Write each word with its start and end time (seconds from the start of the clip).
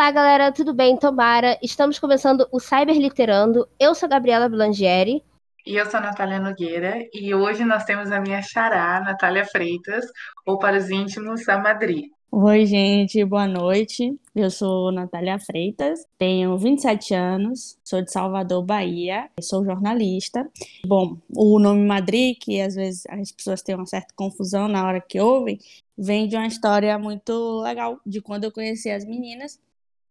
Olá, 0.00 0.10
galera, 0.12 0.50
tudo 0.50 0.72
bem? 0.72 0.96
Tomara. 0.96 1.58
Estamos 1.62 1.98
começando 1.98 2.48
o 2.50 2.58
Cyberliterando. 2.58 3.68
Eu 3.78 3.94
sou 3.94 4.06
a 4.06 4.08
Gabriela 4.08 4.48
Blangieri. 4.48 5.22
E 5.66 5.76
eu 5.76 5.84
sou 5.84 6.00
a 6.00 6.04
Natália 6.04 6.40
Nogueira, 6.40 7.06
e 7.12 7.34
hoje 7.34 7.66
nós 7.66 7.84
temos 7.84 8.10
a 8.10 8.18
minha 8.18 8.40
xará, 8.40 8.98
Natália 9.04 9.44
Freitas, 9.44 10.06
ou 10.46 10.58
para 10.58 10.78
os 10.78 10.88
íntimos, 10.88 11.46
a 11.50 11.58
Madri. 11.58 12.10
Oi, 12.32 12.64
gente, 12.64 13.22
boa 13.26 13.46
noite. 13.46 14.18
Eu 14.34 14.50
sou 14.50 14.90
Natália 14.90 15.38
Freitas, 15.38 16.00
tenho 16.16 16.56
27 16.56 17.12
anos, 17.12 17.78
sou 17.84 18.00
de 18.00 18.10
Salvador, 18.10 18.64
Bahia, 18.64 19.28
sou 19.38 19.62
jornalista. 19.62 20.48
Bom, 20.86 21.18
o 21.36 21.58
nome 21.58 21.86
Madri, 21.86 22.36
que 22.40 22.58
às 22.58 22.74
vezes 22.74 23.02
as 23.06 23.30
pessoas 23.32 23.60
têm 23.60 23.74
uma 23.74 23.84
certa 23.84 24.14
confusão 24.16 24.66
na 24.66 24.82
hora 24.82 24.98
que 24.98 25.20
ouvem, 25.20 25.58
vem 25.98 26.26
de 26.26 26.36
uma 26.36 26.46
história 26.46 26.98
muito 26.98 27.60
legal 27.60 28.00
de 28.06 28.22
quando 28.22 28.44
eu 28.44 28.50
conheci 28.50 28.88
as 28.88 29.04
meninas 29.04 29.58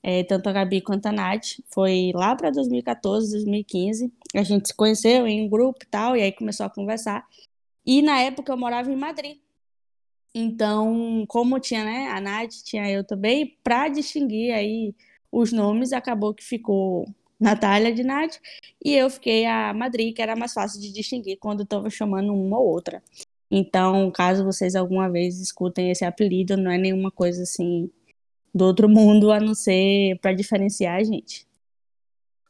é, 0.01 0.23
tanto 0.23 0.47
a 0.49 0.51
Gabi 0.53 0.81
quanto 0.81 1.05
a 1.07 1.11
Nath. 1.11 1.59
Foi 1.69 2.11
lá 2.13 2.35
para 2.35 2.49
2014, 2.51 3.31
2015. 3.31 4.11
A 4.35 4.43
gente 4.43 4.67
se 4.69 4.73
conheceu 4.73 5.27
em 5.27 5.45
um 5.45 5.49
grupo 5.49 5.79
e 5.83 5.87
tal, 5.87 6.15
e 6.15 6.21
aí 6.21 6.31
começou 6.31 6.65
a 6.65 6.69
conversar. 6.69 7.25
E 7.85 8.01
na 8.01 8.19
época 8.19 8.51
eu 8.51 8.57
morava 8.57 8.91
em 8.91 8.95
Madrid. 8.95 9.37
Então, 10.33 11.25
como 11.27 11.59
tinha, 11.59 11.83
né, 11.83 12.07
a 12.09 12.21
Nath, 12.21 12.53
tinha 12.63 12.89
eu 12.89 13.03
também, 13.03 13.57
para 13.63 13.89
distinguir 13.89 14.53
aí 14.53 14.93
os 15.31 15.51
nomes, 15.51 15.91
acabou 15.91 16.33
que 16.33 16.43
ficou 16.43 17.05
Natália 17.39 17.93
de 17.93 18.03
Nath, 18.03 18.37
e 18.83 18.93
eu 18.93 19.09
fiquei 19.09 19.45
a 19.45 19.73
Madrid, 19.73 20.15
que 20.15 20.21
era 20.21 20.35
mais 20.35 20.53
fácil 20.53 20.79
de 20.79 20.91
distinguir 20.91 21.37
quando 21.39 21.63
estava 21.63 21.89
chamando 21.89 22.33
uma 22.33 22.59
ou 22.59 22.67
outra. 22.67 23.01
Então, 23.49 24.11
caso 24.11 24.43
vocês 24.43 24.75
alguma 24.75 25.09
vez 25.09 25.39
escutem 25.39 25.89
esse 25.89 26.05
apelido, 26.05 26.55
não 26.55 26.69
é 26.69 26.77
nenhuma 26.77 27.09
coisa 27.09 27.43
assim 27.43 27.89
do 28.53 28.65
outro 28.65 28.89
mundo, 28.89 29.31
a 29.31 29.39
não 29.39 29.55
ser 29.55 30.19
para 30.21 30.33
diferenciar 30.33 30.97
a 30.97 31.03
gente. 31.03 31.48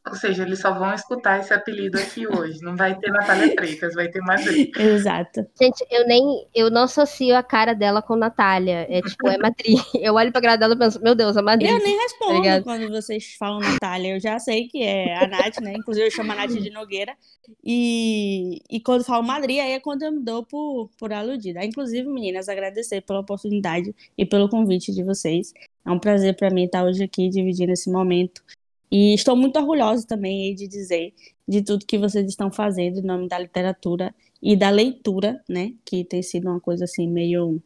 Ou 0.08 0.14
seja, 0.14 0.44
eles 0.44 0.58
só 0.58 0.72
vão 0.72 0.94
escutar 0.94 1.40
esse 1.40 1.52
apelido 1.52 1.98
aqui 1.98 2.26
hoje. 2.26 2.58
Não 2.62 2.74
vai 2.74 2.98
ter 2.98 3.10
Natália 3.10 3.52
Freitas, 3.52 3.94
vai 3.94 4.08
ter 4.08 4.20
Madri. 4.20 4.72
Exato. 4.78 5.46
Gente, 5.60 5.86
eu 5.90 6.06
nem 6.06 6.48
eu 6.54 6.70
não 6.70 6.84
associo 6.84 7.36
a 7.36 7.42
cara 7.42 7.74
dela 7.74 8.00
com 8.00 8.16
Natália. 8.16 8.86
É 8.88 9.02
tipo, 9.02 9.28
é 9.28 9.36
Madri. 9.36 9.74
Eu 10.00 10.14
olho 10.14 10.32
pra 10.32 10.40
cara 10.40 10.56
dela 10.56 10.74
e 10.74 10.78
penso, 10.78 11.00
meu 11.02 11.14
Deus, 11.14 11.36
a 11.36 11.42
Madri. 11.42 11.68
Eu 11.68 11.78
nem 11.78 11.98
respondo 11.98 12.42
tá 12.42 12.62
quando 12.62 12.88
vocês 12.88 13.34
falam 13.38 13.60
Natália. 13.60 14.14
Eu 14.14 14.20
já 14.20 14.38
sei 14.38 14.66
que 14.66 14.82
é 14.82 15.16
a 15.22 15.28
Nath, 15.28 15.60
né? 15.60 15.74
Inclusive 15.74 16.06
eu 16.06 16.10
chamo 16.10 16.32
a 16.32 16.34
Nath 16.34 16.52
de 16.52 16.70
Nogueira. 16.70 17.14
E, 17.62 18.62
e 18.70 18.80
quando 18.80 19.04
falo 19.04 19.22
Madri, 19.22 19.60
aí 19.60 19.72
é 19.72 19.80
quando 19.80 20.02
eu 20.02 20.12
me 20.12 20.22
dou 20.22 20.44
por, 20.44 20.88
por 20.98 21.12
aludida. 21.12 21.64
Inclusive, 21.64 22.08
meninas, 22.08 22.48
agradecer 22.48 23.02
pela 23.02 23.20
oportunidade 23.20 23.94
e 24.16 24.24
pelo 24.24 24.48
convite 24.48 24.92
de 24.92 25.02
vocês. 25.02 25.52
É 25.84 25.90
um 25.90 25.98
prazer 25.98 26.34
para 26.36 26.50
mim 26.50 26.64
estar 26.64 26.84
hoje 26.84 27.04
aqui 27.04 27.28
dividindo 27.28 27.72
esse 27.72 27.90
momento. 27.90 28.42
E 28.90 29.14
estou 29.14 29.36
muito 29.36 29.58
orgulhosa 29.58 30.06
também 30.06 30.54
de 30.54 30.66
dizer 30.66 31.14
de 31.46 31.62
tudo 31.62 31.86
que 31.86 31.98
vocês 31.98 32.26
estão 32.28 32.50
fazendo 32.50 32.98
em 32.98 33.02
nome 33.02 33.28
da 33.28 33.38
literatura 33.38 34.14
e 34.42 34.56
da 34.56 34.70
leitura, 34.70 35.42
né? 35.48 35.74
Que 35.84 36.04
tem 36.04 36.22
sido 36.22 36.48
uma 36.48 36.60
coisa 36.60 36.84
assim 36.84 37.08
meio 37.08 37.62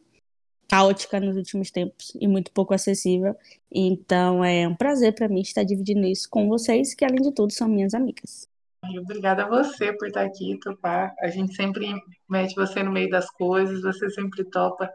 caótica 0.67 1.19
nos 1.19 1.35
últimos 1.35 1.71
tempos 1.71 2.11
e 2.19 2.27
muito 2.27 2.51
pouco 2.51 2.73
acessível. 2.73 3.35
Então 3.71 4.43
é 4.43 4.67
um 4.67 4.75
prazer 4.75 5.13
para 5.13 5.27
mim 5.27 5.41
estar 5.41 5.63
dividindo 5.63 6.05
isso 6.05 6.29
com 6.29 6.47
vocês, 6.47 6.93
que 6.93 7.05
além 7.05 7.21
de 7.21 7.31
tudo 7.31 7.51
são 7.51 7.67
minhas 7.67 7.93
amigas. 7.93 8.47
Obrigada 8.99 9.45
a 9.45 9.49
você 9.49 9.93
por 9.93 10.07
estar 10.07 10.23
aqui, 10.23 10.59
topar. 10.59 11.15
A 11.19 11.27
gente 11.29 11.55
sempre 11.55 11.87
mete 12.29 12.53
você 12.53 12.83
no 12.83 12.91
meio 12.91 13.09
das 13.09 13.29
coisas, 13.31 13.81
você 13.81 14.09
sempre 14.11 14.43
topa 14.45 14.91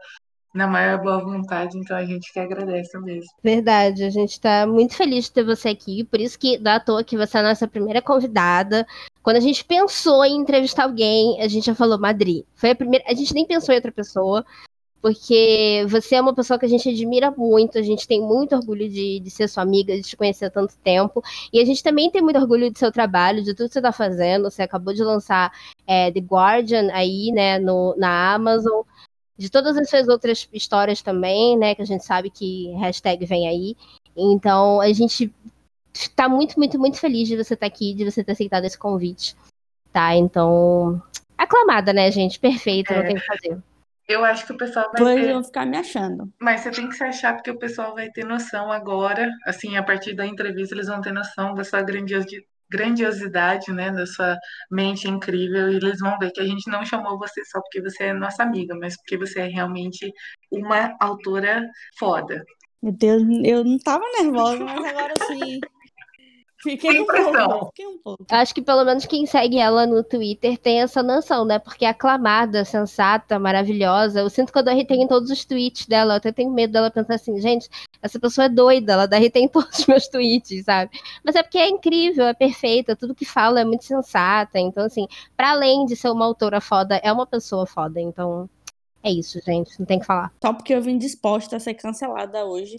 na 0.53 0.67
maior 0.67 1.01
boa 1.01 1.19
vontade, 1.19 1.77
então 1.77 1.95
a 1.95 2.03
gente 2.03 2.31
que 2.31 2.39
agradece 2.39 2.97
mesmo. 2.99 3.29
Verdade, 3.41 4.03
a 4.03 4.09
gente 4.09 4.31
está 4.31 4.67
muito 4.67 4.95
feliz 4.95 5.25
de 5.25 5.31
ter 5.31 5.43
você 5.43 5.69
aqui, 5.69 6.03
por 6.03 6.19
isso 6.19 6.37
que 6.37 6.57
dá 6.57 6.75
à 6.75 6.79
toa 6.79 7.03
que 7.03 7.17
você 7.17 7.37
é 7.37 7.39
a 7.39 7.43
nossa 7.43 7.67
primeira 7.67 8.01
convidada. 8.01 8.85
Quando 9.23 9.37
a 9.37 9.41
gente 9.41 9.63
pensou 9.63 10.25
em 10.25 10.35
entrevistar 10.35 10.83
alguém, 10.83 11.41
a 11.41 11.47
gente 11.47 11.65
já 11.65 11.75
falou 11.75 11.97
Madrid. 11.97 12.43
Foi 12.53 12.71
a 12.71 12.75
primeira, 12.75 13.05
a 13.07 13.13
gente 13.13 13.33
nem 13.33 13.45
pensou 13.45 13.73
em 13.73 13.77
outra 13.77 13.91
pessoa, 13.91 14.45
porque 15.01 15.85
você 15.89 16.15
é 16.15 16.21
uma 16.21 16.35
pessoa 16.35 16.59
que 16.59 16.65
a 16.65 16.69
gente 16.69 16.89
admira 16.89 17.31
muito, 17.31 17.77
a 17.77 17.81
gente 17.81 18.07
tem 18.07 18.21
muito 18.21 18.53
orgulho 18.53 18.87
de, 18.89 19.19
de 19.19 19.29
ser 19.31 19.47
sua 19.47 19.63
amiga, 19.63 19.95
de 19.95 20.03
te 20.03 20.17
conhecer 20.17 20.45
há 20.45 20.49
tanto 20.49 20.77
tempo, 20.83 21.23
e 21.51 21.59
a 21.59 21.65
gente 21.65 21.81
também 21.81 22.11
tem 22.11 22.21
muito 22.21 22.37
orgulho 22.37 22.69
do 22.69 22.77
seu 22.77 22.91
trabalho, 22.91 23.41
de 23.41 23.53
tudo 23.53 23.67
que 23.67 23.73
você 23.73 23.79
está 23.79 23.91
fazendo. 23.91 24.49
Você 24.51 24.61
acabou 24.61 24.93
de 24.93 25.03
lançar 25.03 25.51
é, 25.87 26.11
The 26.11 26.19
Guardian 26.19 26.89
aí, 26.91 27.31
né, 27.31 27.57
no, 27.57 27.95
na 27.97 28.33
Amazon 28.35 28.83
de 29.37 29.49
todas 29.49 29.77
as 29.77 29.89
suas 29.89 30.07
outras 30.07 30.47
histórias 30.53 31.01
também, 31.01 31.57
né? 31.57 31.75
Que 31.75 31.81
a 31.81 31.85
gente 31.85 32.05
sabe 32.05 32.29
que 32.29 32.71
hashtag 32.73 33.25
vem 33.25 33.47
aí. 33.47 33.75
Então, 34.15 34.81
a 34.81 34.91
gente 34.91 35.33
está 35.93 36.29
muito, 36.29 36.57
muito, 36.57 36.79
muito 36.79 36.99
feliz 36.99 37.27
de 37.27 37.35
você 37.35 37.53
estar 37.53 37.67
tá 37.69 37.73
aqui, 37.73 37.93
de 37.93 38.09
você 38.09 38.23
ter 38.23 38.33
aceitado 38.33 38.65
esse 38.65 38.77
convite. 38.77 39.35
Tá? 39.91 40.15
Então, 40.15 41.01
aclamada, 41.37 41.91
né, 41.91 42.09
gente? 42.11 42.39
Perfeita, 42.39 42.93
é. 42.93 42.97
não 42.97 43.03
tem 43.05 43.17
o 43.17 43.19
que 43.19 43.25
fazer. 43.25 43.63
Eu 44.07 44.25
acho 44.25 44.45
que 44.45 44.53
o 44.53 44.57
pessoal 44.57 44.85
vai 44.85 44.95
Depois 44.95 45.21
ter... 45.21 45.33
vão 45.33 45.43
ficar 45.43 45.65
me 45.65 45.77
achando. 45.77 46.33
Mas 46.39 46.61
você 46.61 46.71
tem 46.71 46.89
que 46.89 46.95
se 46.95 47.03
achar 47.03 47.33
porque 47.33 47.51
o 47.51 47.57
pessoal 47.57 47.93
vai 47.93 48.09
ter 48.09 48.25
noção 48.25 48.71
agora, 48.71 49.29
assim, 49.45 49.77
a 49.77 49.83
partir 49.83 50.13
da 50.13 50.25
entrevista 50.25 50.75
eles 50.75 50.87
vão 50.87 51.01
ter 51.01 51.13
noção 51.13 51.53
da 51.53 51.63
sua 51.63 51.81
grandiosidade, 51.81 52.45
grandiosidade, 52.71 53.71
né, 53.71 53.91
da 53.91 54.05
sua 54.05 54.37
mente 54.71 55.07
incrível, 55.07 55.69
e 55.69 55.75
eles 55.75 55.99
vão 55.99 56.17
ver 56.17 56.31
que 56.31 56.39
a 56.39 56.45
gente 56.45 56.69
não 56.69 56.85
chamou 56.85 57.17
você 57.17 57.43
só 57.45 57.59
porque 57.59 57.81
você 57.81 58.05
é 58.05 58.13
nossa 58.13 58.43
amiga, 58.43 58.73
mas 58.75 58.95
porque 58.97 59.17
você 59.17 59.41
é 59.41 59.47
realmente 59.47 60.11
uma 60.49 60.95
autora 60.99 61.63
foda. 61.99 62.43
Meu 62.81 62.93
Deus, 62.93 63.21
eu 63.43 63.63
não 63.63 63.77
tava 63.77 64.03
nervosa, 64.19 64.63
mas 64.63 64.85
agora 64.85 65.13
sim. 65.27 65.59
Fiquei 66.63 66.99
um, 66.99 67.05
pouco, 67.05 67.65
fiquei 67.67 67.87
um 67.87 67.97
pouco. 67.97 68.25
Acho 68.29 68.53
que 68.53 68.61
pelo 68.61 68.85
menos 68.85 69.05
quem 69.07 69.25
segue 69.25 69.57
ela 69.57 69.87
no 69.87 70.03
Twitter 70.03 70.57
tem 70.59 70.81
essa 70.81 71.01
noção, 71.01 71.43
né? 71.43 71.57
Porque 71.57 71.85
é 71.85 71.89
aclamada, 71.89 72.63
sensata, 72.63 73.39
maravilhosa. 73.39 74.19
Eu 74.19 74.29
sinto 74.29 74.53
que 74.53 74.59
eu 74.59 74.63
dou 74.63 74.73
RT 74.73 74.91
em 74.91 75.07
todos 75.07 75.31
os 75.31 75.43
tweets 75.43 75.87
dela. 75.87 76.13
Eu 76.13 76.17
até 76.17 76.31
tenho 76.31 76.51
medo 76.51 76.73
dela 76.73 76.91
pensar 76.91 77.15
assim, 77.15 77.39
gente, 77.41 77.67
essa 77.99 78.19
pessoa 78.19 78.45
é 78.45 78.49
doida, 78.49 78.93
ela 78.93 79.07
dá 79.07 79.17
RT 79.17 79.35
em 79.37 79.47
todos 79.47 79.79
os 79.79 79.87
meus 79.87 80.07
tweets, 80.07 80.63
sabe? 80.63 80.91
Mas 81.23 81.35
é 81.35 81.41
porque 81.41 81.57
é 81.57 81.67
incrível, 81.67 82.25
é 82.25 82.33
perfeita, 82.33 82.95
tudo 82.95 83.15
que 83.15 83.25
fala 83.25 83.61
é 83.61 83.65
muito 83.65 83.83
sensata. 83.83 84.59
Então, 84.59 84.85
assim, 84.85 85.07
para 85.35 85.51
além 85.51 85.85
de 85.85 85.95
ser 85.95 86.09
uma 86.09 86.25
autora 86.25 86.61
foda, 86.61 86.97
é 86.97 87.11
uma 87.11 87.25
pessoa 87.25 87.65
foda. 87.65 87.99
Então, 87.99 88.47
é 89.03 89.11
isso, 89.11 89.39
gente. 89.43 89.79
Não 89.79 89.85
tem 89.85 89.99
que 89.99 90.05
falar. 90.05 90.31
Só 90.43 90.53
porque 90.53 90.75
eu 90.75 90.81
vim 90.81 90.97
disposta 90.99 91.55
a 91.55 91.59
ser 91.59 91.73
cancelada 91.73 92.45
hoje 92.45 92.77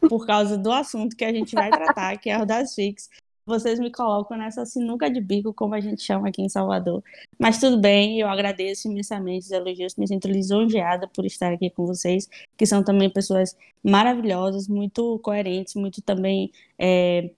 por 0.00 0.26
causa 0.26 0.56
do 0.56 0.70
assunto 0.70 1.16
que 1.16 1.24
a 1.24 1.32
gente 1.32 1.54
vai 1.54 1.70
tratar, 1.70 2.16
que 2.18 2.30
é 2.30 2.40
o 2.40 2.46
das 2.46 2.74
FIX. 2.74 3.08
Vocês 3.46 3.80
me 3.80 3.90
colocam 3.90 4.36
nessa 4.36 4.66
sinuca 4.66 5.10
de 5.10 5.22
bico, 5.22 5.54
como 5.54 5.74
a 5.74 5.80
gente 5.80 6.02
chama 6.02 6.28
aqui 6.28 6.42
em 6.42 6.50
Salvador. 6.50 7.02
Mas 7.38 7.58
tudo 7.58 7.80
bem, 7.80 8.20
eu 8.20 8.28
agradeço 8.28 8.88
imensamente 8.88 9.46
os 9.46 9.50
elogios, 9.50 9.96
me 9.96 10.06
sinto 10.06 10.28
lisonjeada 10.28 11.08
por 11.08 11.24
estar 11.24 11.52
aqui 11.54 11.70
com 11.70 11.86
vocês, 11.86 12.28
que 12.58 12.66
são 12.66 12.84
também 12.84 13.08
pessoas 13.08 13.56
maravilhosas, 13.82 14.68
muito 14.68 15.18
coerentes, 15.20 15.74
muito 15.76 16.02
também 16.02 16.52
é, 16.78 17.30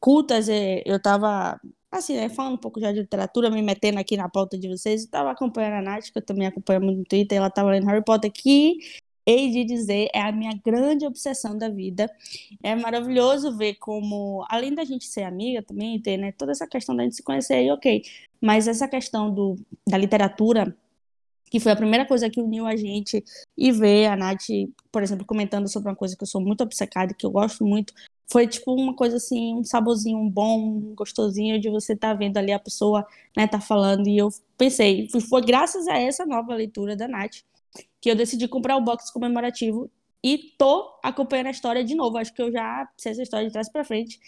cultas. 0.00 0.48
Eu 0.48 0.96
estava 0.96 1.60
assim, 1.90 2.16
né, 2.16 2.28
falando 2.28 2.54
um 2.54 2.58
pouco 2.58 2.80
já 2.80 2.92
de 2.92 3.00
literatura, 3.00 3.50
me 3.50 3.62
metendo 3.62 3.98
aqui 3.98 4.16
na 4.16 4.28
pauta 4.28 4.58
de 4.58 4.68
vocês, 4.68 5.02
estava 5.02 5.30
acompanhando 5.30 5.74
a 5.74 5.82
Nath, 5.82 6.10
que 6.10 6.18
eu 6.18 6.24
também 6.24 6.46
acompanho 6.46 6.80
muito 6.80 6.98
no 6.98 7.04
Twitter, 7.04 7.38
ela 7.38 7.48
estava 7.48 7.70
lendo 7.70 7.86
Harry 7.86 8.04
Potter, 8.04 8.30
que 8.30 8.78
hei 9.28 9.50
de 9.50 9.62
dizer, 9.62 10.08
é 10.14 10.22
a 10.22 10.32
minha 10.32 10.58
grande 10.64 11.06
obsessão 11.06 11.56
da 11.56 11.68
vida. 11.68 12.10
É 12.62 12.74
maravilhoso 12.74 13.54
ver 13.56 13.74
como, 13.74 14.42
além 14.48 14.74
da 14.74 14.84
gente 14.84 15.04
ser 15.06 15.24
amiga 15.24 15.62
também, 15.62 16.00
ter 16.00 16.16
né, 16.16 16.32
toda 16.32 16.52
essa 16.52 16.66
questão 16.66 16.96
da 16.96 17.02
gente 17.02 17.16
se 17.16 17.22
conhecer 17.22 17.54
aí, 17.54 17.70
ok. 17.70 18.02
Mas 18.40 18.66
essa 18.66 18.88
questão 18.88 19.30
do, 19.32 19.56
da 19.86 19.98
literatura, 19.98 20.74
que 21.50 21.60
foi 21.60 21.72
a 21.72 21.76
primeira 21.76 22.06
coisa 22.06 22.30
que 22.30 22.40
uniu 22.40 22.66
a 22.66 22.74
gente, 22.74 23.22
e 23.56 23.70
ver 23.70 24.06
a 24.06 24.16
Nath, 24.16 24.46
por 24.90 25.02
exemplo, 25.02 25.26
comentando 25.26 25.68
sobre 25.68 25.90
uma 25.90 25.96
coisa 25.96 26.16
que 26.16 26.22
eu 26.22 26.26
sou 26.26 26.40
muito 26.40 26.62
obcecada 26.62 27.12
que 27.12 27.26
eu 27.26 27.30
gosto 27.30 27.64
muito, 27.66 27.92
foi 28.30 28.46
tipo 28.46 28.74
uma 28.74 28.94
coisa 28.94 29.16
assim, 29.16 29.54
um 29.54 29.64
saborzinho 29.64 30.18
bom, 30.30 30.94
gostosinho 30.94 31.60
de 31.60 31.70
você 31.70 31.92
estar 31.94 32.12
tá 32.12 32.14
vendo 32.14 32.36
ali 32.38 32.52
a 32.52 32.58
pessoa, 32.58 33.06
né, 33.36 33.46
tá 33.46 33.60
falando, 33.60 34.08
e 34.08 34.18
eu 34.18 34.28
pensei, 34.56 35.08
foi 35.28 35.42
graças 35.42 35.86
a 35.88 35.98
essa 35.98 36.26
nova 36.26 36.54
leitura 36.54 36.96
da 36.96 37.08
Nath 37.08 37.38
que 38.08 38.12
eu 38.12 38.16
decidi 38.16 38.48
comprar 38.48 38.74
o 38.74 38.80
box 38.80 39.10
comemorativo 39.10 39.90
e 40.24 40.54
tô 40.56 40.98
acompanhando 41.02 41.48
a 41.48 41.50
história 41.50 41.84
de 41.84 41.94
novo. 41.94 42.16
Acho 42.16 42.32
que 42.32 42.40
eu 42.40 42.50
já 42.50 42.88
sei 42.96 43.12
essa 43.12 43.22
história 43.22 43.46
de 43.46 43.52
trás 43.52 43.68
para 43.68 43.84
frente. 43.84 44.18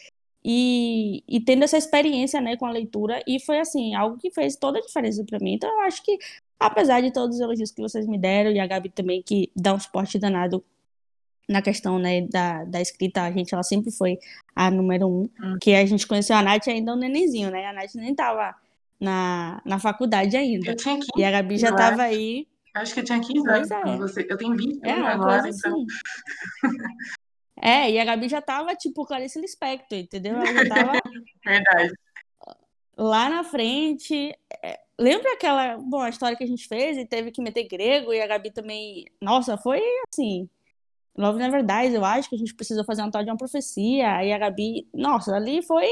e, 0.44 1.24
e 1.28 1.40
tendo 1.40 1.64
essa 1.64 1.78
experiência, 1.78 2.40
né, 2.40 2.56
com 2.56 2.66
a 2.66 2.70
leitura, 2.70 3.22
e 3.26 3.38
foi 3.40 3.58
assim, 3.58 3.94
algo 3.94 4.16
que 4.18 4.30
fez 4.30 4.56
toda 4.56 4.78
a 4.78 4.82
diferença 4.82 5.24
para 5.24 5.38
mim. 5.38 5.54
Então 5.54 5.70
eu 5.70 5.80
acho 5.80 6.02
que, 6.02 6.18
apesar 6.58 7.00
de 7.02 7.10
todos 7.12 7.36
os 7.36 7.42
elogios 7.42 7.70
que 7.70 7.80
vocês 7.80 8.06
me 8.06 8.18
deram, 8.18 8.50
e 8.50 8.58
a 8.58 8.66
Gabi 8.66 8.90
também, 8.90 9.22
que 9.22 9.50
dá 9.56 9.74
um 9.74 9.80
suporte 9.80 10.18
danado 10.18 10.64
na 11.48 11.60
questão, 11.60 11.98
né, 11.98 12.22
da, 12.22 12.64
da 12.64 12.80
escrita, 12.80 13.22
a 13.22 13.32
gente, 13.32 13.52
ela 13.52 13.62
sempre 13.62 13.90
foi 13.90 14.18
a 14.54 14.70
número 14.70 15.08
um, 15.08 15.28
hum. 15.42 15.58
que 15.60 15.74
a 15.74 15.84
gente 15.84 16.06
conheceu 16.06 16.36
a 16.36 16.42
Nath 16.42 16.68
ainda 16.68 16.94
um 16.94 16.96
nenenzinho, 16.96 17.50
né, 17.50 17.66
a 17.66 17.72
Nath 17.72 17.94
nem 17.94 18.14
tava 18.14 18.54
na, 18.98 19.60
na 19.64 19.78
faculdade 19.78 20.36
ainda. 20.36 20.70
Eu 20.70 20.76
tinha 20.76 20.96
15, 20.96 21.08
e 21.16 21.24
a 21.24 21.30
Gabi 21.30 21.58
já 21.58 21.74
tava 21.74 22.02
aí. 22.02 22.46
Acho 22.74 22.94
que 22.94 23.00
eu 23.00 23.04
tinha 23.04 23.20
15 23.20 23.48
anos 23.48 23.70
é. 23.70 23.96
você. 23.96 24.26
Eu 24.28 24.36
tenho 24.36 24.56
20 24.56 24.84
é, 24.84 24.92
agora, 24.92 25.48
então... 25.48 25.74
Assim. 25.74 25.86
É, 27.62 27.90
e 27.90 27.98
a 27.98 28.04
Gabi 28.04 28.28
já 28.28 28.40
tava, 28.40 28.74
tipo, 28.74 29.04
Clarice 29.04 29.40
Lispector, 29.40 29.98
entendeu? 29.98 30.36
Ela 30.36 30.46
já 30.46 30.68
tava... 30.68 30.92
Verdade. 31.44 31.92
Lá 32.96 33.28
na 33.28 33.44
frente... 33.44 34.34
É... 34.62 34.80
Lembra 34.98 35.32
aquela, 35.32 35.78
bom, 35.78 36.00
a 36.00 36.10
história 36.10 36.36
que 36.36 36.44
a 36.44 36.46
gente 36.46 36.68
fez 36.68 36.98
e 36.98 37.06
teve 37.06 37.30
que 37.30 37.40
meter 37.40 37.66
grego 37.66 38.12
e 38.12 38.20
a 38.20 38.26
Gabi 38.26 38.50
também... 38.50 39.06
Nossa, 39.20 39.56
foi 39.56 39.82
assim... 40.12 40.48
Love 41.16 41.38
Never 41.38 41.64
Dies, 41.64 41.94
eu 41.94 42.04
acho 42.04 42.28
que 42.28 42.36
a 42.36 42.38
gente 42.38 42.54
precisou 42.54 42.84
fazer 42.84 43.02
um 43.02 43.10
tal 43.10 43.24
de 43.24 43.30
uma 43.30 43.36
profecia. 43.36 44.24
E 44.24 44.32
a 44.32 44.38
Gabi... 44.38 44.86
Nossa, 44.94 45.34
ali 45.34 45.62
foi... 45.62 45.86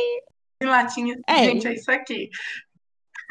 Em 0.60 0.66
latim, 0.66 1.12
é, 1.26 1.44
gente, 1.44 1.69
é 1.69 1.74
isso 1.74 1.90
aqui. 1.90 2.31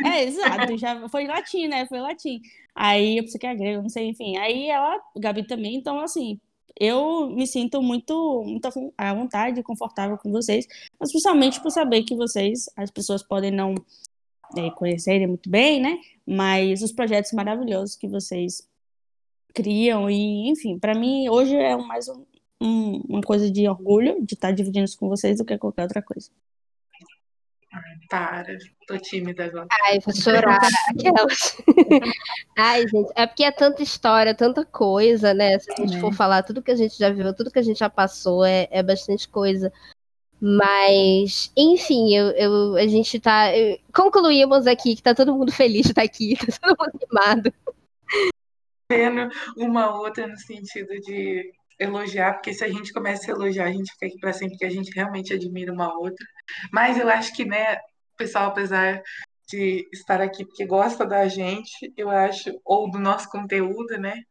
É, 0.04 0.24
exato, 0.24 0.78
já 0.78 1.08
foi 1.10 1.26
latim, 1.26 1.68
né? 1.68 1.86
Foi 1.88 2.00
latim. 2.00 2.42
Aí 2.76 3.18
eu 3.18 3.24
pensei 3.24 3.40
que 3.40 3.48
é 3.48 3.56
grego, 3.56 3.82
não 3.82 3.90
sei, 3.90 4.10
enfim. 4.10 4.38
Aí 4.38 4.70
ela, 4.70 5.02
Gabi 5.18 5.46
também, 5.48 5.76
então 5.76 6.00
assim, 6.00 6.40
eu 6.80 7.30
me 7.30 7.48
sinto 7.48 7.82
muito, 7.82 8.44
muito 8.44 8.70
à 8.98 9.14
vontade, 9.14 9.64
confortável 9.64 10.18
com 10.18 10.32
vocês, 10.32 10.68
mas 11.00 11.12
principalmente 11.12 11.62
por 11.62 11.72
saber 11.72 12.04
que 12.04 12.16
vocês, 12.16 12.70
as 12.76 12.92
pessoas 12.92 13.24
podem 13.24 13.52
não 13.52 13.74
é, 14.56 14.70
conhecerem 14.72 15.28
muito 15.28 15.50
bem, 15.50 15.82
né? 15.82 16.00
Mas 16.26 16.82
os 16.82 16.92
projetos 16.92 17.32
maravilhosos 17.34 17.96
que 17.96 18.08
vocês 18.08 18.68
criam 19.54 20.10
e, 20.10 20.50
enfim, 20.50 20.78
para 20.78 20.94
mim 20.94 21.28
hoje 21.30 21.56
é 21.56 21.76
mais 21.76 22.08
um, 22.08 22.24
um, 22.62 23.02
uma 23.10 23.22
coisa 23.22 23.50
de 23.50 23.68
orgulho 23.68 24.24
de 24.24 24.36
estar 24.36 24.52
dividindo 24.52 24.86
isso 24.86 25.00
com 25.00 25.10
vocês 25.10 25.38
do 25.40 25.46
que 25.46 25.58
qualquer 25.58 25.84
outra 25.84 26.02
coisa. 26.02 26.30
Para, 28.10 28.58
tô 28.88 28.98
tímida 28.98 29.46
agora. 29.46 29.68
Ai, 29.84 30.00
vou 30.00 30.16
chorar. 30.16 30.60
Aquelas. 30.90 31.58
Ai, 32.58 32.88
gente, 32.88 33.12
é 33.16 33.28
porque 33.28 33.44
é 33.44 33.52
tanta 33.52 33.84
história, 33.84 34.34
tanta 34.34 34.66
coisa, 34.66 35.34
né? 35.34 35.60
Se 35.60 35.72
a 35.72 35.76
gente 35.76 35.98
é. 35.98 36.00
for 36.00 36.14
falar 36.14 36.44
tudo 36.44 36.62
que 36.62 36.72
a 36.72 36.76
gente 36.76 36.98
já 36.98 37.10
viu, 37.10 37.34
tudo 37.34 37.52
que 37.52 37.60
a 37.60 37.64
gente 37.64 37.80
já 37.80 37.90
passou, 37.90 38.46
é, 38.46 38.68
é 38.72 38.82
bastante 38.82 39.28
coisa. 39.28 39.72
Mas, 40.40 41.52
enfim, 41.58 42.16
eu, 42.16 42.30
eu, 42.32 42.76
a 42.76 42.88
gente 42.88 43.20
tá. 43.20 43.56
Eu, 43.56 43.80
concluímos 43.94 44.68
aqui 44.68 44.96
que 44.96 45.02
tá 45.02 45.16
todo 45.16 45.36
mundo 45.36 45.52
feliz 45.52 45.84
de 45.84 45.92
estar 45.92 46.04
aqui, 46.04 46.36
tá 46.38 46.46
todo 46.62 46.78
mundo 46.80 47.00
animado. 47.02 47.54
Vendo 48.90 49.30
uma 49.58 50.00
outra 50.00 50.28
no 50.28 50.38
sentido 50.38 50.94
de 51.02 51.52
elogiar, 51.80 52.34
porque 52.34 52.54
se 52.54 52.64
a 52.64 52.70
gente 52.70 52.92
começa 52.92 53.32
a 53.32 53.36
elogiar, 53.36 53.66
a 53.66 53.72
gente 53.72 53.92
fica 53.94 54.08
aqui 54.08 54.20
para 54.20 54.34
sempre, 54.34 54.58
que 54.58 54.66
a 54.66 54.70
gente 54.70 54.92
realmente 54.94 55.34
admira 55.34 55.72
uma 55.72 55.94
outra. 55.98 56.26
Mas 56.72 56.98
eu 56.98 57.08
acho 57.10 57.36
que, 57.36 57.46
né, 57.46 57.76
o 57.76 58.18
pessoal, 58.18 58.48
apesar 58.48 59.02
de 59.48 59.88
estar 59.94 60.22
aqui 60.22 60.46
porque 60.46 60.66
gosta 60.66 61.06
da 61.06 61.28
gente, 61.28 61.94
eu 61.96 62.10
acho, 62.10 62.52
ou 62.66 62.90
do 62.90 63.00
nosso 63.00 63.30
conteúdo, 63.30 63.98
né? 63.98 64.22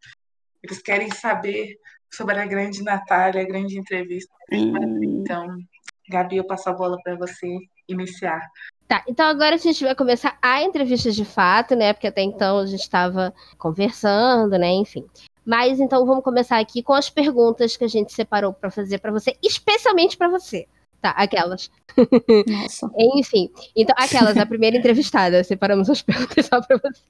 Eles 0.63 0.83
querem 0.83 1.11
saber 1.11 1.77
sobre 2.13 2.39
a 2.39 2.47
grande 2.47 2.83
Natália, 2.83 3.43
a 3.43 3.47
grande 3.47 3.79
entrevista. 3.79 4.35
Hum. 4.53 5.21
Então, 5.21 5.57
Gabi, 6.09 6.37
eu 6.37 6.47
passo 6.47 6.69
a 6.69 6.73
bola 6.73 6.99
para 7.03 7.17
você 7.17 7.47
iniciar. 7.89 8.41
Tá, 8.87 9.03
então 9.09 9.27
agora 9.27 9.57
a 9.57 9.59
gente 9.59 9.83
vai 9.83 9.97
começar 9.97 10.39
a 10.41 10.63
entrevista 10.63 11.11
de 11.11 11.25
fato, 11.25 11.75
né? 11.75 11.93
Porque 11.93 12.07
até 12.07 12.23
então 12.23 12.59
a 12.59 12.67
gente 12.67 12.83
estava 12.83 13.35
conversando, 13.59 14.57
né? 14.59 14.69
Enfim. 14.69 15.05
Mas 15.47 15.79
então 15.79 16.05
vamos 16.05 16.25
começar 16.25 16.59
aqui 16.59 16.83
com 16.83 16.93
as 16.93 17.09
perguntas 17.09 17.77
que 17.77 17.85
a 17.85 17.89
gente 17.89 18.13
separou 18.13 18.53
para 18.53 18.69
fazer 18.69 18.99
para 18.99 19.13
você, 19.13 19.37
especialmente 19.41 20.17
para 20.17 20.29
você. 20.29 20.67
Tá, 21.01 21.11
aquelas. 21.11 21.71
Nossa. 22.49 22.91
Enfim, 22.99 23.51
então 23.77 23.95
aquelas, 23.97 24.37
a 24.37 24.45
primeira 24.45 24.77
entrevistada, 24.77 25.45
separamos 25.45 25.89
as 25.89 26.03
perguntas 26.03 26.47
só 26.47 26.61
para 26.61 26.79
você. 26.79 27.03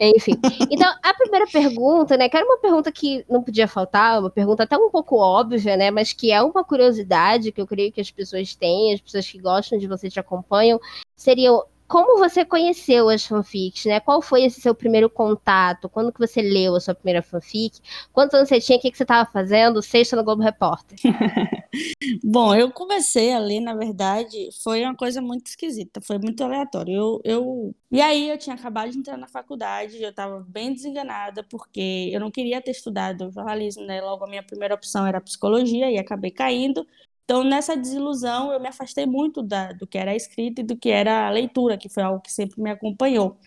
Enfim, 0.00 0.32
então 0.70 0.92
a 1.02 1.14
primeira 1.14 1.46
pergunta, 1.46 2.16
né, 2.16 2.28
que 2.28 2.36
era 2.36 2.46
uma 2.46 2.58
pergunta 2.58 2.90
que 2.90 3.24
não 3.28 3.42
podia 3.42 3.68
faltar, 3.68 4.20
uma 4.20 4.30
pergunta 4.30 4.62
até 4.62 4.76
um 4.76 4.90
pouco 4.90 5.16
óbvia, 5.16 5.76
né, 5.76 5.90
mas 5.90 6.12
que 6.12 6.32
é 6.32 6.42
uma 6.42 6.64
curiosidade 6.64 7.52
que 7.52 7.60
eu 7.60 7.66
creio 7.66 7.92
que 7.92 8.00
as 8.00 8.10
pessoas 8.10 8.54
têm, 8.54 8.94
as 8.94 9.00
pessoas 9.00 9.30
que 9.30 9.38
gostam 9.38 9.78
de 9.78 9.86
você 9.86 10.08
te 10.08 10.18
acompanham, 10.18 10.80
seria 11.14 11.52
como 11.92 12.16
você 12.16 12.42
conheceu 12.42 13.10
as 13.10 13.26
fanfics, 13.26 13.84
né? 13.84 14.00
Qual 14.00 14.22
foi 14.22 14.44
esse 14.44 14.62
seu 14.62 14.74
primeiro 14.74 15.10
contato? 15.10 15.90
Quando 15.90 16.10
que 16.10 16.18
você 16.18 16.40
leu 16.40 16.74
a 16.74 16.80
sua 16.80 16.94
primeira 16.94 17.20
fanfic? 17.20 17.80
Quantos 18.14 18.34
anos 18.34 18.48
você 18.48 18.58
tinha? 18.58 18.78
O 18.78 18.80
que, 18.80 18.90
que 18.90 18.96
você 18.96 19.02
estava 19.02 19.30
fazendo? 19.30 19.82
Sexta 19.82 20.16
no 20.16 20.24
Globo 20.24 20.42
Repórter. 20.42 20.96
Bom, 22.24 22.54
eu 22.54 22.70
comecei 22.72 23.34
a 23.34 23.38
ler, 23.38 23.60
na 23.60 23.74
verdade, 23.74 24.48
foi 24.64 24.82
uma 24.82 24.96
coisa 24.96 25.20
muito 25.20 25.48
esquisita, 25.48 26.00
foi 26.00 26.16
muito 26.16 26.42
aleatório. 26.42 26.94
Eu, 26.94 27.20
eu... 27.24 27.74
E 27.90 28.00
aí 28.00 28.30
eu 28.30 28.38
tinha 28.38 28.56
acabado 28.56 28.90
de 28.90 28.96
entrar 28.96 29.18
na 29.18 29.28
faculdade, 29.28 30.02
eu 30.02 30.08
estava 30.08 30.40
bem 30.48 30.72
desenganada, 30.72 31.42
porque 31.42 32.08
eu 32.10 32.20
não 32.20 32.30
queria 32.30 32.62
ter 32.62 32.70
estudado 32.70 33.30
jornalismo, 33.30 33.84
né? 33.84 34.00
Logo 34.00 34.24
a 34.24 34.28
minha 34.28 34.42
primeira 34.42 34.74
opção 34.74 35.06
era 35.06 35.20
psicologia 35.20 35.90
e 35.90 35.98
acabei 35.98 36.30
caindo. 36.30 36.86
Então, 37.24 37.44
nessa 37.44 37.76
desilusão, 37.76 38.52
eu 38.52 38.60
me 38.60 38.68
afastei 38.68 39.06
muito 39.06 39.42
da, 39.42 39.72
do 39.72 39.86
que 39.86 39.96
era 39.98 40.10
a 40.10 40.16
escrita 40.16 40.60
e 40.60 40.64
do 40.64 40.76
que 40.76 40.90
era 40.90 41.28
a 41.28 41.30
leitura, 41.30 41.78
que 41.78 41.88
foi 41.88 42.02
algo 42.02 42.20
que 42.20 42.32
sempre 42.32 42.60
me 42.60 42.70
acompanhou. 42.70 43.38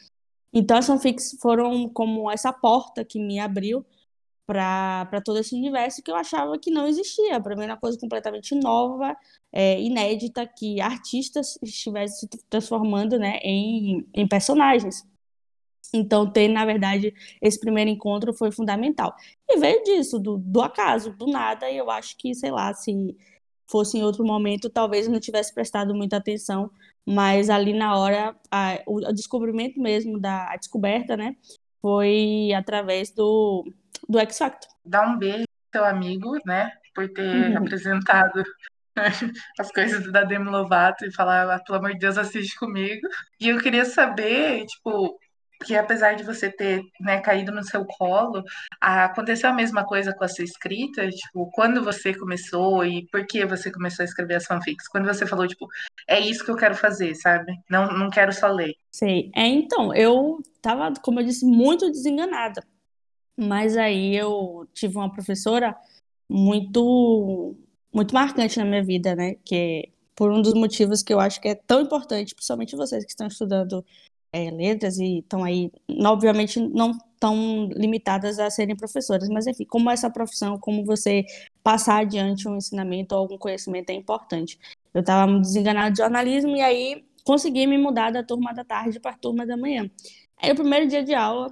Então, 0.54 0.78
as 0.78 0.88
fanfics 0.88 1.38
foram 1.42 1.90
como 1.90 2.32
essa 2.32 2.52
porta 2.54 3.04
que 3.04 3.20
me 3.20 3.40
abriu 3.40 3.86
para 4.46 5.22
todo 5.24 5.40
esse 5.40 5.56
universo 5.56 6.02
que 6.04 6.12
eu 6.12 6.16
achava 6.16 6.58
que 6.58 6.72
não 6.72 6.88
existia. 6.88 7.40
Para 7.42 7.56
mim, 7.56 7.64
era 7.64 7.74
uma 7.74 7.80
coisa 7.80 7.98
completamente 8.00 8.56
nova, 8.56 9.16
é, 9.52 9.82
inédita, 9.82 10.48
que 10.48 10.80
artistas 10.80 11.58
estivessem 11.62 12.30
se 12.30 12.46
transformando 12.50 13.18
né, 13.18 13.40
em, 13.42 14.08
em 14.14 14.28
personagens. 14.28 15.04
Então, 15.94 16.30
ter, 16.30 16.48
na 16.48 16.66
verdade, 16.66 17.14
esse 17.42 17.60
primeiro 17.60 17.90
encontro 17.90 18.34
foi 18.34 18.52
fundamental. 18.52 19.16
E 19.48 19.58
veio 19.58 19.84
disso, 19.84 20.20
do, 20.20 20.38
do 20.38 20.62
acaso, 20.62 21.12
do 21.12 21.28
nada, 21.28 21.70
e 21.70 21.78
eu 21.78 21.90
acho 21.90 22.18
que, 22.18 22.34
sei 22.34 22.52
lá, 22.52 22.74
se 22.74 23.16
fosse 23.68 23.98
em 23.98 24.04
outro 24.04 24.24
momento, 24.26 24.70
talvez 24.70 25.06
eu 25.06 25.12
não 25.12 25.20
tivesse 25.20 25.54
prestado 25.54 25.94
muita 25.94 26.18
atenção, 26.18 26.70
mas 27.06 27.50
ali 27.50 27.74
na 27.74 27.98
hora, 27.98 28.36
a, 28.52 28.80
o, 28.86 29.00
descobrimento 29.12 29.80
mesmo 29.80 30.20
da 30.20 30.52
a 30.52 30.56
descoberta, 30.56 31.16
né, 31.16 31.36
foi 31.82 32.52
através 32.56 33.12
do, 33.12 33.66
do 34.08 34.20
X 34.20 34.38
Factor. 34.38 34.70
Dá 34.84 35.08
um 35.08 35.18
beijo 35.18 35.44
ao 35.44 35.80
seu 35.82 35.86
amigo, 35.86 36.38
né, 36.46 36.72
por 36.94 37.08
ter 37.10 37.52
uhum. 37.52 37.58
apresentado 37.64 38.44
as 39.60 39.72
coisas 39.72 40.12
da 40.12 40.24
Demi 40.24 40.50
Lovato 40.50 41.06
e 41.06 41.12
falar, 41.12 41.50
ah, 41.50 41.60
pelo 41.60 41.80
amor 41.80 41.94
de 41.94 42.00
Deus, 42.00 42.18
assiste 42.18 42.58
comigo. 42.58 43.08
E 43.40 43.50
eu 43.50 43.60
queria 43.60 43.86
saber, 43.86 44.66
tipo, 44.66 45.20
que 45.64 45.76
apesar 45.76 46.16
de 46.16 46.24
você 46.24 46.50
ter 46.50 46.84
né, 47.00 47.20
caído 47.20 47.52
no 47.52 47.64
seu 47.64 47.86
colo, 47.86 48.44
aconteceu 48.82 49.50
a 49.50 49.54
mesma 49.54 49.86
coisa 49.86 50.14
com 50.14 50.24
a 50.24 50.28
sua 50.28 50.44
escrita? 50.44 51.10
Tipo, 51.10 51.50
quando 51.52 51.84
você 51.84 52.14
começou 52.14 52.86
e 52.86 53.08
por 53.08 53.26
que 53.26 53.46
você 53.46 53.72
começou 53.72 54.04
a 54.04 54.06
escrever 54.06 54.36
as 54.36 54.46
fanfics? 54.46 54.88
Quando 54.88 55.06
você 55.06 55.26
falou, 55.26 55.48
tipo, 55.48 55.68
é 56.08 56.20
isso 56.20 56.44
que 56.44 56.52
eu 56.52 56.58
quero 56.58 56.76
fazer, 56.76 57.16
sabe? 57.16 57.54
Não, 57.70 57.88
não 57.88 58.10
quero 58.10 58.34
só 58.34 58.48
ler. 58.48 58.74
Sei. 58.92 59.32
É, 59.36 59.46
então, 59.48 59.94
eu 59.94 60.42
tava, 60.62 60.94
como 61.02 61.20
eu 61.20 61.26
disse, 61.26 61.46
muito 61.46 61.92
desenganada. 61.92 62.64
Mas 63.38 63.76
aí 63.76 64.16
eu 64.16 64.68
tive 64.74 64.98
uma 64.98 65.12
professora 65.12 65.76
muito 66.30 67.56
muito 67.94 68.14
marcante 68.14 68.60
na 68.60 68.66
minha 68.66 68.84
vida, 68.84 69.16
né? 69.16 69.36
Que 69.46 69.90
por 70.16 70.32
um 70.32 70.42
dos 70.42 70.54
motivos 70.54 71.04
que 71.04 71.14
eu 71.14 71.20
acho 71.20 71.40
que 71.42 71.50
é 71.50 71.56
tão 71.56 71.82
importante, 71.82 72.34
principalmente 72.34 72.76
vocês 72.76 73.04
que 73.04 73.12
estão 73.12 73.28
estudando 73.28 73.86
é, 74.36 74.52
letras 74.52 75.00
e 75.00 75.20
estão 75.20 75.46
aí, 75.46 75.72
obviamente, 76.06 76.60
não 76.60 76.92
tão 77.18 77.70
limitadas 77.74 78.38
a 78.38 78.50
serem 78.50 78.76
professoras, 78.76 79.30
mas 79.30 79.48
enfim, 79.48 79.64
como 79.64 79.90
essa 79.90 80.10
profissão, 80.10 80.60
como 80.60 80.84
você 80.84 81.24
passar 81.64 82.00
adiante 82.00 82.46
um 82.46 82.58
ensinamento 82.58 83.16
ou 83.16 83.22
algum 83.22 83.38
conhecimento 83.38 83.92
é 83.92 83.94
importante. 83.94 84.60
Eu 84.94 85.00
estava 85.00 85.40
desenganada 85.40 85.92
de 85.92 86.00
jornalismo 86.00 86.54
e 86.54 86.62
aí 86.62 87.06
consegui 87.24 87.66
me 87.66 87.78
mudar 87.78 88.12
da 88.12 88.22
turma 88.22 88.54
da 88.54 88.66
tarde 88.66 89.00
para 89.00 89.12
a 89.12 89.18
turma 89.18 89.46
da 89.46 89.56
manhã. 89.56 89.90
Aí, 90.38 90.52
o 90.52 90.56
primeiro 90.56 90.86
dia 90.86 91.02
de 91.02 91.14
aula, 91.14 91.48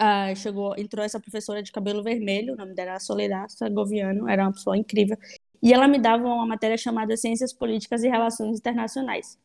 uh, 0.00 0.36
chegou, 0.36 0.76
entrou 0.78 1.04
essa 1.04 1.18
professora 1.18 1.60
de 1.60 1.72
cabelo 1.72 2.04
vermelho, 2.04 2.54
o 2.54 2.56
nome 2.56 2.72
dela 2.72 2.90
era 2.90 3.00
Soledad 3.00 3.50
Segoviano, 3.50 4.28
era 4.28 4.44
uma 4.44 4.52
pessoa 4.52 4.76
incrível, 4.76 5.16
e 5.60 5.74
ela 5.74 5.88
me 5.88 5.98
dava 5.98 6.24
uma 6.24 6.46
matéria 6.46 6.78
chamada 6.78 7.16
Ciências 7.16 7.52
Políticas 7.52 8.04
e 8.04 8.08
Relações 8.08 8.58
Internacionais. 8.58 9.36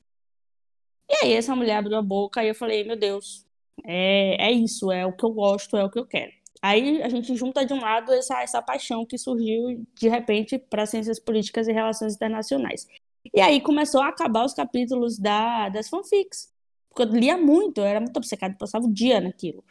E 1.10 1.26
aí 1.26 1.34
essa 1.34 1.56
mulher 1.56 1.78
abriu 1.78 1.98
a 1.98 2.02
boca 2.02 2.44
e 2.44 2.48
eu 2.50 2.56
falei, 2.56 2.84
meu 2.84 2.96
Deus, 2.96 3.46
é, 3.84 4.48
é 4.48 4.52
isso, 4.52 4.92
é 4.92 5.06
o 5.06 5.14
que 5.14 5.26
eu 5.26 5.32
gosto, 5.32 5.78
é 5.78 5.84
o 5.84 5.90
que 5.90 6.00
eu 6.00 6.06
quero. 6.06 6.32
Aí 6.62 7.02
a 7.04 7.10
gente 7.10 7.36
junta 7.36 7.66
de 7.66 7.74
um 7.74 7.80
lado 7.80 8.12
essa, 8.12 8.42
essa 8.42 8.62
paixão 8.62 9.06
que 9.06 9.18
surgiu 9.18 9.86
de 9.94 10.10
repente 10.10 10.58
para 10.58 10.86
ciências 10.86 11.20
políticas 11.20 11.68
e 11.68 11.72
relações 11.72 12.16
internacionais. 12.16 12.88
E 13.34 13.40
aí 13.40 13.62
começou 13.62 14.02
a 14.02 14.08
acabar 14.08 14.46
os 14.46 14.54
capítulos 14.54 15.20
da, 15.20 15.70
das 15.70 15.90
fanfics. 15.90 16.52
Porque 16.90 17.04
eu 17.04 17.20
lia 17.20 17.38
muito, 17.38 17.82
eu 17.82 17.86
era 17.86 18.00
muito 18.00 18.18
obcecada, 18.18 18.56
passava 18.58 18.86
o 18.86 18.94
dia 18.94 19.20
naquilo. 19.20 19.64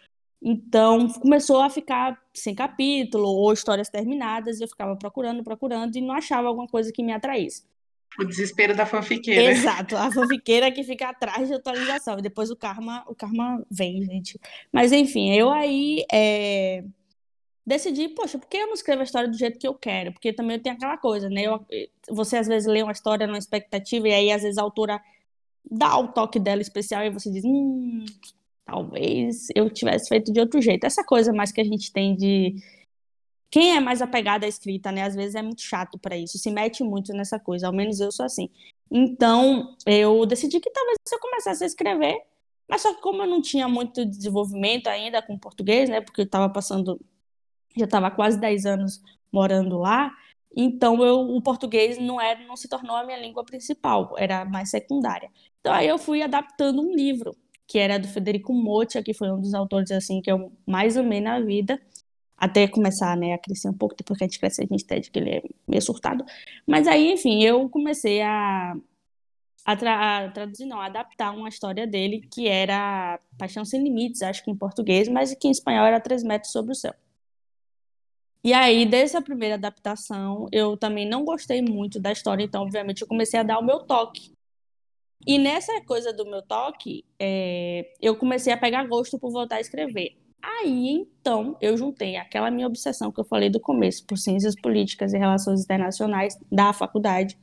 Então 0.42 1.08
começou 1.14 1.62
a 1.62 1.70
ficar 1.70 2.20
sem 2.34 2.54
capítulo 2.54 3.26
ou 3.26 3.52
histórias 3.52 3.88
terminadas, 3.88 4.60
e 4.60 4.64
eu 4.64 4.68
ficava 4.68 4.94
procurando, 4.94 5.42
procurando 5.42 5.96
e 5.96 6.00
não 6.02 6.14
achava 6.14 6.48
alguma 6.48 6.68
coisa 6.68 6.92
que 6.92 7.02
me 7.02 7.12
atraísse. 7.12 7.64
O 8.18 8.24
desespero 8.24 8.76
da 8.76 8.86
fanfiqueira. 8.86 9.52
Exato, 9.52 9.96
a 9.96 10.10
fanfiqueira 10.10 10.70
que 10.70 10.84
fica 10.84 11.08
atrás 11.08 11.48
de 11.48 11.54
atualização. 11.54 12.18
E 12.18 12.22
depois 12.22 12.50
o 12.50 12.56
karma, 12.56 13.04
o 13.08 13.14
karma 13.14 13.64
vem, 13.70 14.02
gente. 14.04 14.38
Mas 14.72 14.92
enfim, 14.92 15.32
eu 15.32 15.50
aí 15.50 16.04
é... 16.12 16.84
decidi, 17.66 18.08
poxa, 18.10 18.38
por 18.38 18.48
que 18.48 18.56
eu 18.56 18.66
não 18.66 18.74
escrevo 18.74 19.00
a 19.00 19.04
história 19.04 19.28
do 19.28 19.36
jeito 19.36 19.58
que 19.58 19.66
eu 19.66 19.74
quero? 19.74 20.12
Porque 20.12 20.32
também 20.32 20.58
tenho 20.60 20.76
aquela 20.76 20.96
coisa, 20.96 21.28
né? 21.28 21.42
Eu, 21.42 21.64
você 22.10 22.36
às 22.36 22.46
vezes 22.46 22.68
lê 22.68 22.82
uma 22.82 22.92
história 22.92 23.26
numa 23.26 23.38
expectativa 23.38 24.08
e 24.08 24.12
aí 24.12 24.30
às 24.30 24.42
vezes 24.42 24.58
a 24.58 24.62
autora 24.62 25.00
dá 25.68 25.98
o 25.98 26.08
toque 26.08 26.38
dela 26.38 26.62
especial 26.62 27.02
e 27.04 27.10
você 27.10 27.30
diz, 27.30 27.44
hum, 27.44 28.04
talvez 28.64 29.48
eu 29.54 29.68
tivesse 29.70 30.08
feito 30.08 30.32
de 30.32 30.40
outro 30.40 30.60
jeito. 30.60 30.84
Essa 30.84 31.02
coisa 31.02 31.32
mais 31.32 31.50
que 31.52 31.60
a 31.60 31.64
gente 31.64 31.92
tem 31.92 32.14
de 32.14 32.54
quem 33.54 33.76
é 33.76 33.78
mais 33.78 34.02
apegado 34.02 34.42
à 34.42 34.48
escrita, 34.48 34.90
né? 34.90 35.04
Às 35.04 35.14
vezes 35.14 35.36
é 35.36 35.40
muito 35.40 35.62
chato 35.62 35.96
para 35.96 36.16
isso, 36.16 36.36
se 36.38 36.50
mete 36.50 36.82
muito 36.82 37.12
nessa 37.12 37.38
coisa, 37.38 37.68
ao 37.68 37.72
menos 37.72 38.00
eu 38.00 38.10
sou 38.10 38.26
assim. 38.26 38.50
Então, 38.90 39.76
eu 39.86 40.26
decidi 40.26 40.58
que 40.58 40.68
talvez 40.72 40.96
eu 41.12 41.20
começasse 41.20 41.62
a 41.62 41.66
escrever, 41.68 42.20
mas 42.68 42.82
só 42.82 42.92
que 42.92 43.00
como 43.00 43.22
eu 43.22 43.28
não 43.28 43.40
tinha 43.40 43.68
muito 43.68 44.04
desenvolvimento 44.04 44.88
ainda 44.88 45.22
com 45.22 45.38
português, 45.38 45.88
né? 45.88 46.00
Porque 46.00 46.22
eu 46.22 46.24
estava 46.24 46.52
passando, 46.52 47.00
já 47.76 47.84
estava 47.84 48.10
quase 48.10 48.40
10 48.40 48.66
anos 48.66 49.00
morando 49.30 49.78
lá, 49.78 50.10
então 50.56 51.04
eu, 51.04 51.20
o 51.20 51.40
português 51.40 51.96
não 51.96 52.20
era, 52.20 52.44
não 52.46 52.56
se 52.56 52.68
tornou 52.68 52.96
a 52.96 53.04
minha 53.04 53.20
língua 53.20 53.44
principal, 53.44 54.16
era 54.18 54.44
mais 54.44 54.68
secundária. 54.68 55.30
Então 55.60 55.72
aí 55.72 55.86
eu 55.86 55.96
fui 55.96 56.22
adaptando 56.22 56.82
um 56.82 56.92
livro 56.92 57.36
que 57.68 57.78
era 57.78 58.00
do 58.00 58.08
Federico 58.08 58.52
Motta, 58.52 59.00
que 59.00 59.14
foi 59.14 59.30
um 59.30 59.40
dos 59.40 59.54
autores 59.54 59.92
assim 59.92 60.20
que 60.20 60.30
eu 60.30 60.52
mais 60.66 60.96
amei 60.96 61.20
na 61.20 61.38
vida, 61.40 61.80
até 62.36 62.66
começar 62.68 63.16
né, 63.16 63.32
a 63.32 63.38
crescer 63.38 63.68
um 63.68 63.72
pouco, 63.72 63.94
depois 63.96 64.18
que 64.18 64.24
a 64.24 64.26
gente 64.26 64.38
cresce, 64.38 64.62
a 64.62 64.66
gente 64.66 64.84
entende 64.84 65.10
que 65.10 65.18
ele 65.18 65.30
é 65.30 65.42
meio 65.66 65.82
surtado. 65.82 66.24
Mas 66.66 66.86
aí, 66.86 67.12
enfim, 67.12 67.42
eu 67.42 67.68
comecei 67.68 68.22
a, 68.22 68.76
a, 69.64 69.76
tra 69.76 70.24
a 70.26 70.30
traduzir, 70.30 70.66
não, 70.66 70.80
a 70.80 70.86
adaptar 70.86 71.30
uma 71.32 71.48
história 71.48 71.86
dele 71.86 72.20
que 72.32 72.48
era 72.48 73.18
Paixão 73.38 73.64
Sem 73.64 73.82
Limites, 73.82 74.22
acho 74.22 74.44
que 74.44 74.50
em 74.50 74.56
português, 74.56 75.08
mas 75.08 75.34
que 75.34 75.48
em 75.48 75.50
espanhol 75.50 75.86
era 75.86 76.00
Três 76.00 76.22
Metros 76.22 76.52
Sobre 76.52 76.72
o 76.72 76.74
Céu. 76.74 76.94
E 78.42 78.52
aí, 78.52 78.84
dessa 78.84 79.22
primeira 79.22 79.54
adaptação, 79.54 80.46
eu 80.52 80.76
também 80.76 81.08
não 81.08 81.24
gostei 81.24 81.62
muito 81.62 81.98
da 81.98 82.12
história, 82.12 82.44
então, 82.44 82.62
obviamente, 82.62 83.00
eu 83.00 83.08
comecei 83.08 83.40
a 83.40 83.42
dar 83.42 83.58
o 83.58 83.64
meu 83.64 83.80
toque. 83.80 84.34
E 85.26 85.38
nessa 85.38 85.80
coisa 85.86 86.12
do 86.12 86.26
meu 86.26 86.42
toque, 86.42 87.06
é, 87.18 87.94
eu 88.02 88.14
comecei 88.14 88.52
a 88.52 88.58
pegar 88.58 88.86
gosto 88.86 89.18
por 89.18 89.32
voltar 89.32 89.56
a 89.56 89.60
escrever. 89.60 90.18
Aí, 90.46 91.06
então, 91.20 91.56
eu 91.60 91.76
juntei 91.76 92.16
aquela 92.16 92.50
minha 92.50 92.66
obsessão 92.66 93.10
que 93.10 93.18
eu 93.20 93.24
falei 93.24 93.48
do 93.48 93.58
começo, 93.58 94.04
por 94.06 94.18
ciências 94.18 94.54
políticas 94.54 95.14
e 95.14 95.18
relações 95.18 95.62
internacionais 95.62 96.36
da 96.52 96.72
faculdade, 96.72 97.38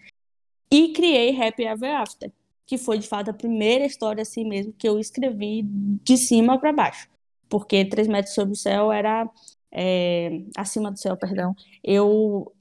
e 0.72 0.93
criei 0.93 1.36
Happy 1.41 1.63
Ever 1.63 1.96
After, 1.96 2.31
que 2.65 2.77
foi, 2.77 2.98
de 3.00 3.08
fato, 3.08 3.29
a 3.29 3.34
primeira 3.34 3.86
história 3.86 4.22
assim 4.22 4.48
mesmo 4.48 4.74
que 4.74 4.88
eu 4.88 5.00
escrevi 5.00 5.63
de 5.63 6.17
cima 6.17 6.60
para 6.60 6.72
baixo. 6.72 7.10
Porque 7.50 7.84
Três 7.86 8.08
Metros 8.08 8.36
Sobre 8.36 8.53
o 8.53 8.58
Céu 8.58 8.91
era... 8.91 9.29
É, 9.74 10.41
acima 10.58 10.91
do 10.91 11.00
céu, 11.00 11.15
perdão. 11.15 11.55
Eu 11.81 12.51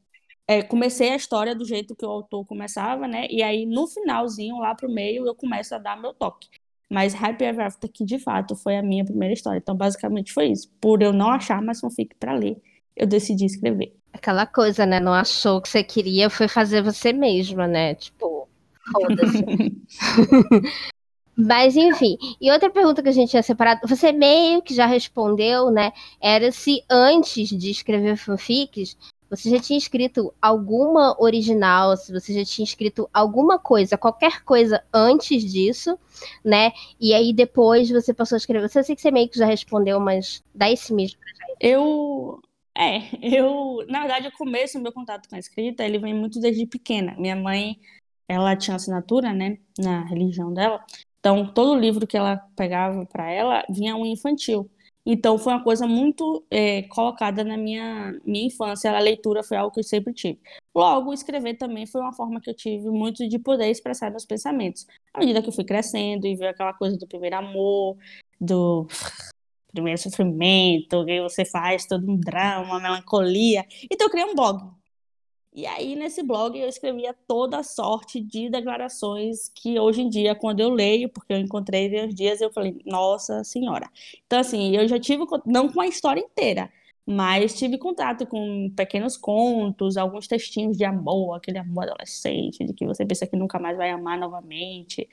é, 0.46 0.62
comecei 0.62 1.10
a 1.10 1.16
história 1.16 1.56
do 1.56 1.64
jeito 1.64 1.96
que 1.96 2.06
o 2.06 2.08
autor 2.08 2.44
começava, 2.46 3.08
né? 3.08 3.26
E 3.28 3.42
aí, 3.42 3.66
no 3.66 3.88
finalzinho, 3.88 4.58
lá 4.58 4.74
pro 4.76 4.88
meio, 4.88 5.26
eu 5.26 5.34
começo 5.34 5.74
a 5.74 5.78
dar 5.78 6.00
meu 6.00 6.14
toque. 6.14 6.48
Mas 6.90 7.14
Happy 7.14 7.44
Ever 7.44 7.66
After, 7.66 7.88
que 7.88 8.04
de 8.04 8.18
fato 8.18 8.56
foi 8.56 8.76
a 8.76 8.82
minha 8.82 9.04
primeira 9.04 9.32
história. 9.32 9.58
Então, 9.58 9.76
basicamente 9.76 10.32
foi 10.32 10.46
isso. 10.48 10.68
Por 10.80 11.00
eu 11.02 11.12
não 11.12 11.30
achar 11.30 11.62
mais 11.62 11.80
fanfic 11.80 12.16
para 12.18 12.34
ler, 12.34 12.60
eu 12.96 13.06
decidi 13.06 13.44
escrever. 13.44 13.94
Aquela 14.12 14.44
coisa, 14.44 14.84
né? 14.84 14.98
Não 14.98 15.14
achou 15.14 15.58
o 15.58 15.62
que 15.62 15.68
você 15.68 15.84
queria, 15.84 16.28
foi 16.28 16.48
fazer 16.48 16.82
você 16.82 17.12
mesma, 17.12 17.68
né? 17.68 17.94
Tipo, 17.94 18.48
foda-se. 18.92 19.44
Mas 21.36 21.74
enfim, 21.74 22.18
e 22.40 22.50
outra 22.50 22.68
pergunta 22.68 23.02
que 23.02 23.08
a 23.08 23.12
gente 23.12 23.30
tinha 23.30 23.42
separado, 23.42 23.88
você 23.88 24.12
meio 24.12 24.60
que 24.60 24.74
já 24.74 24.84
respondeu, 24.84 25.70
né? 25.70 25.92
Era 26.20 26.52
se 26.52 26.82
antes 26.90 27.48
de 27.48 27.70
escrever 27.70 28.16
fanfics, 28.16 28.96
você 29.30 29.48
já 29.48 29.60
tinha 29.60 29.78
escrito 29.78 30.34
alguma 30.42 31.16
original, 31.22 31.96
se 31.96 32.12
você 32.12 32.34
já 32.34 32.44
tinha 32.44 32.64
escrito 32.64 33.08
alguma 33.14 33.60
coisa, 33.60 33.96
qualquer 33.96 34.42
coisa 34.42 34.82
antes 34.92 35.44
disso, 35.44 35.96
né? 36.44 36.72
E 37.00 37.14
aí 37.14 37.32
depois 37.32 37.88
você 37.88 38.12
passou 38.12 38.34
a 38.34 38.38
escrever. 38.38 38.68
Você 38.68 38.82
sei 38.82 38.96
que 38.96 39.00
você 39.00 39.12
meio 39.12 39.28
que 39.28 39.38
já 39.38 39.46
respondeu, 39.46 40.00
mas 40.00 40.42
dá 40.52 40.68
esse 40.68 40.92
mesmo 40.92 41.20
pra 41.20 41.46
gente. 41.46 41.58
Eu. 41.60 42.40
É, 42.76 42.98
eu. 43.22 43.86
Na 43.88 44.00
verdade, 44.00 44.26
o 44.26 44.32
começo 44.32 44.78
do 44.78 44.82
meu 44.82 44.92
contato 44.92 45.28
com 45.28 45.36
a 45.36 45.38
escrita, 45.38 45.84
ele 45.84 45.98
vem 45.98 46.12
muito 46.12 46.40
desde 46.40 46.66
pequena. 46.66 47.14
Minha 47.16 47.36
mãe, 47.36 47.78
ela 48.26 48.56
tinha 48.56 48.74
assinatura, 48.74 49.32
né, 49.32 49.58
na 49.78 50.04
religião 50.06 50.52
dela. 50.52 50.84
Então, 51.20 51.46
todo 51.46 51.78
livro 51.78 52.06
que 52.06 52.16
ela 52.16 52.38
pegava 52.56 53.06
para 53.06 53.30
ela 53.30 53.62
vinha 53.70 53.94
um 53.94 54.04
infantil. 54.04 54.68
Então, 55.12 55.36
foi 55.36 55.52
uma 55.52 55.64
coisa 55.64 55.88
muito 55.88 56.46
é, 56.48 56.82
colocada 56.84 57.42
na 57.42 57.56
minha, 57.56 58.16
minha 58.24 58.46
infância. 58.46 58.96
A 58.96 59.00
leitura 59.00 59.42
foi 59.42 59.56
algo 59.56 59.74
que 59.74 59.80
eu 59.80 59.84
sempre 59.84 60.14
tive. 60.14 60.38
Logo, 60.72 61.12
escrever 61.12 61.54
também 61.54 61.84
foi 61.84 62.00
uma 62.00 62.12
forma 62.12 62.40
que 62.40 62.48
eu 62.48 62.54
tive 62.54 62.88
muito 62.90 63.28
de 63.28 63.36
poder 63.36 63.68
expressar 63.68 64.08
meus 64.08 64.24
pensamentos. 64.24 64.86
À 65.12 65.18
medida 65.18 65.42
que 65.42 65.48
eu 65.48 65.52
fui 65.52 65.64
crescendo 65.64 66.28
e 66.28 66.36
vi 66.36 66.46
aquela 66.46 66.72
coisa 66.72 66.96
do 66.96 67.08
primeiro 67.08 67.36
amor, 67.36 67.96
do 68.40 68.86
primeiro 69.72 70.00
sofrimento, 70.00 71.04
que 71.04 71.20
você 71.20 71.44
faz 71.44 71.86
todo 71.86 72.08
um 72.08 72.16
drama, 72.16 72.66
uma 72.66 72.80
melancolia. 72.80 73.66
Então, 73.90 74.06
eu 74.06 74.10
criei 74.12 74.26
um 74.26 74.36
blog. 74.36 74.79
E 75.52 75.66
aí, 75.66 75.96
nesse 75.96 76.22
blog, 76.22 76.56
eu 76.58 76.68
escrevia 76.68 77.12
toda 77.26 77.62
sorte 77.64 78.20
de 78.20 78.48
declarações 78.48 79.48
que 79.52 79.80
hoje 79.80 80.00
em 80.02 80.08
dia, 80.08 80.34
quando 80.34 80.60
eu 80.60 80.68
leio, 80.70 81.08
porque 81.08 81.32
eu 81.32 81.38
encontrei 81.38 82.04
uns 82.04 82.14
dias, 82.14 82.40
eu 82.40 82.52
falei, 82.52 82.80
nossa 82.86 83.42
senhora. 83.42 83.90
Então, 84.26 84.38
assim, 84.38 84.76
eu 84.76 84.86
já 84.86 84.98
tive, 84.98 85.24
não 85.44 85.68
com 85.68 85.80
a 85.80 85.88
história 85.88 86.20
inteira, 86.20 86.70
mas 87.04 87.58
tive 87.58 87.78
contato 87.78 88.24
com 88.26 88.70
pequenos 88.76 89.16
contos, 89.16 89.96
alguns 89.96 90.28
textinhos 90.28 90.76
de 90.76 90.84
amor, 90.84 91.34
aquele 91.34 91.58
amor 91.58 91.84
adolescente, 91.84 92.64
de 92.64 92.72
que 92.72 92.86
você 92.86 93.04
pensa 93.04 93.26
que 93.26 93.36
nunca 93.36 93.58
mais 93.58 93.76
vai 93.76 93.90
amar 93.90 94.18
novamente, 94.18 95.08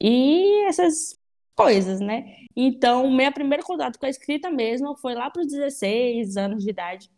e 0.00 0.64
essas 0.66 1.18
coisas, 1.54 2.00
né? 2.00 2.36
Então, 2.56 3.10
meu 3.10 3.30
primeiro 3.32 3.62
contato 3.64 3.98
com 3.98 4.06
a 4.06 4.10
escrita 4.10 4.50
mesmo 4.50 4.96
foi 4.96 5.14
lá 5.14 5.30
para 5.30 5.42
os 5.42 5.48
16 5.48 6.38
anos 6.38 6.64
de 6.64 6.70
idade 6.70 7.10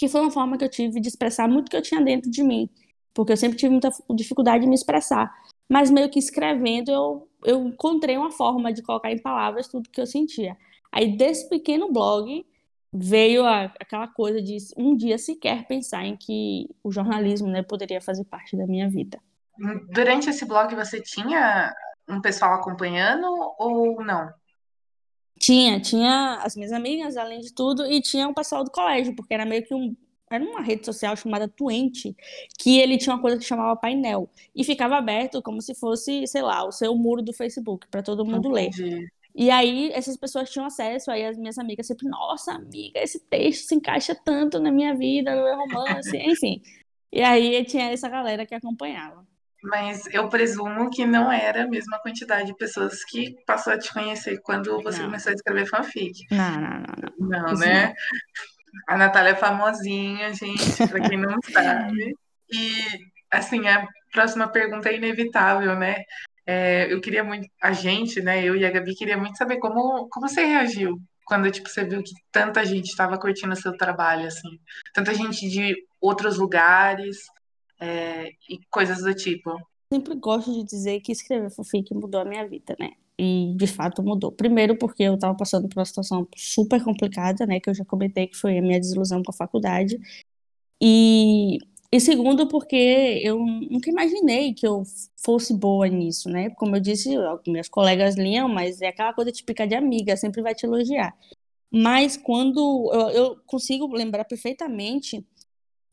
que 0.00 0.08
foi 0.08 0.22
uma 0.22 0.30
forma 0.30 0.56
que 0.56 0.64
eu 0.64 0.68
tive 0.70 0.98
de 0.98 1.08
expressar 1.08 1.46
muito 1.46 1.70
que 1.70 1.76
eu 1.76 1.82
tinha 1.82 2.00
dentro 2.00 2.30
de 2.30 2.42
mim, 2.42 2.70
porque 3.12 3.32
eu 3.32 3.36
sempre 3.36 3.58
tive 3.58 3.72
muita 3.72 3.90
dificuldade 4.14 4.62
de 4.62 4.66
me 4.66 4.74
expressar. 4.74 5.30
Mas 5.68 5.90
meio 5.90 6.08
que 6.08 6.18
escrevendo, 6.18 6.90
eu, 6.90 7.28
eu 7.44 7.68
encontrei 7.68 8.16
uma 8.16 8.30
forma 8.30 8.72
de 8.72 8.80
colocar 8.80 9.12
em 9.12 9.18
palavras 9.18 9.68
tudo 9.68 9.90
que 9.90 10.00
eu 10.00 10.06
sentia. 10.06 10.56
Aí 10.90 11.18
desse 11.18 11.46
pequeno 11.50 11.92
blog 11.92 12.46
veio 12.90 13.44
a, 13.44 13.64
aquela 13.78 14.08
coisa 14.08 14.40
de 14.40 14.56
um 14.74 14.96
dia 14.96 15.18
sequer 15.18 15.66
pensar 15.66 16.06
em 16.06 16.16
que 16.16 16.66
o 16.82 16.90
jornalismo 16.90 17.48
né, 17.48 17.62
poderia 17.62 18.00
fazer 18.00 18.24
parte 18.24 18.56
da 18.56 18.66
minha 18.66 18.88
vida. 18.88 19.20
Durante 19.90 20.30
esse 20.30 20.46
blog 20.46 20.74
você 20.74 20.98
tinha 21.02 21.74
um 22.08 22.22
pessoal 22.22 22.54
acompanhando 22.54 23.26
ou 23.58 24.02
não? 24.02 24.32
Tinha, 25.40 25.80
tinha 25.80 26.38
as 26.42 26.54
minhas 26.54 26.70
amigas, 26.70 27.16
além 27.16 27.40
de 27.40 27.50
tudo, 27.50 27.86
e 27.90 28.02
tinha 28.02 28.28
o 28.28 28.34
pessoal 28.34 28.62
do 28.62 28.70
colégio, 28.70 29.16
porque 29.16 29.32
era 29.32 29.46
meio 29.46 29.64
que 29.64 29.74
um. 29.74 29.96
Era 30.30 30.44
uma 30.44 30.60
rede 30.60 30.84
social 30.84 31.16
chamada 31.16 31.48
Tuente, 31.48 32.14
que 32.58 32.78
ele 32.78 32.98
tinha 32.98 33.16
uma 33.16 33.22
coisa 33.22 33.38
que 33.38 33.42
chamava 33.44 33.74
painel. 33.74 34.30
E 34.54 34.62
ficava 34.62 34.96
aberto 34.96 35.42
como 35.42 35.60
se 35.60 35.74
fosse, 35.74 36.26
sei 36.26 36.42
lá, 36.42 36.62
o 36.64 36.70
seu 36.70 36.94
muro 36.94 37.22
do 37.22 37.32
Facebook, 37.32 37.88
para 37.88 38.02
todo 38.02 38.24
mundo 38.24 38.48
ler. 38.48 38.70
E 39.34 39.50
aí, 39.50 39.90
essas 39.92 40.16
pessoas 40.16 40.50
tinham 40.50 40.66
acesso, 40.66 41.10
aí 41.10 41.24
as 41.24 41.38
minhas 41.38 41.58
amigas 41.58 41.86
sempre, 41.86 42.06
nossa, 42.08 42.52
amiga, 42.52 43.00
esse 43.00 43.18
texto 43.18 43.66
se 43.66 43.74
encaixa 43.74 44.14
tanto 44.14 44.60
na 44.60 44.70
minha 44.70 44.94
vida, 44.94 45.34
no 45.34 45.42
meu 45.42 45.56
romance, 45.56 46.14
enfim. 46.18 46.62
E 47.10 47.22
aí 47.22 47.64
tinha 47.64 47.90
essa 47.90 48.08
galera 48.08 48.46
que 48.46 48.54
acompanhava. 48.54 49.26
Mas 49.62 50.06
eu 50.12 50.28
presumo 50.28 50.90
que 50.90 51.04
não 51.04 51.30
era 51.30 51.64
a 51.64 51.68
mesma 51.68 51.98
quantidade 51.98 52.46
de 52.46 52.56
pessoas 52.56 53.04
que 53.04 53.36
passou 53.46 53.72
a 53.72 53.78
te 53.78 53.92
conhecer 53.92 54.40
quando 54.42 54.82
você 54.82 54.98
não. 54.98 55.06
começou 55.06 55.30
a 55.30 55.34
escrever 55.34 55.66
fanfic. 55.66 56.26
Não, 56.30 56.60
não, 56.60 56.70
não. 56.70 57.28
Não, 57.28 57.42
não 57.48 57.58
né? 57.58 57.88
Não. 57.88 57.94
A 58.88 58.96
Natália 58.96 59.30
é 59.30 59.34
famosinha, 59.34 60.32
gente, 60.32 60.88
para 60.88 61.00
quem 61.00 61.18
não 61.18 61.36
sabe. 61.52 62.14
E, 62.50 62.72
assim, 63.30 63.68
a 63.68 63.86
próxima 64.12 64.48
pergunta 64.48 64.88
é 64.88 64.96
inevitável, 64.96 65.76
né? 65.76 65.96
É, 66.46 66.92
eu 66.92 67.00
queria 67.00 67.22
muito, 67.22 67.46
a 67.62 67.72
gente, 67.72 68.20
né, 68.20 68.42
eu 68.42 68.56
e 68.56 68.64
a 68.64 68.70
Gabi, 68.70 68.94
queria 68.94 69.16
muito 69.16 69.36
saber 69.36 69.58
como, 69.58 70.08
como 70.08 70.28
você 70.28 70.44
reagiu 70.44 71.00
quando, 71.30 71.48
tipo, 71.48 71.68
você 71.68 71.84
viu 71.84 72.02
que 72.02 72.12
tanta 72.32 72.64
gente 72.66 72.86
estava 72.86 73.16
curtindo 73.16 73.52
o 73.52 73.56
seu 73.56 73.76
trabalho, 73.76 74.26
assim. 74.26 74.58
Tanta 74.92 75.14
gente 75.14 75.48
de 75.48 75.76
outros 76.00 76.38
lugares, 76.38 77.18
é, 77.80 78.30
e 78.48 78.60
coisas 78.70 79.02
do 79.02 79.14
tipo. 79.14 79.50
Sempre 79.92 80.14
gosto 80.16 80.52
de 80.52 80.64
dizer 80.64 81.00
que 81.00 81.10
escrever 81.10 81.50
fanfic 81.50 81.92
mudou 81.94 82.20
a 82.20 82.24
minha 82.24 82.46
vida, 82.46 82.76
né? 82.78 82.92
E 83.18 83.54
de 83.56 83.66
fato 83.66 84.02
mudou. 84.02 84.30
Primeiro 84.30 84.76
porque 84.76 85.02
eu 85.02 85.18
tava 85.18 85.36
passando 85.36 85.68
por 85.68 85.78
uma 85.78 85.84
situação 85.84 86.28
super 86.36 86.82
complicada, 86.84 87.44
né? 87.46 87.58
Que 87.58 87.70
eu 87.70 87.74
já 87.74 87.84
comentei 87.84 88.26
que 88.26 88.36
foi 88.36 88.58
a 88.58 88.62
minha 88.62 88.78
desilusão 88.78 89.22
com 89.22 89.32
a 89.32 89.34
faculdade. 89.34 89.98
E, 90.80 91.58
e 91.92 92.00
segundo 92.00 92.46
porque 92.46 93.20
eu 93.24 93.38
nunca 93.38 93.90
imaginei 93.90 94.54
que 94.54 94.66
eu 94.66 94.82
fosse 95.16 95.52
boa 95.54 95.88
nisso, 95.88 96.28
né? 96.30 96.50
Como 96.50 96.76
eu 96.76 96.80
disse, 96.80 97.10
minhas 97.46 97.68
colegas 97.68 98.14
liam, 98.16 98.48
mas 98.48 98.80
é 98.80 98.88
aquela 98.88 99.12
coisa 99.12 99.32
típica 99.32 99.66
de 99.66 99.74
amiga, 99.74 100.16
sempre 100.16 100.42
vai 100.42 100.54
te 100.54 100.64
elogiar. 100.66 101.14
Mas 101.70 102.16
quando 102.16 102.90
eu, 102.92 103.10
eu 103.10 103.36
consigo 103.46 103.86
lembrar 103.94 104.24
perfeitamente 104.24 105.24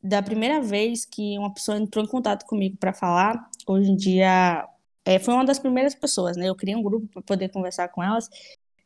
da 0.02 0.22
primeira 0.22 0.62
vez 0.62 1.06
que 1.06 1.38
uma 1.38 1.54
pessoa 1.54 1.78
entrou 1.78 2.04
em 2.04 2.08
contato 2.08 2.46
comigo 2.46 2.78
para 2.78 2.94
falar, 2.94 3.50
hoje 3.68 3.92
em 3.92 3.96
dia 3.96 4.68
é, 5.06 5.20
foi 5.20 5.34
uma 5.34 5.46
das 5.46 5.60
primeiras 5.60 5.96
pessoas, 5.96 6.36
né? 6.36 6.50
Eu 6.50 6.56
criei 6.56 6.76
um 6.76 6.84
grupo 6.84 7.08
para 7.08 7.22
poder 7.22 7.50
conversar 7.50 7.88
com 7.90 8.04
elas. 8.04 8.30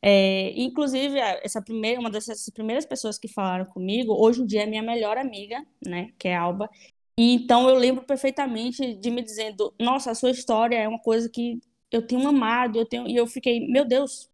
É, 0.02 0.52
inclusive, 0.60 1.20
essa 1.20 1.62
primeira, 1.62 2.00
uma 2.00 2.10
dessas 2.10 2.50
primeiras 2.50 2.86
pessoas 2.86 3.18
que 3.20 3.28
falaram 3.28 3.66
comigo, 3.66 4.14
hoje 4.14 4.42
em 4.42 4.46
dia 4.46 4.64
é 4.64 4.66
minha 4.66 4.82
melhor 4.82 5.18
amiga, 5.18 5.66
né? 5.86 6.12
Que 6.18 6.28
é 6.30 6.36
a 6.36 6.42
Alba. 6.42 6.70
E 7.18 7.36
então 7.36 7.70
eu 7.70 7.76
lembro 7.76 8.04
perfeitamente 8.04 8.96
de 8.96 9.12
me 9.12 9.22
dizendo: 9.22 9.74
Nossa, 9.80 10.12
a 10.12 10.16
sua 10.16 10.32
história 10.32 10.76
é 10.78 10.88
uma 10.88 11.00
coisa 11.00 11.30
que 11.30 11.60
eu 11.92 12.02
tenho 12.06 12.28
amado, 12.28 12.80
eu 12.80 12.86
tenho. 12.86 13.08
E 13.08 13.16
eu 13.16 13.28
fiquei, 13.28 13.68
meu 13.68 13.86
Deus, 13.86 14.30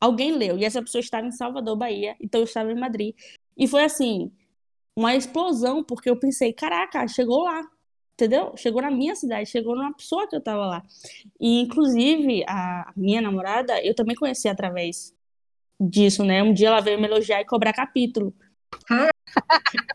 alguém 0.00 0.32
leu. 0.32 0.58
E 0.58 0.64
essa 0.64 0.82
pessoa 0.82 1.00
estava 1.00 1.26
em 1.26 1.32
Salvador, 1.32 1.76
Bahia, 1.76 2.16
então 2.20 2.40
eu 2.40 2.44
estava 2.44 2.72
em 2.72 2.78
Madrid. 2.78 3.14
E 3.56 3.66
foi 3.66 3.84
assim, 3.84 4.30
uma 4.96 5.14
explosão, 5.14 5.84
porque 5.84 6.08
eu 6.08 6.16
pensei, 6.16 6.52
caraca, 6.52 7.06
chegou 7.06 7.44
lá, 7.44 7.62
entendeu? 8.14 8.54
Chegou 8.56 8.80
na 8.80 8.90
minha 8.90 9.14
cidade, 9.14 9.50
chegou 9.50 9.76
numa 9.76 9.92
pessoa 9.92 10.26
que 10.26 10.34
eu 10.34 10.38
estava 10.38 10.66
lá. 10.66 10.82
E, 11.38 11.60
inclusive, 11.60 12.42
a 12.48 12.90
minha 12.96 13.20
namorada, 13.20 13.78
eu 13.84 13.94
também 13.94 14.16
conheci 14.16 14.48
através 14.48 15.14
disso, 15.78 16.24
né? 16.24 16.42
Um 16.42 16.54
dia 16.54 16.68
ela 16.68 16.80
veio 16.80 16.98
me 16.98 17.06
elogiar 17.06 17.42
e 17.42 17.44
cobrar 17.44 17.74
capítulo. 17.74 18.34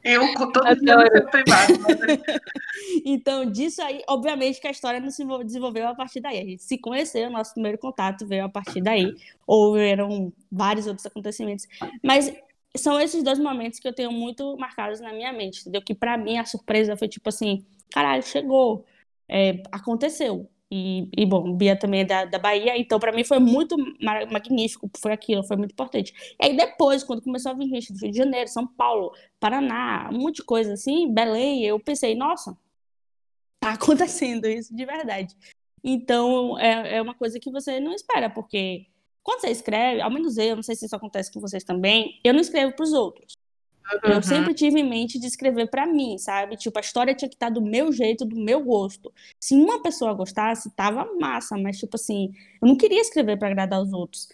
Eu 0.03 0.33
com 0.33 0.51
todo 0.51 0.65
mundo 0.67 1.29
privado. 1.31 1.73
Mas... 1.81 2.19
então, 3.03 3.49
disso 3.49 3.81
aí, 3.81 4.03
obviamente 4.07 4.61
que 4.61 4.67
a 4.67 4.71
história 4.71 4.99
não 4.99 5.09
se 5.09 5.25
desenvolveu 5.43 5.87
a 5.87 5.95
partir 5.95 6.19
daí. 6.19 6.39
A 6.39 6.45
gente 6.45 6.63
se 6.63 6.77
conheceu, 6.77 7.29
nosso 7.29 7.53
primeiro 7.53 7.77
contato 7.79 8.27
veio 8.27 8.45
a 8.45 8.49
partir 8.49 8.81
daí. 8.81 9.15
Houveram 9.47 10.31
vários 10.51 10.85
outros 10.85 11.05
acontecimentos. 11.05 11.67
Mas 12.03 12.31
são 12.77 12.99
esses 12.99 13.23
dois 13.23 13.39
momentos 13.39 13.79
que 13.79 13.87
eu 13.87 13.93
tenho 13.93 14.11
muito 14.11 14.57
marcados 14.57 14.99
na 14.99 15.11
minha 15.13 15.33
mente, 15.33 15.61
entendeu? 15.61 15.81
Que 15.81 15.93
para 15.93 16.17
mim 16.17 16.37
a 16.37 16.45
surpresa 16.45 16.95
foi 16.95 17.07
tipo 17.07 17.29
assim, 17.29 17.65
caralho, 17.91 18.23
chegou, 18.23 18.85
é, 19.27 19.61
aconteceu. 19.71 20.49
E, 20.73 21.09
e, 21.17 21.25
bom, 21.25 21.53
Bia 21.53 21.75
também 21.75 21.99
é 22.01 22.05
da, 22.05 22.23
da 22.23 22.39
Bahia, 22.39 22.77
então 22.77 22.97
para 22.97 23.11
mim 23.11 23.25
foi 23.25 23.39
muito 23.39 23.75
magnífico, 24.31 24.89
foi 25.01 25.11
aquilo, 25.11 25.43
foi 25.43 25.57
muito 25.57 25.73
importante. 25.73 26.13
E 26.41 26.45
aí 26.45 26.55
depois, 26.55 27.03
quando 27.03 27.21
começou 27.21 27.51
a 27.51 27.55
vir 27.55 27.67
gente 27.67 27.91
do 27.91 27.99
Rio 27.99 28.11
de 28.11 28.17
Janeiro, 28.17 28.47
São 28.47 28.65
Paulo, 28.65 29.13
Paraná, 29.37 30.09
um 30.09 30.19
monte 30.19 30.37
de 30.37 30.43
coisa 30.43 30.73
assim, 30.73 31.13
Belém, 31.13 31.65
eu 31.65 31.77
pensei, 31.77 32.15
nossa, 32.15 32.57
tá 33.59 33.73
acontecendo 33.73 34.47
isso 34.47 34.73
de 34.73 34.85
verdade. 34.85 35.35
Então 35.83 36.57
é, 36.57 36.97
é 36.97 37.01
uma 37.01 37.15
coisa 37.15 37.37
que 37.37 37.51
você 37.51 37.79
não 37.81 37.93
espera, 37.93 38.29
porque 38.29 38.87
quando 39.23 39.41
você 39.41 39.49
escreve, 39.49 40.01
ao 40.01 40.11
menos 40.11 40.37
eu, 40.37 40.55
não 40.55 40.63
sei 40.63 40.75
se 40.75 40.85
isso 40.85 40.95
acontece 40.95 41.31
com 41.31 41.39
vocês 41.39 41.63
também, 41.63 42.19
eu 42.23 42.33
não 42.33 42.41
escrevo 42.41 42.73
para 42.75 42.83
os 42.83 42.93
outros. 42.93 43.33
Uhum. 44.03 44.13
Eu 44.13 44.23
sempre 44.23 44.53
tive 44.53 44.79
em 44.79 44.89
mente 44.89 45.19
de 45.19 45.27
escrever 45.27 45.69
para 45.69 45.85
mim, 45.85 46.17
sabe? 46.17 46.55
Tipo, 46.55 46.77
a 46.77 46.81
história 46.81 47.13
tinha 47.13 47.29
que 47.29 47.35
estar 47.35 47.49
do 47.49 47.61
meu 47.61 47.91
jeito, 47.91 48.25
do 48.25 48.35
meu 48.35 48.63
gosto. 48.63 49.13
Se 49.39 49.53
uma 49.55 49.81
pessoa 49.81 50.13
gostasse, 50.13 50.69
tava 50.71 51.05
massa, 51.19 51.57
mas 51.57 51.77
tipo 51.77 51.95
assim, 51.95 52.31
eu 52.61 52.67
não 52.67 52.75
queria 52.77 53.01
escrever 53.01 53.37
para 53.37 53.49
agradar 53.49 53.81
os 53.81 53.91
outros. 53.91 54.29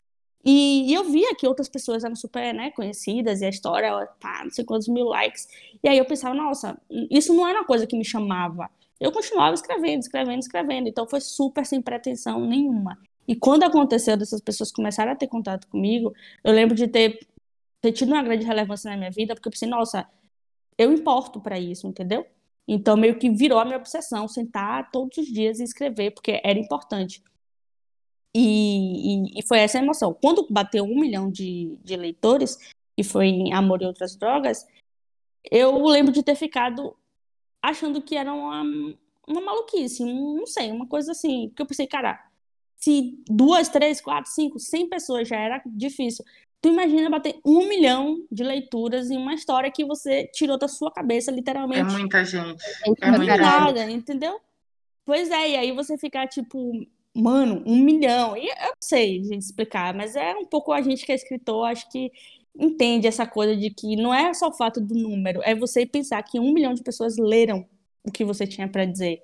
E, 0.46 0.92
e, 0.92 0.94
eu 0.94 1.04
via 1.06 1.36
que 1.36 1.48
outras 1.48 1.68
pessoas 1.68 2.04
eram 2.04 2.16
super, 2.16 2.54
né, 2.54 2.72
conhecidas 2.72 3.42
e 3.42 3.46
a 3.46 3.50
história, 3.50 3.92
pá, 4.22 4.44
não 4.44 4.52
sei 4.52 4.64
quantos 4.64 4.88
mil 4.88 5.06
likes. 5.06 5.48
E 5.84 5.90
aí 5.90 5.98
eu 5.98 6.06
pensava, 6.06 6.34
nossa, 6.36 6.80
isso 6.90 7.34
não 7.34 7.46
era 7.48 7.60
uma 7.60 7.66
coisa 7.66 7.86
que 7.86 7.98
me 7.98 8.06
chamava. 8.06 8.70
Eu 9.00 9.12
continuava 9.12 9.54
escrevendo, 9.54 10.00
escrevendo, 10.02 10.40
escrevendo. 10.40 10.88
Então 10.88 11.08
foi 11.08 11.20
super 11.20 11.66
sem 11.66 11.82
pretensão 11.82 12.40
nenhuma. 12.46 12.98
E 13.28 13.36
quando 13.36 13.64
aconteceu 13.64 14.16
dessas 14.16 14.42
pessoas 14.42 14.72
começarem 14.72 15.12
a 15.14 15.16
ter 15.16 15.28
contato 15.28 15.68
comigo, 15.68 16.14
eu 16.44 16.54
lembro 16.54 16.76
de 16.76 16.88
ter 16.88 17.20
ter 17.82 17.92
tido 17.92 18.10
uma 18.10 18.24
grande 18.24 18.46
relevância 18.46 18.90
na 18.90 18.98
minha 18.98 19.12
vida, 19.12 19.36
porque 19.36 19.48
eu 19.48 19.52
pensei, 19.52 19.68
nossa, 19.68 20.08
eu 20.78 20.92
importo 20.92 21.40
para 21.40 21.60
isso, 21.60 21.88
entendeu? 21.88 22.26
Então, 22.68 22.98
meio 22.98 23.18
que 23.18 23.30
virou 23.30 23.60
a 23.60 23.66
minha 23.66 23.78
obsessão, 23.78 24.28
sentar 24.28 24.92
todos 24.92 25.18
os 25.18 25.28
dias 25.28 25.60
e 25.60 25.64
escrever, 25.64 26.12
porque 26.12 26.42
era 26.44 26.60
importante. 26.60 27.24
E, 28.36 29.36
e, 29.36 29.40
e 29.40 29.48
foi 29.48 29.60
essa 29.60 29.78
a 29.80 29.82
emoção. 29.82 30.14
Quando 30.14 30.46
bateu 30.50 30.84
um 30.84 31.00
milhão 31.00 31.32
de, 31.32 31.78
de 31.84 31.96
leitores, 31.96 32.58
e 32.98 33.04
foi 33.04 33.28
em 33.28 33.54
Amor 33.54 33.82
e 33.82 33.86
Outras 33.86 34.16
Drogas, 34.16 34.66
eu 35.50 35.86
lembro 35.86 36.12
de 36.12 36.24
ter 36.24 36.36
ficado 36.36 36.96
achando 37.62 38.02
que 38.02 38.16
era 38.16 38.34
uma, 38.34 38.64
uma 39.28 39.42
maluquice, 39.42 40.04
um, 40.04 40.38
não 40.38 40.46
sei, 40.46 40.72
uma 40.72 40.88
coisa 40.88 41.12
assim. 41.12 41.48
Porque 41.50 41.62
eu 41.62 41.68
pensei, 41.68 41.88
cara, 41.88 42.27
se 42.78 43.18
duas, 43.28 43.70
três, 43.70 44.00
quatro, 44.00 44.32
cinco, 44.32 44.60
cem 44.60 44.88
pessoas 44.88 45.28
já 45.28 45.38
era 45.38 45.62
difícil. 45.66 46.24
Tu 46.62 46.70
imagina 46.70 47.10
bater 47.10 47.40
um 47.46 47.68
milhão 47.68 48.26
de 48.32 48.44
leituras 48.44 49.12
em 49.12 49.18
uma 49.18 49.34
história 49.34 49.72
que 49.72 49.86
você 49.86 50.26
tirou 50.34 50.58
da 50.58 50.68
sua 50.68 50.92
cabeça, 50.92 51.32
literalmente. 51.32 51.82
É 51.82 51.98
muita 51.98 52.26
gente. 52.26 52.64
É, 52.86 53.08
é 53.08 53.12
muita 53.12 53.38
nada, 53.38 53.80
gente. 53.82 53.96
entendeu? 53.96 54.40
Pois 55.06 55.30
é, 55.30 55.52
e 55.52 55.56
aí 55.56 55.72
você 55.72 55.98
ficar 55.98 56.28
tipo, 56.28 56.72
mano, 57.14 57.64
um 57.66 57.78
milhão. 57.78 58.36
E 58.36 58.48
eu 58.48 58.56
não 58.56 58.74
sei, 58.82 59.24
gente, 59.24 59.44
explicar, 59.44 59.94
mas 59.94 60.16
é 60.16 60.36
um 60.36 60.46
pouco 60.46 60.72
a 60.72 60.82
gente 60.82 61.06
que 61.06 61.12
é 61.12 61.16
escritor, 61.16 61.68
acho 61.68 61.90
que 61.90 62.12
entende 62.60 63.08
essa 63.08 63.26
coisa 63.26 63.56
de 63.56 63.70
que 63.70 63.96
não 63.96 64.14
é 64.14 64.34
só 64.34 64.50
o 64.50 64.54
fato 64.54 64.82
do 64.82 64.96
número, 64.96 65.42
é 65.44 65.54
você 65.54 65.86
pensar 65.86 66.22
que 66.24 66.40
um 66.40 66.52
milhão 66.52 66.74
de 66.74 66.82
pessoas 66.82 67.18
leram 67.18 67.66
o 68.04 68.12
que 68.12 68.26
você 68.26 68.48
tinha 68.48 68.68
para 68.68 68.86
dizer. 68.86 69.22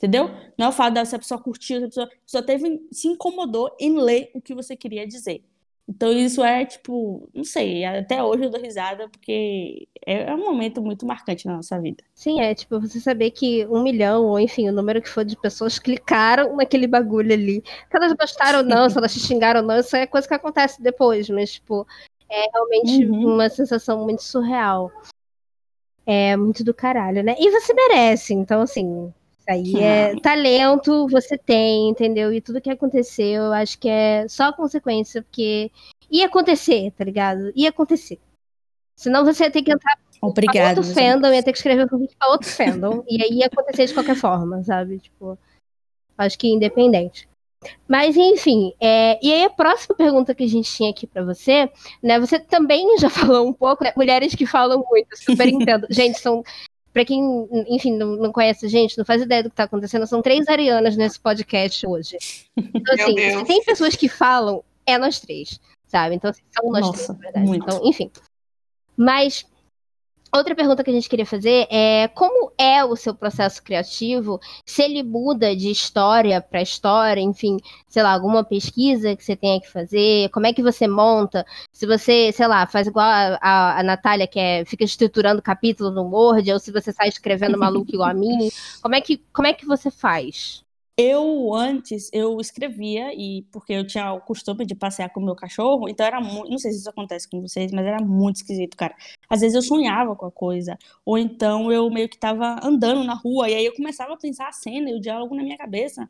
Entendeu? 0.00 0.30
Não 0.56 0.64
é 0.64 0.68
o 0.70 0.72
fato 0.72 1.04
se 1.04 1.14
a 1.14 1.18
pessoa 1.18 1.38
curtiu, 1.38 1.78
se 1.78 1.84
a 1.84 1.88
pessoa, 1.88 2.08
pessoa 2.24 2.42
teve, 2.42 2.88
se 2.90 3.06
incomodou 3.06 3.70
em 3.78 4.00
ler 4.00 4.30
o 4.34 4.40
que 4.40 4.54
você 4.54 4.74
queria 4.74 5.06
dizer. 5.06 5.44
Então 5.86 6.10
isso 6.10 6.42
é 6.42 6.64
tipo, 6.64 7.28
não 7.34 7.44
sei, 7.44 7.84
até 7.84 8.22
hoje 8.22 8.44
eu 8.44 8.50
dou 8.50 8.62
risada 8.62 9.10
porque 9.10 9.86
é, 10.06 10.30
é 10.30 10.34
um 10.34 10.38
momento 10.38 10.80
muito 10.80 11.04
marcante 11.04 11.44
na 11.46 11.56
nossa 11.56 11.78
vida. 11.78 12.02
Sim, 12.14 12.40
é 12.40 12.54
tipo 12.54 12.80
você 12.80 12.98
saber 12.98 13.32
que 13.32 13.66
um 13.66 13.82
milhão, 13.82 14.24
ou 14.24 14.40
enfim, 14.40 14.70
o 14.70 14.72
número 14.72 15.02
que 15.02 15.08
for 15.08 15.22
de 15.22 15.36
pessoas 15.36 15.78
clicaram 15.78 16.56
naquele 16.56 16.86
bagulho 16.86 17.34
ali. 17.34 17.62
Se 17.90 17.96
elas 17.96 18.14
gostaram 18.14 18.60
ou 18.60 18.64
não, 18.64 18.88
se 18.88 18.96
elas 18.96 19.12
te 19.12 19.20
xingaram 19.20 19.60
ou 19.60 19.66
não, 19.66 19.80
isso 19.80 19.94
é 19.96 20.06
coisa 20.06 20.26
que 20.26 20.32
acontece 20.32 20.80
depois, 20.80 21.28
mas 21.28 21.52
tipo, 21.52 21.86
é 22.30 22.46
realmente 22.54 23.04
uhum. 23.04 23.34
uma 23.34 23.50
sensação 23.50 24.02
muito 24.02 24.22
surreal. 24.22 24.90
É 26.06 26.36
muito 26.36 26.64
do 26.64 26.72
caralho, 26.72 27.22
né? 27.22 27.36
E 27.38 27.50
você 27.50 27.74
merece, 27.74 28.32
então 28.32 28.62
assim, 28.62 29.12
aí 29.52 29.76
é 29.76 30.16
talento, 30.20 31.06
você 31.08 31.36
tem, 31.36 31.90
entendeu? 31.90 32.32
E 32.32 32.40
tudo 32.40 32.60
que 32.60 32.70
aconteceu, 32.70 33.44
eu 33.44 33.52
acho 33.52 33.78
que 33.78 33.88
é 33.88 34.26
só 34.28 34.52
consequência, 34.52 35.22
porque 35.22 35.70
ia 36.10 36.26
acontecer, 36.26 36.92
tá 36.92 37.04
ligado? 37.04 37.52
Ia 37.54 37.70
acontecer. 37.70 38.18
Senão 38.96 39.24
você 39.24 39.44
ia 39.44 39.50
ter 39.50 39.62
que 39.62 39.72
entrar 39.72 39.98
Obrigada, 40.20 40.74
pra 40.74 40.82
outro 40.82 40.94
fandom, 40.94 41.32
ia 41.32 41.42
ter 41.42 41.52
que 41.52 41.58
escrever 41.58 41.84
um 41.92 42.06
pra 42.06 42.28
outro 42.28 42.48
fandom, 42.48 43.02
e 43.08 43.22
aí 43.22 43.38
ia 43.38 43.46
acontecer 43.46 43.86
de 43.86 43.94
qualquer 43.94 44.16
forma, 44.16 44.62
sabe? 44.62 44.98
Tipo, 44.98 45.38
acho 46.18 46.38
que 46.38 46.48
independente. 46.48 47.28
Mas 47.86 48.16
enfim, 48.16 48.72
é, 48.80 49.18
e 49.22 49.32
aí 49.32 49.44
a 49.44 49.50
próxima 49.50 49.94
pergunta 49.94 50.34
que 50.34 50.44
a 50.44 50.48
gente 50.48 50.70
tinha 50.70 50.90
aqui 50.90 51.06
para 51.06 51.22
você, 51.22 51.70
né? 52.02 52.18
Você 52.18 52.38
também 52.38 52.98
já 52.98 53.10
falou 53.10 53.46
um 53.46 53.52
pouco, 53.52 53.84
né? 53.84 53.92
Mulheres 53.96 54.34
que 54.34 54.46
falam 54.46 54.84
muito, 54.88 55.16
super 55.16 55.46
entendo. 55.46 55.86
gente, 55.90 56.18
são 56.18 56.42
Pra 56.92 57.04
quem, 57.04 57.48
enfim, 57.68 57.96
não, 57.96 58.16
não, 58.16 58.32
conhece 58.32 58.66
a 58.66 58.68
gente, 58.68 58.98
não 58.98 59.04
faz 59.04 59.22
ideia 59.22 59.44
do 59.44 59.50
que 59.50 59.56
tá 59.56 59.64
acontecendo, 59.64 60.06
são 60.06 60.20
três 60.20 60.48
arianas 60.48 60.96
nesse 60.96 61.20
podcast 61.20 61.86
hoje. 61.86 62.18
Então, 62.56 62.94
assim, 62.98 63.16
se 63.16 63.44
tem 63.44 63.62
pessoas 63.62 63.94
que 63.94 64.08
falam, 64.08 64.64
é 64.84 64.98
nós 64.98 65.20
três, 65.20 65.60
sabe? 65.86 66.16
Então, 66.16 66.30
assim, 66.30 66.42
são 66.50 66.70
nós 66.70 66.80
Nossa, 66.80 66.96
três, 66.96 67.08
na 67.08 67.24
verdade. 67.24 67.46
Muito. 67.46 67.62
Então, 67.62 67.80
enfim. 67.84 68.10
Mas 68.96 69.46
Outra 70.32 70.54
pergunta 70.54 70.84
que 70.84 70.90
a 70.90 70.92
gente 70.92 71.08
queria 71.08 71.26
fazer 71.26 71.66
é 71.70 72.06
como 72.08 72.52
é 72.56 72.84
o 72.84 72.94
seu 72.94 73.12
processo 73.12 73.60
criativo? 73.62 74.38
Se 74.64 74.82
ele 74.82 75.02
muda 75.02 75.56
de 75.56 75.68
história 75.70 76.40
para 76.40 76.62
história, 76.62 77.20
enfim, 77.20 77.56
sei 77.88 78.02
lá, 78.02 78.12
alguma 78.12 78.44
pesquisa 78.44 79.16
que 79.16 79.24
você 79.24 79.34
tenha 79.34 79.60
que 79.60 79.68
fazer, 79.68 80.28
como 80.30 80.46
é 80.46 80.52
que 80.52 80.62
você 80.62 80.86
monta? 80.86 81.44
Se 81.72 81.84
você, 81.84 82.30
sei 82.32 82.46
lá, 82.46 82.64
faz 82.66 82.86
igual 82.86 83.06
a, 83.06 83.38
a, 83.42 83.80
a 83.80 83.82
Natália, 83.82 84.28
que 84.28 84.38
é, 84.38 84.64
fica 84.64 84.84
estruturando 84.84 85.42
capítulo 85.42 85.90
no 85.90 86.04
Word, 86.04 86.52
ou 86.52 86.60
se 86.60 86.70
você 86.70 86.92
sai 86.92 87.08
escrevendo 87.08 87.58
maluco 87.58 87.92
igual 87.92 88.10
a 88.10 88.14
mim, 88.14 88.50
como 88.80 88.94
é 88.94 89.00
que, 89.00 89.18
como 89.32 89.48
é 89.48 89.52
que 89.52 89.66
você 89.66 89.90
faz? 89.90 90.64
Eu 91.00 91.54
antes 91.54 92.10
eu 92.12 92.38
escrevia 92.40 93.14
e 93.14 93.42
porque 93.50 93.72
eu 93.72 93.86
tinha 93.86 94.12
o 94.12 94.20
costume 94.20 94.66
de 94.66 94.74
passear 94.74 95.08
com 95.10 95.20
o 95.20 95.24
meu 95.24 95.34
cachorro, 95.34 95.88
então 95.88 96.04
era 96.04 96.20
muito, 96.20 96.50
não 96.50 96.58
sei 96.58 96.72
se 96.72 96.78
isso 96.78 96.90
acontece 96.90 97.28
com 97.28 97.40
vocês, 97.40 97.72
mas 97.72 97.86
era 97.86 98.02
muito 98.04 98.36
esquisito, 98.36 98.76
cara. 98.76 98.94
Às 99.28 99.40
vezes 99.40 99.54
eu 99.54 99.62
sonhava 99.62 100.14
com 100.14 100.26
a 100.26 100.30
coisa, 100.30 100.78
ou 101.04 101.16
então 101.16 101.72
eu 101.72 101.88
meio 101.90 102.08
que 102.08 102.18
tava 102.18 102.60
andando 102.62 103.02
na 103.04 103.14
rua 103.14 103.48
e 103.48 103.54
aí 103.54 103.64
eu 103.64 103.74
começava 103.74 104.12
a 104.12 104.16
pensar 104.16 104.48
a 104.48 104.52
cena 104.52 104.90
e 104.90 104.94
o 104.94 105.00
diálogo 105.00 105.34
na 105.34 105.42
minha 105.42 105.56
cabeça. 105.56 106.08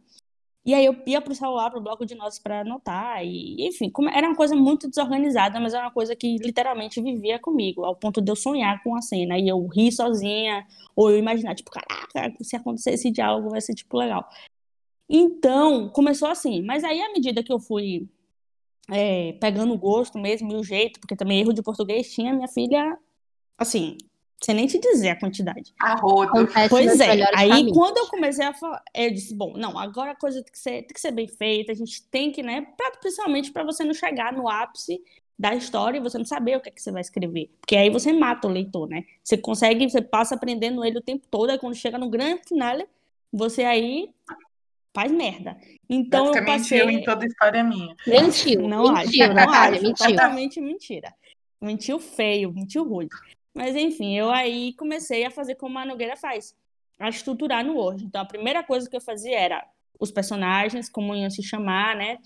E 0.64 0.74
aí 0.74 0.84
eu 0.84 0.94
ia 1.06 1.20
pro 1.22 1.34
celular, 1.34 1.70
pro 1.70 1.80
bloco 1.80 2.04
de 2.04 2.14
notas 2.14 2.38
para 2.38 2.60
anotar 2.60 3.24
e 3.24 3.66
enfim, 3.66 3.90
era 4.12 4.26
uma 4.26 4.36
coisa 4.36 4.54
muito 4.56 4.88
desorganizada, 4.88 5.58
mas 5.60 5.72
era 5.72 5.84
uma 5.84 5.92
coisa 5.92 6.16
que 6.16 6.36
literalmente 6.36 7.00
vivia 7.00 7.38
comigo, 7.38 7.84
ao 7.84 7.96
ponto 7.96 8.20
de 8.20 8.30
eu 8.30 8.36
sonhar 8.36 8.82
com 8.82 8.94
a 8.96 9.00
cena 9.02 9.38
e 9.38 9.48
eu 9.48 9.66
rir 9.68 9.92
sozinha, 9.92 10.66
ou 10.96 11.10
eu 11.10 11.16
imaginar 11.18 11.54
tipo, 11.54 11.70
caraca, 11.70 12.34
se 12.42 12.56
acontecer 12.56 12.90
esse 12.92 13.10
diálogo 13.10 13.50
vai 13.50 13.60
ser 13.60 13.74
tipo 13.74 13.96
legal. 13.96 14.28
Então, 15.10 15.88
começou 15.88 16.28
assim. 16.28 16.62
Mas 16.62 16.84
aí, 16.84 17.02
à 17.02 17.12
medida 17.12 17.42
que 17.42 17.52
eu 17.52 17.58
fui 17.58 18.08
é, 18.88 19.32
pegando 19.40 19.74
o 19.74 19.78
gosto 19.78 20.18
mesmo 20.18 20.52
e 20.52 20.56
o 20.56 20.62
jeito, 20.62 21.00
porque 21.00 21.16
também 21.16 21.40
erro 21.40 21.52
de 21.52 21.62
português 21.62 22.12
tinha, 22.12 22.32
minha 22.32 22.46
filha, 22.46 22.96
assim, 23.58 23.98
sem 24.40 24.54
nem 24.54 24.68
te 24.68 24.78
dizer 24.78 25.10
a 25.10 25.18
quantidade. 25.18 25.74
Arrodo. 25.80 26.48
Pois 26.68 27.00
é. 27.00 27.24
Aí, 27.34 27.72
quando 27.72 27.98
eu 27.98 28.06
comecei 28.06 28.44
a 28.44 28.54
falar, 28.54 28.82
eu 28.94 29.12
disse, 29.12 29.34
bom, 29.34 29.54
não, 29.56 29.76
agora 29.76 30.12
a 30.12 30.16
coisa 30.16 30.42
tem 30.42 30.52
que 30.52 30.58
ser, 30.58 30.82
tem 30.82 30.94
que 30.94 31.00
ser 31.00 31.10
bem 31.10 31.26
feita, 31.26 31.72
a 31.72 31.74
gente 31.74 32.02
tem 32.08 32.30
que, 32.30 32.42
né, 32.42 32.66
pra, 32.76 32.92
principalmente 32.92 33.50
para 33.50 33.64
você 33.64 33.84
não 33.84 33.92
chegar 33.92 34.32
no 34.32 34.48
ápice 34.48 35.02
da 35.36 35.54
história 35.54 35.98
e 35.98 36.02
você 36.02 36.18
não 36.18 36.24
saber 36.24 36.56
o 36.56 36.60
que 36.60 36.68
é 36.68 36.72
que 36.72 36.80
você 36.80 36.92
vai 36.92 37.00
escrever. 37.00 37.50
Porque 37.60 37.74
aí 37.74 37.90
você 37.90 38.12
mata 38.12 38.46
o 38.46 38.50
leitor, 38.50 38.88
né? 38.88 39.04
Você 39.24 39.36
consegue, 39.38 39.88
você 39.88 40.02
passa 40.02 40.34
aprendendo 40.34 40.84
ele 40.84 40.98
o 40.98 41.02
tempo 41.02 41.26
todo, 41.30 41.50
aí 41.50 41.58
quando 41.58 41.74
chega 41.74 41.98
no 41.98 42.10
grande 42.10 42.42
final, 42.46 42.78
você 43.32 43.64
aí 43.64 44.10
faz 44.94 45.10
merda. 45.10 45.56
Então 45.88 46.34
eu 46.34 46.44
passei... 46.44 46.82
em 46.82 47.04
toda 47.04 47.26
história 47.26 47.62
minha. 47.62 47.94
Mentiu, 48.06 48.68
não 48.68 48.92
mentiu, 48.92 49.24
acho, 49.24 49.34
não 49.34 49.52
acho, 49.52 49.82
mentiu. 49.82 50.06
totalmente 50.06 50.60
mentira. 50.60 51.14
Mentiu 51.60 51.98
feio, 51.98 52.52
mentiu 52.52 52.84
rude. 52.84 53.10
Mas 53.54 53.76
enfim, 53.76 54.16
eu 54.16 54.30
aí 54.30 54.72
comecei 54.74 55.24
a 55.24 55.30
fazer 55.30 55.56
como 55.56 55.78
a 55.78 55.84
Nogueira 55.84 56.16
faz, 56.16 56.54
a 56.98 57.08
estruturar 57.08 57.64
no 57.64 57.74
Word. 57.74 58.04
Então 58.04 58.20
a 58.20 58.26
primeira 58.26 58.62
coisa 58.62 58.88
que 58.88 58.96
eu 58.96 59.00
fazia 59.00 59.38
era 59.38 59.66
os 59.98 60.10
personagens, 60.10 60.88
como 60.88 61.14
iam 61.14 61.30
se 61.30 61.42
chamar, 61.42 61.96
né? 61.96 62.18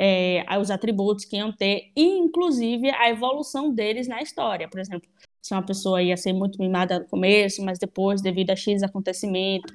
É, 0.00 0.44
os 0.60 0.70
atributos 0.70 1.24
que 1.24 1.36
iam 1.36 1.52
ter, 1.52 1.90
e 1.96 2.04
inclusive 2.04 2.88
a 2.90 3.10
evolução 3.10 3.74
deles 3.74 4.06
na 4.06 4.22
história. 4.22 4.68
Por 4.68 4.78
exemplo, 4.78 5.10
se 5.42 5.52
uma 5.52 5.62
pessoa 5.64 6.00
ia 6.00 6.16
ser 6.16 6.32
muito 6.32 6.60
mimada 6.60 7.00
no 7.00 7.06
começo, 7.06 7.64
mas 7.64 7.80
depois, 7.80 8.22
devido 8.22 8.50
a 8.50 8.56
X 8.56 8.82
acontecimento, 8.84 9.74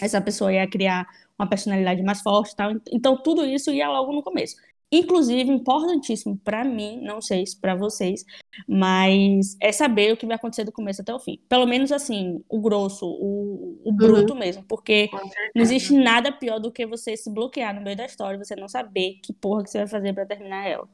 essa 0.00 0.20
pessoa 0.20 0.52
ia 0.52 0.68
criar 0.68 1.06
uma 1.38 1.48
personalidade 1.48 2.02
mais 2.02 2.20
forte 2.20 2.54
tal. 2.56 2.72
Então, 2.92 3.16
tudo 3.16 3.44
isso 3.44 3.70
ia 3.70 3.88
logo 3.88 4.12
no 4.12 4.22
começo. 4.22 4.56
Inclusive, 4.90 5.50
importantíssimo 5.50 6.38
para 6.38 6.64
mim, 6.64 6.98
não 7.02 7.20
sei 7.20 7.46
se 7.46 7.60
para 7.60 7.74
vocês, 7.74 8.24
mas 8.66 9.54
é 9.60 9.70
saber 9.70 10.12
o 10.12 10.16
que 10.16 10.26
vai 10.26 10.36
acontecer 10.36 10.64
do 10.64 10.72
começo 10.72 11.02
até 11.02 11.12
o 11.12 11.20
fim. 11.20 11.38
Pelo 11.46 11.66
menos 11.66 11.92
assim, 11.92 12.42
o 12.48 12.58
grosso, 12.58 13.06
o, 13.06 13.78
o 13.84 13.92
bruto 13.92 14.32
uhum. 14.32 14.38
mesmo, 14.38 14.64
porque 14.64 15.10
não 15.54 15.60
existe 15.62 15.92
nada 15.92 16.32
pior 16.32 16.58
do 16.58 16.72
que 16.72 16.86
você 16.86 17.18
se 17.18 17.30
bloquear 17.30 17.74
no 17.74 17.82
meio 17.82 17.98
da 17.98 18.06
história 18.06 18.36
e 18.36 18.44
você 18.44 18.56
não 18.56 18.66
saber 18.66 19.20
que 19.22 19.32
porra 19.34 19.62
que 19.62 19.70
você 19.70 19.78
vai 19.78 19.88
fazer 19.88 20.14
para 20.14 20.24
terminar 20.24 20.66
ela. 20.66 20.88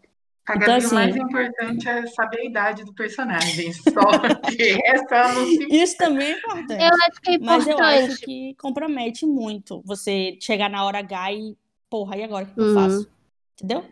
A 0.46 0.57
então, 0.57 0.74
assim, 0.74 0.88
o 0.88 0.94
mais 0.94 1.16
importante 1.16 1.88
é 1.88 2.07
saber 2.07 2.40
a 2.40 2.44
idade 2.44 2.85
do 2.85 2.92
personagem, 2.92 3.72
só 3.72 3.83
que 4.54 4.78
essa 4.85 5.33
não 5.33 5.46
se... 5.46 5.66
Isso 5.70 5.96
também 5.96 6.33
é 6.33 6.38
importante. 6.38 6.83
Eu 6.83 6.88
acho 6.88 7.20
que 7.22 7.30
é 7.30 7.35
importante. 7.35 7.66
Mas 7.66 7.66
eu 7.66 7.78
acho 7.78 8.20
que 8.20 8.54
compromete 8.57 9.24
muito 9.24 9.83
você 9.87 10.37
chegar 10.40 10.68
na 10.68 10.85
hora 10.85 10.98
H 10.98 11.33
e, 11.33 11.57
porra, 11.88 12.18
e 12.18 12.24
agora 12.24 12.44
o 12.44 12.48
que 12.48 12.61
eu 12.61 12.64
uhum. 12.64 12.74
faço? 12.74 13.11
Entendeu? 13.54 13.85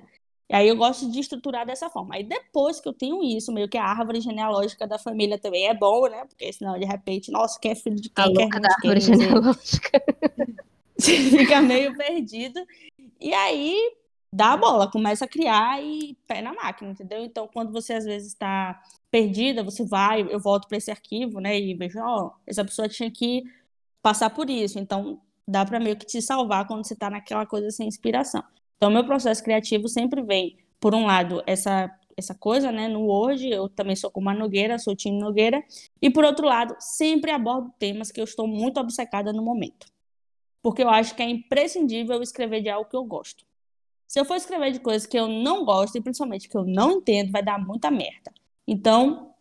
E 0.51 0.55
aí 0.55 0.69
eu 0.69 0.77
gosto 0.77 1.11
de 1.11 1.19
estruturar 1.19 1.65
dessa 1.65 1.89
forma. 1.89 2.17
Aí 2.17 2.23
depois 2.23 2.79
que 2.79 2.87
eu 2.87 2.93
tenho 2.93 3.23
isso, 3.23 3.51
meio 3.51 3.67
que 3.67 3.79
a 3.79 3.85
árvore 3.87 4.21
genealógica 4.21 4.87
da 4.87 4.99
família 4.99 5.39
também 5.39 5.67
é 5.67 5.73
bom, 5.73 6.07
né? 6.07 6.27
Porque 6.29 6.53
senão, 6.53 6.79
de 6.79 6.85
repente, 6.85 7.31
nossa, 7.31 7.59
quem 7.59 7.73
é 7.73 7.75
filho 7.75 7.97
de 7.97 8.11
quem? 8.11 8.23
A 8.23 8.29
louca 8.29 8.61
da 8.61 8.69
árvore 8.69 9.01
genealógica. 9.01 10.03
Você 10.99 11.17
fica 11.17 11.63
meio 11.63 11.97
perdido. 11.97 12.61
E 13.19 13.33
aí, 13.33 13.79
dá 14.33 14.53
a 14.53 14.57
bola, 14.57 14.91
começa 14.91 15.25
a 15.25 15.29
criar 15.29 15.83
e 15.83 16.17
pé 16.27 16.41
na 16.41 16.55
máquina, 16.55 16.91
entendeu? 16.93 17.23
Então, 17.25 17.49
quando 17.53 17.71
você 17.71 17.93
às 17.95 18.05
vezes 18.05 18.29
está 18.29 18.83
perdida, 19.11 19.63
você 19.63 19.85
vai, 19.85 20.23
eu 20.23 20.41
volto 20.41 20.67
para 20.69 20.79
esse 20.79 20.91
arquivo, 20.91 21.39
né, 21.41 21.59
e 21.59 21.75
vejo, 21.75 22.01
ó, 22.01 22.27
oh, 22.27 22.33
essa 22.47 22.65
pessoa 22.65 22.89
tinha 22.89 23.11
que 23.11 23.43
passar 24.03 24.31
por 24.31 24.49
isso, 24.49 24.79
então 24.79 25.21
dá 25.47 25.65
para 25.65 25.79
meio 25.81 25.97
que 25.97 26.07
te 26.07 26.23
salvar 26.23 26.67
quando 26.67 26.87
você 26.87 26.95
está 26.95 27.11
naquela 27.11 27.45
coisa 27.47 27.71
sem 27.71 27.87
inspiração. 27.87 28.43
Então, 28.77 28.91
meu 28.91 29.05
processo 29.05 29.45
criativo 29.45 29.89
sempre 29.89 30.23
vem, 30.23 30.57
por 30.81 30.95
um 30.95 31.07
lado, 31.07 31.43
essa 31.47 31.91
essa 32.17 32.35
coisa, 32.35 32.71
né, 32.71 32.89
no 32.89 33.07
Word, 33.07 33.49
eu 33.49 33.69
também 33.71 33.97
sou 33.97 34.11
como 34.11 34.29
a 34.29 34.35
Nogueira, 34.35 34.79
sou 34.79 34.95
time 34.95 35.19
Nogueira, 35.19 35.65
e 36.01 36.11
por 36.11 36.25
outro 36.25 36.47
lado, 36.47 36.77
sempre 36.79 37.31
abordo 37.31 37.73
temas 37.79 38.11
que 38.13 38.21
eu 38.21 38.25
estou 38.25 38.47
muito 38.47 38.79
obcecada 38.79 39.33
no 39.33 39.43
momento. 39.43 39.87
Porque 40.63 40.83
eu 40.83 40.91
acho 40.91 41.15
que 41.15 41.23
é 41.23 41.29
imprescindível 41.29 42.23
escrever 42.23 42.63
de 42.63 42.69
algo 42.69 42.89
que 42.89 42.97
eu 42.97 43.05
gosto. 43.05 43.45
Se 44.13 44.21
eu 44.21 44.27
for 44.27 44.35
escrever 44.35 44.73
de 44.73 44.79
coisas 44.79 45.07
que 45.07 45.19
eu 45.19 45.27
não 45.27 45.65
gosto 45.65 45.97
e 45.97 46.01
principalmente 46.03 46.47
que 46.47 46.55
eu 46.55 46.67
não 46.67 46.99
entendo, 46.99 47.33
vai 47.33 47.43
dar 47.43 47.59
muita 47.59 47.91
merda. 47.91 48.31
Então, 48.69 49.35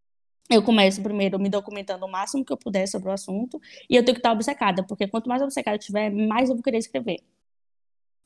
eu 0.49 0.63
começo 0.63 1.03
primeiro 1.03 1.37
me 1.37 1.49
documentando 1.49 2.05
o 2.05 2.09
máximo 2.09 2.45
que 2.45 2.53
eu 2.53 2.57
puder 2.57 2.87
sobre 2.87 3.09
o 3.09 3.11
assunto 3.11 3.59
e 3.89 3.97
eu 3.97 4.05
tenho 4.05 4.15
que 4.15 4.19
estar 4.19 4.31
obcecada, 4.31 4.81
porque 4.87 5.09
quanto 5.09 5.27
mais 5.27 5.41
obcecada 5.41 5.75
eu 5.75 5.79
tiver, 5.81 6.09
mais 6.09 6.47
eu 6.47 6.55
vou 6.55 6.63
querer 6.63 6.77
escrever. 6.77 7.17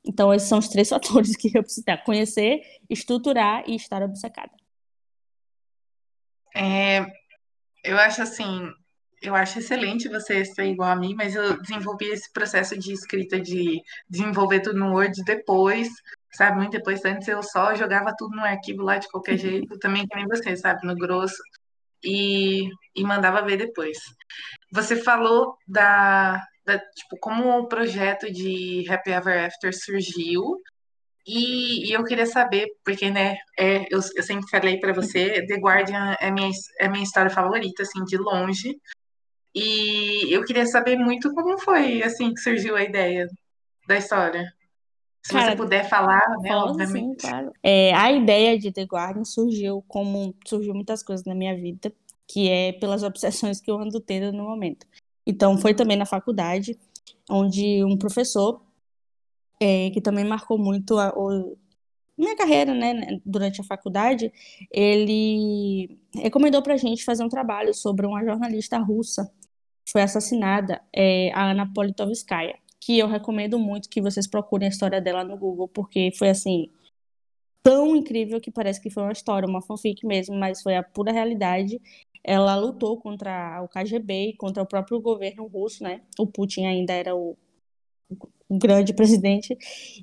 Então, 0.06 0.32
esses 0.32 0.48
são 0.48 0.60
os 0.60 0.68
três 0.68 0.88
fatores 0.94 1.36
que 1.36 1.48
eu 1.48 1.64
preciso 1.64 1.84
ter: 1.84 2.04
conhecer, 2.04 2.62
estruturar 2.88 3.68
e 3.68 3.76
estar 3.76 4.04
obcecada. 4.04 4.52
É, 6.56 7.08
eu 7.84 7.98
acho 7.98 8.22
assim, 8.22 8.72
eu 9.20 9.34
acho 9.34 9.58
excelente 9.58 10.08
você 10.08 10.46
ser 10.46 10.66
igual 10.66 10.92
a 10.92 10.96
mim, 10.96 11.16
mas 11.16 11.34
eu 11.34 11.60
desenvolvi 11.60 12.06
esse 12.06 12.32
processo 12.32 12.78
de 12.78 12.94
escrita 12.94 13.40
de 13.40 13.82
desenvolver 14.08 14.60
tudo 14.60 14.78
no 14.78 14.94
Word 14.94 15.24
depois, 15.24 15.90
sabe? 16.36 16.58
Muito 16.58 16.72
depois, 16.72 17.04
antes 17.06 17.28
eu 17.28 17.42
só 17.44 17.76
jogava 17.76 18.14
tudo 18.18 18.36
no 18.36 18.44
arquivo 18.44 18.84
lá 18.84 18.98
de 18.98 19.10
qualquer 19.10 19.38
jeito, 19.38 19.80
também 19.80 20.08
que 20.08 20.16
nem 20.16 20.28
você, 20.28 20.56
sabe? 20.56 20.86
No 20.86 20.96
grosso, 20.96 21.42
e, 22.04 22.70
e 22.96 23.04
mandava 23.04 23.42
ver 23.42 23.58
depois. 23.58 23.98
Você 24.72 24.96
falou 24.96 25.58
da, 25.68 26.42
da, 26.66 26.78
tipo, 26.80 27.18
como 27.20 27.50
o 27.60 27.68
projeto 27.68 28.32
de 28.32 28.86
Happy 28.90 29.12
Ever 29.12 29.46
After 29.46 29.74
surgiu, 29.74 30.62
e, 31.28 31.90
e 31.90 31.94
eu 31.94 32.04
queria 32.04 32.26
saber, 32.26 32.68
porque, 32.84 33.10
né, 33.10 33.36
é, 33.58 33.86
eu, 33.90 34.00
eu 34.16 34.24
sempre 34.24 34.48
falei 34.50 34.80
para 34.80 34.94
você, 34.94 35.46
The 35.48 35.56
Guardian 35.56 36.16
é 36.20 36.30
minha, 36.32 36.52
é 36.80 36.88
minha 36.88 37.04
história 37.04 37.32
favorita, 37.32 37.84
assim, 37.84 38.04
de 38.06 38.18
longe, 38.18 38.80
e 39.54 40.34
eu 40.36 40.44
queria 40.44 40.66
saber 40.66 40.98
muito 40.98 41.34
como 41.34 41.58
foi, 41.60 42.04
assim, 42.04 42.34
que 42.34 42.42
surgiu 42.42 42.76
a 42.76 42.84
ideia 42.84 43.28
da 43.88 43.98
história. 43.98 44.46
Se 45.26 45.32
Cara, 45.32 45.52
você 45.52 45.58
puder 45.58 45.90
falar, 45.90 46.22
né, 46.40 46.56
obviamente. 46.56 47.20
Sim, 47.24 47.28
claro. 47.28 47.52
É, 47.64 47.92
a 47.96 48.12
ideia 48.12 48.60
de 48.60 48.72
The 48.72 48.84
Guardian 48.84 49.26
surgiu 49.26 49.84
como 49.88 50.36
surgiu 50.46 50.72
muitas 50.72 51.02
coisas 51.02 51.26
na 51.26 51.34
minha 51.34 51.58
vida, 51.58 51.92
que 52.28 52.48
é 52.48 52.74
pelas 52.74 53.02
obsessões 53.02 53.60
que 53.60 53.72
eu 53.72 53.80
ando 53.80 54.00
tendo 54.00 54.32
no 54.32 54.44
momento. 54.44 54.86
Então, 55.26 55.58
foi 55.58 55.74
também 55.74 55.98
na 55.98 56.06
faculdade, 56.06 56.78
onde 57.28 57.84
um 57.84 57.98
professor, 57.98 58.62
é, 59.60 59.90
que 59.90 60.00
também 60.00 60.24
marcou 60.24 60.60
muito 60.60 61.00
a, 61.00 61.12
o, 61.18 61.58
minha 62.16 62.38
carreira, 62.38 62.76
né, 62.76 63.20
durante 63.26 63.60
a 63.60 63.64
faculdade, 63.64 64.32
ele 64.72 65.98
recomendou 66.14 66.62
para 66.62 66.76
a 66.76 66.78
gente 66.78 67.04
fazer 67.04 67.24
um 67.24 67.30
trabalho 67.30 67.74
sobre 67.74 68.06
uma 68.06 68.24
jornalista 68.24 68.78
russa 68.78 69.26
que 69.84 69.92
foi 69.92 70.04
assassinada, 70.04 70.80
é, 70.96 71.32
a 71.34 71.50
Ana 71.50 71.72
Politovskaya 71.74 72.56
que 72.86 73.00
eu 73.00 73.08
recomendo 73.08 73.58
muito 73.58 73.90
que 73.90 74.00
vocês 74.00 74.28
procurem 74.28 74.68
a 74.68 74.70
história 74.70 75.02
dela 75.02 75.24
no 75.24 75.36
Google, 75.36 75.68
porque 75.68 76.12
foi 76.16 76.30
assim 76.30 76.70
tão 77.64 77.96
incrível 77.96 78.40
que 78.40 78.52
parece 78.52 78.80
que 78.80 78.92
foi 78.92 79.02
uma 79.02 79.12
história, 79.12 79.50
uma 79.50 79.60
fanfic 79.60 80.06
mesmo, 80.06 80.36
mas 80.36 80.62
foi 80.62 80.76
a 80.76 80.84
pura 80.84 81.12
realidade. 81.12 81.82
Ela 82.24 82.56
lutou 82.56 83.00
contra 83.02 83.60
o 83.64 83.68
KGB 83.68 84.30
e 84.30 84.38
contra 84.38 84.62
o 84.62 84.68
próprio 84.68 85.02
governo 85.02 85.48
russo, 85.48 85.84
né? 85.84 86.02
O 86.20 86.28
Putin 86.28 86.66
ainda 86.66 86.94
era 86.94 87.16
o, 87.16 87.36
o 88.48 88.58
grande 88.60 88.94
presidente, 88.94 89.58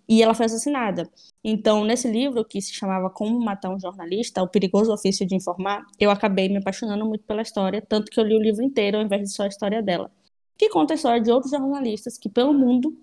e 0.09 0.21
ela 0.21 0.35
foi 0.35 0.47
assassinada. 0.47 1.09
Então, 1.45 1.85
nesse 1.85 2.11
livro, 2.11 2.45
que 2.45 2.61
se 2.61 2.75
chamava 2.75 3.09
Como 3.09 3.38
Matar 3.40 3.71
um 3.71 3.79
Jornalista, 3.79 4.42
O 4.42 4.49
Perigoso 4.49 4.92
Ofício 4.92 5.25
de 5.25 5.37
Informar, 5.37 5.85
eu 6.01 6.11
acabei 6.11 6.49
me 6.49 6.57
apaixonando 6.57 7.07
muito 7.07 7.25
pela 7.25 7.42
história, 7.42 7.81
tanto 7.81 8.11
que 8.11 8.18
eu 8.18 8.25
li 8.25 8.35
o 8.35 8.42
livro 8.42 8.62
inteiro 8.62 8.99
ao 8.99 9.05
invés 9.05 9.23
de 9.23 9.33
só 9.33 9.45
a 9.45 9.49
história 9.49 9.81
dela 9.81 10.11
que 10.57 10.69
conta 10.69 10.95
a 10.95 10.97
história 10.97 11.21
de 11.21 11.31
outros 11.31 11.51
jornalistas 11.51 12.19
que, 12.19 12.29
pelo 12.29 12.53
mundo, 12.53 12.97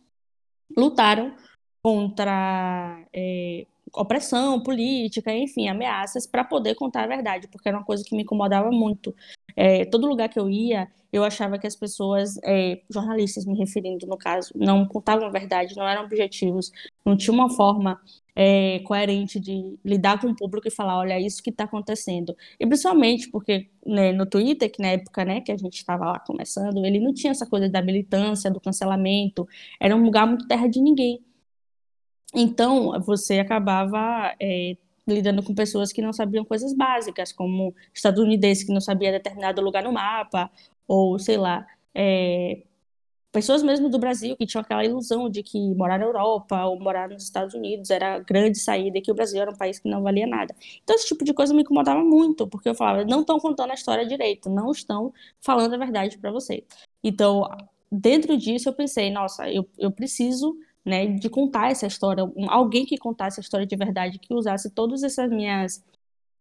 lutaram 0.77 1.35
contra 1.81 3.03
é, 3.13 3.65
opressão 3.93 4.62
política, 4.62 5.33
enfim, 5.33 5.67
ameaças 5.67 6.27
para 6.27 6.43
poder 6.43 6.75
contar 6.75 7.03
a 7.03 7.07
verdade, 7.07 7.47
porque 7.47 7.67
era 7.67 7.77
uma 7.77 7.85
coisa 7.85 8.03
que 8.03 8.15
me 8.15 8.23
incomodava 8.23 8.69
muito. 8.71 9.15
É, 9.55 9.85
todo 9.85 10.07
lugar 10.07 10.29
que 10.29 10.39
eu 10.39 10.49
ia, 10.49 10.89
eu 11.12 11.23
achava 11.23 11.57
que 11.57 11.67
as 11.67 11.75
pessoas, 11.75 12.38
é, 12.43 12.81
jornalistas 12.89 13.45
me 13.45 13.57
referindo 13.57 14.05
no 14.05 14.17
caso, 14.17 14.51
não 14.55 14.85
contavam 14.85 15.27
a 15.27 15.31
verdade, 15.31 15.75
não 15.75 15.88
eram 15.88 16.03
objetivos, 16.03 16.71
não 17.05 17.17
tinha 17.17 17.33
uma 17.33 17.49
forma 17.49 17.99
é, 18.41 18.80
coerente 18.86 19.38
de 19.38 19.78
lidar 19.84 20.21
com 20.21 20.28
o 20.28 20.36
público 20.36 20.65
e 20.65 20.71
falar, 20.71 20.97
olha, 20.97 21.12
é 21.12 21.21
isso 21.21 21.43
que 21.43 21.49
está 21.49 21.65
acontecendo. 21.65 22.34
E 22.58 22.65
principalmente 22.65 23.30
porque 23.30 23.69
né, 23.86 24.13
no 24.13 24.25
Twitter, 24.25 24.71
que 24.71 24.82
na 24.82 24.88
época 24.91 25.25
né, 25.25 25.41
que 25.41 25.52
a 25.52 25.58
gente 25.58 25.73
estava 25.75 26.06
lá 26.06 26.19
começando, 26.19 26.86
ele 26.86 27.02
não 27.02 27.13
tinha 27.13 27.32
essa 27.32 27.45
coisa 27.45 27.67
da 27.67 27.82
militância, 27.82 28.49
do 28.49 28.62
cancelamento, 28.62 29.45
era 29.78 29.93
um 29.93 30.02
lugar 30.02 30.25
muito 30.25 30.47
terra 30.47 30.69
de 30.69 30.80
ninguém. 30.80 31.19
Então, 32.34 32.97
você 33.02 33.39
acabava 33.39 34.34
é, 34.41 34.78
lidando 35.06 35.43
com 35.43 35.54
pessoas 35.54 35.91
que 35.91 36.02
não 36.02 36.13
sabiam 36.13 36.45
coisas 36.45 36.73
básicas, 36.73 37.34
como 37.34 37.75
estadunidense 37.93 38.65
que 38.65 38.71
não 38.71 38.80
sabia 38.80 39.12
determinado 39.12 39.62
lugar 39.62 39.84
no 39.84 39.91
mapa, 39.91 40.49
ou 40.88 41.19
sei 41.19 41.36
lá, 41.36 41.67
é, 41.93 42.63
pessoas 43.31 43.61
mesmo 43.61 43.89
do 43.89 43.99
Brasil 43.99 44.35
que 44.35 44.45
tinham 44.45 44.61
aquela 44.61 44.83
ilusão 44.83 45.29
de 45.29 45.43
que 45.43 45.73
morar 45.75 45.99
na 45.99 46.05
Europa 46.05 46.65
ou 46.65 46.79
morar 46.79 47.09
nos 47.09 47.23
Estados 47.23 47.53
Unidos 47.53 47.89
era 47.89 48.15
a 48.15 48.19
grande 48.19 48.59
saída 48.59 48.97
e 48.97 49.01
que 49.01 49.11
o 49.11 49.15
Brasil 49.15 49.41
era 49.41 49.51
um 49.51 49.55
país 49.55 49.79
que 49.79 49.89
não 49.89 50.01
valia 50.01 50.25
nada. 50.27 50.55
Então, 50.83 50.95
esse 50.95 51.07
tipo 51.07 51.23
de 51.23 51.33
coisa 51.33 51.53
me 51.53 51.61
incomodava 51.61 52.03
muito, 52.03 52.47
porque 52.47 52.69
eu 52.69 52.75
falava, 52.75 53.05
não 53.05 53.21
estão 53.21 53.39
contando 53.39 53.71
a 53.71 53.75
história 53.75 54.05
direito, 54.05 54.49
não 54.49 54.71
estão 54.71 55.13
falando 55.41 55.73
a 55.75 55.77
verdade 55.77 56.17
para 56.17 56.31
você. 56.31 56.63
Então, 57.03 57.47
dentro 57.91 58.35
disso, 58.37 58.69
eu 58.69 58.73
pensei, 58.73 59.11
nossa, 59.11 59.49
eu, 59.51 59.67
eu 59.77 59.91
preciso 59.91 60.57
né, 60.83 61.05
de 61.07 61.29
contar 61.29 61.71
essa 61.71 61.85
história, 61.87 62.23
alguém 62.47 62.85
que 62.85 62.97
contasse 62.97 63.39
a 63.39 63.43
história 63.43 63.65
de 63.65 63.75
verdade, 63.75 64.19
que 64.19 64.33
usasse 64.33 64.69
todas 64.71 65.03
essas 65.03 65.29
minhas, 65.29 65.83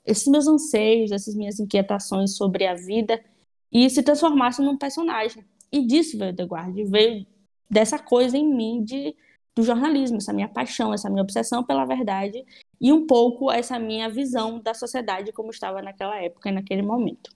esses 0.07 0.27
meus 0.29 0.47
anseios, 0.47 1.13
essas 1.13 1.35
minhas 1.35 1.61
inquietações 1.61 2.37
sobre 2.37 2.67
a 2.67 2.75
vida 2.75 3.23
e 3.71 3.89
se 3.91 4.03
transformasse 4.03 4.63
num 4.63 4.79
personagem. 4.79 5.45
E 5.71 5.87
disso 5.87 6.19
veio 6.19 6.35
The 6.35 6.45
Guard, 6.45 6.77
veio 6.89 7.27
dessa 7.71 7.99
coisa 7.99 8.37
em 8.37 8.47
mim 8.47 8.83
de 8.83 9.15
do 9.59 9.65
jornalismo, 9.65 10.19
essa 10.19 10.33
minha 10.33 10.49
paixão, 10.49 10.95
essa 10.95 11.11
minha 11.11 11.23
obsessão 11.23 11.65
pela 11.65 11.85
verdade 11.85 12.45
e 12.81 12.93
um 12.93 13.05
pouco 13.09 13.51
essa 13.51 13.77
minha 13.77 14.09
visão 14.09 14.61
da 14.61 14.73
sociedade 14.73 15.33
como 15.33 15.51
estava 15.51 15.83
naquela 15.83 16.17
época 16.17 16.49
e 16.49 16.53
naquele 16.53 16.81
momento. 16.81 17.29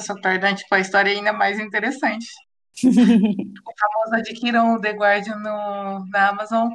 Nossa, 0.00 0.20
torna 0.20 0.52
tipo, 0.52 0.74
a 0.74 0.80
história 0.80 1.12
ainda 1.12 1.32
mais 1.32 1.60
interessante. 1.60 2.26
o 2.84 2.90
famoso 2.90 4.14
adquiram 4.14 4.74
o 4.74 4.80
The 4.80 4.90
Guardian 4.90 5.36
no, 5.36 6.04
na 6.10 6.30
Amazon. 6.30 6.70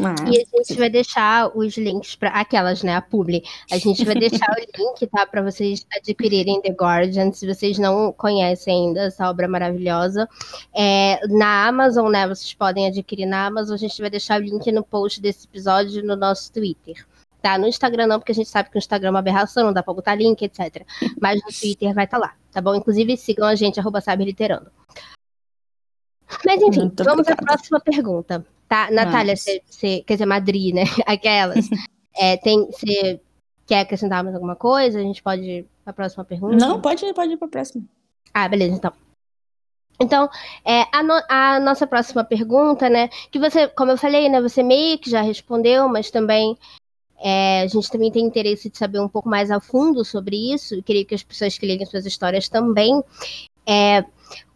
Ah, 0.00 0.14
e 0.26 0.40
a 0.40 0.58
gente 0.58 0.78
vai 0.78 0.90
deixar 0.90 1.56
os 1.56 1.76
links 1.76 2.16
para 2.16 2.30
aquelas, 2.30 2.82
né, 2.82 2.96
a 2.96 3.02
publi. 3.02 3.42
A 3.70 3.78
gente 3.78 4.04
vai 4.04 4.14
deixar 4.14 4.46
o 4.50 4.54
link, 4.78 5.06
tá, 5.06 5.26
para 5.26 5.42
vocês 5.42 5.86
adquirirem 5.96 6.60
The 6.60 6.70
Guardian, 6.70 7.32
se 7.32 7.46
vocês 7.46 7.78
não 7.78 8.12
conhecem 8.12 8.88
ainda 8.88 9.02
essa 9.02 9.28
obra 9.28 9.46
maravilhosa. 9.46 10.28
É, 10.74 11.20
na 11.28 11.66
Amazon, 11.66 12.10
né, 12.10 12.26
vocês 12.26 12.52
podem 12.54 12.86
adquirir 12.86 13.26
na 13.26 13.46
Amazon. 13.46 13.74
A 13.74 13.78
gente 13.78 14.00
vai 14.00 14.10
deixar 14.10 14.40
o 14.40 14.44
link 14.44 14.70
no 14.72 14.82
post 14.82 15.20
desse 15.20 15.46
episódio 15.46 16.04
no 16.04 16.16
nosso 16.16 16.52
Twitter. 16.52 17.06
Tá? 17.40 17.58
No 17.58 17.66
Instagram 17.66 18.06
não, 18.06 18.18
porque 18.18 18.32
a 18.32 18.34
gente 18.34 18.48
sabe 18.48 18.70
que 18.70 18.76
o 18.76 18.78
Instagram 18.78 19.08
é 19.08 19.10
uma 19.10 19.18
aberração, 19.18 19.64
não 19.64 19.72
dá 19.72 19.82
pra 19.82 19.92
botar 19.92 20.14
link, 20.14 20.42
etc. 20.42 20.84
Mas 21.20 21.42
no 21.42 21.52
Twitter 21.52 21.92
vai 21.92 22.06
estar 22.06 22.18
tá 22.18 22.26
lá 22.26 22.34
tá 22.54 22.60
bom? 22.60 22.74
Inclusive, 22.74 23.16
sigam 23.16 23.48
a 23.48 23.54
gente, 23.56 23.80
arroba 23.80 24.00
sabe 24.00 24.24
literando. 24.24 24.70
Mas 26.46 26.62
enfim, 26.62 26.80
Muito 26.80 27.04
vamos 27.04 27.26
obrigada. 27.26 27.42
à 27.42 27.56
próxima 27.56 27.80
pergunta, 27.80 28.46
tá? 28.68 28.90
Natália, 28.90 29.36
você, 29.36 29.60
quer 30.06 30.14
dizer, 30.14 30.26
Madri, 30.26 30.72
né? 30.72 30.84
Aquelas. 31.06 31.68
é, 32.16 32.36
tem, 32.36 32.66
você 32.66 33.20
quer 33.66 33.80
acrescentar 33.80 34.22
mais 34.22 34.34
alguma 34.34 34.56
coisa? 34.56 34.98
A 34.98 35.02
gente 35.02 35.22
pode 35.22 35.42
ir 35.42 35.66
para 35.82 35.90
a 35.90 35.94
próxima 35.94 36.24
pergunta? 36.24 36.56
Não, 36.56 36.80
pode 36.80 37.04
ir, 37.04 37.14
pode 37.14 37.32
ir 37.32 37.36
para 37.36 37.48
a 37.48 37.50
próxima. 37.50 37.84
Ah, 38.32 38.48
beleza, 38.48 38.76
então. 38.76 38.92
Então, 40.00 40.28
é, 40.64 40.84
a, 40.92 41.02
no, 41.02 41.14
a, 41.28 41.60
nossa 41.60 41.86
próxima 41.86 42.24
pergunta, 42.24 42.88
né? 42.88 43.08
Que 43.30 43.38
você, 43.38 43.68
como 43.68 43.92
eu 43.92 43.96
falei, 43.96 44.28
né? 44.28 44.40
Você 44.40 44.62
meio 44.62 44.98
que 44.98 45.08
já 45.08 45.22
respondeu, 45.22 45.88
mas 45.88 46.10
também 46.10 46.58
é, 47.18 47.62
a 47.62 47.66
gente 47.66 47.90
também 47.90 48.10
tem 48.10 48.24
interesse 48.24 48.68
de 48.68 48.76
saber 48.76 49.00
um 49.00 49.08
pouco 49.08 49.28
mais 49.28 49.50
a 49.50 49.60
fundo 49.60 50.04
sobre 50.04 50.52
isso, 50.52 50.82
queria 50.82 51.04
que 51.04 51.14
as 51.14 51.22
pessoas 51.22 51.56
que 51.56 51.66
ligam 51.66 51.86
suas 51.86 52.04
histórias 52.04 52.48
também. 52.48 53.02
É, 53.66 54.04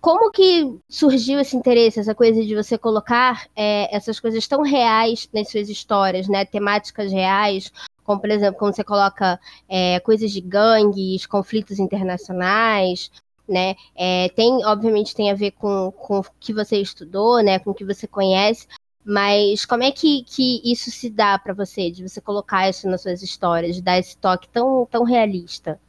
como 0.01 0.31
que 0.31 0.79
surgiu 0.89 1.41
esse 1.41 1.57
interesse, 1.57 2.01
essa 2.01 2.15
coisa 2.15 2.45
de 2.45 2.55
você 2.55 2.79
colocar 2.79 3.49
é, 3.57 3.95
essas 3.95 4.21
coisas 4.21 4.47
tão 4.47 4.63
reais 4.63 5.29
nas 5.33 5.51
suas 5.51 5.69
histórias, 5.69 6.29
né? 6.29 6.45
Temáticas 6.45 7.13
reais, 7.13 7.73
como 8.05 8.21
por 8.21 8.31
exemplo, 8.31 8.59
quando 8.59 8.75
você 8.75 8.85
coloca 8.85 9.39
é, 9.69 10.01
coisas 10.01 10.31
de 10.31 10.41
gangues, 10.41 11.27
conflitos 11.27 11.79
internacionais, 11.79 13.11
né? 13.49 13.75
É, 13.97 14.29
tem, 14.31 14.65
obviamente, 14.65 15.15
tem 15.15 15.31
a 15.31 15.35
ver 15.35 15.53
com, 15.53 15.91
com 15.93 16.21
o 16.21 16.25
que 16.39 16.53
você 16.53 16.77
estudou, 16.81 17.43
né? 17.43 17.59
Com 17.59 17.71
o 17.71 17.75
que 17.75 17.85
você 17.85 18.07
conhece, 18.07 18.67
mas 19.05 19.65
como 19.65 19.83
é 19.83 19.91
que, 19.91 20.23
que 20.25 20.61
isso 20.71 20.91
se 20.91 21.09
dá 21.11 21.39
para 21.39 21.55
você, 21.55 21.91
de 21.91 22.07
você 22.07 22.21
colocar 22.21 22.69
isso 22.69 22.89
nas 22.89 23.03
suas 23.03 23.23
histórias, 23.23 23.77
de 23.77 23.83
dar 23.83 23.99
esse 23.99 24.17
toque 24.17 24.49
tão, 24.49 24.87
tão 24.87 25.03
realista? 25.03 25.81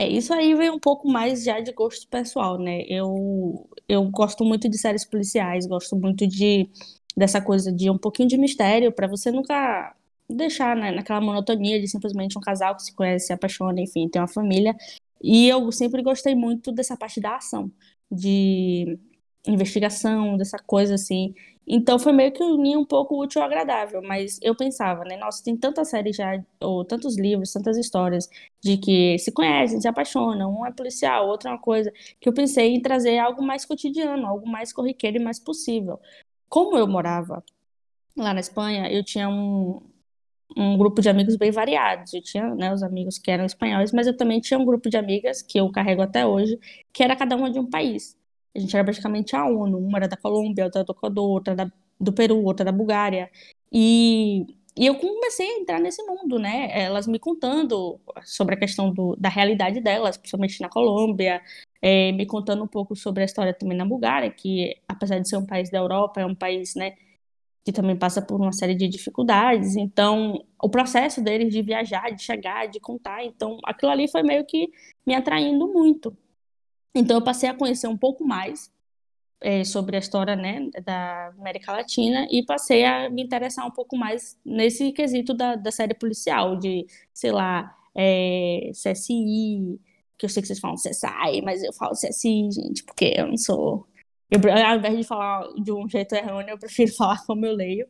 É, 0.00 0.08
isso 0.08 0.32
aí 0.32 0.54
vem 0.54 0.70
um 0.70 0.78
pouco 0.78 1.06
mais 1.06 1.44
já 1.44 1.60
de 1.60 1.72
gosto 1.72 2.08
pessoal, 2.08 2.58
né? 2.58 2.84
Eu, 2.88 3.68
eu 3.86 4.02
gosto 4.10 4.46
muito 4.46 4.66
de 4.66 4.78
séries 4.78 5.04
policiais, 5.04 5.66
gosto 5.66 5.94
muito 5.94 6.26
de 6.26 6.70
dessa 7.14 7.38
coisa 7.38 7.70
de 7.70 7.90
um 7.90 7.98
pouquinho 7.98 8.26
de 8.26 8.38
mistério, 8.38 8.92
para 8.92 9.06
você 9.06 9.30
nunca 9.30 9.94
deixar 10.26 10.74
né, 10.74 10.90
naquela 10.90 11.20
monotonia 11.20 11.78
de 11.78 11.86
simplesmente 11.86 12.38
um 12.38 12.40
casal 12.40 12.74
que 12.76 12.82
se 12.84 12.94
conhece, 12.94 13.26
se 13.26 13.32
apaixona, 13.34 13.78
enfim, 13.82 14.08
tem 14.08 14.22
uma 14.22 14.28
família. 14.28 14.74
E 15.22 15.46
eu 15.48 15.70
sempre 15.70 16.02
gostei 16.02 16.34
muito 16.34 16.72
dessa 16.72 16.96
parte 16.96 17.20
da 17.20 17.36
ação, 17.36 17.70
de 18.10 18.98
investigação, 19.46 20.38
dessa 20.38 20.58
coisa 20.58 20.94
assim. 20.94 21.34
Então 21.66 21.98
foi 21.98 22.12
meio 22.12 22.32
que 22.32 22.42
unir 22.42 22.76
um 22.76 22.84
pouco 22.84 23.20
útil 23.22 23.40
ao 23.42 23.46
agradável, 23.46 24.02
mas 24.02 24.38
eu 24.42 24.56
pensava, 24.56 25.04
né, 25.04 25.16
nossa, 25.16 25.42
tem 25.44 25.56
tanta 25.56 25.84
série 25.84 26.12
já, 26.12 26.42
ou 26.60 26.84
tantos 26.84 27.16
livros, 27.18 27.52
tantas 27.52 27.76
histórias 27.76 28.28
de 28.60 28.76
que 28.76 29.18
se 29.18 29.30
conhecem, 29.32 29.80
se 29.80 29.86
apaixonam, 29.88 30.52
um 30.60 30.66
é 30.66 30.72
policial, 30.72 31.28
outro 31.28 31.48
é 31.48 31.52
uma 31.52 31.60
coisa, 31.60 31.92
que 32.20 32.28
eu 32.28 32.32
pensei 32.32 32.74
em 32.74 32.82
trazer 32.82 33.18
algo 33.18 33.42
mais 33.42 33.64
cotidiano, 33.64 34.26
algo 34.26 34.48
mais 34.48 34.72
corriqueiro 34.72 35.18
e 35.18 35.24
mais 35.24 35.38
possível. 35.38 36.00
Como 36.48 36.76
eu 36.76 36.86
morava 36.88 37.44
lá 38.16 38.34
na 38.34 38.40
Espanha, 38.40 38.90
eu 38.92 39.04
tinha 39.04 39.28
um, 39.28 39.80
um 40.56 40.76
grupo 40.78 41.00
de 41.02 41.08
amigos 41.08 41.36
bem 41.36 41.50
variados. 41.50 42.12
Eu 42.14 42.22
tinha 42.22 42.54
né, 42.54 42.72
os 42.72 42.82
amigos 42.82 43.18
que 43.18 43.30
eram 43.30 43.44
espanhóis, 43.44 43.92
mas 43.92 44.06
eu 44.06 44.16
também 44.16 44.40
tinha 44.40 44.58
um 44.58 44.64
grupo 44.64 44.90
de 44.90 44.96
amigas, 44.96 45.42
que 45.42 45.58
eu 45.58 45.70
carrego 45.70 46.02
até 46.02 46.26
hoje, 46.26 46.58
que 46.92 47.02
era 47.02 47.16
cada 47.16 47.36
uma 47.36 47.50
de 47.50 47.58
um 47.58 47.68
país. 47.68 48.16
A 48.54 48.58
gente 48.58 48.74
era 48.74 48.84
praticamente 48.84 49.36
a 49.36 49.44
ONU. 49.46 49.78
Uma 49.78 49.98
era 49.98 50.08
da 50.08 50.16
Colômbia, 50.16 50.64
outra 50.64 50.84
do 50.84 50.92
Equador, 50.92 51.30
outra 51.30 51.54
da, 51.54 51.70
do 52.00 52.12
Peru, 52.12 52.42
outra 52.44 52.64
da 52.64 52.72
Bulgária. 52.72 53.30
E, 53.72 54.46
e 54.76 54.86
eu 54.86 54.96
comecei 54.98 55.46
a 55.48 55.58
entrar 55.60 55.80
nesse 55.80 56.02
mundo, 56.04 56.38
né? 56.38 56.68
Elas 56.72 57.06
me 57.06 57.18
contando 57.18 58.00
sobre 58.24 58.54
a 58.54 58.58
questão 58.58 58.92
do, 58.92 59.16
da 59.16 59.28
realidade 59.28 59.80
delas, 59.80 60.16
principalmente 60.16 60.60
na 60.60 60.68
Colômbia, 60.68 61.40
é, 61.82 62.12
me 62.12 62.26
contando 62.26 62.64
um 62.64 62.68
pouco 62.68 62.96
sobre 62.96 63.22
a 63.22 63.26
história 63.26 63.54
também 63.54 63.76
na 63.76 63.84
Bulgária, 63.84 64.30
que 64.30 64.76
apesar 64.88 65.18
de 65.18 65.28
ser 65.28 65.36
um 65.36 65.46
país 65.46 65.70
da 65.70 65.78
Europa, 65.78 66.20
é 66.20 66.26
um 66.26 66.34
país, 66.34 66.74
né? 66.74 66.94
que 67.64 67.72
também 67.72 67.96
passa 67.96 68.22
por 68.22 68.40
uma 68.40 68.52
série 68.52 68.74
de 68.74 68.88
dificuldades. 68.88 69.76
Então, 69.76 70.44
o 70.62 70.68
processo 70.68 71.22
deles 71.22 71.52
de 71.52 71.62
viajar, 71.62 72.10
de 72.10 72.22
chegar, 72.22 72.66
de 72.66 72.80
contar, 72.80 73.24
então 73.24 73.58
aquilo 73.64 73.92
ali 73.92 74.08
foi 74.10 74.22
meio 74.22 74.44
que 74.46 74.70
me 75.06 75.14
atraindo 75.14 75.68
muito. 75.68 76.16
Então 76.94 77.18
eu 77.18 77.24
passei 77.24 77.48
a 77.48 77.54
conhecer 77.54 77.86
um 77.86 77.96
pouco 77.96 78.24
mais 78.24 78.70
é, 79.40 79.64
sobre 79.64 79.96
a 79.96 79.98
história 79.98 80.36
né, 80.36 80.68
da 80.84 81.28
América 81.38 81.72
Latina 81.72 82.26
e 82.30 82.44
passei 82.44 82.84
a 82.84 83.08
me 83.08 83.22
interessar 83.22 83.66
um 83.66 83.70
pouco 83.70 83.96
mais 83.96 84.38
nesse 84.44 84.92
quesito 84.92 85.32
da, 85.32 85.56
da 85.56 85.70
série 85.70 85.94
policial, 85.94 86.56
de, 86.56 86.86
sei 87.12 87.32
lá, 87.32 87.74
é, 87.94 88.70
CSI, 88.72 89.80
que 90.18 90.26
eu 90.26 90.28
sei 90.28 90.42
que 90.42 90.48
vocês 90.48 90.60
falam 90.60 90.76
CSI, 90.76 91.42
mas 91.42 91.62
eu 91.62 91.72
falo 91.72 91.92
CSI, 91.92 92.50
gente, 92.52 92.84
porque 92.84 93.14
eu 93.16 93.28
não 93.28 93.36
sou. 93.36 93.86
Eu, 94.30 94.38
ao 94.52 94.76
invés 94.76 94.96
de 94.96 95.04
falar 95.04 95.48
de 95.54 95.72
um 95.72 95.88
jeito 95.88 96.14
errôneo, 96.14 96.50
eu 96.50 96.58
prefiro 96.58 96.92
falar 96.94 97.24
como 97.26 97.46
eu 97.46 97.54
leio. 97.54 97.86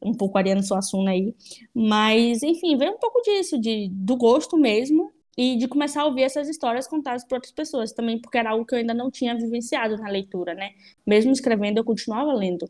Um 0.00 0.12
pouco 0.12 0.38
Ariana 0.38 0.62
Suassuna 0.62 1.10
aí. 1.10 1.34
Mas, 1.74 2.42
enfim, 2.42 2.76
vem 2.76 2.90
um 2.90 2.98
pouco 2.98 3.20
disso, 3.22 3.58
de, 3.60 3.88
do 3.90 4.16
gosto 4.16 4.56
mesmo 4.56 5.12
e 5.38 5.56
de 5.56 5.68
começar 5.68 6.02
a 6.02 6.04
ouvir 6.04 6.24
essas 6.24 6.48
histórias 6.48 6.88
contadas 6.88 7.24
por 7.24 7.36
outras 7.36 7.52
pessoas 7.52 7.92
também, 7.92 8.20
porque 8.20 8.36
era 8.36 8.50
algo 8.50 8.66
que 8.66 8.74
eu 8.74 8.78
ainda 8.80 8.92
não 8.92 9.08
tinha 9.08 9.36
vivenciado 9.36 9.96
na 9.96 10.08
leitura, 10.08 10.52
né? 10.52 10.72
Mesmo 11.06 11.30
escrevendo, 11.30 11.78
eu 11.78 11.84
continuava 11.84 12.32
lendo. 12.32 12.68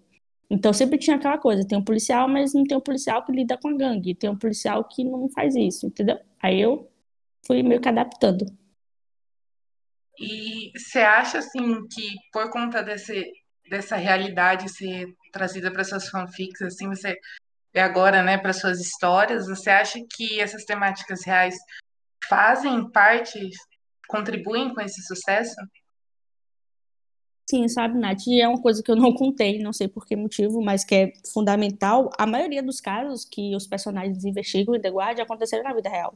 Então 0.50 0.70
sempre 0.70 0.98
tinha 0.98 1.16
aquela 1.16 1.38
coisa, 1.38 1.66
tem 1.66 1.78
um 1.78 1.84
policial, 1.84 2.28
mas 2.28 2.52
não 2.52 2.64
tem 2.64 2.76
um 2.76 2.80
policial 2.82 3.24
que 3.24 3.32
lida 3.32 3.56
com 3.56 3.68
a 3.68 3.72
gangue, 3.74 4.14
tem 4.14 4.28
um 4.28 4.36
policial 4.36 4.84
que 4.84 5.02
não 5.02 5.30
faz 5.30 5.56
isso, 5.56 5.86
entendeu? 5.86 6.18
Aí 6.42 6.60
eu 6.60 6.90
fui 7.46 7.62
meio 7.62 7.80
que 7.80 7.88
adaptando. 7.88 8.44
E 10.20 10.70
você 10.76 10.98
acha 10.98 11.38
assim 11.38 11.86
que 11.88 12.16
por 12.30 12.50
conta 12.50 12.82
desse, 12.82 13.32
dessa 13.70 13.96
realidade 13.96 14.68
ser 14.68 15.06
trazida 15.32 15.70
para 15.70 15.80
essas 15.80 16.10
fanfics, 16.10 16.60
assim, 16.60 16.86
você 16.88 17.16
agora, 17.74 18.22
né, 18.22 18.36
para 18.36 18.52
suas 18.52 18.78
histórias, 18.80 19.46
você 19.46 19.70
acha 19.70 19.98
que 20.10 20.40
essas 20.40 20.64
temáticas 20.64 21.24
reais 21.24 21.54
fazem 22.28 22.90
parte, 22.90 23.38
contribuem 24.08 24.74
com 24.74 24.80
esse 24.80 25.02
sucesso? 25.02 25.56
Sim, 27.48 27.66
sabe, 27.66 27.98
Nath? 27.98 28.26
E 28.26 28.42
é 28.42 28.46
uma 28.46 28.60
coisa 28.60 28.82
que 28.82 28.90
eu 28.90 28.96
não 28.96 29.12
contei, 29.14 29.58
não 29.58 29.72
sei 29.72 29.88
por 29.88 30.04
que 30.04 30.14
motivo, 30.14 30.60
mas 30.60 30.84
que 30.84 30.94
é 30.94 31.12
fundamental. 31.32 32.10
A 32.18 32.26
maioria 32.26 32.62
dos 32.62 32.78
casos 32.78 33.24
que 33.24 33.56
os 33.56 33.66
personagens 33.66 34.22
investigam 34.22 34.74
em 34.74 34.80
The 34.80 34.90
Guardian 34.90 35.24
aconteceram 35.24 35.64
na 35.64 35.72
vida 35.72 35.88
real. 35.88 36.14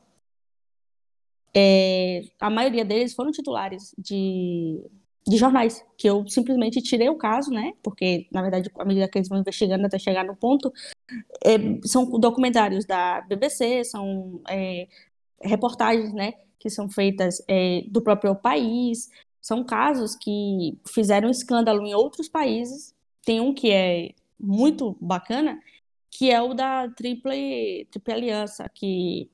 É, 1.54 2.22
a 2.38 2.50
maioria 2.50 2.84
deles 2.84 3.14
foram 3.14 3.30
titulares 3.30 3.94
de, 3.96 4.78
de 5.26 5.36
jornais, 5.38 5.82
que 5.96 6.08
eu 6.08 6.26
simplesmente 6.28 6.82
tirei 6.82 7.08
o 7.08 7.16
caso, 7.16 7.50
né? 7.50 7.72
Porque, 7.82 8.26
na 8.30 8.42
verdade, 8.42 8.70
à 8.78 8.84
medida 8.84 9.08
que 9.08 9.16
eles 9.16 9.28
vão 9.28 9.38
investigando 9.38 9.86
até 9.86 9.98
chegar 9.98 10.24
no 10.24 10.36
ponto, 10.36 10.70
é, 11.42 11.56
são 11.86 12.10
documentários 12.20 12.84
da 12.84 13.22
BBC, 13.22 13.84
são 13.84 14.42
é, 14.50 14.86
reportagens, 15.42 16.12
né? 16.12 16.34
Que 16.58 16.70
são 16.70 16.88
feitas 16.88 17.42
é, 17.48 17.82
do 17.88 18.00
próprio 18.00 18.34
país, 18.34 19.10
são 19.40 19.64
casos 19.64 20.14
que 20.14 20.78
fizeram 20.88 21.28
escândalo 21.28 21.84
em 21.84 21.94
outros 21.94 22.28
países. 22.28 22.94
Tem 23.24 23.40
um 23.40 23.52
que 23.52 23.70
é 23.70 24.10
muito 24.38 24.96
bacana, 25.00 25.60
que 26.10 26.30
é 26.30 26.40
o 26.40 26.54
da 26.54 26.88
Triple, 26.90 27.86
Triple 27.90 28.14
Aliança, 28.14 28.68
que 28.72 29.30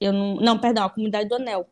eu 0.00 0.12
não, 0.12 0.36
não, 0.36 0.58
perdão, 0.58 0.84
a 0.84 0.90
Comunidade 0.90 1.28
do 1.28 1.36
Anel. 1.36 1.66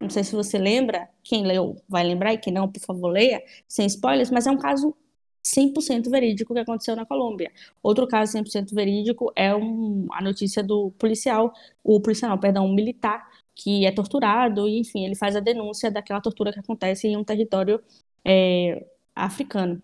Não 0.00 0.10
sei 0.10 0.24
se 0.24 0.34
você 0.34 0.58
lembra, 0.58 1.08
quem 1.22 1.46
leu 1.46 1.76
vai 1.88 2.02
lembrar, 2.02 2.32
e 2.32 2.38
quem 2.38 2.52
não, 2.52 2.70
por 2.70 2.80
favor, 2.80 3.08
leia, 3.08 3.42
sem 3.68 3.86
spoilers, 3.86 4.30
mas 4.30 4.46
é 4.46 4.50
um 4.50 4.58
caso 4.58 4.96
100% 5.42 6.10
verídico 6.10 6.54
que 6.54 6.60
aconteceu 6.60 6.94
na 6.94 7.06
Colômbia. 7.06 7.50
Outro 7.82 8.06
caso 8.06 8.32
100% 8.32 8.74
verídico 8.74 9.32
é 9.34 9.54
um, 9.54 10.06
a 10.12 10.22
notícia 10.22 10.62
do 10.62 10.90
policial, 10.92 11.52
o 11.82 12.00
policial, 12.00 12.38
perdão, 12.38 12.66
um 12.66 12.74
militar 12.74 13.28
que 13.54 13.84
é 13.84 13.92
torturado, 13.92 14.68
e 14.68 14.78
enfim, 14.78 15.04
ele 15.04 15.14
faz 15.14 15.36
a 15.36 15.40
denúncia 15.40 15.90
daquela 15.90 16.20
tortura 16.20 16.52
que 16.52 16.60
acontece 16.60 17.08
em 17.08 17.16
um 17.16 17.24
território 17.24 17.80
é, 18.24 18.86
africano. 19.14 19.82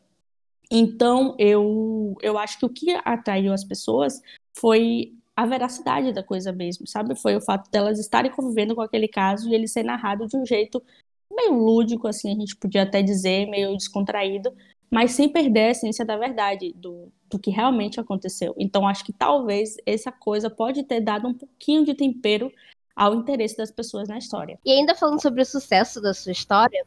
Então, 0.71 1.37
eu, 1.39 2.17
eu 2.23 2.39
acho 2.39 2.59
que 2.59 2.67
o 2.67 2.69
que 2.69 2.91
atraiu 3.05 3.53
as 3.53 3.65
pessoas 3.65 4.21
foi 4.59 5.15
a 5.37 5.47
veracidade 5.47 6.13
da 6.13 6.23
coisa 6.23 6.53
mesmo, 6.53 6.87
sabe? 6.87 7.15
Foi 7.15 7.37
o 7.37 7.41
fato 7.41 7.71
delas 7.71 7.99
estarem 7.99 8.31
convivendo 8.33 8.75
com 8.75 8.81
aquele 8.81 9.07
caso 9.07 9.49
e 9.49 9.55
ele 9.55 9.69
ser 9.69 9.83
narrado 9.85 10.27
de 10.27 10.37
um 10.37 10.47
jeito 10.47 10.83
meio 11.31 11.55
lúdico, 11.55 12.09
assim, 12.09 12.33
a 12.33 12.35
gente 12.35 12.57
podia 12.57 12.83
até 12.83 13.03
dizer, 13.03 13.47
meio 13.47 13.77
descontraído, 13.77 14.53
mas 14.91 15.13
sem 15.13 15.29
perder 15.29 15.61
a 15.61 15.71
essência 15.71 16.05
da 16.05 16.17
verdade, 16.17 16.73
do, 16.77 17.13
do 17.29 17.39
que 17.39 17.51
realmente 17.51 18.01
aconteceu. 18.01 18.55
Então, 18.59 18.87
acho 18.87 19.05
que 19.05 19.13
talvez 19.13 19.77
essa 19.85 20.13
coisa 20.13 20.49
pode 20.49 20.83
ter 20.85 21.01
dado 21.01 21.29
um 21.29 21.35
pouquinho 21.35 21.85
de 21.85 21.95
tempero 21.95 22.51
ao 22.95 23.15
interesse 23.15 23.57
das 23.57 23.71
pessoas 23.71 24.09
na 24.09 24.17
história. 24.17 24.59
E 24.65 24.73
ainda 24.73 24.95
falando 24.95 25.21
sobre 25.21 25.43
o 25.43 25.47
sucesso 25.47 26.01
da 26.01 26.15
sua 26.15 26.33
história, 26.33 26.83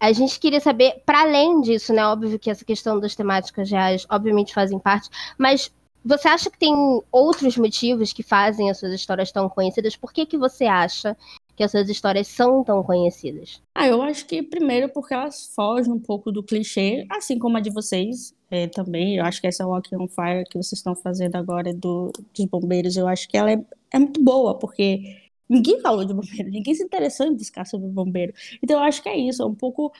a 0.00 0.10
gente 0.12 0.40
queria 0.40 0.60
saber, 0.60 1.02
para 1.06 1.20
além 1.20 1.60
disso, 1.60 1.92
né? 1.92 2.04
Óbvio 2.04 2.38
que 2.38 2.50
essa 2.50 2.64
questão 2.64 2.98
das 2.98 3.14
temáticas 3.14 3.70
reais, 3.70 4.04
obviamente, 4.10 4.52
fazem 4.52 4.78
parte, 4.80 5.08
mas 5.38 5.72
você 6.04 6.26
acha 6.26 6.50
que 6.50 6.58
tem 6.58 6.74
outros 7.12 7.56
motivos 7.56 8.12
que 8.12 8.24
fazem 8.24 8.68
as 8.68 8.78
suas 8.78 8.92
histórias 8.92 9.30
tão 9.30 9.48
conhecidas? 9.48 9.94
Por 9.94 10.12
que, 10.12 10.26
que 10.26 10.36
você 10.36 10.64
acha 10.64 11.16
que 11.56 11.62
as 11.62 11.70
suas 11.70 11.88
histórias 11.88 12.28
são 12.28 12.64
tão 12.64 12.82
conhecidas? 12.82 13.62
Ah, 13.74 13.86
eu 13.86 14.00
acho 14.02 14.26
que 14.26 14.42
primeiro 14.42 14.88
porque 14.88 15.14
elas 15.14 15.52
fogem 15.54 15.92
um 15.92 16.00
pouco 16.00 16.32
do 16.32 16.42
clichê, 16.42 17.06
assim 17.10 17.38
como 17.38 17.56
a 17.56 17.60
de 17.60 17.70
vocês 17.70 18.34
é, 18.50 18.66
também. 18.68 19.16
Eu 19.16 19.24
acho 19.24 19.40
que 19.40 19.46
essa 19.46 19.66
Walking 19.66 19.96
on 19.96 20.08
Fire 20.08 20.44
que 20.44 20.56
vocês 20.56 20.78
estão 20.78 20.94
fazendo 20.94 21.36
agora 21.36 21.72
do, 21.72 22.12
dos 22.34 22.46
bombeiros, 22.46 22.96
eu 22.96 23.06
acho 23.06 23.28
que 23.28 23.36
ela 23.36 23.50
é, 23.52 23.64
é 23.90 23.98
muito 23.98 24.22
boa, 24.22 24.58
porque 24.58 25.22
Ninguém 25.52 25.80
falou 25.82 26.02
de 26.02 26.14
bombeiro, 26.14 26.48
ninguém 26.50 26.74
se 26.74 26.82
interessou 26.82 27.26
em 27.26 27.36
buscar 27.36 27.66
sobre 27.66 27.86
bombeiro. 27.88 28.32
Então 28.62 28.78
eu 28.78 28.84
acho 28.84 29.02
que 29.02 29.08
é 29.08 29.16
isso, 29.18 29.42
é 29.42 29.46
um 29.46 29.54
pouco 29.54 29.92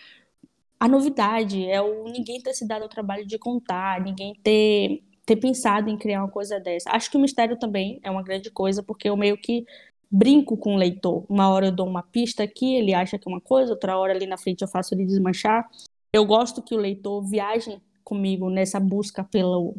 a 0.80 0.88
novidade, 0.88 1.64
é 1.68 1.80
o 1.80 2.04
ninguém 2.04 2.40
ter 2.40 2.54
se 2.54 2.66
dado 2.66 2.86
o 2.86 2.88
trabalho 2.88 3.26
de 3.26 3.38
contar, 3.38 4.00
ninguém 4.00 4.34
ter, 4.42 5.02
ter 5.26 5.36
pensado 5.36 5.90
em 5.90 5.98
criar 5.98 6.22
uma 6.22 6.30
coisa 6.30 6.58
dessa. 6.58 6.90
Acho 6.90 7.10
que 7.10 7.18
o 7.18 7.20
mistério 7.20 7.58
também 7.58 8.00
é 8.02 8.10
uma 8.10 8.22
grande 8.22 8.50
coisa, 8.50 8.82
porque 8.82 9.08
eu 9.10 9.16
meio 9.16 9.36
que 9.36 9.66
brinco 10.12 10.58
com 10.58 10.74
o 10.74 10.78
leitor. 10.78 11.24
Uma 11.26 11.48
hora 11.48 11.66
eu 11.66 11.72
dou 11.72 11.86
uma 11.86 12.02
pista 12.02 12.42
aqui, 12.42 12.74
ele 12.74 12.92
acha 12.92 13.18
que 13.18 13.26
é 13.26 13.32
uma 13.32 13.40
coisa, 13.40 13.72
outra 13.72 13.96
hora 13.96 14.12
ali 14.12 14.26
na 14.26 14.36
frente 14.36 14.60
eu 14.60 14.68
faço 14.68 14.94
ele 14.94 15.06
desmanchar. 15.06 15.66
Eu 16.12 16.26
gosto 16.26 16.60
que 16.60 16.74
o 16.74 16.78
leitor 16.78 17.22
viaje 17.22 17.80
comigo 18.04 18.50
nessa 18.50 18.78
busca 18.78 19.24
pelo, 19.24 19.74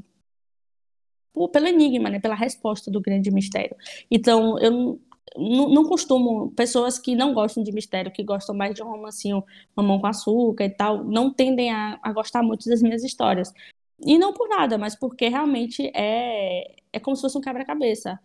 pelo 1.52 1.68
enigma, 1.68 2.10
né? 2.10 2.20
pela 2.20 2.34
resposta 2.34 2.90
do 2.90 3.00
grande 3.00 3.30
mistério. 3.30 3.76
Então, 4.10 4.58
eu 4.58 5.00
não, 5.38 5.70
não 5.70 5.84
costumo, 5.86 6.52
pessoas 6.52 6.98
que 6.98 7.16
não 7.16 7.34
gostam 7.36 7.64
de 7.64 7.72
mistério, 7.72 8.12
que 8.12 8.24
gostam 8.24 8.56
mais 8.56 8.74
de 8.74 8.82
um 8.82 8.90
romancinho 8.90 9.44
mamão 9.76 10.00
com 10.00 10.08
açúcar 10.08 10.66
e 10.66 10.70
tal, 10.72 11.04
não 11.04 11.32
tendem 11.32 11.72
a, 11.72 12.00
a 12.02 12.12
gostar 12.12 12.42
muito 12.42 12.68
das 12.68 12.82
minhas 12.82 13.04
histórias. 13.04 13.54
E 14.04 14.18
não 14.18 14.34
por 14.34 14.50
nada, 14.50 14.80
mas 14.80 14.96
porque 14.96 15.28
realmente 15.28 15.92
é, 15.94 16.76
é 16.92 17.00
como 17.00 17.16
se 17.16 17.22
fosse 17.22 17.38
um 17.38 17.42
quebra-cabeça. 17.42 18.20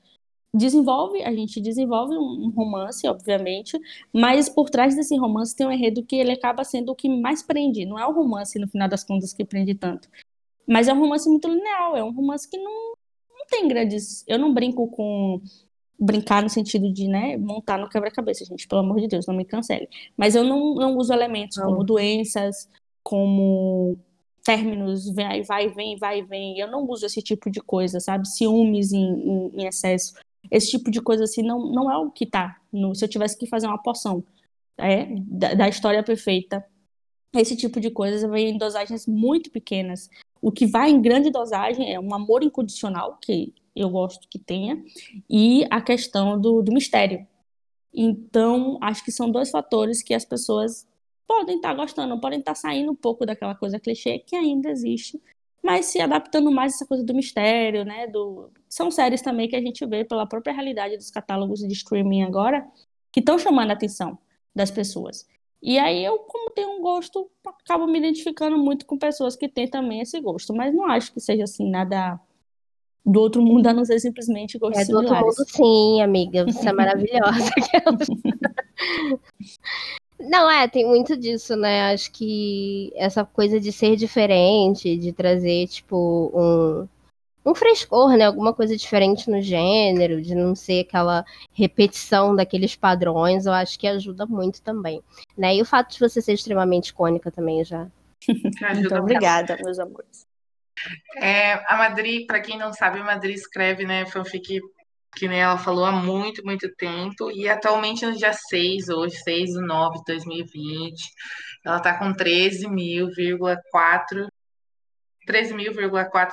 Desenvolve, 0.58 1.22
a 1.22 1.32
gente 1.32 1.60
desenvolve 1.60 2.16
um 2.16 2.50
romance, 2.50 3.06
obviamente, 3.06 3.78
mas 4.12 4.48
por 4.48 4.68
trás 4.68 4.96
desse 4.96 5.16
romance 5.16 5.54
tem 5.54 5.66
um 5.66 5.70
enredo 5.70 6.02
que 6.02 6.16
ele 6.16 6.32
acaba 6.32 6.64
sendo 6.64 6.90
o 6.90 6.96
que 6.96 7.08
mais 7.08 7.42
prende. 7.42 7.86
Não 7.86 7.98
é 7.98 8.04
o 8.06 8.12
romance, 8.12 8.58
no 8.58 8.66
final 8.66 8.88
das 8.88 9.04
contas, 9.04 9.32
que 9.32 9.44
prende 9.44 9.74
tanto. 9.74 10.08
Mas 10.66 10.88
é 10.88 10.92
um 10.92 10.98
romance 10.98 11.28
muito 11.28 11.48
linear, 11.48 11.94
é 11.94 12.02
um 12.02 12.10
romance 12.10 12.50
que 12.50 12.58
não, 12.58 12.94
não 13.30 13.46
tem 13.48 13.68
grandes. 13.68 14.24
Eu 14.26 14.38
não 14.38 14.52
brinco 14.52 14.88
com 14.88 15.40
brincar 15.98 16.42
no 16.42 16.48
sentido 16.48 16.92
de, 16.92 17.08
né, 17.08 17.36
montar 17.36 17.78
no 17.78 17.88
quebra-cabeça, 17.88 18.44
gente, 18.44 18.68
pelo 18.68 18.82
amor 18.82 19.00
de 19.00 19.08
Deus, 19.08 19.26
não 19.26 19.34
me 19.34 19.44
cancele. 19.44 19.88
Mas 20.16 20.34
eu 20.34 20.44
não, 20.44 20.74
não 20.74 20.96
uso 20.96 21.12
elementos 21.12 21.56
não. 21.56 21.66
como 21.66 21.84
doenças, 21.84 22.68
como 23.02 23.96
términos, 24.44 25.12
vai, 25.14 25.42
vai, 25.42 25.68
vem, 25.68 25.96
vai, 25.96 26.22
vem. 26.22 26.58
Eu 26.58 26.70
não 26.70 26.88
uso 26.88 27.04
esse 27.04 27.20
tipo 27.20 27.50
de 27.50 27.60
coisa, 27.60 28.00
sabe? 28.00 28.28
Ciúmes 28.28 28.92
em, 28.92 28.98
em, 28.98 29.62
em 29.62 29.66
excesso. 29.66 30.14
Esse 30.50 30.70
tipo 30.70 30.90
de 30.90 31.00
coisa, 31.00 31.24
assim, 31.24 31.42
não, 31.42 31.70
não 31.70 31.90
é 31.90 31.96
o 31.96 32.10
que 32.10 32.26
tá. 32.26 32.60
No, 32.72 32.94
se 32.94 33.04
eu 33.04 33.08
tivesse 33.08 33.36
que 33.36 33.46
fazer 33.46 33.66
uma 33.66 33.82
poção 33.82 34.24
é, 34.76 35.06
da, 35.26 35.54
da 35.54 35.68
história 35.68 36.02
perfeita, 36.02 36.64
esse 37.34 37.56
tipo 37.56 37.80
de 37.80 37.90
coisas 37.90 38.28
vem 38.30 38.50
em 38.50 38.58
dosagens 38.58 39.06
muito 39.06 39.50
pequenas. 39.50 40.08
O 40.40 40.50
que 40.50 40.66
vai 40.66 40.90
em 40.90 41.00
grande 41.00 41.30
dosagem 41.30 41.92
é 41.92 42.00
um 42.00 42.14
amor 42.14 42.42
incondicional, 42.42 43.18
que 43.20 43.52
eu 43.74 43.90
gosto 43.90 44.26
que 44.28 44.38
tenha, 44.38 44.82
e 45.28 45.66
a 45.70 45.80
questão 45.80 46.40
do, 46.40 46.62
do 46.62 46.72
mistério. 46.72 47.26
Então, 47.92 48.78
acho 48.80 49.04
que 49.04 49.12
são 49.12 49.30
dois 49.30 49.50
fatores 49.50 50.02
que 50.02 50.14
as 50.14 50.24
pessoas 50.24 50.86
podem 51.26 51.56
estar 51.56 51.70
tá 51.70 51.74
gostando, 51.74 52.20
podem 52.20 52.38
estar 52.38 52.54
tá 52.54 52.60
saindo 52.60 52.92
um 52.92 52.96
pouco 52.96 53.26
daquela 53.26 53.54
coisa 53.54 53.78
clichê 53.78 54.18
que 54.18 54.34
ainda 54.34 54.70
existe, 54.70 55.20
mas 55.62 55.86
se 55.86 56.00
adaptando 56.00 56.50
mais 56.50 56.72
a 56.72 56.76
essa 56.76 56.86
coisa 56.86 57.04
do 57.04 57.14
mistério, 57.14 57.84
né? 57.84 58.06
Do... 58.06 58.50
São 58.68 58.90
séries 58.90 59.22
também 59.22 59.48
que 59.48 59.56
a 59.56 59.60
gente 59.60 59.84
vê 59.86 60.04
pela 60.04 60.26
própria 60.26 60.52
realidade 60.52 60.96
dos 60.96 61.10
catálogos 61.10 61.60
de 61.60 61.72
streaming 61.72 62.22
agora, 62.22 62.66
que 63.12 63.20
estão 63.20 63.38
chamando 63.38 63.70
a 63.70 63.74
atenção 63.74 64.18
das 64.54 64.70
pessoas. 64.70 65.26
E 65.62 65.78
aí 65.78 66.04
eu, 66.04 66.18
como 66.20 66.50
tenho 66.50 66.70
um 66.70 66.80
gosto, 66.80 67.28
acabo 67.44 67.86
me 67.86 67.98
identificando 67.98 68.56
muito 68.56 68.86
com 68.86 68.96
pessoas 68.96 69.34
que 69.34 69.48
têm 69.48 69.68
também 69.68 70.00
esse 70.00 70.20
gosto, 70.20 70.54
mas 70.54 70.72
não 70.72 70.86
acho 70.86 71.12
que 71.12 71.20
seja 71.20 71.44
assim 71.44 71.68
nada 71.68 72.18
do 73.04 73.20
outro 73.20 73.42
mundo, 73.42 73.66
a 73.66 73.72
não 73.72 73.84
ser 73.84 73.98
simplesmente 73.98 74.58
gostos 74.58 74.82
é, 74.82 74.84
do 74.84 74.98
similares. 74.98 75.38
outro 75.38 75.44
mundo, 75.44 75.96
sim, 75.96 76.02
amiga. 76.02 76.44
Você 76.44 76.68
é 76.68 76.72
maravilhosa. 76.72 77.50
não, 80.20 80.50
é, 80.50 80.66
tem 80.66 80.84
muito 80.84 81.16
disso, 81.16 81.56
né? 81.56 81.92
Acho 81.92 82.10
que 82.10 82.92
essa 82.96 83.24
coisa 83.24 83.60
de 83.60 83.70
ser 83.70 83.96
diferente, 83.96 84.96
de 84.96 85.12
trazer, 85.12 85.68
tipo, 85.68 86.32
um, 86.34 86.88
um 87.50 87.54
frescor, 87.54 88.16
né? 88.16 88.24
Alguma 88.24 88.52
coisa 88.52 88.76
diferente 88.76 89.30
no 89.30 89.40
gênero, 89.40 90.20
de 90.20 90.34
não 90.34 90.54
ser 90.54 90.80
aquela 90.80 91.24
repetição 91.52 92.34
daqueles 92.34 92.74
padrões, 92.74 93.46
eu 93.46 93.52
acho 93.52 93.78
que 93.78 93.86
ajuda 93.86 94.26
muito 94.26 94.60
também. 94.60 95.02
Né? 95.36 95.56
E 95.56 95.62
o 95.62 95.64
fato 95.64 95.92
de 95.92 96.00
você 96.00 96.20
ser 96.20 96.32
extremamente 96.32 96.88
icônica 96.88 97.30
também 97.30 97.64
já. 97.64 97.86
Muito 98.74 98.94
obrigada, 98.96 99.56
meus 99.62 99.78
amores. 99.78 100.26
É, 101.16 101.54
a 101.72 101.76
Madri, 101.76 102.26
para 102.26 102.40
quem 102.40 102.58
não 102.58 102.72
sabe, 102.72 103.00
a 103.00 103.04
Madri 103.04 103.34
escreve, 103.34 103.84
né, 103.84 104.06
fanfic 104.06 104.60
que 105.14 105.28
nem 105.28 105.40
ela 105.40 105.58
falou 105.58 105.84
há 105.84 105.92
muito, 105.92 106.42
muito 106.44 106.68
tempo, 106.76 107.30
e 107.30 107.48
atualmente 107.48 108.06
no 108.06 108.16
dia 108.16 108.32
6, 108.32 108.88
hoje, 108.88 109.16
6 109.16 109.50
de 109.50 109.60
9 109.60 109.98
de 109.98 110.04
2020, 110.06 111.02
ela 111.64 111.78
está 111.78 111.98
com 111.98 112.12
13.000,4 112.12 114.28
13.000,4 115.28 116.30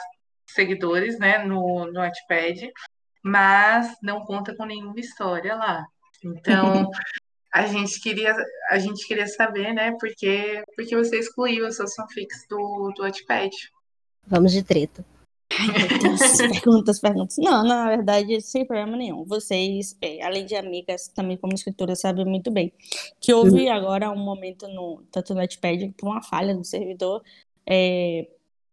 seguidores, 0.47 1.19
né, 1.19 1.39
no, 1.39 1.91
no 1.91 1.99
Wattpad, 1.99 2.71
mas 3.21 3.93
não 4.01 4.21
conta 4.21 4.55
com 4.55 4.65
nenhuma 4.65 4.99
história 4.99 5.55
lá. 5.55 5.85
Então, 6.23 6.89
a 7.53 7.67
gente 7.67 7.99
queria, 7.99 8.33
a 8.69 8.77
gente 8.77 9.05
queria 9.05 9.27
saber, 9.27 9.73
né, 9.73 9.91
porque, 9.99 10.63
porque 10.75 10.95
você 10.95 11.19
excluiu 11.19 11.65
as 11.65 11.75
suas 11.75 11.93
fanfics 11.93 12.47
do, 12.49 12.93
do 12.95 13.03
Wattpad. 13.03 13.51
Vamos 14.25 14.53
de 14.53 14.63
treta. 14.63 15.05
perguntas, 16.51 16.99
perguntas. 16.99 17.37
Não, 17.37 17.63
na 17.63 17.87
verdade, 17.87 18.41
sem 18.41 18.65
problema 18.65 18.97
nenhum. 18.97 19.23
Vocês, 19.25 19.97
é, 20.01 20.23
além 20.23 20.45
de 20.45 20.55
amigas, 20.55 21.07
também 21.07 21.37
como 21.37 21.53
escritora, 21.53 21.95
sabem 21.95 22.25
muito 22.25 22.51
bem 22.51 22.73
que 23.19 23.33
houve 23.33 23.69
agora 23.69 24.11
um 24.11 24.17
momento 24.17 24.67
no 24.67 25.03
tanto 25.11 25.33
no 25.33 25.41
Notepad 25.41 25.93
por 25.97 26.09
uma 26.09 26.21
falha 26.21 26.55
do 26.55 26.63
servidor. 26.63 27.21
É, 27.67 28.27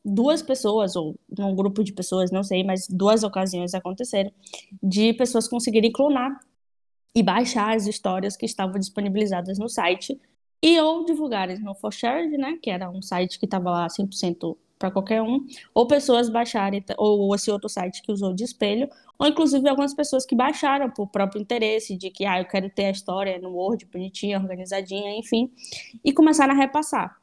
duas 0.05 0.43
pessoas, 0.43 0.97
ou 0.97 1.15
um 1.39 1.55
grupo 1.55 1.85
de 1.85 1.93
pessoas, 1.93 2.31
não 2.31 2.43
sei, 2.43 2.65
mas 2.65 2.87
duas 2.89 3.23
ocasiões 3.23 3.75
aconteceram, 3.75 4.33
de 4.83 5.13
pessoas 5.13 5.49
conseguirem 5.49 5.93
clonar 5.93 6.39
e 7.15 7.23
baixar 7.23 7.77
as 7.77 7.87
histórias 7.87 8.37
que 8.37 8.47
estavam 8.47 8.79
disponibilizadas 8.79 9.59
no 9.59 9.69
site 9.69 10.21
e 10.63 10.81
ou 10.81 11.05
divulgarem 11.05 11.59
no 11.59 11.75
ForShared, 11.75 12.37
né, 12.37 12.59
que 12.63 12.71
era 12.71 12.91
um 12.91 13.03
site 13.03 13.39
que 13.39 13.45
estava 13.45 13.71
lá 13.71 13.87
100% 13.89 14.57
para 14.83 14.91
qualquer 14.91 15.23
um, 15.23 15.47
ou 15.73 15.87
pessoas 15.87 16.29
baixarem, 16.29 16.85
ou 16.99 17.33
esse 17.37 17.49
outro 17.53 17.69
site 17.69 18.03
que 18.03 18.11
usou 18.11 18.35
de 18.35 18.43
espelho, 18.43 18.89
ou 19.17 19.29
inclusive 19.29 19.69
algumas 19.69 19.95
pessoas 19.95 20.27
que 20.27 20.35
baixaram 20.35 20.91
por 20.91 21.07
próprio 21.07 21.41
interesse, 21.41 21.97
de 21.97 22.11
que, 22.11 22.25
ah, 22.27 22.41
eu 22.41 22.45
quero 22.47 22.69
ter 22.69 22.87
a 22.87 22.91
história 22.91 23.39
no 23.39 23.51
Word, 23.51 23.87
bonitinha, 23.87 24.41
organizadinha, 24.41 25.17
enfim, 25.17 25.53
e 26.05 26.13
começaram 26.13 26.53
a 26.53 26.57
repassar. 26.57 27.17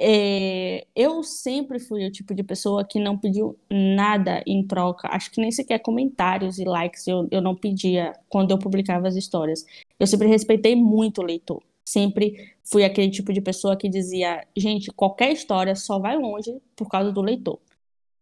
É, 0.00 0.86
eu 0.96 1.22
sempre 1.22 1.78
fui 1.78 2.06
o 2.06 2.10
tipo 2.10 2.34
de 2.34 2.42
pessoa 2.42 2.84
que 2.84 2.98
não 2.98 3.18
pediu 3.18 3.58
nada 3.68 4.42
em 4.46 4.66
troca, 4.66 5.08
acho 5.12 5.30
que 5.30 5.40
nem 5.40 5.50
sequer 5.50 5.80
comentários 5.80 6.58
e 6.58 6.64
likes 6.64 7.06
eu, 7.06 7.28
eu 7.30 7.42
não 7.42 7.54
pedia 7.54 8.14
quando 8.30 8.52
eu 8.52 8.58
publicava 8.58 9.08
as 9.08 9.16
histórias. 9.16 9.66
Eu 10.00 10.06
sempre 10.06 10.28
respeitei 10.28 10.74
muito 10.74 11.20
o 11.20 11.24
leitor. 11.24 11.62
Sempre 11.88 12.54
fui 12.62 12.84
aquele 12.84 13.10
tipo 13.10 13.32
de 13.32 13.40
pessoa 13.40 13.74
que 13.74 13.88
dizia: 13.88 14.46
gente, 14.54 14.90
qualquer 14.92 15.32
história 15.32 15.74
só 15.74 15.98
vai 15.98 16.18
longe 16.18 16.60
por 16.76 16.86
causa 16.86 17.10
do 17.10 17.22
leitor. 17.22 17.58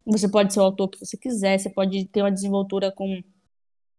Você 0.07 0.29
pode 0.29 0.55
ser 0.55 0.61
o 0.61 0.63
autor 0.63 0.89
que 0.89 1.05
você 1.05 1.17
quiser, 1.17 1.59
você 1.59 1.69
pode 1.69 2.05
ter 2.05 2.23
uma 2.23 2.31
desenvoltura 2.31 2.93
com 2.93 3.21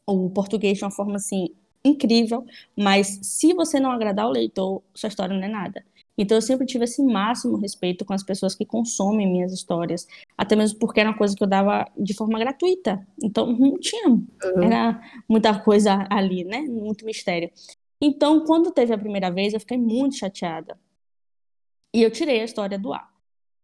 o 0.06 0.30
português 0.30 0.78
de 0.78 0.86
uma 0.86 0.92
forma 0.92 1.18
assim 1.18 1.50
incrível, 1.84 2.46
mas 2.78 3.20
se 3.22 3.54
você 3.54 3.78
não 3.78 3.92
agradar 3.92 4.28
o 4.28 4.32
leitor, 4.32 4.82
sua 4.94 5.10
história 5.10 5.36
não 5.36 5.44
é 5.44 5.50
nada. 5.50 5.84
Então 6.18 6.38
eu 6.38 6.42
sempre 6.42 6.66
tive 6.66 6.86
esse 6.86 7.04
máximo 7.04 7.58
respeito 7.58 8.06
com 8.06 8.14
as 8.14 8.24
pessoas 8.24 8.56
que 8.56 8.66
consomem 8.66 9.30
minhas 9.30 9.52
histórias, 9.52 10.08
até 10.38 10.56
mesmo 10.56 10.80
porque 10.80 11.02
era 11.02 11.10
uma 11.10 11.18
coisa 11.18 11.36
que 11.36 11.44
eu 11.44 11.48
dava 11.48 11.86
de 11.98 12.14
forma 12.14 12.40
gratuita. 12.40 13.06
Então 13.22 13.52
não 13.52 13.78
tinha, 13.78 14.08
uhum. 14.08 14.64
era 14.64 15.02
muita 15.28 15.60
coisa 15.60 16.08
ali, 16.10 16.46
né? 16.46 16.62
Muito 16.62 17.06
mistério. 17.06 17.52
Então, 18.02 18.46
quando 18.46 18.72
teve 18.72 18.94
a 18.94 18.98
primeira 18.98 19.32
vez, 19.32 19.54
eu 19.54 19.60
fiquei 19.60 19.78
muito 19.78 20.18
chateada. 20.18 20.80
E 21.94 22.02
eu 22.02 22.12
tirei 22.12 22.42
a 22.42 22.44
história 22.46 22.78
do 22.78 22.94
ar. 22.94 23.12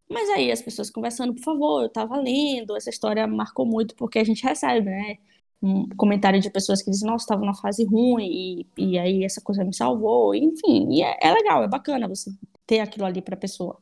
Mas 0.10 0.30
aí 0.30 0.52
as 0.52 0.62
pessoas 0.62 0.90
conversando, 0.90 1.34
por 1.34 1.44
favor, 1.44 1.84
eu 1.84 1.90
tava 1.90 2.18
lendo, 2.18 2.76
essa 2.76 2.90
história 2.90 3.26
marcou 3.28 3.66
muito, 3.66 3.96
porque 3.96 4.20
a 4.20 4.24
gente 4.24 4.44
recebe, 4.44 4.90
né? 4.90 5.18
Um 5.62 5.88
comentário 5.96 6.40
de 6.42 6.50
pessoas 6.50 6.82
que 6.84 6.92
dizem, 6.92 7.10
nossa, 7.10 7.24
estava 7.24 7.42
numa 7.42 7.56
fase 7.56 7.86
ruim, 7.86 8.66
e, 8.78 8.94
e 8.94 9.00
aí 9.00 9.24
essa 9.24 9.42
coisa 9.42 9.64
me 9.64 9.74
salvou, 9.74 10.36
enfim, 10.36 10.90
e 10.92 11.04
é, 11.04 11.18
é 11.22 11.32
legal, 11.34 11.64
é 11.64 11.68
bacana 11.68 12.08
você 12.08 12.32
ter 12.68 12.80
aquilo 12.80 13.06
ali 13.06 13.22
pra 13.22 13.38
pessoa. 13.38 13.78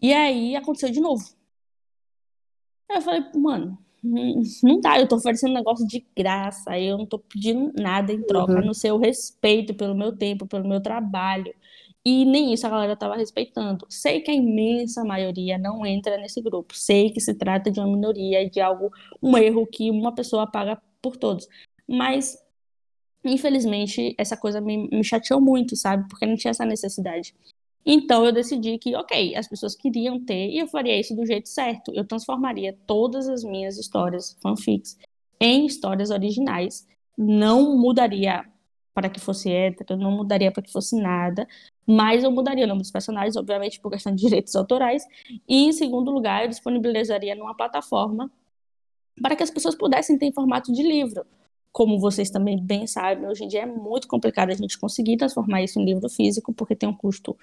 E 0.00 0.12
aí 0.12 0.56
aconteceu 0.56 0.90
de 0.90 1.00
novo. 1.00 1.24
Aí 2.88 2.96
eu 2.98 3.02
falei, 3.02 3.22
mano, 3.34 3.78
não 4.62 4.80
dá, 4.80 5.00
eu 5.00 5.08
tô 5.08 5.16
oferecendo 5.16 5.52
um 5.52 5.54
negócio 5.54 5.86
de 5.86 6.06
graça, 6.16 6.78
eu 6.78 6.98
não 6.98 7.06
tô 7.06 7.18
pedindo 7.18 7.72
nada 7.80 8.12
em 8.12 8.22
troca, 8.22 8.52
uhum. 8.52 8.66
no 8.66 8.74
seu 8.74 8.98
respeito 8.98 9.74
pelo 9.74 9.94
meu 9.94 10.14
tempo, 10.14 10.46
pelo 10.46 10.68
meu 10.68 10.80
trabalho. 10.80 11.54
E 12.04 12.26
nem 12.26 12.52
isso 12.52 12.66
a 12.66 12.70
galera 12.70 12.94
tava 12.94 13.16
respeitando. 13.16 13.86
Sei 13.88 14.20
que 14.20 14.30
a 14.30 14.34
imensa 14.34 15.02
maioria 15.04 15.56
não 15.56 15.86
entra 15.86 16.18
nesse 16.18 16.42
grupo. 16.42 16.76
Sei 16.76 17.10
que 17.10 17.18
se 17.20 17.32
trata 17.32 17.70
de 17.70 17.80
uma 17.80 17.88
minoria, 17.88 18.48
de 18.48 18.60
algo, 18.60 18.92
um 19.22 19.38
erro 19.38 19.66
que 19.66 19.90
uma 19.90 20.14
pessoa 20.14 20.46
paga 20.46 20.78
por 21.00 21.16
todos. 21.16 21.48
Mas, 21.88 22.36
infelizmente, 23.24 24.14
essa 24.18 24.36
coisa 24.36 24.60
me, 24.60 24.86
me 24.88 25.02
chateou 25.02 25.40
muito, 25.40 25.74
sabe? 25.76 26.06
Porque 26.08 26.26
não 26.26 26.36
tinha 26.36 26.50
essa 26.50 26.66
necessidade. 26.66 27.34
Então 27.86 28.24
eu 28.24 28.32
decidi 28.32 28.78
que, 28.78 28.96
ok, 28.96 29.36
as 29.36 29.46
pessoas 29.46 29.74
queriam 29.74 30.18
ter 30.24 30.48
e 30.48 30.58
eu 30.58 30.66
faria 30.66 30.98
isso 30.98 31.14
do 31.14 31.26
jeito 31.26 31.48
certo. 31.48 31.92
Eu 31.94 32.06
transformaria 32.06 32.76
todas 32.86 33.28
as 33.28 33.44
minhas 33.44 33.78
histórias 33.78 34.36
fanfics 34.42 34.98
em 35.40 35.66
histórias 35.66 36.10
originais. 36.10 36.86
Não 37.16 37.76
mudaria 37.76 38.44
para 38.94 39.10
que 39.10 39.20
fosse 39.20 39.50
hétero, 39.50 39.98
não 39.98 40.12
mudaria 40.12 40.52
para 40.52 40.62
que 40.62 40.72
fosse 40.72 40.96
nada, 40.96 41.46
mas 41.86 42.22
eu 42.22 42.30
mudaria 42.30 42.64
o 42.64 42.68
nome 42.68 42.80
dos 42.80 42.92
personagens, 42.92 43.36
obviamente 43.36 43.80
por 43.80 43.90
questão 43.90 44.14
de 44.14 44.22
direitos 44.22 44.54
autorais. 44.54 45.04
E 45.48 45.66
em 45.66 45.72
segundo 45.72 46.10
lugar, 46.12 46.44
eu 46.44 46.48
disponibilizaria 46.48 47.34
numa 47.34 47.54
plataforma 47.56 48.30
para 49.20 49.36
que 49.36 49.42
as 49.42 49.50
pessoas 49.50 49.74
pudessem 49.74 50.16
ter 50.16 50.26
em 50.26 50.32
formato 50.32 50.72
de 50.72 50.82
livro. 50.82 51.26
Como 51.72 51.98
vocês 51.98 52.30
também 52.30 52.56
bem 52.56 52.86
sabem, 52.86 53.26
hoje 53.26 53.44
em 53.44 53.48
dia 53.48 53.62
é 53.62 53.66
muito 53.66 54.06
complicado 54.06 54.50
a 54.50 54.54
gente 54.54 54.78
conseguir 54.78 55.16
transformar 55.16 55.62
isso 55.62 55.80
em 55.80 55.84
livro 55.84 56.08
físico, 56.08 56.52
porque 56.52 56.76
tem 56.76 56.88
um 56.88 56.96
custo 56.96 57.36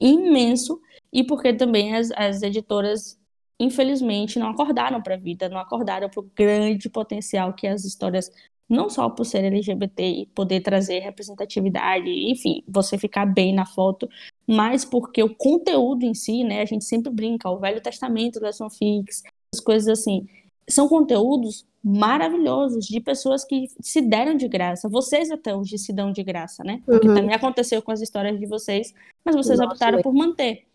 imenso 0.00 0.80
e 1.12 1.24
porque 1.24 1.52
também 1.52 1.94
as, 1.94 2.10
as 2.12 2.42
editoras, 2.42 3.18
infelizmente, 3.58 4.38
não 4.38 4.50
acordaram 4.50 5.02
para 5.02 5.14
a 5.14 5.18
vida, 5.18 5.48
não 5.48 5.58
acordaram 5.58 6.08
para 6.08 6.20
o 6.20 6.30
grande 6.34 6.88
potencial 6.88 7.52
que 7.52 7.66
as 7.66 7.84
histórias, 7.84 8.30
não 8.68 8.90
só 8.90 9.08
por 9.08 9.24
ser 9.24 9.44
LGBT 9.44 10.02
e 10.02 10.26
poder 10.26 10.60
trazer 10.60 11.00
representatividade, 11.00 12.08
enfim, 12.08 12.62
você 12.68 12.98
ficar 12.98 13.26
bem 13.26 13.54
na 13.54 13.64
foto, 13.64 14.08
mas 14.46 14.84
porque 14.84 15.22
o 15.22 15.34
conteúdo 15.34 16.04
em 16.04 16.14
si, 16.14 16.44
né, 16.44 16.60
a 16.60 16.66
gente 16.66 16.84
sempre 16.84 17.10
brinca, 17.12 17.50
o 17.50 17.58
Velho 17.58 17.80
Testamento 17.80 18.38
das 18.40 18.58
fanfics, 18.58 19.22
as 19.54 19.60
coisas 19.60 19.98
assim, 19.98 20.26
são 20.68 20.86
conteúdos 20.88 21.66
maravilhosos 21.88 22.86
de 22.86 23.00
pessoas 23.00 23.44
que 23.44 23.66
se 23.80 24.02
deram 24.02 24.34
de 24.34 24.46
graça. 24.46 24.88
Vocês 24.88 25.30
até 25.30 25.54
hoje 25.54 25.78
se 25.78 25.92
dão 25.92 26.12
de 26.12 26.22
graça, 26.22 26.62
né? 26.62 26.82
Uhum. 26.86 27.00
também 27.00 27.34
aconteceu 27.34 27.80
com 27.80 27.90
as 27.90 28.02
histórias 28.02 28.38
de 28.38 28.46
vocês, 28.46 28.92
mas 29.24 29.34
vocês 29.34 29.58
Nossa, 29.58 29.72
optaram 29.72 30.02
por 30.02 30.12
manter. 30.12 30.66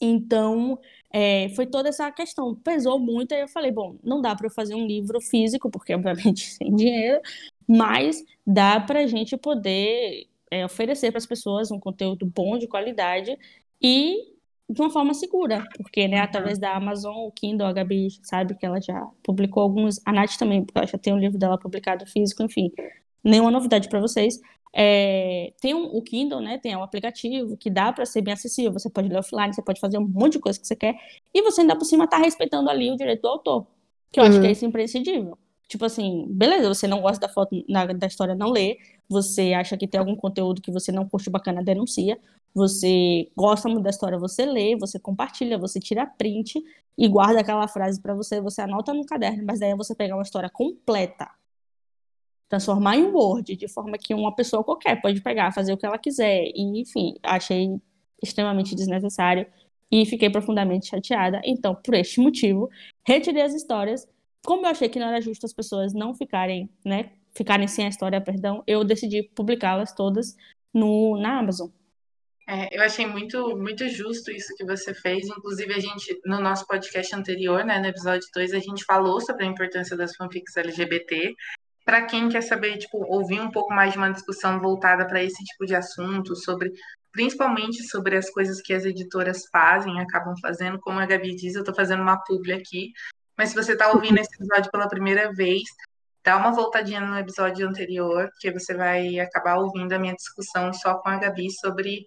Então, 0.00 0.78
é, 1.12 1.48
foi 1.50 1.66
toda 1.66 1.88
essa 1.88 2.10
questão. 2.12 2.54
Pesou 2.54 2.98
muito, 3.00 3.34
aí 3.34 3.40
eu 3.40 3.48
falei, 3.48 3.72
bom, 3.72 3.96
não 4.04 4.22
dá 4.22 4.34
para 4.36 4.46
eu 4.46 4.50
fazer 4.50 4.76
um 4.76 4.86
livro 4.86 5.20
físico, 5.20 5.68
porque 5.68 5.94
obviamente 5.94 6.46
sem 6.54 6.74
dinheiro, 6.74 7.20
mas 7.68 8.24
dá 8.46 8.78
para 8.78 9.00
a 9.00 9.06
gente 9.06 9.36
poder 9.36 10.28
é, 10.48 10.64
oferecer 10.64 11.10
para 11.10 11.18
as 11.18 11.26
pessoas 11.26 11.72
um 11.72 11.80
conteúdo 11.80 12.24
bom, 12.24 12.56
de 12.56 12.68
qualidade, 12.68 13.36
e 13.82 14.29
de 14.70 14.80
uma 14.80 14.90
forma 14.90 15.12
segura, 15.12 15.66
porque, 15.76 16.06
né, 16.06 16.20
através 16.20 16.56
da 16.56 16.76
Amazon, 16.76 17.16
o 17.26 17.32
Kindle, 17.32 17.66
a 17.66 17.72
Gabi 17.72 18.08
sabe 18.22 18.54
que 18.54 18.64
ela 18.64 18.80
já 18.80 19.04
publicou 19.20 19.64
alguns, 19.64 20.00
a 20.06 20.12
Nath 20.12 20.36
também, 20.38 20.64
porque 20.64 20.78
ela 20.78 20.86
já 20.86 20.96
tem 20.96 21.12
um 21.12 21.18
livro 21.18 21.36
dela 21.36 21.58
publicado 21.58 22.06
físico, 22.06 22.42
enfim, 22.44 22.70
nenhuma 23.22 23.50
novidade 23.50 23.88
para 23.88 24.00
vocês. 24.00 24.40
É, 24.72 25.52
tem 25.60 25.74
um, 25.74 25.86
o 25.86 26.00
Kindle, 26.00 26.40
né, 26.40 26.56
tem 26.56 26.76
um 26.76 26.84
aplicativo 26.84 27.56
que 27.56 27.68
dá 27.68 27.92
para 27.92 28.06
ser 28.06 28.22
bem 28.22 28.32
acessível, 28.32 28.72
você 28.72 28.88
pode 28.88 29.08
ler 29.08 29.18
offline, 29.18 29.52
você 29.52 29.60
pode 29.60 29.80
fazer 29.80 29.98
um 29.98 30.06
monte 30.06 30.34
de 30.34 30.38
coisa 30.38 30.60
que 30.60 30.66
você 30.66 30.76
quer, 30.76 30.94
e 31.34 31.42
você 31.42 31.62
ainda 31.62 31.74
por 31.76 31.84
cima 31.84 32.06
tá 32.06 32.18
respeitando 32.18 32.70
ali 32.70 32.92
o 32.92 32.96
direito 32.96 33.22
do 33.22 33.28
autor, 33.28 33.66
que 34.12 34.20
eu 34.20 34.24
uhum. 34.24 34.30
acho 34.30 34.38
que 34.38 34.46
é 34.46 34.48
uhum. 34.48 34.52
isso 34.52 34.64
imprescindível. 34.66 35.36
Tipo 35.66 35.84
assim, 35.84 36.26
beleza, 36.28 36.68
você 36.68 36.86
não 36.86 37.00
gosta 37.00 37.26
da 37.26 37.32
foto, 37.32 37.64
na, 37.68 37.86
da 37.86 38.06
história, 38.06 38.36
não 38.36 38.50
lê, 38.50 38.78
você 39.08 39.52
acha 39.52 39.76
que 39.76 39.88
tem 39.88 39.98
algum 39.98 40.14
conteúdo 40.14 40.62
que 40.62 40.70
você 40.70 40.92
não 40.92 41.08
curte 41.08 41.28
bacana, 41.28 41.62
denuncia, 41.62 42.16
você 42.54 43.30
gosta 43.36 43.68
muito 43.68 43.84
da 43.84 43.90
história, 43.90 44.18
você 44.18 44.44
lê, 44.44 44.76
você 44.76 44.98
compartilha, 44.98 45.58
você 45.58 45.78
tira 45.78 46.06
print 46.06 46.62
e 46.98 47.08
guarda 47.08 47.40
aquela 47.40 47.68
frase 47.68 48.00
para 48.00 48.14
você, 48.14 48.40
você 48.40 48.62
anota 48.62 48.92
no 48.92 49.06
caderno, 49.06 49.44
mas 49.46 49.60
daí 49.60 49.74
você 49.74 49.94
pegar 49.94 50.16
uma 50.16 50.22
história 50.22 50.50
completa, 50.50 51.30
transformar 52.48 52.96
em 52.96 53.04
Word, 53.04 53.56
de 53.56 53.68
forma 53.68 53.96
que 53.96 54.12
uma 54.12 54.34
pessoa 54.34 54.64
qualquer 54.64 55.00
pode 55.00 55.20
pegar, 55.22 55.52
fazer 55.52 55.72
o 55.72 55.76
que 55.78 55.86
ela 55.86 55.96
quiser. 55.98 56.44
E, 56.54 56.80
enfim, 56.80 57.14
achei 57.22 57.80
extremamente 58.22 58.74
desnecessário 58.74 59.46
e 59.90 60.04
fiquei 60.04 60.28
profundamente 60.28 60.88
chateada. 60.88 61.40
Então, 61.44 61.74
por 61.74 61.94
este 61.94 62.20
motivo, 62.20 62.68
retirei 63.06 63.42
as 63.42 63.54
histórias. 63.54 64.06
Como 64.44 64.66
eu 64.66 64.70
achei 64.70 64.88
que 64.88 64.98
não 64.98 65.08
era 65.08 65.20
justo 65.20 65.46
as 65.46 65.52
pessoas 65.52 65.92
não 65.92 66.14
ficarem, 66.14 66.68
né, 66.84 67.12
ficarem 67.34 67.68
sem 67.68 67.86
a 67.86 67.88
história, 67.88 68.20
perdão, 68.20 68.62
eu 68.66 68.84
decidi 68.84 69.22
publicá-las 69.22 69.92
todas 69.92 70.36
no, 70.74 71.16
na 71.18 71.38
Amazon. 71.38 71.68
É, 72.52 72.76
eu 72.76 72.82
achei 72.82 73.06
muito, 73.06 73.56
muito 73.56 73.88
justo 73.88 74.32
isso 74.32 74.52
que 74.56 74.64
você 74.64 74.92
fez. 74.92 75.24
Inclusive, 75.28 75.72
a 75.72 75.78
gente, 75.78 76.20
no 76.26 76.40
nosso 76.40 76.66
podcast 76.66 77.14
anterior, 77.14 77.64
né, 77.64 77.78
no 77.78 77.86
episódio 77.86 78.26
2, 78.34 78.54
a 78.54 78.58
gente 78.58 78.84
falou 78.84 79.20
sobre 79.20 79.44
a 79.44 79.48
importância 79.48 79.96
das 79.96 80.16
fanfics 80.16 80.56
LGBT. 80.56 81.32
Para 81.84 82.06
quem 82.06 82.28
quer 82.28 82.42
saber, 82.42 82.76
tipo, 82.78 82.98
ouvir 83.06 83.40
um 83.40 83.52
pouco 83.52 83.72
mais 83.72 83.92
de 83.92 83.98
uma 83.98 84.10
discussão 84.10 84.60
voltada 84.60 85.06
para 85.06 85.22
esse 85.22 85.44
tipo 85.44 85.64
de 85.64 85.76
assunto, 85.76 86.34
sobre 86.34 86.72
principalmente 87.12 87.84
sobre 87.84 88.16
as 88.16 88.28
coisas 88.28 88.60
que 88.60 88.72
as 88.72 88.84
editoras 88.84 89.42
fazem, 89.52 90.00
acabam 90.00 90.34
fazendo, 90.42 90.80
como 90.80 90.98
a 90.98 91.06
Gabi 91.06 91.36
diz, 91.36 91.54
eu 91.54 91.60
estou 91.60 91.74
fazendo 91.74 92.02
uma 92.02 92.20
publi 92.24 92.52
aqui. 92.52 92.90
Mas 93.38 93.50
se 93.50 93.54
você 93.54 93.74
está 93.74 93.92
ouvindo 93.92 94.18
esse 94.18 94.34
episódio 94.34 94.72
pela 94.72 94.88
primeira 94.88 95.32
vez, 95.32 95.62
dá 96.24 96.36
uma 96.36 96.50
voltadinha 96.50 97.00
no 97.00 97.16
episódio 97.16 97.68
anterior, 97.68 98.28
que 98.40 98.50
você 98.50 98.74
vai 98.74 99.20
acabar 99.20 99.58
ouvindo 99.58 99.92
a 99.92 99.98
minha 100.00 100.14
discussão 100.14 100.72
só 100.72 100.96
com 100.98 101.08
a 101.10 101.16
Gabi 101.16 101.48
sobre 101.52 102.06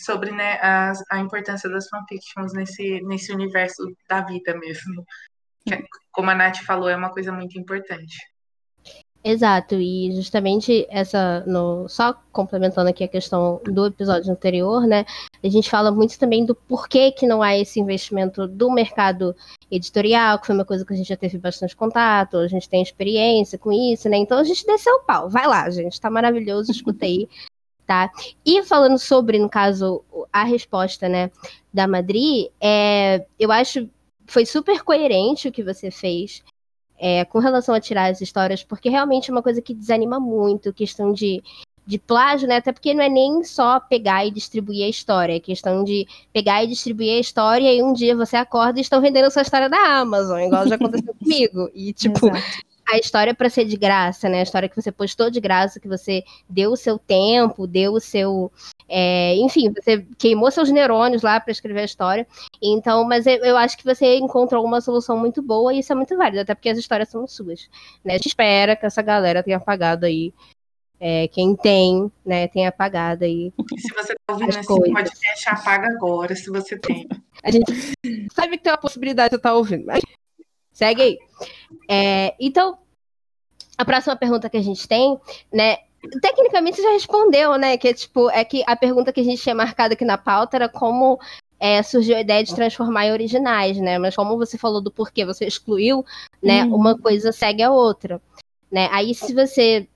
sobre 0.00 0.30
né, 0.30 0.58
a, 0.62 0.92
a 1.10 1.18
importância 1.18 1.68
das 1.68 1.88
fanfictions 1.88 2.52
nesse, 2.52 3.00
nesse 3.02 3.32
universo 3.32 3.82
da 4.08 4.20
vida 4.22 4.56
mesmo. 4.56 5.04
que, 5.66 5.84
como 6.10 6.30
a 6.30 6.34
Nath 6.34 6.58
falou, 6.58 6.88
é 6.88 6.96
uma 6.96 7.10
coisa 7.10 7.32
muito 7.32 7.58
importante. 7.58 8.16
Exato, 9.22 9.74
e 9.74 10.12
justamente 10.14 10.86
essa, 10.88 11.44
no, 11.44 11.88
só 11.88 12.14
complementando 12.32 12.88
aqui 12.88 13.02
a 13.02 13.08
questão 13.08 13.60
do 13.64 13.86
episódio 13.86 14.30
anterior, 14.32 14.86
né? 14.86 15.04
A 15.42 15.48
gente 15.48 15.68
fala 15.68 15.90
muito 15.90 16.16
também 16.18 16.46
do 16.46 16.54
porquê 16.54 17.10
que 17.10 17.26
não 17.26 17.42
há 17.42 17.56
esse 17.58 17.80
investimento 17.80 18.46
do 18.46 18.70
mercado 18.70 19.34
editorial, 19.70 20.38
que 20.38 20.46
foi 20.46 20.54
uma 20.54 20.64
coisa 20.64 20.84
que 20.84 20.94
a 20.94 20.96
gente 20.96 21.08
já 21.08 21.16
teve 21.16 21.36
bastante 21.36 21.74
contato, 21.74 22.38
a 22.38 22.46
gente 22.46 22.68
tem 22.68 22.80
experiência 22.80 23.58
com 23.58 23.72
isso, 23.72 24.08
né? 24.08 24.16
Então 24.18 24.38
a 24.38 24.44
gente 24.44 24.64
desceu 24.64 24.94
o 24.94 25.04
pau. 25.04 25.28
Vai 25.28 25.46
lá, 25.48 25.68
gente, 25.68 26.00
tá 26.00 26.08
maravilhoso, 26.08 26.70
escuta 26.70 27.04
aí. 27.04 27.28
Tá? 27.88 28.10
E 28.44 28.62
falando 28.64 28.98
sobre, 28.98 29.38
no 29.38 29.48
caso, 29.48 30.04
a 30.30 30.44
resposta, 30.44 31.08
né, 31.08 31.30
da 31.72 31.88
Madri, 31.88 32.50
é, 32.60 33.24
eu 33.40 33.50
acho 33.50 33.88
foi 34.26 34.44
super 34.44 34.82
coerente 34.82 35.48
o 35.48 35.52
que 35.52 35.62
você 35.62 35.90
fez 35.90 36.44
é, 36.98 37.24
com 37.24 37.38
relação 37.38 37.74
a 37.74 37.80
tirar 37.80 38.10
as 38.10 38.20
histórias, 38.20 38.62
porque 38.62 38.90
realmente 38.90 39.30
é 39.30 39.32
uma 39.32 39.42
coisa 39.42 39.62
que 39.62 39.72
desanima 39.72 40.20
muito, 40.20 40.70
questão 40.70 41.14
de, 41.14 41.42
de 41.86 41.98
plágio, 41.98 42.46
né? 42.46 42.56
Até 42.56 42.72
porque 42.72 42.92
não 42.92 43.02
é 43.02 43.08
nem 43.08 43.42
só 43.42 43.80
pegar 43.80 44.26
e 44.26 44.30
distribuir 44.30 44.84
a 44.84 44.88
história, 44.90 45.36
é 45.36 45.40
questão 45.40 45.82
de 45.82 46.06
pegar 46.30 46.62
e 46.62 46.66
distribuir 46.66 47.16
a 47.16 47.20
história 47.20 47.72
e 47.72 47.82
um 47.82 47.94
dia 47.94 48.14
você 48.14 48.36
acorda 48.36 48.78
e 48.78 48.82
estão 48.82 49.00
vendendo 49.00 49.24
a 49.24 49.30
sua 49.30 49.40
história 49.40 49.70
da 49.70 49.98
Amazon, 49.98 50.40
igual 50.40 50.68
já 50.68 50.74
aconteceu 50.74 51.14
comigo. 51.18 51.70
E, 51.72 51.94
tipo, 51.94 52.26
Exato 52.26 52.67
a 52.88 52.96
história 52.96 53.34
para 53.34 53.50
ser 53.50 53.66
de 53.66 53.76
graça, 53.76 54.28
né? 54.28 54.40
A 54.40 54.42
história 54.42 54.68
que 54.68 54.80
você 54.80 54.90
postou 54.90 55.30
de 55.30 55.40
graça, 55.40 55.78
que 55.78 55.86
você 55.86 56.24
deu 56.48 56.72
o 56.72 56.76
seu 56.76 56.98
tempo, 56.98 57.66
deu 57.66 57.92
o 57.92 58.00
seu. 58.00 58.50
É, 58.88 59.36
enfim, 59.36 59.70
você 59.70 60.06
queimou 60.16 60.50
seus 60.50 60.70
neurônios 60.70 61.22
lá 61.22 61.38
para 61.38 61.52
escrever 61.52 61.80
a 61.80 61.84
história. 61.84 62.26
Então, 62.62 63.04
mas 63.04 63.26
eu, 63.26 63.36
eu, 63.44 63.56
acho 63.58 63.76
que 63.76 63.84
você 63.84 64.16
encontrou 64.16 64.64
uma 64.64 64.80
solução 64.80 65.18
muito 65.18 65.42
boa 65.42 65.74
e 65.74 65.80
isso 65.80 65.92
é 65.92 65.96
muito 65.96 66.16
válido, 66.16 66.40
até 66.40 66.54
porque 66.54 66.70
as 66.70 66.78
histórias 66.78 67.10
são 67.10 67.26
suas. 67.26 67.68
Né? 68.02 68.14
A 68.14 68.16
gente 68.16 68.28
espera 68.28 68.74
que 68.74 68.86
essa 68.86 69.02
galera 69.02 69.42
tenha 69.42 69.58
apagado 69.58 70.06
aí. 70.06 70.32
É, 71.00 71.28
quem 71.28 71.54
tem, 71.54 72.10
né, 72.26 72.48
tenha 72.48 72.70
apagado 72.70 73.24
aí. 73.24 73.52
Se 73.76 73.94
você 73.94 74.14
tá 74.14 74.34
ouvindo 74.34 74.48
esse 74.48 74.66
coisas. 74.66 74.92
podcast, 74.92 75.48
apaga 75.48 75.86
agora, 75.92 76.34
se 76.34 76.50
você 76.50 76.76
tem. 76.76 77.06
A 77.44 77.52
gente 77.52 77.72
sabe 78.34 78.56
que 78.56 78.64
tem 78.64 78.72
uma 78.72 78.78
possibilidade 78.78 79.30
de 79.30 79.36
estar 79.36 79.50
tá 79.50 79.54
ouvindo, 79.54 79.86
mas 79.86 80.02
Segue 80.78 81.02
aí. 81.02 81.18
É, 81.90 82.36
então, 82.38 82.78
a 83.76 83.84
próxima 83.84 84.14
pergunta 84.14 84.48
que 84.48 84.56
a 84.56 84.62
gente 84.62 84.86
tem, 84.86 85.18
né? 85.52 85.78
Tecnicamente 86.22 86.76
você 86.76 86.82
já 86.84 86.92
respondeu, 86.92 87.58
né? 87.58 87.76
Que 87.76 87.88
é 87.88 87.92
tipo, 87.92 88.30
é 88.30 88.44
que 88.44 88.62
a 88.64 88.76
pergunta 88.76 89.12
que 89.12 89.18
a 89.18 89.24
gente 89.24 89.42
tinha 89.42 89.56
marcado 89.56 89.94
aqui 89.94 90.04
na 90.04 90.16
pauta 90.16 90.56
era 90.56 90.68
como 90.68 91.18
é, 91.58 91.82
surgiu 91.82 92.16
a 92.16 92.20
ideia 92.20 92.44
de 92.44 92.54
transformar 92.54 93.06
em 93.06 93.12
originais, 93.12 93.76
né? 93.78 93.98
Mas 93.98 94.14
como 94.14 94.38
você 94.38 94.56
falou 94.56 94.80
do 94.80 94.92
porquê 94.92 95.24
você 95.24 95.46
excluiu, 95.46 96.06
né? 96.40 96.62
Uhum. 96.62 96.76
Uma 96.76 96.96
coisa 96.96 97.32
segue 97.32 97.64
a 97.64 97.72
outra, 97.72 98.22
né? 98.70 98.88
Aí 98.92 99.12
se 99.16 99.34
você 99.34 99.88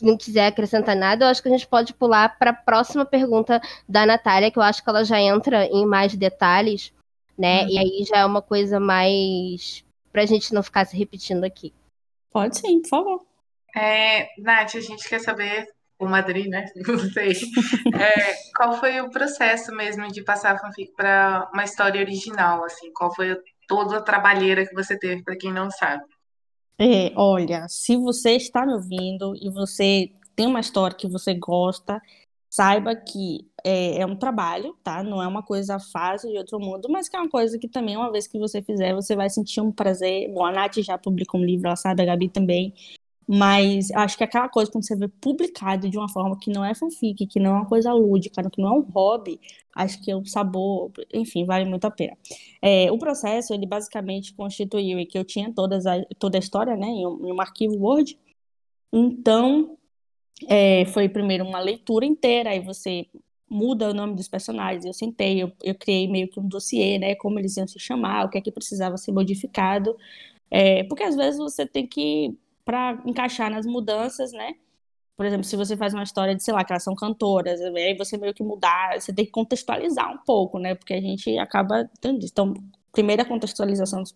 não 0.00 0.16
quiser 0.16 0.46
acrescentar 0.46 0.96
nada, 0.96 1.26
eu 1.26 1.28
acho 1.28 1.42
que 1.42 1.48
a 1.48 1.52
gente 1.52 1.66
pode 1.66 1.92
pular 1.92 2.38
para 2.38 2.48
a 2.48 2.54
próxima 2.54 3.04
pergunta 3.04 3.60
da 3.86 4.06
Natália, 4.06 4.50
que 4.50 4.58
eu 4.58 4.62
acho 4.62 4.82
que 4.82 4.88
ela 4.88 5.04
já 5.04 5.20
entra 5.20 5.66
em 5.66 5.84
mais 5.84 6.16
detalhes, 6.16 6.94
né? 7.36 7.64
Uhum. 7.64 7.68
E 7.68 7.78
aí 7.78 8.04
já 8.08 8.20
é 8.20 8.24
uma 8.24 8.40
coisa 8.40 8.80
mais 8.80 9.84
para 10.12 10.22
a 10.22 10.26
gente 10.26 10.52
não 10.52 10.62
ficar 10.62 10.84
se 10.84 10.96
repetindo 10.96 11.44
aqui. 11.44 11.72
Pode 12.32 12.58
sim, 12.58 12.80
por 12.82 12.88
favor. 12.88 13.26
É, 13.76 14.28
Nath, 14.38 14.74
a 14.74 14.80
gente 14.80 15.08
quer 15.08 15.20
saber, 15.20 15.66
o 16.00 16.06
Madrid, 16.06 16.48
né? 16.48 16.64
Não 16.74 16.98
sei. 16.98 17.32
É, 17.94 18.34
qual 18.56 18.72
foi 18.80 19.00
o 19.00 19.10
processo 19.10 19.70
mesmo 19.72 20.08
de 20.08 20.24
passar 20.24 20.54
a 20.54 20.58
fanfic 20.58 20.92
para 20.96 21.48
uma 21.52 21.64
história 21.64 22.00
original? 22.00 22.64
Assim, 22.64 22.90
qual 22.92 23.14
foi 23.14 23.36
toda 23.68 23.98
a 23.98 24.02
trabalheira 24.02 24.66
que 24.66 24.74
você 24.74 24.98
teve, 24.98 25.22
para 25.22 25.36
quem 25.36 25.52
não 25.52 25.70
sabe? 25.70 26.02
É, 26.78 27.12
olha, 27.14 27.68
se 27.68 27.94
você 27.96 28.32
está 28.32 28.64
me 28.64 28.72
ouvindo 28.72 29.36
e 29.36 29.50
você 29.50 30.10
tem 30.34 30.46
uma 30.46 30.60
história 30.60 30.96
que 30.96 31.06
você 31.06 31.34
gosta, 31.34 32.00
saiba 32.48 32.96
que 32.96 33.46
é, 33.64 34.00
é, 34.00 34.06
um 34.06 34.16
trabalho, 34.16 34.76
tá? 34.82 35.02
Não 35.02 35.22
é 35.22 35.26
uma 35.26 35.42
coisa 35.42 35.78
fácil 35.78 36.30
de 36.30 36.38
outro 36.38 36.58
mundo, 36.58 36.88
mas 36.90 37.08
que 37.08 37.16
é 37.16 37.20
uma 37.20 37.28
coisa 37.28 37.58
que 37.58 37.68
também, 37.68 37.96
uma 37.96 38.10
vez 38.12 38.26
que 38.26 38.38
você 38.38 38.62
fizer, 38.62 38.94
você 38.94 39.16
vai 39.16 39.30
sentir 39.30 39.60
um 39.60 39.72
prazer. 39.72 40.32
Bom, 40.32 40.44
a 40.44 40.52
Nath 40.52 40.78
já 40.78 40.98
publicou 40.98 41.40
um 41.40 41.44
livro, 41.44 41.66
ela 41.66 41.76
sabe, 41.76 42.02
a 42.02 42.06
Gabi 42.06 42.28
também. 42.28 42.74
Mas 43.32 43.92
acho 43.92 44.18
que 44.18 44.24
aquela 44.24 44.48
coisa, 44.48 44.72
quando 44.72 44.84
você 44.84 44.96
vê 44.96 45.06
publicado 45.06 45.88
de 45.88 45.96
uma 45.96 46.08
forma 46.08 46.36
que 46.36 46.50
não 46.50 46.64
é 46.64 46.74
fanfic, 46.74 47.26
que 47.28 47.38
não 47.38 47.52
é 47.52 47.54
uma 47.60 47.66
coisa 47.66 47.92
lúdica, 47.92 48.42
que 48.50 48.60
não 48.60 48.68
é 48.74 48.78
um 48.78 48.82
hobby, 48.82 49.40
acho 49.72 50.02
que 50.02 50.12
o 50.12 50.24
sabor, 50.26 50.90
enfim, 51.14 51.44
vale 51.44 51.64
muito 51.64 51.84
a 51.84 51.90
pena. 51.92 52.16
É, 52.60 52.90
o 52.90 52.98
processo, 52.98 53.54
ele 53.54 53.66
basicamente 53.66 54.34
constituiu 54.34 55.06
que 55.06 55.16
eu 55.16 55.24
tinha 55.24 55.52
todas 55.54 55.86
a, 55.86 56.02
toda 56.18 56.38
a 56.38 56.40
história, 56.40 56.74
né, 56.74 56.88
em 56.88 57.06
um, 57.06 57.28
em 57.28 57.32
um 57.32 57.40
arquivo 57.40 57.76
Word. 57.78 58.18
Então, 58.92 59.78
é, 60.48 60.84
foi 60.86 61.08
primeiro 61.08 61.44
uma 61.44 61.60
leitura 61.60 62.04
inteira, 62.04 62.50
aí 62.50 62.60
você 62.60 63.06
muda 63.50 63.90
o 63.90 63.94
nome 63.94 64.14
dos 64.14 64.28
personagens. 64.28 64.84
Eu 64.84 64.92
sentei, 64.94 65.42
eu, 65.42 65.52
eu 65.62 65.74
criei 65.74 66.08
meio 66.08 66.28
que 66.28 66.38
um 66.38 66.46
dossiê, 66.46 66.98
né? 66.98 67.14
Como 67.16 67.38
eles 67.38 67.56
iam 67.56 67.66
se 67.66 67.78
chamar, 67.78 68.26
o 68.26 68.30
que 68.30 68.38
é 68.38 68.40
que 68.40 68.52
precisava 68.52 68.96
ser 68.96 69.12
modificado. 69.12 69.96
É, 70.50 70.84
porque 70.84 71.02
às 71.02 71.16
vezes 71.16 71.38
você 71.38 71.66
tem 71.66 71.86
que, 71.86 72.36
para 72.64 73.02
encaixar 73.06 73.50
nas 73.50 73.66
mudanças, 73.66 74.32
né? 74.32 74.54
Por 75.16 75.26
exemplo, 75.26 75.44
se 75.44 75.56
você 75.56 75.76
faz 75.76 75.92
uma 75.92 76.02
história 76.02 76.34
de, 76.34 76.42
sei 76.42 76.54
lá, 76.54 76.64
que 76.64 76.72
elas 76.72 76.84
são 76.84 76.94
cantoras, 76.94 77.60
aí 77.60 77.94
você 77.94 78.16
meio 78.16 78.32
que 78.32 78.42
mudar, 78.42 78.98
você 79.00 79.12
tem 79.12 79.26
que 79.26 79.30
contextualizar 79.32 80.10
um 80.12 80.18
pouco, 80.18 80.58
né? 80.58 80.74
Porque 80.74 80.94
a 80.94 81.00
gente 81.00 81.36
acaba. 81.38 81.90
Então, 81.98 82.54
primeira 82.92 83.24
contextualização 83.24 84.02
dos. 84.02 84.14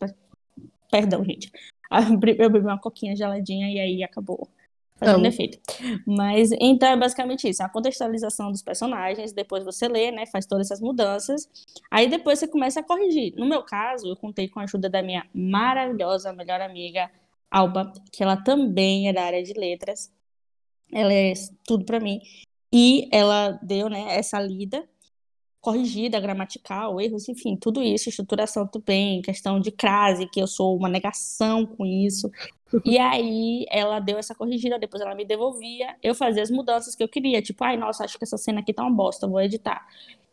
Perdão, 0.91 1.25
gente. 1.25 1.51
Eu 2.39 2.51
bebi 2.51 2.67
uma 2.67 2.79
coquinha 2.79 3.15
geladinha 3.17 3.71
e 3.71 3.79
aí 3.81 4.03
acabou 4.05 4.49
fazendo 4.97 5.27
efeito. 5.27 5.59
Mas 6.07 6.51
então 6.53 6.89
é 6.89 6.97
basicamente 6.97 7.49
isso, 7.49 7.63
a 7.63 7.69
contextualização 7.69 8.51
dos 8.51 8.63
personagens, 8.63 9.33
depois 9.33 9.65
você 9.65 9.89
lê, 9.89 10.11
né, 10.11 10.27
faz 10.27 10.47
todas 10.47 10.69
essas 10.69 10.81
mudanças, 10.81 11.49
aí 11.91 12.09
depois 12.09 12.39
você 12.39 12.49
começa 12.49 12.81
a 12.81 12.83
corrigir. 12.83 13.35
No 13.37 13.47
meu 13.47 13.63
caso, 13.63 14.07
eu 14.07 14.17
contei 14.17 14.49
com 14.49 14.61
a 14.61 14.65
ajuda 14.65 14.89
da 14.89 15.03
minha 15.03 15.27
maravilhosa 15.35 16.33
melhor 16.33 16.61
amiga 16.61 17.11
Alba, 17.51 17.93
que 18.11 18.23
ela 18.23 18.37
também 18.37 19.09
é 19.09 19.13
da 19.13 19.23
área 19.23 19.43
de 19.43 19.53
letras. 19.53 20.13
Ela 20.93 21.13
é 21.13 21.33
tudo 21.65 21.85
para 21.85 22.01
mim. 22.01 22.21
E 22.73 23.09
ela 23.13 23.53
deu, 23.63 23.89
né, 23.89 24.07
essa 24.17 24.41
lida 24.41 24.89
corrigida, 25.65 26.21
gramatical, 26.21 27.01
erros, 27.01 27.29
enfim, 27.29 27.57
tudo 27.57 27.83
isso, 27.83 28.11
estruturação 28.11 28.67
também, 28.67 29.23
questão 29.23 29.59
de 29.59 29.73
crase, 29.73 30.29
que 30.29 30.41
eu 30.41 30.47
sou 30.47 30.77
uma 30.77 30.89
negação 30.89 31.65
com 31.65 31.87
isso. 31.87 32.31
E 32.85 32.99
aí 32.99 33.65
ela 33.71 33.99
deu 33.99 34.19
essa 34.19 34.35
corrigida, 34.35 34.79
depois 34.79 35.01
ela 35.01 35.15
me 35.15 35.25
devolvia, 35.25 35.97
eu 36.03 36.15
fazia 36.15 36.43
as 36.43 36.51
mudanças 36.51 36.95
que 36.95 37.03
eu 37.03 37.09
queria, 37.09 37.41
tipo, 37.41 37.65
ai, 37.65 37.77
nossa, 37.77 38.05
acho 38.05 38.19
que 38.19 38.25
essa 38.25 38.37
cena 38.37 38.61
aqui 38.61 38.73
tá 38.75 38.83
uma 38.83 38.91
bosta, 38.91 39.27
vou 39.27 39.41
editar. 39.41 39.87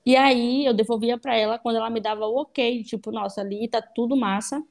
E 0.06 0.16
aí 0.16 0.66
eu 0.66 0.74
devolvia 0.74 1.18
para 1.18 1.36
ela 1.36 1.60
quando 1.60 1.78
ela 1.78 1.90
me 1.90 2.02
dava 2.02 2.26
o 2.28 2.42
ok, 2.42 2.84
tipo, 2.84 3.12
nossa, 3.12 3.42
ali 3.42 3.68
tá 3.68 3.82
tudo 3.82 4.16
massa. 4.18 4.64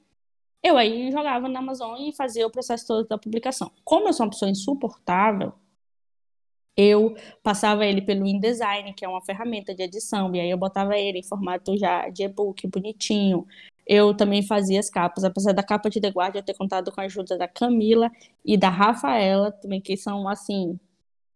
Eu 0.63 0.77
aí 0.77 1.11
jogava 1.11 1.49
na 1.49 1.61
Amazon 1.61 1.99
e 2.01 2.13
fazia 2.13 2.47
o 2.47 2.51
processo 2.51 2.87
todo 2.87 3.09
da 3.09 3.17
publicação. 3.17 3.71
Como 3.85 4.09
eu 4.09 4.13
sou 4.13 4.27
uma 4.27 4.31
pessoa 4.31 4.51
insuportável, 4.51 5.55
eu 6.81 7.15
passava 7.43 7.85
ele 7.85 8.01
pelo 8.01 8.27
InDesign, 8.27 8.93
que 8.95 9.05
é 9.05 9.09
uma 9.09 9.21
ferramenta 9.21 9.75
de 9.75 9.83
edição, 9.83 10.35
e 10.35 10.41
aí 10.41 10.51
eu 10.51 10.57
botava 10.57 10.97
ele 10.97 11.19
em 11.19 11.23
formato 11.23 11.77
já 11.77 12.09
de 12.09 12.23
e-book, 12.25 12.67
bonitinho. 12.69 13.47
Eu 13.87 14.15
também 14.15 14.43
fazia 14.43 14.81
as 14.81 14.89
capas, 14.89 15.25
apesar 15.25 15.53
da 15.53 15.63
capa 15.63 15.91
de 15.91 16.01
The 16.01 16.09
Guardian 16.09 16.41
eu 16.41 16.45
ter 16.45 16.55
contado 16.57 16.91
com 16.93 17.01
a 17.01 17.05
ajuda 17.05 17.37
da 17.37 17.49
Camila 17.49 18.11
e 18.45 18.57
da 18.57 18.69
Rafaela, 18.71 19.53
também 19.53 19.81
que 19.81 19.97
são, 19.97 20.29
assim, 20.29 20.79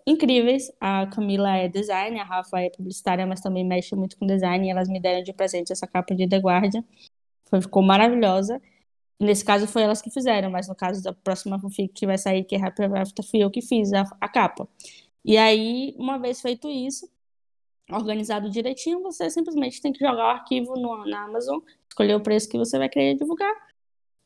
incríveis. 0.07 0.73
A 0.81 1.07
Camila 1.09 1.57
é 1.57 1.69
design, 1.69 2.19
a 2.19 2.25
Rafa 2.25 2.61
é 2.61 2.71
publicitária, 2.71 3.27
mas 3.27 3.41
também 3.41 3.65
mexe 3.65 3.95
muito 3.95 4.17
com 4.17 4.27
design, 4.27 4.67
e 4.67 4.71
elas 4.71 4.89
me 4.89 5.01
deram 5.01 5.23
de 5.23 5.33
presente 5.33 5.73
essa 5.73 5.87
capa 5.87 6.15
de 6.15 6.29
The 6.29 6.39
Guardian. 6.39 6.85
Foi, 7.51 7.61
ficou 7.61 7.83
maravilhosa. 7.83 8.61
Nesse 9.21 9.45
caso 9.45 9.67
foi 9.67 9.83
elas 9.83 10.03
que 10.03 10.11
fizeram, 10.11 10.51
mas 10.51 10.69
no 10.69 10.75
caso 10.75 11.03
da 11.03 11.13
próxima 11.13 11.59
fanfic 11.59 11.93
que 11.95 12.07
vai 12.07 12.19
sair, 12.19 12.45
que 12.45 12.57
é 12.57 12.65
Happy 12.65 12.83
Ever 12.83 13.03
After, 13.03 13.25
fui 13.25 13.41
eu 13.41 13.51
que 13.51 13.63
fiz 13.63 13.93
a, 13.93 14.05
a 14.21 14.29
capa. 14.29 14.69
E 15.25 15.37
aí, 15.37 15.95
uma 15.99 16.19
vez 16.19 16.41
feito 16.41 16.69
isso, 16.69 17.09
organizado 17.91 18.51
direitinho, 18.51 19.03
você 19.03 19.31
simplesmente 19.31 19.81
tem 19.81 19.93
que 19.93 20.01
jogar 20.01 20.27
o 20.27 20.31
arquivo 20.31 20.75
no, 20.75 21.05
na 21.07 21.25
Amazon, 21.25 21.61
escolher 21.89 22.15
o 22.15 22.21
preço 22.21 22.49
que 22.49 22.59
você 22.59 22.79
vai 22.79 22.89
querer 22.89 23.15
divulgar 23.15 23.55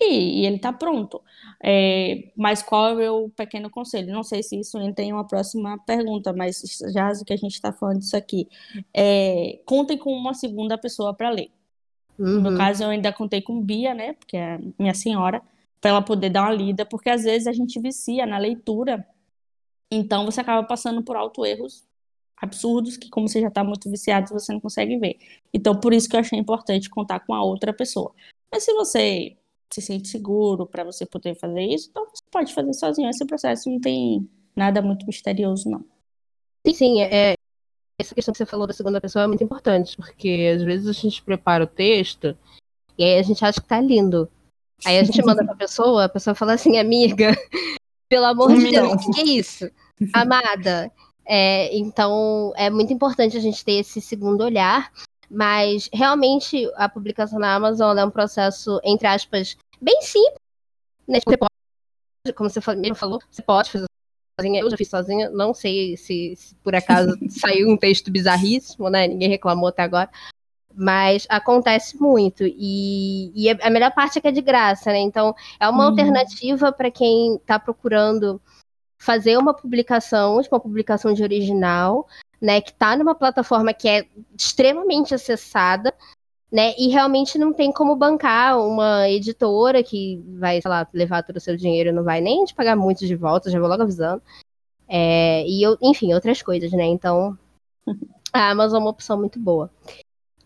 e, 0.00 0.42
e 0.42 0.46
ele 0.46 0.56
está 0.56 0.72
pronto. 0.72 1.20
É, 1.62 2.30
mas 2.36 2.62
qual 2.62 2.88
é 2.88 2.92
o 2.92 2.96
meu 2.96 3.32
pequeno 3.36 3.68
conselho? 3.68 4.12
Não 4.12 4.22
sei 4.22 4.42
se 4.42 4.58
isso 4.58 4.78
entra 4.78 5.04
em 5.04 5.12
uma 5.12 5.26
próxima 5.26 5.76
pergunta, 5.84 6.32
mas 6.32 6.62
já 6.92 7.12
que 7.24 7.32
a 7.32 7.36
gente 7.36 7.54
está 7.54 7.72
falando 7.72 7.98
disso 7.98 8.16
aqui, 8.16 8.48
é, 8.94 9.60
contem 9.64 9.98
com 9.98 10.12
uma 10.12 10.34
segunda 10.34 10.78
pessoa 10.78 11.12
para 11.12 11.30
ler. 11.30 11.50
Uhum. 12.18 12.40
No 12.40 12.56
caso, 12.56 12.84
eu 12.84 12.90
ainda 12.90 13.12
contei 13.12 13.40
com 13.42 13.60
Bia, 13.60 13.94
né, 13.94 14.12
porque 14.14 14.36
é 14.36 14.58
minha 14.78 14.94
senhora, 14.94 15.42
para 15.80 15.90
ela 15.90 16.02
poder 16.02 16.30
dar 16.30 16.42
uma 16.42 16.52
lida, 16.52 16.84
porque 16.84 17.10
às 17.10 17.22
vezes 17.22 17.46
a 17.46 17.52
gente 17.52 17.80
vicia 17.80 18.26
na 18.26 18.38
leitura 18.38 19.06
então 19.90 20.24
você 20.24 20.40
acaba 20.40 20.66
passando 20.66 21.02
por 21.02 21.16
alto 21.16 21.44
erros 21.44 21.86
absurdos 22.40 22.96
que, 22.96 23.10
como 23.10 23.28
você 23.28 23.40
já 23.40 23.48
está 23.48 23.64
muito 23.64 23.90
viciado, 23.90 24.28
você 24.30 24.52
não 24.52 24.60
consegue 24.60 24.96
ver. 24.96 25.18
Então, 25.52 25.78
por 25.78 25.92
isso 25.92 26.08
que 26.08 26.16
eu 26.16 26.20
achei 26.20 26.38
importante 26.38 26.88
contar 26.88 27.20
com 27.20 27.34
a 27.34 27.42
outra 27.42 27.72
pessoa. 27.72 28.12
Mas 28.52 28.64
se 28.64 28.72
você 28.74 29.36
se 29.70 29.82
sente 29.82 30.08
seguro 30.08 30.66
para 30.66 30.84
você 30.84 31.04
poder 31.04 31.34
fazer 31.34 31.62
isso, 31.62 31.88
então 31.90 32.06
você 32.06 32.22
pode 32.30 32.54
fazer 32.54 32.72
sozinho. 32.72 33.10
Esse 33.10 33.26
processo 33.26 33.68
não 33.68 33.80
tem 33.80 34.28
nada 34.56 34.80
muito 34.80 35.06
misterioso, 35.06 35.68
não. 35.68 35.84
Sim, 36.66 36.74
sim, 36.74 37.00
é, 37.02 37.34
essa 38.00 38.14
questão 38.14 38.32
que 38.32 38.38
você 38.38 38.46
falou 38.46 38.66
da 38.66 38.72
segunda 38.72 39.00
pessoa 39.00 39.24
é 39.24 39.26
muito 39.26 39.44
importante, 39.44 39.96
porque 39.96 40.52
às 40.54 40.62
vezes 40.62 40.86
a 40.86 40.92
gente 40.92 41.22
prepara 41.22 41.64
o 41.64 41.66
texto 41.66 42.36
e 42.96 43.04
aí 43.04 43.18
a 43.18 43.22
gente 43.22 43.44
acha 43.44 43.60
que 43.60 43.68
tá 43.68 43.80
lindo. 43.80 44.30
Aí 44.84 44.98
a 44.98 45.04
gente 45.04 45.20
manda 45.24 45.44
pra 45.44 45.56
pessoa, 45.56 46.04
a 46.04 46.08
pessoa 46.08 46.34
fala 46.34 46.54
assim, 46.54 46.78
amiga, 46.78 47.32
pelo 48.08 48.24
amor 48.24 48.54
de 48.54 48.70
Deus, 48.70 49.06
o 49.06 49.12
que 49.12 49.20
é 49.20 49.24
isso? 49.24 49.70
Amada. 50.12 50.90
É, 51.26 51.76
então, 51.76 52.52
é 52.56 52.70
muito 52.70 52.92
importante 52.92 53.36
a 53.36 53.40
gente 53.40 53.64
ter 53.64 53.72
esse 53.72 54.00
segundo 54.00 54.42
olhar, 54.42 54.90
mas 55.30 55.90
realmente 55.92 56.70
a 56.74 56.88
publicação 56.88 57.38
na 57.38 57.54
Amazon 57.54 57.98
é 57.98 58.04
um 58.04 58.10
processo, 58.10 58.80
entre 58.82 59.06
aspas, 59.06 59.56
bem 59.80 60.00
simples. 60.00 60.38
Né? 61.06 61.18
Você 61.26 61.36
pode, 61.36 62.34
como 62.34 62.48
você 62.48 62.60
mesmo 62.76 62.94
falou, 62.94 63.20
você 63.30 63.42
pode 63.42 63.70
fazer 63.70 63.86
sozinha. 64.40 64.60
Eu 64.60 64.70
já 64.70 64.76
fiz 64.76 64.88
sozinha, 64.88 65.28
não 65.30 65.52
sei 65.52 65.96
se, 65.96 66.34
se 66.36 66.54
por 66.56 66.74
acaso 66.74 67.14
saiu 67.28 67.68
um 67.68 67.76
texto 67.76 68.10
bizarríssimo, 68.10 68.88
né? 68.88 69.06
Ninguém 69.06 69.28
reclamou 69.28 69.68
até 69.68 69.82
agora. 69.82 70.10
Mas 70.80 71.26
acontece 71.28 72.00
muito. 72.00 72.44
E, 72.46 73.32
e 73.34 73.50
a 73.50 73.68
melhor 73.68 73.90
parte 73.90 74.18
é 74.18 74.20
que 74.20 74.28
é 74.28 74.30
de 74.30 74.40
graça, 74.40 74.92
né? 74.92 75.00
Então, 75.00 75.34
é 75.58 75.68
uma 75.68 75.82
uhum. 75.82 75.90
alternativa 75.90 76.70
para 76.70 76.88
quem 76.88 77.34
está 77.34 77.58
procurando 77.58 78.40
fazer 78.96 79.36
uma 79.36 79.52
publicação, 79.52 80.40
tipo 80.40 80.54
uma 80.54 80.60
publicação 80.60 81.12
de 81.12 81.22
original, 81.24 82.06
né? 82.40 82.60
Que 82.60 82.70
está 82.70 82.96
numa 82.96 83.14
plataforma 83.14 83.74
que 83.74 83.88
é 83.88 84.06
extremamente 84.38 85.12
acessada, 85.12 85.92
né? 86.50 86.74
E 86.78 86.88
realmente 86.88 87.38
não 87.38 87.52
tem 87.52 87.72
como 87.72 87.96
bancar 87.96 88.56
uma 88.60 89.08
editora 89.08 89.82
que 89.82 90.22
vai, 90.38 90.62
sei 90.62 90.70
lá, 90.70 90.86
levar 90.94 91.24
todo 91.24 91.38
o 91.38 91.40
seu 91.40 91.56
dinheiro, 91.56 91.92
não 91.92 92.04
vai 92.04 92.20
nem 92.20 92.44
te 92.44 92.54
pagar 92.54 92.76
muito 92.76 93.04
de 93.04 93.16
volta, 93.16 93.50
já 93.50 93.58
vou 93.58 93.68
logo 93.68 93.82
avisando. 93.82 94.22
É, 94.88 95.44
e 95.44 95.60
eu, 95.60 95.76
enfim, 95.82 96.14
outras 96.14 96.40
coisas, 96.40 96.70
né? 96.70 96.84
Então, 96.84 97.36
a 98.32 98.50
Amazon 98.50 98.78
é 98.78 98.84
uma 98.84 98.90
opção 98.90 99.18
muito 99.18 99.40
boa. 99.40 99.70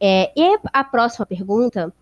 É, 0.04 0.32
e 0.36 0.58
a 0.72 0.82
próxima 0.82 1.24
pergunta, 1.24 1.94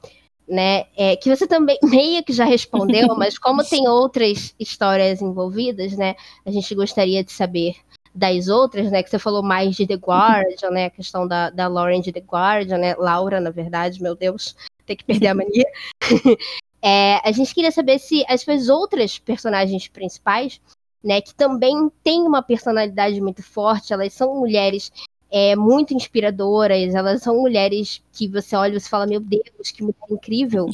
né, 0.48 0.86
é, 0.96 1.16
que 1.16 1.28
você 1.28 1.46
também 1.46 1.78
meio 1.84 2.24
que 2.24 2.32
já 2.32 2.46
respondeu, 2.46 3.14
mas 3.14 3.38
como 3.38 3.62
tem 3.62 3.86
outras 3.86 4.54
histórias 4.58 5.20
envolvidas, 5.20 5.92
né, 5.92 6.14
a 6.46 6.50
gente 6.50 6.74
gostaria 6.74 7.22
de 7.22 7.30
saber 7.30 7.76
das 8.14 8.48
outras, 8.48 8.90
né, 8.90 9.02
que 9.02 9.10
você 9.10 9.18
falou 9.18 9.42
mais 9.42 9.76
de 9.76 9.86
The 9.86 9.96
Guardian, 9.96 10.70
né, 10.70 10.86
a 10.86 10.90
questão 10.90 11.28
da, 11.28 11.50
da 11.50 11.68
Lauren 11.68 12.00
de 12.00 12.10
The 12.10 12.20
Guardian, 12.20 12.78
né, 12.78 12.94
Laura, 12.96 13.38
na 13.38 13.50
verdade, 13.50 14.02
meu 14.02 14.16
Deus, 14.16 14.56
tem 14.86 14.96
que 14.96 15.04
perder 15.04 15.28
a 15.28 15.34
mania. 15.34 15.66
é, 16.82 17.20
a 17.22 17.30
gente 17.32 17.54
queria 17.54 17.70
saber 17.70 17.98
se 17.98 18.24
as 18.26 18.40
suas 18.40 18.70
outras 18.70 19.18
personagens 19.18 19.88
principais, 19.88 20.58
né, 21.04 21.20
que 21.20 21.34
também 21.34 21.90
têm 22.02 22.22
uma 22.22 22.42
personalidade 22.42 23.20
muito 23.20 23.42
forte, 23.42 23.92
elas 23.92 24.14
são 24.14 24.34
mulheres 24.34 24.90
é, 25.30 25.54
muito 25.54 25.94
inspiradoras, 25.94 26.94
elas 26.94 27.22
são 27.22 27.36
mulheres 27.36 28.02
que 28.12 28.26
você 28.28 28.56
olha 28.56 28.76
e 28.76 28.80
você 28.80 28.88
fala, 28.88 29.06
meu 29.06 29.20
Deus, 29.20 29.70
que 29.72 29.82
mulher 29.82 29.96
incrível, 30.10 30.66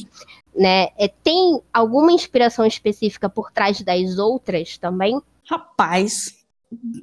né? 0.55 0.87
É, 0.97 1.07
tem 1.07 1.61
alguma 1.71 2.11
inspiração 2.11 2.65
específica 2.65 3.29
por 3.29 3.51
trás 3.51 3.81
das 3.81 4.17
outras 4.17 4.77
também? 4.77 5.21
Rapaz, 5.45 6.45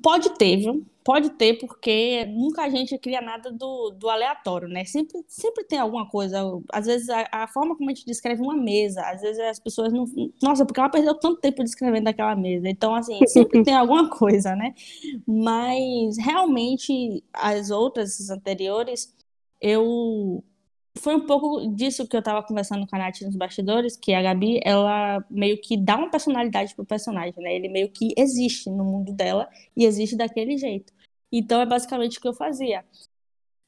pode 0.03 0.31
ter, 0.31 0.57
viu? 0.57 0.85
Pode 1.05 1.31
ter, 1.31 1.59
porque 1.59 2.25
nunca 2.25 2.63
a 2.63 2.71
gente 2.71 2.97
cria 2.97 3.21
nada 3.21 3.53
do, 3.53 3.91
do 3.91 4.09
aleatório, 4.09 4.67
né? 4.67 4.87
Sempre, 4.87 5.23
sempre 5.29 5.63
tem 5.63 5.79
alguma 5.79 6.09
coisa. 6.09 6.41
Às 6.73 6.87
vezes, 6.87 7.11
a, 7.11 7.29
a, 7.31 7.47
forma 7.47 7.77
como 7.77 7.91
a 7.91 7.93
gente 7.93 8.07
descreve 8.07 8.41
uma 8.41 8.57
mesa, 8.57 9.03
às 9.03 9.21
vezes 9.21 9.39
as 9.39 9.59
pessoas 9.61 9.93
não. 9.93 10.07
Nossa, 10.43 10.65
porque 10.65 10.81
ela 10.81 10.89
perdeu 10.89 11.15
tanto 11.15 11.43
tempo 11.43 11.63
descrevendo 11.63 12.09
aquela 12.09 12.35
mesa. 12.35 12.71
Então, 12.71 12.95
assim, 12.95 13.19
sempre 13.29 13.63
tem 13.63 13.75
alguma 13.75 14.09
coisa, 14.09 14.57
né? 14.57 14.75
Mas, 15.27 16.17
realmente, 16.17 17.23
as 17.35 17.71
outras, 17.71 18.19
as 18.19 18.31
anteriores, 18.31 19.15
eu 19.61 20.43
foi 20.99 21.17
um 21.17 21.27
pouco 21.27 21.67
disso 21.75 22.07
que 22.07 22.17
eu 22.17 22.23
tava 22.23 22.43
conversando 22.43 22.87
com 22.87 22.97
a 22.97 22.99
Nath 22.99 23.21
nos 23.23 23.37
bastidores, 23.37 23.97
que 23.97 24.15
a 24.15 24.23
Gabi, 24.23 24.61
ela 24.65 25.25
meio 25.29 25.61
que 25.61 25.77
dá 25.77 25.97
uma 25.97 26.11
personalidade 26.11 26.75
pro 26.75 26.85
personagem, 26.85 27.35
né? 27.39 27.55
Ele 27.55 27.69
meio 27.69 27.91
que 27.91 28.15
existe 28.17 28.71
no 28.71 28.85
mundo 28.85 29.13
dela 29.13 29.49
e 29.77 29.85
existe 29.85 30.17
daquele 30.17 30.57
jeito. 30.57 30.93
Então 31.33 31.61
é 31.61 31.67
basicamente 31.67 32.19
o 32.19 32.21
que 32.21 32.29
eu 32.29 32.35
fazia. 32.35 32.85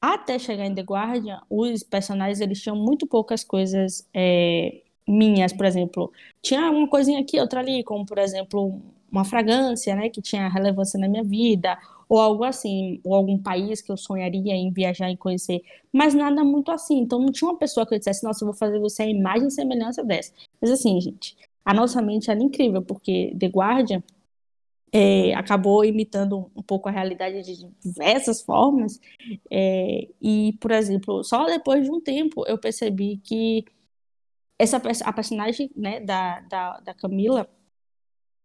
Até 0.01 0.39
chegar 0.39 0.67
em 0.67 0.75
The 0.75 0.83
Guardian, 0.83 1.41
os 1.51 1.83
personagens 1.83 2.41
eles 2.41 2.63
tinham 2.63 2.77
muito 2.77 3.07
poucas 3.07 3.43
coisas 3.43 4.09
é, 4.15 4.83
minhas, 5.07 5.53
por 5.53 5.67
exemplo. 5.67 6.13
Tinha 6.41 6.71
uma 6.71 6.89
coisinha 6.89 7.21
aqui, 7.21 7.41
outra 7.41 7.61
ali, 7.61 7.83
como 7.83 8.07
por 8.07 8.19
exemplo 8.19 8.81
uma 9.11 9.25
fragrância, 9.25 9.95
né, 9.97 10.11
que 10.11 10.21
tinha 10.21 10.49
relevância 10.49 10.99
na 10.99 11.09
minha 11.09 11.25
vida, 11.25 11.79
ou 12.09 12.21
algo 12.21 12.45
assim, 12.45 13.01
ou 13.05 13.15
algum 13.15 13.39
país 13.39 13.81
que 13.83 13.91
eu 13.91 13.97
sonharia 13.97 14.55
em 14.55 14.73
viajar 14.73 15.11
e 15.11 15.17
conhecer, 15.17 15.63
mas 15.93 16.15
nada 16.15 16.45
muito 16.45 16.71
assim. 16.71 16.99
Então 17.01 17.19
não 17.19 17.33
tinha 17.33 17.51
uma 17.51 17.59
pessoa 17.59 17.87
que 17.87 17.95
eu 17.95 17.99
dissesse, 17.99 18.25
nossa, 18.25 18.45
eu 18.45 18.47
vou 18.47 18.57
fazer 18.57 18.79
você 18.79 19.03
a 19.03 19.07
imagem 19.07 19.49
e 19.49 19.51
semelhança 19.51 20.05
dessa. 20.05 20.33
Mas 20.61 20.71
assim, 20.71 21.01
gente, 21.01 21.37
a 21.65 21.75
nossa 21.75 22.01
mente 22.01 22.31
era 22.31 22.41
incrível, 22.43 22.83
porque 22.83 23.35
The 23.39 23.49
Guardian 23.49 24.03
é, 24.93 25.35
acabou 25.35 25.85
imitando 25.85 26.51
um 26.57 26.63
pouco 26.63 26.89
a 26.89 26.93
realidade 26.93 27.43
de 27.43 27.69
diversas 27.81 28.43
formas. 28.43 29.01
É, 29.51 30.09
e, 30.23 30.57
por 30.61 30.71
exemplo, 30.71 31.25
só 31.25 31.47
depois 31.47 31.85
de 31.85 31.91
um 31.91 32.01
tempo 32.01 32.45
eu 32.47 32.59
percebi 32.59 33.19
que 33.19 33.65
essa 34.59 34.79
a 35.05 35.13
personagem 35.13 35.71
né, 35.77 36.01
da, 36.01 36.41
da, 36.43 36.81
da 36.81 36.95
Camila 36.95 37.49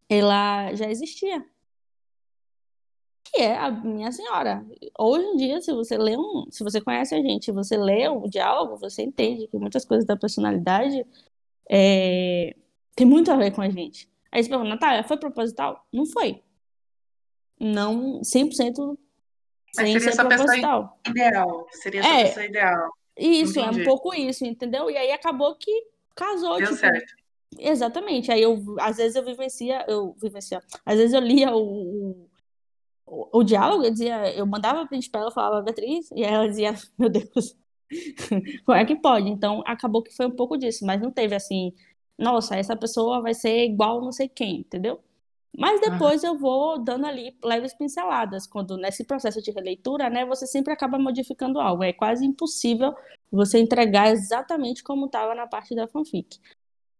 ela 0.09 0.73
já 0.75 0.89
existia 0.89 1.45
que 3.31 3.41
é 3.41 3.55
a 3.57 3.71
minha 3.71 4.11
senhora. 4.11 4.65
Hoje 4.99 5.25
em 5.25 5.37
dia, 5.37 5.61
se 5.61 5.71
você 5.71 5.97
lê 5.97 6.17
um, 6.17 6.45
se 6.51 6.63
você 6.63 6.81
conhece 6.81 7.15
a 7.15 7.21
gente, 7.21 7.51
você 7.51 7.77
lê 7.77 8.07
o 8.09 8.27
diálogo, 8.27 8.77
você 8.77 9.03
entende 9.03 9.47
que 9.47 9.57
muitas 9.57 9.85
coisas 9.85 10.05
da 10.05 10.17
personalidade 10.17 11.05
é, 11.69 12.53
tem 12.95 13.07
muito 13.07 13.31
a 13.31 13.37
ver 13.37 13.51
com 13.51 13.61
a 13.61 13.69
gente. 13.69 14.09
Aí 14.31 14.43
você 14.43 14.49
pergunta, 14.49 14.69
Natália, 14.69 15.03
foi 15.03 15.17
proposital? 15.17 15.85
Não 15.93 16.05
foi. 16.05 16.41
Não 17.59 18.21
100% 18.21 18.97
Mas 19.77 19.87
seria 19.87 19.99
ser 19.99 20.15
proposital. 20.15 20.99
ideal. 21.07 21.67
Seria 21.71 21.99
essa 22.01 22.09
é, 22.09 22.23
pessoa 22.25 22.45
ideal. 22.45 22.91
Isso, 23.17 23.59
Entendi. 23.59 23.79
é 23.79 23.81
um 23.81 23.85
pouco 23.85 24.13
isso, 24.13 24.45
entendeu? 24.45 24.89
E 24.89 24.97
aí 24.97 25.11
acabou 25.11 25.55
que 25.55 25.71
casou, 26.15 26.57
Deu 26.57 26.67
tipo, 26.67 26.79
certo. 26.79 27.13
Exatamente. 27.57 28.31
Aí 28.31 28.41
eu, 28.41 28.63
às 28.79 28.97
vezes 28.97 29.15
eu 29.15 29.23
vivencia, 29.23 29.85
eu 29.87 30.15
vivencia, 30.21 30.61
às 30.85 30.97
vezes 30.97 31.13
eu 31.13 31.21
lia 31.21 31.53
o, 31.53 31.61
o, 31.61 32.29
o 33.11 33.43
diálogo, 33.43 33.83
eu 33.83 33.91
dizia, 33.91 34.33
eu 34.33 34.45
mandava 34.45 34.87
print 34.87 35.09
pra 35.09 35.21
ela, 35.21 35.31
falava 35.31 35.61
Beatriz, 35.61 36.09
e 36.11 36.23
ela 36.23 36.47
dizia, 36.47 36.73
meu 36.97 37.09
Deus, 37.09 37.57
como 38.65 38.77
é 38.77 38.85
que 38.85 38.95
pode? 38.95 39.29
Então, 39.29 39.61
acabou 39.65 40.01
que 40.01 40.15
foi 40.15 40.25
um 40.25 40.35
pouco 40.35 40.57
disso, 40.57 40.85
mas 40.85 41.01
não 41.01 41.11
teve 41.11 41.35
assim, 41.35 41.73
nossa, 42.17 42.55
essa 42.55 42.75
pessoa 42.75 43.21
vai 43.21 43.33
ser 43.33 43.65
igual 43.65 44.01
não 44.01 44.11
sei 44.11 44.29
quem, 44.29 44.59
entendeu? 44.61 45.01
Mas 45.57 45.81
depois 45.81 46.23
eu 46.23 46.37
vou 46.37 46.81
dando 46.81 47.05
ali 47.05 47.37
leves 47.43 47.73
pinceladas, 47.73 48.47
quando 48.47 48.77
nesse 48.77 49.03
processo 49.03 49.41
de 49.41 49.51
releitura, 49.51 50.09
né, 50.09 50.25
você 50.25 50.47
sempre 50.47 50.71
acaba 50.71 50.97
modificando 50.97 51.59
algo. 51.59 51.83
É 51.83 51.91
quase 51.91 52.25
impossível 52.25 52.95
você 53.29 53.59
entregar 53.59 54.11
exatamente 54.11 54.81
como 54.81 55.07
estava 55.07 55.35
na 55.35 55.45
parte 55.47 55.75
da 55.75 55.87
fanfic. 55.87 56.39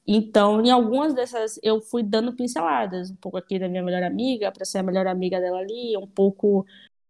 Então, 0.05 0.61
em 0.65 0.71
algumas 0.71 1.13
dessas, 1.13 1.59
eu 1.61 1.79
fui 1.79 2.03
dando 2.03 2.33
pinceladas, 2.33 3.11
um 3.11 3.15
pouco 3.15 3.37
aqui 3.37 3.59
da 3.59 3.69
minha 3.69 3.83
melhor 3.83 4.03
amiga, 4.03 4.51
para 4.51 4.65
ser 4.65 4.79
a 4.79 4.83
melhor 4.83 5.07
amiga 5.07 5.39
dela 5.39 5.59
ali, 5.59 5.95
um 5.95 6.07
pouco, 6.07 6.65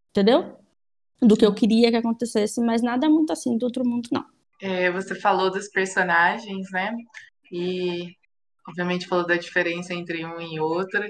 entendeu? 0.09 0.57
Do 1.21 1.37
que 1.37 1.45
eu 1.45 1.53
queria 1.53 1.89
que 1.89 1.97
acontecesse, 1.97 2.59
mas 2.61 2.81
nada 2.81 3.09
muito 3.09 3.31
assim 3.31 3.57
do 3.57 3.63
outro 3.63 3.85
mundo, 3.85 4.09
não. 4.11 4.25
É, 4.61 4.91
você 4.91 5.15
falou 5.15 5.49
dos 5.49 5.69
personagens, 5.69 6.69
né? 6.71 6.93
E, 7.51 8.15
obviamente, 8.67 9.07
falou 9.07 9.25
da 9.25 9.35
diferença 9.35 9.93
entre 9.93 10.25
um 10.25 10.41
e 10.41 10.59
outro. 10.59 11.01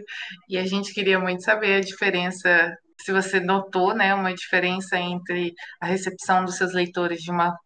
E 0.48 0.58
a 0.58 0.66
gente 0.66 0.94
queria 0.94 1.20
muito 1.20 1.44
saber 1.44 1.76
a 1.76 1.82
diferença, 1.82 2.78
se 3.02 3.12
você 3.12 3.40
notou, 3.40 3.96
né, 3.96 4.14
uma 4.14 4.34
diferença 4.34 4.98
entre 5.00 5.54
a 5.80 5.88
recepção 5.88 6.46
dos 6.46 6.56
seus 6.56 6.74
leitores 6.74 7.22
de 7.22 7.32
uma 7.32 7.58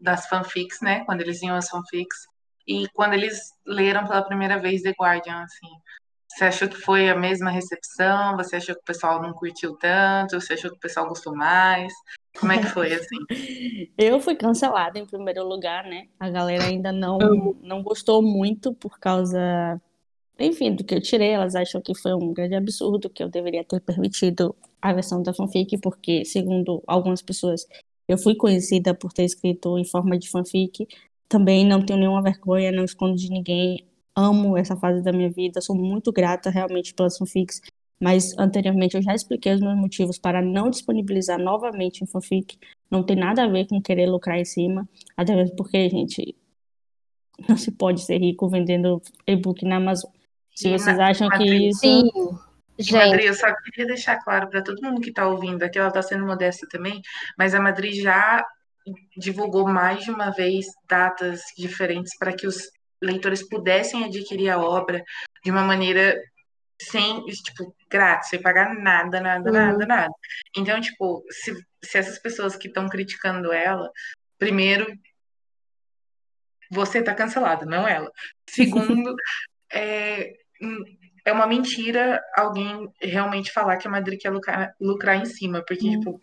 das 0.00 0.28
fanfics, 0.28 0.80
né, 0.80 1.04
quando 1.04 1.22
eles 1.22 1.42
iam 1.42 1.56
às 1.56 1.68
fanfics, 1.68 2.27
e 2.68 2.86
quando 2.88 3.14
eles 3.14 3.54
leram 3.66 4.06
pela 4.06 4.22
primeira 4.22 4.58
vez 4.58 4.82
The 4.82 4.92
Guardian, 5.00 5.42
assim, 5.42 5.68
você 6.28 6.44
achou 6.44 6.68
que 6.68 6.76
foi 6.76 7.08
a 7.08 7.16
mesma 7.16 7.50
recepção? 7.50 8.36
Você 8.36 8.56
achou 8.56 8.74
que 8.74 8.82
o 8.82 8.84
pessoal 8.84 9.22
não 9.22 9.32
curtiu 9.32 9.74
tanto? 9.76 10.38
Você 10.38 10.52
achou 10.52 10.70
que 10.70 10.76
o 10.76 10.80
pessoal 10.80 11.08
gostou 11.08 11.34
mais? 11.34 11.90
Como 12.38 12.52
é 12.52 12.58
que 12.58 12.66
foi, 12.66 12.92
assim? 12.92 13.16
Eu 13.96 14.20
fui 14.20 14.36
cancelada 14.36 14.98
em 14.98 15.06
primeiro 15.06 15.44
lugar, 15.48 15.84
né? 15.84 16.08
A 16.20 16.28
galera 16.28 16.64
ainda 16.64 16.92
não, 16.92 17.18
não 17.62 17.82
gostou 17.82 18.22
muito 18.22 18.74
por 18.74 19.00
causa, 19.00 19.80
enfim, 20.38 20.74
do 20.74 20.84
que 20.84 20.94
eu 20.94 21.00
tirei. 21.00 21.30
Elas 21.30 21.56
acham 21.56 21.80
que 21.80 21.96
foi 21.98 22.12
um 22.14 22.32
grande 22.32 22.54
absurdo, 22.54 23.10
que 23.10 23.22
eu 23.22 23.28
deveria 23.28 23.64
ter 23.64 23.80
permitido 23.80 24.54
a 24.80 24.92
versão 24.92 25.22
da 25.22 25.32
fanfic, 25.34 25.78
porque, 25.78 26.24
segundo 26.24 26.82
algumas 26.86 27.22
pessoas, 27.22 27.66
eu 28.06 28.16
fui 28.16 28.36
conhecida 28.36 28.94
por 28.94 29.12
ter 29.12 29.24
escrito 29.24 29.76
em 29.76 29.84
forma 29.84 30.16
de 30.16 30.30
fanfic, 30.30 30.86
também 31.28 31.66
não 31.66 31.84
tenho 31.84 31.98
nenhuma 31.98 32.22
vergonha, 32.22 32.72
não 32.72 32.84
escondo 32.84 33.16
de 33.16 33.30
ninguém. 33.30 33.86
Amo 34.16 34.56
essa 34.56 34.76
fase 34.76 35.02
da 35.02 35.12
minha 35.12 35.30
vida, 35.30 35.60
sou 35.60 35.76
muito 35.76 36.10
grata 36.10 36.50
realmente 36.50 36.92
pelas 36.92 37.16
fanfics, 37.16 37.60
mas 38.00 38.36
anteriormente 38.36 38.96
eu 38.96 39.02
já 39.02 39.14
expliquei 39.14 39.54
os 39.54 39.60
meus 39.60 39.76
motivos 39.76 40.18
para 40.18 40.42
não 40.42 40.70
disponibilizar 40.70 41.38
novamente 41.38 42.02
em 42.02 42.06
fanfic. 42.06 42.58
Não 42.90 43.02
tem 43.02 43.16
nada 43.16 43.44
a 43.44 43.48
ver 43.48 43.66
com 43.68 43.80
querer 43.80 44.06
lucrar 44.06 44.38
em 44.38 44.44
cima, 44.44 44.88
até 45.16 45.36
mesmo 45.36 45.54
porque, 45.54 45.88
gente, 45.88 46.34
não 47.48 47.56
se 47.56 47.70
pode 47.70 48.02
ser 48.02 48.18
rico 48.18 48.48
vendendo 48.48 49.00
e-book 49.26 49.64
na 49.64 49.76
Amazon. 49.76 50.10
Se 50.54 50.70
vocês 50.70 50.98
acham 50.98 51.28
que 51.28 51.44
isso. 51.44 51.80
Sim. 51.80 52.10
Gente. 52.80 52.92
Madrid, 52.92 53.26
eu 53.26 53.34
só 53.34 53.46
queria 53.64 53.86
deixar 53.86 54.22
claro 54.22 54.48
para 54.48 54.62
todo 54.62 54.80
mundo 54.80 55.00
que 55.00 55.10
está 55.10 55.26
ouvindo 55.26 55.64
aqui, 55.64 55.78
ela 55.78 55.88
está 55.88 56.00
sendo 56.00 56.24
modesta 56.24 56.64
também, 56.70 57.00
mas 57.36 57.52
a 57.52 57.60
Madrid 57.60 58.00
já 58.00 58.44
divulgou 59.16 59.68
mais 59.68 60.04
de 60.04 60.10
uma 60.10 60.30
vez 60.30 60.66
datas 60.88 61.42
diferentes 61.56 62.16
para 62.18 62.32
que 62.32 62.46
os 62.46 62.70
leitores 63.02 63.46
pudessem 63.48 64.04
adquirir 64.04 64.50
a 64.50 64.58
obra 64.58 65.02
de 65.44 65.50
uma 65.50 65.62
maneira 65.62 66.20
sem, 66.80 67.24
tipo, 67.26 67.74
grátis, 67.90 68.30
sem 68.30 68.40
pagar 68.40 68.74
nada, 68.74 69.20
nada, 69.20 69.50
uhum. 69.50 69.56
nada, 69.56 69.86
nada. 69.86 70.12
Então, 70.56 70.80
tipo, 70.80 71.24
se, 71.30 71.54
se 71.82 71.98
essas 71.98 72.18
pessoas 72.18 72.56
que 72.56 72.68
estão 72.68 72.88
criticando 72.88 73.52
ela, 73.52 73.90
primeiro, 74.38 74.86
você 76.70 77.02
tá 77.02 77.14
cancelado, 77.14 77.66
não 77.66 77.86
ela. 77.86 78.10
Segundo, 78.48 79.14
é, 79.72 80.34
é 81.24 81.32
uma 81.32 81.46
mentira 81.46 82.20
alguém 82.36 82.88
realmente 83.00 83.52
falar 83.52 83.76
que 83.76 83.88
a 83.88 83.90
Madrid 83.90 84.20
quer 84.20 84.30
lucrar, 84.30 84.72
lucrar 84.80 85.16
em 85.16 85.26
cima, 85.26 85.64
porque, 85.66 85.86
uhum. 85.86 85.98
tipo, 85.98 86.20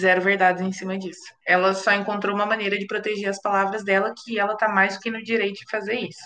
zero 0.00 0.20
verdades 0.20 0.62
em 0.62 0.72
cima 0.72 0.98
disso. 0.98 1.22
Ela 1.46 1.74
só 1.74 1.92
encontrou 1.92 2.34
uma 2.34 2.46
maneira 2.46 2.78
de 2.78 2.86
proteger 2.86 3.28
as 3.28 3.40
palavras 3.40 3.84
dela 3.84 4.14
que 4.16 4.38
ela 4.38 4.56
tá 4.56 4.68
mais 4.68 4.94
do 4.94 5.00
que 5.00 5.10
no 5.10 5.22
direito 5.22 5.60
de 5.60 5.70
fazer 5.70 5.94
isso. 5.94 6.22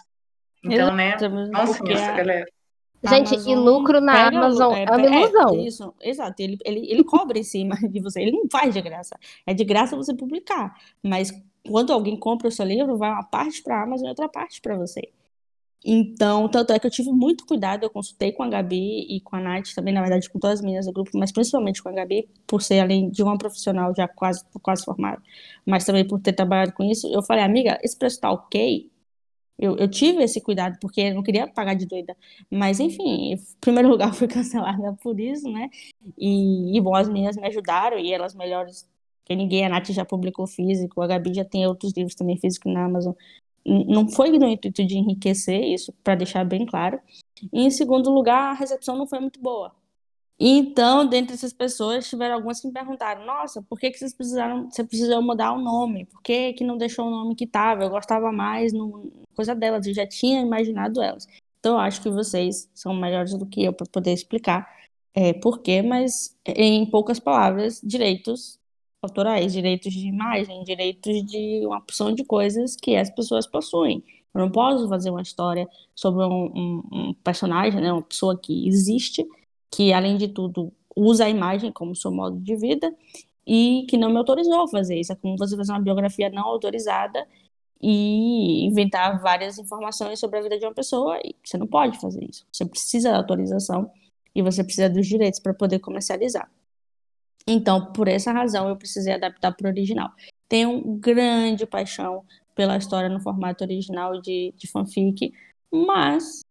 Então, 0.64 0.94
né? 0.94 1.16
Não 1.50 1.66
se 1.66 1.82
galera. 1.82 2.46
Gente, 3.04 3.34
Amazon 3.34 3.52
e 3.52 3.56
lucro 3.56 4.00
na 4.00 4.12
pega, 4.12 4.38
Amazon 4.38 4.74
é, 4.74 4.82
é 4.82 4.90
uma 4.90 5.06
ilusão. 5.06 5.54
É, 5.54 5.62
isso, 5.62 5.94
exato. 6.00 6.42
Ele, 6.42 6.58
ele, 6.64 6.90
ele 6.90 7.04
cobra 7.04 7.38
em 7.38 7.44
cima 7.44 7.76
de 7.88 8.00
você. 8.00 8.20
Ele 8.20 8.32
não 8.32 8.48
faz 8.50 8.74
de 8.74 8.80
graça. 8.80 9.16
É 9.46 9.54
de 9.54 9.64
graça 9.64 9.96
você 9.96 10.12
publicar. 10.12 10.74
Mas 11.02 11.32
quando 11.64 11.92
alguém 11.92 12.18
compra 12.18 12.48
o 12.48 12.50
seu 12.50 12.66
livro, 12.66 12.96
vai 12.96 13.10
uma 13.10 13.22
parte 13.22 13.62
para 13.62 13.78
a 13.78 13.82
Amazon 13.84 14.06
e 14.06 14.08
outra 14.08 14.28
parte 14.28 14.60
para 14.60 14.76
você. 14.76 15.12
Então, 15.84 16.48
tanto 16.48 16.72
é 16.72 16.78
que 16.78 16.86
eu 16.86 16.90
tive 16.90 17.10
muito 17.12 17.46
cuidado, 17.46 17.84
eu 17.84 17.90
consultei 17.90 18.32
com 18.32 18.42
a 18.42 18.48
Gabi 18.48 19.06
e 19.08 19.20
com 19.20 19.36
a 19.36 19.40
Nath 19.40 19.74
também, 19.74 19.94
na 19.94 20.00
verdade, 20.00 20.28
com 20.28 20.38
todas 20.38 20.58
as 20.58 20.64
meninas 20.64 20.86
do 20.86 20.92
grupo, 20.92 21.10
mas 21.14 21.30
principalmente 21.32 21.82
com 21.82 21.88
a 21.88 21.92
Gabi, 21.92 22.28
por 22.46 22.60
ser 22.62 22.80
além 22.80 23.08
de 23.10 23.22
uma 23.22 23.38
profissional 23.38 23.94
já 23.96 24.08
quase, 24.08 24.44
quase 24.60 24.84
formada, 24.84 25.22
mas 25.64 25.84
também 25.84 26.06
por 26.06 26.20
ter 26.20 26.32
trabalhado 26.32 26.72
com 26.72 26.82
isso, 26.82 27.06
eu 27.08 27.22
falei, 27.22 27.44
amiga, 27.44 27.78
esse 27.82 27.96
preço 27.96 28.20
tá 28.20 28.30
ok? 28.30 28.90
Eu, 29.58 29.76
eu 29.76 29.88
tive 29.90 30.22
esse 30.22 30.40
cuidado, 30.40 30.78
porque 30.80 31.00
eu 31.00 31.14
não 31.14 31.22
queria 31.22 31.48
pagar 31.48 31.74
de 31.74 31.84
doida. 31.86 32.16
Mas, 32.50 32.78
enfim, 32.78 33.32
em 33.32 33.36
primeiro 33.60 33.88
lugar, 33.88 34.12
fui 34.14 34.28
cancelada 34.28 34.96
por 35.02 35.18
isso, 35.18 35.50
né? 35.50 35.68
E, 36.16 36.76
e 36.76 36.80
bom, 36.80 36.94
as 36.94 37.08
meninas 37.08 37.36
me 37.36 37.46
ajudaram 37.48 37.98
e 37.98 38.12
elas 38.12 38.34
melhores 38.34 38.88
que 39.24 39.34
ninguém. 39.34 39.66
A 39.66 39.68
Nath 39.68 39.90
já 39.90 40.04
publicou 40.04 40.46
físico, 40.46 41.02
a 41.02 41.06
Gabi 41.08 41.34
já 41.34 41.44
tem 41.44 41.66
outros 41.66 41.92
livros 41.96 42.14
também 42.14 42.38
físicos 42.38 42.72
na 42.72 42.84
Amazon 42.84 43.14
não 43.64 44.08
foi 44.08 44.30
no 44.30 44.48
intuito 44.48 44.84
de 44.84 44.96
enriquecer 44.96 45.62
isso, 45.62 45.92
para 46.02 46.14
deixar 46.14 46.44
bem 46.44 46.64
claro. 46.66 47.00
E, 47.52 47.62
em 47.62 47.70
segundo 47.70 48.10
lugar, 48.10 48.50
a 48.50 48.54
recepção 48.54 48.96
não 48.96 49.06
foi 49.06 49.20
muito 49.20 49.40
boa. 49.40 49.72
Então, 50.40 51.04
dentre 51.06 51.34
essas 51.34 51.52
pessoas, 51.52 52.08
tiveram 52.08 52.36
algumas 52.36 52.60
que 52.60 52.68
me 52.68 52.72
perguntaram: 52.72 53.24
Nossa, 53.26 53.60
por 53.62 53.78
que, 53.78 53.90
que 53.90 53.98
vocês 53.98 54.14
precisaram, 54.14 54.70
você 54.70 54.84
precisou 54.84 55.20
mudar 55.20 55.52
o 55.52 55.60
nome? 55.60 56.06
Por 56.06 56.22
que, 56.22 56.52
que 56.52 56.64
não 56.64 56.78
deixou 56.78 57.06
o 57.06 57.10
nome 57.10 57.34
que 57.34 57.44
estava? 57.44 57.82
Eu 57.82 57.90
gostava 57.90 58.30
mais, 58.30 58.72
no, 58.72 59.12
coisa 59.34 59.54
delas, 59.54 59.86
eu 59.86 59.94
já 59.94 60.06
tinha 60.06 60.40
imaginado 60.40 61.02
elas. 61.02 61.26
Então, 61.58 61.74
eu 61.74 61.80
acho 61.80 62.00
que 62.00 62.08
vocês 62.08 62.70
são 62.72 62.94
melhores 62.94 63.34
do 63.34 63.46
que 63.46 63.64
eu 63.64 63.72
para 63.72 63.86
poder 63.90 64.12
explicar 64.12 64.68
é, 65.12 65.32
por 65.32 65.60
quê, 65.60 65.82
mas 65.82 66.36
em 66.46 66.86
poucas 66.86 67.18
palavras, 67.18 67.80
direitos 67.82 68.57
autorais, 69.02 69.52
direitos 69.52 69.92
de 69.92 70.08
imagem, 70.08 70.64
direitos 70.64 71.24
de 71.24 71.64
uma 71.66 71.78
opção 71.78 72.14
de 72.14 72.24
coisas 72.24 72.76
que 72.76 72.96
as 72.96 73.10
pessoas 73.10 73.46
possuem. 73.46 74.02
Eu 74.34 74.40
não 74.40 74.50
posso 74.50 74.88
fazer 74.88 75.10
uma 75.10 75.22
história 75.22 75.68
sobre 75.94 76.24
um, 76.24 76.46
um, 76.46 76.82
um, 76.92 77.14
personagem, 77.14 77.80
né, 77.80 77.92
uma 77.92 78.02
pessoa 78.02 78.38
que 78.38 78.68
existe, 78.68 79.26
que 79.70 79.92
além 79.92 80.16
de 80.16 80.28
tudo 80.28 80.72
usa 80.96 81.24
a 81.24 81.30
imagem 81.30 81.72
como 81.72 81.94
seu 81.94 82.10
modo 82.10 82.38
de 82.40 82.56
vida 82.56 82.94
e 83.46 83.86
que 83.88 83.96
não 83.96 84.10
me 84.10 84.18
autorizou 84.18 84.62
a 84.62 84.68
fazer 84.68 84.98
isso. 84.98 85.12
É 85.12 85.16
como 85.16 85.36
você 85.38 85.56
fazer 85.56 85.72
uma 85.72 85.80
biografia 85.80 86.28
não 86.30 86.44
autorizada 86.44 87.26
e 87.80 88.64
inventar 88.66 89.20
várias 89.20 89.58
informações 89.58 90.18
sobre 90.18 90.38
a 90.38 90.42
vida 90.42 90.58
de 90.58 90.66
uma 90.66 90.74
pessoa. 90.74 91.18
E 91.24 91.34
você 91.44 91.56
não 91.56 91.66
pode 91.66 92.00
fazer 92.00 92.24
isso. 92.28 92.46
Você 92.52 92.66
precisa 92.66 93.10
da 93.10 93.18
autorização 93.18 93.90
e 94.34 94.42
você 94.42 94.62
precisa 94.64 94.90
dos 94.90 95.06
direitos 95.06 95.40
para 95.40 95.54
poder 95.54 95.78
comercializar. 95.78 96.50
Então, 97.50 97.90
por 97.94 98.08
essa 98.08 98.30
razão, 98.30 98.68
eu 98.68 98.76
precisei 98.76 99.14
adaptar 99.14 99.52
para 99.52 99.66
o 99.66 99.70
original. 99.70 100.10
Tenho 100.46 100.82
grande 100.98 101.64
paixão 101.64 102.22
pela 102.54 102.76
história 102.76 103.08
no 103.08 103.20
formato 103.20 103.64
original 103.64 104.20
de, 104.20 104.52
de 104.54 104.70
fanfic, 104.70 105.32
mas 105.72 106.44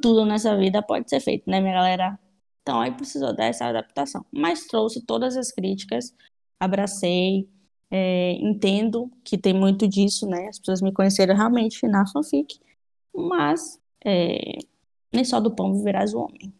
tudo 0.00 0.24
nessa 0.24 0.56
vida 0.56 0.82
pode 0.82 1.10
ser 1.10 1.20
feito, 1.20 1.50
né, 1.50 1.60
minha 1.60 1.74
galera? 1.74 2.18
Então, 2.62 2.80
aí 2.80 2.92
precisou 2.92 3.34
dessa 3.34 3.66
adaptação. 3.66 4.24
Mas 4.32 4.66
trouxe 4.66 5.04
todas 5.04 5.36
as 5.36 5.52
críticas, 5.52 6.14
abracei, 6.58 7.46
é, 7.90 8.32
entendo 8.40 9.10
que 9.22 9.36
tem 9.36 9.52
muito 9.52 9.86
disso, 9.86 10.26
né? 10.26 10.48
As 10.48 10.58
pessoas 10.58 10.80
me 10.80 10.94
conheceram 10.94 11.36
realmente 11.36 11.86
na 11.86 12.06
fanfic, 12.06 12.58
mas 13.14 13.78
é, 14.02 14.60
nem 15.12 15.24
só 15.24 15.40
do 15.40 15.54
pão 15.54 15.74
viverás 15.74 16.14
o 16.14 16.20
homem. 16.20 16.54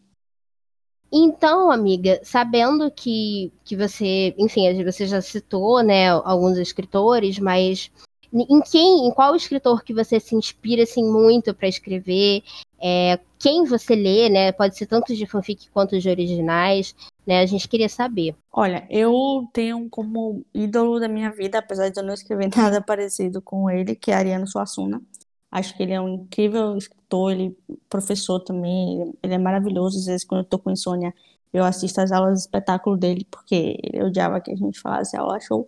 Então, 1.13 1.71
amiga, 1.71 2.21
sabendo 2.25 2.91
que, 2.91 3.53
que 3.65 3.77
você, 3.77 4.35
enfim, 4.37 4.83
você 4.85 5.07
já 5.07 5.21
citou, 5.21 5.83
né, 5.83 6.09
alguns 6.11 6.59
escritores, 6.59 7.39
mas 7.39 7.91
em 8.35 8.61
quem, 8.63 9.07
em 9.07 9.13
qual 9.13 9.37
escritor 9.37 9.85
que 9.85 9.95
você 9.95 10.19
se 10.19 10.35
inspira 10.35 10.83
assim 10.83 11.05
muito 11.05 11.55
para 11.55 11.69
escrever? 11.69 12.43
É, 12.83 13.21
quem 13.39 13.65
você 13.65 13.95
lê, 13.95 14.29
né? 14.29 14.51
Pode 14.51 14.77
ser 14.77 14.87
tanto 14.87 15.15
de 15.15 15.25
fanfic 15.25 15.71
quanto 15.71 15.99
de 15.99 16.09
originais, 16.09 16.95
né? 17.25 17.41
A 17.41 17.47
gente 17.47 17.69
queria 17.69 17.89
saber. 17.89 18.35
Olha, 18.53 18.87
eu 18.91 19.49
tenho 19.53 19.89
como 19.89 20.45
ídolo 20.53 20.99
da 20.99 21.09
minha 21.09 21.31
vida, 21.31 21.59
apesar 21.59 21.91
de 21.91 22.01
eu 22.01 22.05
não 22.05 22.13
escrever 22.15 22.51
nada 22.57 22.83
parecido 22.83 23.41
com 23.41 23.71
ele, 23.71 23.95
que 23.95 24.11
é 24.11 24.15
Ariano 24.15 24.47
Suassuna. 24.47 25.01
Acho 25.55 25.77
que 25.77 25.85
ele 25.85 25.93
é 25.93 26.01
um 26.01 26.09
incrível 26.09 26.77
escritor, 26.77 27.31
ele 27.31 27.57
professor 27.89 28.41
também, 28.41 29.15
ele 29.23 29.35
é 29.35 29.39
maravilhoso. 29.39 29.99
Às 29.99 30.07
vezes, 30.07 30.25
quando 30.25 30.41
eu 30.41 30.49
tô 30.49 30.59
com 30.59 30.69
insônia, 30.69 31.15
eu 31.53 31.65
assisto 31.65 32.01
as 32.01 32.11
aulas 32.11 32.35
de 32.35 32.41
espetáculo 32.41 32.97
dele, 32.97 33.25
porque 33.31 33.79
ele 33.81 34.03
odiava 34.03 34.41
que 34.41 34.51
a 34.51 34.57
gente 34.57 34.81
falasse 34.81 35.17
aula 35.17 35.39
show. 35.41 35.65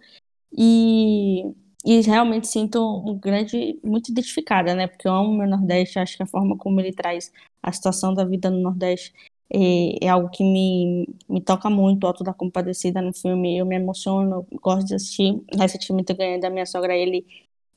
E, 0.53 1.45
e 1.85 2.01
realmente 2.01 2.49
sinto 2.49 2.81
um 3.07 3.17
grande, 3.17 3.79
muito 3.85 4.11
identificada, 4.11 4.75
né? 4.75 4.89
Porque 4.89 5.07
eu 5.07 5.13
amo 5.15 5.31
o 5.31 5.39
meu 5.39 5.49
Nordeste, 5.49 6.01
acho 6.01 6.17
que 6.17 6.23
a 6.25 6.27
forma 6.27 6.57
como 6.59 6.81
ele 6.81 6.93
traz 6.93 7.33
a 7.63 7.71
situação 7.71 8.13
da 8.13 8.25
vida 8.25 8.51
no 8.51 8.61
Nordeste 8.61 9.13
é, 9.49 10.07
é, 10.07 10.09
algo 10.09 10.29
que 10.31 10.43
me, 10.43 11.09
me 11.29 11.41
toca 11.41 11.71
muito, 11.71 12.03
o 12.05 12.07
Alto 12.09 12.25
da 12.25 12.35
Compadecida 12.35 13.01
no 13.01 13.13
filme, 13.15 13.57
eu 13.59 13.65
me 13.67 13.77
emociono, 13.77 14.47
gosto 14.61 14.89
de 14.89 14.95
assistir. 14.97 15.41
Recentemente 15.57 16.11
eu 16.13 16.17
ganhei 16.17 16.41
da 16.41 16.51
minha 16.51 16.67
sogra 16.67 16.97
ele 16.97 17.25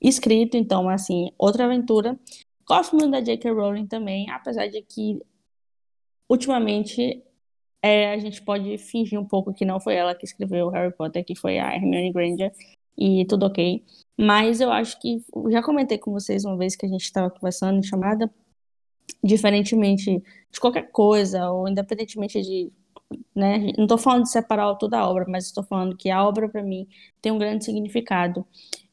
escrito, 0.02 0.58
então, 0.58 0.90
assim, 0.90 1.32
outra 1.38 1.66
aventura. 1.66 2.18
Gosto 2.68 2.96
muito 2.96 3.12
da 3.12 3.22
J.K. 3.22 3.52
Rowling 3.52 3.88
também, 3.88 4.30
apesar 4.30 4.68
de 4.68 4.82
que 4.82 5.20
ultimamente 6.30 7.24
é, 7.82 8.14
a 8.14 8.18
gente 8.20 8.42
pode 8.42 8.78
fingir 8.78 9.20
um 9.20 9.26
pouco 9.26 9.54
que 9.54 9.66
não 9.66 9.80
foi 9.80 9.96
ela 9.96 10.16
que 10.16 10.26
escreveu 10.26 10.70
Harry 10.70 10.94
Potter, 10.96 11.26
que 11.26 11.36
foi 11.36 11.60
a 11.60 11.74
Hermione 11.76 12.12
Granger, 12.12 12.52
e 12.98 13.26
tudo 13.26 13.46
ok. 13.46 13.84
Mas 14.18 14.62
eu 14.62 14.72
acho 14.72 15.00
que, 15.00 15.24
já 15.50 15.64
comentei 15.64 15.98
com 15.98 16.12
vocês 16.12 16.46
uma 16.46 16.58
vez 16.58 16.76
que 16.76 16.86
a 16.86 16.90
gente 16.90 17.04
estava 17.04 17.30
conversando 17.30 17.80
em 17.80 17.84
chamada, 17.84 18.30
diferentemente 19.24 20.22
de 20.52 20.60
qualquer 20.60 20.92
coisa, 20.92 21.50
ou 21.50 21.68
independentemente 21.68 22.42
de 22.42 22.72
né? 23.36 23.72
Não 23.78 23.86
estou 23.86 23.98
falando 23.98 24.24
de 24.24 24.32
separar 24.32 24.76
toda 24.76 25.00
a 25.00 25.10
obra, 25.10 25.26
mas 25.28 25.46
estou 25.46 25.64
falando 25.64 25.98
que 25.98 26.10
a 26.10 26.24
obra 26.24 26.48
para 26.48 26.62
mim 26.62 26.88
tem 27.22 27.32
um 27.32 27.38
grande 27.40 27.66
significado. 27.66 28.46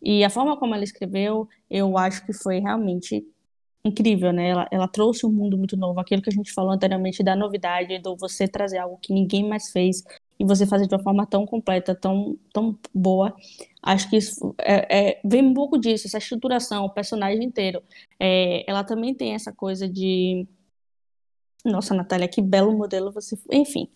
E 0.08 0.22
a 0.22 0.30
forma 0.30 0.56
como 0.56 0.72
ela 0.72 0.84
escreveu, 0.84 1.48
eu 1.68 1.98
acho 1.98 2.24
que 2.24 2.32
foi 2.32 2.60
realmente 2.60 3.26
incrível, 3.84 4.32
né? 4.32 4.50
Ela, 4.50 4.68
ela 4.70 4.86
trouxe 4.86 5.26
um 5.26 5.32
mundo 5.32 5.58
muito 5.58 5.76
novo, 5.76 5.98
aquilo 5.98 6.22
que 6.22 6.30
a 6.30 6.32
gente 6.32 6.52
falou 6.52 6.70
anteriormente 6.70 7.24
da 7.24 7.34
novidade, 7.34 7.98
do 7.98 8.16
você 8.16 8.46
trazer 8.46 8.78
algo 8.78 8.98
que 8.98 9.12
ninguém 9.12 9.48
mais 9.48 9.72
fez 9.72 10.04
e 10.38 10.44
você 10.44 10.64
fazer 10.64 10.86
de 10.86 10.94
uma 10.94 11.02
forma 11.02 11.26
tão 11.26 11.44
completa, 11.44 11.92
tão, 11.92 12.38
tão 12.52 12.78
boa. 12.94 13.34
Acho 13.82 14.08
que 14.08 14.16
isso 14.16 14.54
é, 14.60 15.08
é, 15.08 15.20
vem 15.24 15.42
um 15.44 15.54
pouco 15.54 15.76
disso, 15.76 16.06
essa 16.06 16.18
estruturação, 16.18 16.84
o 16.84 16.90
personagem 16.90 17.42
inteiro. 17.42 17.82
É, 18.20 18.64
ela 18.70 18.84
também 18.84 19.12
tem 19.12 19.34
essa 19.34 19.52
coisa 19.52 19.88
de. 19.88 20.46
Nossa, 21.64 21.92
Natália, 21.94 22.28
que 22.28 22.40
belo 22.40 22.78
modelo 22.78 23.10
você. 23.10 23.36
Enfim, 23.50 23.88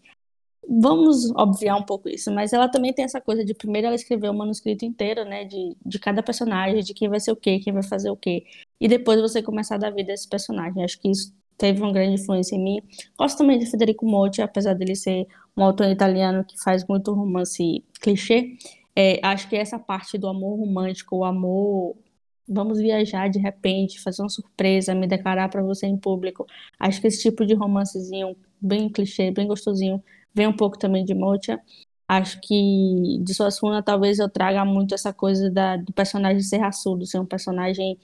vamos 0.72 1.30
obviar 1.32 1.76
um 1.76 1.82
pouco 1.82 2.08
isso, 2.08 2.30
mas 2.32 2.52
ela 2.52 2.68
também 2.68 2.92
tem 2.92 3.04
essa 3.04 3.20
coisa 3.20 3.44
de 3.44 3.52
primeiro 3.52 3.88
ela 3.88 3.96
escrever 3.96 4.30
o 4.30 4.34
manuscrito 4.34 4.84
inteiro, 4.84 5.24
né, 5.24 5.44
de, 5.44 5.76
de 5.84 5.98
cada 5.98 6.22
personagem, 6.22 6.80
de 6.80 6.94
quem 6.94 7.08
vai 7.08 7.18
ser 7.18 7.32
o 7.32 7.36
quê, 7.36 7.58
quem 7.58 7.72
vai 7.72 7.82
fazer 7.82 8.08
o 8.10 8.16
quê, 8.16 8.44
e 8.80 8.86
depois 8.86 9.20
você 9.20 9.42
começar 9.42 9.74
a 9.74 9.78
dar 9.78 9.90
vida 9.90 10.12
a 10.12 10.14
esse 10.14 10.28
personagem. 10.28 10.84
Acho 10.84 11.00
que 11.00 11.10
isso 11.10 11.34
teve 11.58 11.82
uma 11.82 11.92
grande 11.92 12.14
influência 12.22 12.54
em 12.54 12.62
mim. 12.62 12.82
Gosto 13.18 13.38
também 13.38 13.58
de 13.58 13.66
Federico 13.66 14.06
Motti, 14.06 14.40
apesar 14.40 14.74
dele 14.74 14.94
ser 14.94 15.26
um 15.56 15.64
autor 15.64 15.88
italiano 15.88 16.44
que 16.44 16.56
faz 16.62 16.86
muito 16.86 17.12
romance 17.12 17.84
clichê. 18.00 18.56
É, 18.94 19.20
acho 19.22 19.48
que 19.48 19.56
essa 19.56 19.78
parte 19.78 20.16
do 20.16 20.28
amor 20.28 20.58
romântico, 20.58 21.16
o 21.16 21.24
amor 21.24 21.96
vamos 22.48 22.78
viajar 22.78 23.28
de 23.28 23.38
repente, 23.38 24.00
fazer 24.00 24.22
uma 24.22 24.28
surpresa, 24.28 24.94
me 24.94 25.06
declarar 25.06 25.48
para 25.48 25.62
você 25.62 25.86
em 25.86 25.96
público. 25.96 26.46
Acho 26.78 27.00
que 27.00 27.06
esse 27.08 27.22
tipo 27.22 27.44
de 27.44 27.54
romancezinho 27.54 28.36
bem 28.60 28.88
clichê, 28.88 29.30
bem 29.30 29.46
gostosinho, 29.46 30.02
vem 30.34 30.46
um 30.46 30.56
pouco 30.56 30.78
também 30.78 31.04
de 31.04 31.14
Mocha. 31.14 31.60
Acho 32.08 32.40
que 32.40 33.18
de 33.22 33.34
Suassuna 33.34 33.82
talvez 33.82 34.18
eu 34.18 34.28
traga 34.28 34.64
muito 34.64 34.94
essa 34.94 35.12
coisa 35.12 35.50
da, 35.50 35.76
do 35.76 35.92
personagem 35.92 36.42
ser 36.42 36.58
raçudo, 36.58 37.06
ser 37.06 37.20
um 37.20 37.26
personagem 37.26 37.98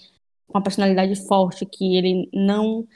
com 0.46 0.58
uma 0.58 0.62
personalidade 0.62 1.16
forte, 1.26 1.66
que 1.66 1.96
ele 1.96 2.28
não 2.32 2.86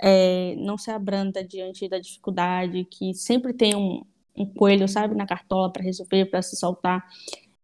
é, 0.00 0.54
não 0.56 0.78
se 0.78 0.90
abranda 0.90 1.42
diante 1.42 1.88
da 1.88 1.98
dificuldade, 1.98 2.84
que 2.84 3.14
sempre 3.14 3.52
tem 3.52 3.74
um, 3.74 4.04
um 4.36 4.46
coelho, 4.46 4.86
sabe, 4.88 5.14
na 5.14 5.26
cartola 5.26 5.72
para 5.72 5.82
resolver, 5.82 6.26
para 6.26 6.42
se 6.42 6.56
soltar. 6.56 7.04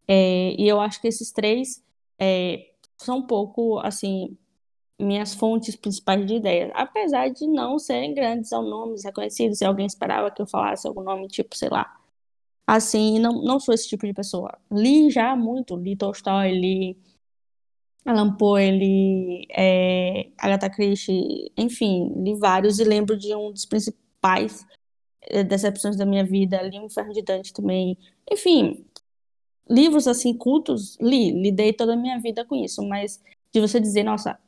É, 0.09 0.55
e 0.59 0.67
eu 0.69 0.81
acho 0.81 1.01
que 1.01 1.09
esses 1.09 1.31
três 1.31 1.83
é, 2.19 2.71
são 2.99 3.19
um 3.19 3.27
pouco, 3.27 3.79
assim, 3.81 4.37
minhas 4.99 5.35
fontes 5.35 5.77
principais 5.77 6.27
de 6.27 6.35
ideias, 6.35 6.71
apesar 6.75 7.29
de 7.29 7.47
não 7.47 7.79
serem 7.79 8.15
grandes 8.15 8.53
ao 8.53 8.63
nomes 8.63 9.05
reconhecidos, 9.05 9.59
se 9.59 9.65
alguém 9.65 9.87
esperava 9.87 10.31
que 10.31 10.41
eu 10.41 10.47
falasse 10.47 10.87
algum 10.87 11.03
nome, 11.03 11.29
tipo, 11.29 11.57
sei 11.57 11.69
lá, 11.69 11.99
assim, 12.67 13.19
não, 13.19 13.43
não 13.43 13.61
sou 13.61 13.75
esse 13.75 13.89
tipo 13.89 14.07
de 14.07 14.15
pessoa. 14.15 14.57
Li 14.71 15.11
já 15.11 15.35
muito, 15.37 15.77
li 15.77 15.97
Tolstói, 15.97 16.53
li 16.53 16.99
Alan 18.05 18.37
Poe, 18.37 18.71
li 18.71 19.47
é, 19.51 20.29
Agatha 20.39 20.71
Christie, 20.71 21.51
enfim, 21.57 22.13
li 22.23 22.35
vários 22.35 22.79
e 22.79 22.85
lembro 22.85 23.17
de 23.17 23.35
um 23.35 23.51
dos 23.51 23.65
principais 23.65 24.67
é, 25.23 25.43
decepções 25.43 25.97
da 25.97 26.07
minha 26.07 26.25
vida, 26.25 26.63
li 26.63 26.79
o 26.79 26.85
Inferno 26.85 27.13
de 27.13 27.23
Dante 27.23 27.53
também, 27.53 27.99
enfim, 28.31 28.87
livros 29.69 30.07
assim 30.07 30.35
cultos, 30.37 30.97
li, 31.01 31.31
lidei 31.31 31.73
toda 31.73 31.95
a 31.95 31.97
minha 31.97 32.21
vida 32.21 32.45
com 32.45 32.55
isso, 32.55 32.83
mas 32.87 33.23
de 33.53 33.61
você 33.61 33.81
dizer, 33.81 34.03
nossa, 34.05 34.39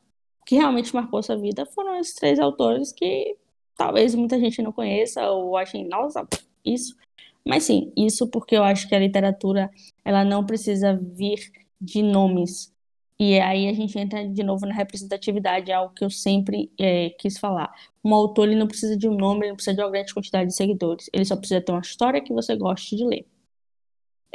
que 0.47 0.55
realmente 0.55 0.95
marcou 0.95 1.21
sua 1.21 1.35
vida 1.35 1.65
foram 1.65 1.99
esses 1.99 2.15
três 2.15 2.39
autores 2.39 2.93
que 2.93 3.35
talvez 3.75 4.15
muita 4.15 4.39
gente 4.39 4.61
não 4.61 4.71
conheça 4.71 5.29
ou 5.29 5.57
achem, 5.57 5.85
nossa, 5.85 6.25
isso. 6.63 6.95
Mas 7.45 7.65
sim, 7.65 7.91
isso 7.97 8.27
porque 8.29 8.55
eu 8.55 8.63
acho 8.63 8.87
que 8.87 8.95
a 8.95 8.99
literatura, 8.99 9.69
ela 10.05 10.23
não 10.23 10.45
precisa 10.45 10.95
vir 10.95 11.51
de 11.81 12.01
nomes. 12.01 12.73
E 13.19 13.39
aí 13.41 13.67
a 13.67 13.73
gente 13.73 13.99
entra 13.99 14.27
de 14.27 14.41
novo 14.41 14.65
na 14.65 14.73
representatividade, 14.73 15.71
algo 15.71 15.93
que 15.93 16.05
eu 16.05 16.09
sempre 16.09 16.71
é, 16.79 17.09
quis 17.19 17.37
falar. 17.37 17.69
Um 18.03 18.13
autor, 18.13 18.47
ele 18.47 18.55
não 18.55 18.67
precisa 18.67 18.95
de 18.95 19.09
um 19.09 19.15
nome, 19.15 19.41
ele 19.41 19.49
não 19.49 19.55
precisa 19.55 19.75
de 19.75 19.81
uma 19.81 19.91
grande 19.91 20.13
quantidade 20.13 20.47
de 20.49 20.55
seguidores. 20.55 21.09
Ele 21.11 21.25
só 21.25 21.35
precisa 21.35 21.59
ter 21.61 21.73
uma 21.73 21.81
história 21.81 22.21
que 22.21 22.33
você 22.33 22.55
goste 22.55 22.95
de 22.95 23.03
ler 23.03 23.25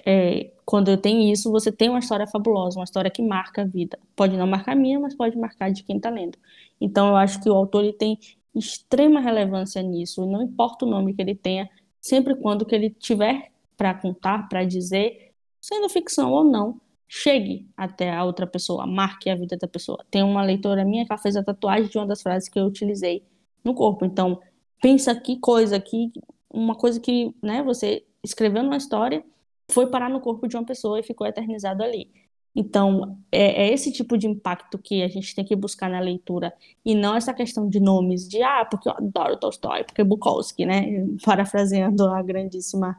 é, 0.05 0.53
quando 0.65 0.97
tem 0.97 1.31
isso, 1.31 1.51
você 1.51 1.71
tem 1.71 1.89
uma 1.89 1.99
história 1.99 2.27
fabulosa, 2.27 2.79
uma 2.79 2.85
história 2.85 3.11
que 3.11 3.23
marca 3.23 3.63
a 3.63 3.65
vida. 3.65 3.99
Pode 4.17 4.37
não 4.37 4.47
marcar 4.47 4.73
a 4.73 4.77
minha, 4.77 4.99
mas 4.99 5.15
pode 5.15 5.37
marcar 5.37 5.71
de 5.71 5.83
quem 5.83 5.97
está 5.97 6.11
lendo. 6.11 6.39
Então, 6.81 7.09
eu 7.09 7.17
acho 7.17 7.41
que 7.43 7.49
o 7.49 7.55
autor 7.55 7.85
ele 7.85 7.93
tem 7.93 8.19
extrema 8.55 9.21
relevância 9.21 9.83
nisso, 9.83 10.27
não 10.27 10.43
importa 10.43 10.85
o 10.85 10.89
nome 10.89 11.15
que 11.15 11.23
ele 11.23 11.35
tenha, 11.35 11.69
sempre 12.01 12.35
quando 12.35 12.67
que 12.67 12.75
ele 12.75 12.91
tiver 12.91 13.51
para 13.77 13.95
contar, 13.95 14.49
para 14.49 14.65
dizer, 14.65 15.33
sendo 15.61 15.89
ficção 15.89 16.33
ou 16.33 16.45
não, 16.45 16.81
chegue 17.09 17.69
até 17.77 18.11
a 18.11 18.25
outra 18.25 18.47
pessoa, 18.47 18.87
marque 18.87 19.29
a 19.31 19.35
vida 19.35 19.57
da 19.57 19.69
pessoa. 19.69 20.05
Tem 20.11 20.23
uma 20.23 20.43
leitora 20.43 20.85
minha 20.85 21.05
que 21.05 21.13
ela 21.13 21.21
fez 21.21 21.37
a 21.37 21.43
tatuagem 21.43 21.89
de 21.89 21.99
uma 21.99 22.07
das 22.07 22.23
frases 22.23 22.49
que 22.49 22.59
eu 22.59 22.65
utilizei 22.65 23.23
no 23.65 23.75
corpo. 23.75 24.05
Então, 24.05 24.41
pensa 24.81 25.15
que 25.15 25.39
coisa 25.39 25.77
aqui, 25.77 26.11
uma 26.51 26.75
coisa 26.75 26.99
que, 26.99 27.35
né, 27.43 27.63
você 27.63 28.05
escreveu 28.25 28.63
numa 28.63 28.77
história 28.77 29.25
foi 29.73 29.87
parar 29.89 30.09
no 30.11 30.21
corpo 30.21 30.47
de 30.49 30.57
uma 30.57 30.65
pessoa 30.65 31.01
e 31.01 31.03
ficou 31.03 31.27
eternizado 31.27 31.83
ali. 31.83 32.11
Então, 32.55 33.19
é, 33.31 33.69
é, 33.69 33.73
esse 33.73 33.91
tipo 33.91 34.19
de 34.19 34.27
impacto 34.27 34.79
que 34.79 35.03
a 35.03 35.09
gente 35.09 35.35
tem 35.35 35.45
que 35.45 35.57
buscar 35.57 35.89
na 35.89 36.01
leitura, 36.01 36.53
e 36.85 36.95
não 36.95 37.17
essa 37.17 37.33
questão 37.33 37.69
de 37.69 37.81
nomes, 37.81 38.29
de, 38.29 38.43
ah, 38.43 38.65
porque 38.65 38.89
eu 38.89 38.93
adoro 38.93 39.39
Tolstói, 39.39 39.85
porque 39.85 40.05
Bukowski, 40.05 40.67
né? 40.67 41.07
Parafraseando 41.25 42.07
a 42.09 42.23
grandíssima 42.23 42.97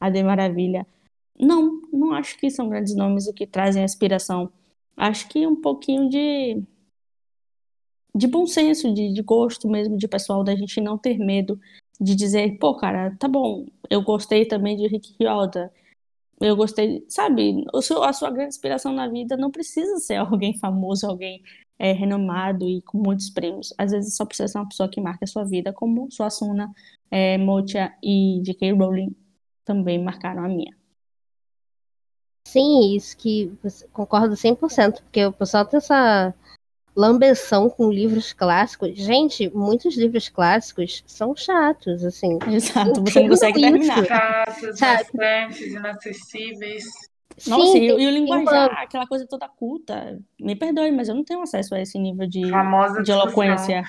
Ade 0.00 0.22
Maravilha. 0.22 0.86
Não, 1.38 1.82
não 1.92 2.12
acho 2.12 2.38
que 2.38 2.50
são 2.50 2.68
grandes 2.68 2.94
nomes 2.94 3.26
o 3.26 3.34
que 3.34 3.46
trazem 3.46 3.82
aspiração. 3.84 4.52
Acho 4.96 5.28
que 5.28 5.46
um 5.46 5.56
pouquinho 5.56 6.08
de, 6.08 6.62
de 8.14 8.26
bom 8.28 8.46
senso, 8.46 8.92
de, 8.94 9.12
de 9.12 9.22
gosto 9.22 9.68
mesmo 9.68 9.96
de 9.96 10.06
pessoal, 10.08 10.44
da 10.44 10.54
gente 10.54 10.80
não 10.80 10.98
ter 10.98 11.18
medo 11.18 11.60
de 12.00 12.14
dizer, 12.14 12.58
pô, 12.58 12.74
cara, 12.76 13.16
tá 13.18 13.28
bom, 13.28 13.66
eu 13.90 14.02
gostei 14.02 14.44
também 14.46 14.76
de 14.76 14.86
Rick 14.86 15.14
Riordan, 15.18 15.70
eu 16.44 16.56
gostei, 16.56 17.04
sabe, 17.08 17.64
a 17.72 18.12
sua 18.12 18.30
grande 18.30 18.48
inspiração 18.48 18.92
na 18.92 19.08
vida 19.08 19.36
não 19.36 19.50
precisa 19.50 19.98
ser 19.98 20.16
alguém 20.20 20.58
famoso, 20.58 21.06
alguém 21.06 21.42
é, 21.78 21.92
renomado 21.92 22.68
e 22.68 22.82
com 22.82 22.98
muitos 22.98 23.30
prêmios. 23.30 23.72
Às 23.78 23.92
vezes 23.92 24.16
só 24.16 24.24
precisa 24.26 24.48
ser 24.48 24.58
uma 24.58 24.68
pessoa 24.68 24.88
que 24.88 25.00
marca 25.00 25.24
a 25.24 25.28
sua 25.28 25.44
vida, 25.44 25.72
como 25.72 26.10
Suassuna, 26.10 26.70
é, 27.10 27.38
Motia 27.38 27.94
e 28.02 28.40
J.K. 28.44 28.72
Rowling 28.72 29.14
também 29.64 30.02
marcaram 30.02 30.44
a 30.44 30.48
minha. 30.48 30.76
Sim, 32.46 32.94
isso 32.94 33.16
que 33.16 33.50
concordo 33.92 34.36
100%, 34.36 35.02
porque 35.02 35.24
o 35.24 35.32
pessoal 35.32 35.64
tem 35.64 35.78
essa 35.78 36.34
lambeção 36.94 37.68
com 37.68 37.90
livros 37.90 38.32
clássicos. 38.32 38.96
Gente, 38.96 39.50
muitos 39.54 39.96
livros 39.96 40.28
clássicos 40.28 41.02
são 41.06 41.34
chatos, 41.34 42.04
assim. 42.04 42.38
Exato, 42.50 43.02
você 43.02 43.20
não 43.20 43.28
consegue 43.30 43.60
terminar. 43.60 44.04
Chatos, 44.04 44.80
bastantes, 44.80 45.72
inacessíveis. 45.72 46.84
Nossa, 47.48 47.72
Sim, 47.72 47.78
e, 47.78 47.86
e 47.88 48.06
o 48.06 48.10
linguajar, 48.10 48.70
uma... 48.70 48.82
aquela 48.82 49.06
coisa 49.06 49.26
toda 49.26 49.48
culta. 49.48 50.20
Me 50.38 50.54
perdoe, 50.54 50.92
mas 50.92 51.08
eu 51.08 51.16
não 51.16 51.24
tenho 51.24 51.42
acesso 51.42 51.74
a 51.74 51.80
esse 51.80 51.98
nível 51.98 52.28
de, 52.28 52.48
Famosa 52.48 53.02
de 53.02 53.10
eloquência. 53.10 53.82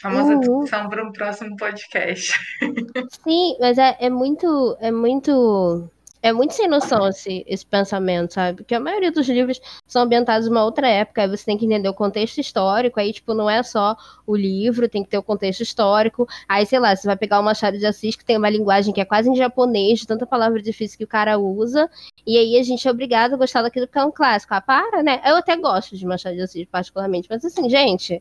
Famosa 0.00 0.34
uhum. 0.34 0.40
discussão 0.40 0.88
para 0.88 1.06
um 1.06 1.12
próximo 1.12 1.56
podcast. 1.56 2.32
Sim, 3.24 3.56
mas 3.60 3.78
é, 3.78 3.96
é 4.00 4.10
muito. 4.10 4.76
É 4.80 4.90
muito 4.90 5.88
é 6.26 6.32
muito 6.32 6.54
sem 6.54 6.66
noção 6.66 7.06
esse, 7.06 7.44
esse 7.46 7.64
pensamento, 7.64 8.34
sabe? 8.34 8.58
Porque 8.58 8.74
a 8.74 8.80
maioria 8.80 9.12
dos 9.12 9.28
livros 9.28 9.60
são 9.86 10.02
ambientados 10.02 10.48
em 10.48 10.50
uma 10.50 10.64
outra 10.64 10.88
época, 10.88 11.22
aí 11.22 11.28
você 11.28 11.44
tem 11.44 11.56
que 11.56 11.64
entender 11.64 11.88
o 11.88 11.94
contexto 11.94 12.38
histórico, 12.38 12.98
aí, 12.98 13.12
tipo, 13.12 13.32
não 13.32 13.48
é 13.48 13.62
só 13.62 13.96
o 14.26 14.34
livro, 14.34 14.88
tem 14.88 15.04
que 15.04 15.08
ter 15.08 15.18
o 15.18 15.22
contexto 15.22 15.60
histórico. 15.60 16.26
Aí, 16.48 16.66
sei 16.66 16.80
lá, 16.80 16.96
você 16.96 17.06
vai 17.06 17.16
pegar 17.16 17.38
o 17.38 17.44
Machado 17.44 17.78
de 17.78 17.86
Assis, 17.86 18.16
que 18.16 18.24
tem 18.24 18.36
uma 18.36 18.50
linguagem 18.50 18.92
que 18.92 19.00
é 19.00 19.04
quase 19.04 19.30
em 19.30 19.36
japonês, 19.36 20.00
de 20.00 20.06
tanta 20.06 20.26
palavra 20.26 20.60
difícil 20.60 20.98
que 20.98 21.04
o 21.04 21.08
cara 21.08 21.38
usa, 21.38 21.88
e 22.26 22.36
aí 22.36 22.58
a 22.58 22.62
gente 22.64 22.88
é 22.88 22.90
obrigado 22.90 23.34
a 23.34 23.36
gostar 23.36 23.62
daquilo 23.62 23.86
que 23.86 23.96
é 23.96 24.04
um 24.04 24.10
clássico. 24.10 24.52
Ah, 24.52 24.60
para, 24.60 25.04
né? 25.04 25.20
Eu 25.24 25.36
até 25.36 25.56
gosto 25.56 25.96
de 25.96 26.04
Machado 26.04 26.34
de 26.34 26.42
Assis, 26.42 26.66
particularmente, 26.66 27.28
mas 27.30 27.44
assim, 27.44 27.70
gente, 27.70 28.18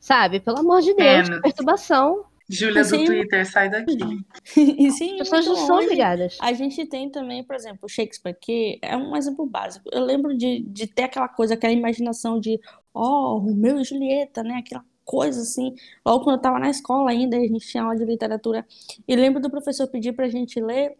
sabe? 0.00 0.40
Pelo 0.40 0.60
amor 0.60 0.80
de 0.80 0.94
Deus, 0.94 1.28
que 1.28 1.42
perturbação. 1.42 2.24
Júlia 2.48 2.84
do 2.84 3.04
Twitter, 3.04 3.50
sai 3.50 3.70
daqui. 3.70 3.96
e 4.56 4.90
sim, 4.90 5.16
pessoas 5.16 5.46
não 5.46 5.56
são 5.56 5.78
obrigadas. 5.78 6.36
A 6.40 6.52
gente 6.52 6.84
tem 6.86 7.10
também, 7.10 7.42
por 7.42 7.56
exemplo, 7.56 7.88
Shakespeare, 7.88 8.36
que 8.38 8.78
é 8.82 8.96
um 8.96 9.16
exemplo 9.16 9.46
básico. 9.46 9.88
Eu 9.92 10.04
lembro 10.04 10.36
de, 10.36 10.60
de 10.60 10.86
ter 10.86 11.04
aquela 11.04 11.28
coisa, 11.28 11.54
aquela 11.54 11.72
imaginação 11.72 12.38
de, 12.38 12.60
ó, 12.92 13.34
oh, 13.34 13.38
Romeu 13.38 13.80
e 13.80 13.84
Julieta, 13.84 14.42
né? 14.42 14.56
Aquela 14.56 14.84
coisa 15.04 15.40
assim. 15.40 15.74
Logo 16.04 16.24
quando 16.24 16.36
eu 16.36 16.42
tava 16.42 16.58
na 16.58 16.70
escola 16.70 17.10
ainda, 17.10 17.36
a 17.36 17.40
gente 17.40 17.66
tinha 17.66 17.82
aula 17.82 17.96
de 17.96 18.04
literatura. 18.04 18.66
E 19.06 19.16
lembro 19.16 19.40
do 19.40 19.50
professor 19.50 19.86
pedir 19.88 20.12
pra 20.12 20.28
gente 20.28 20.60
ler 20.60 20.96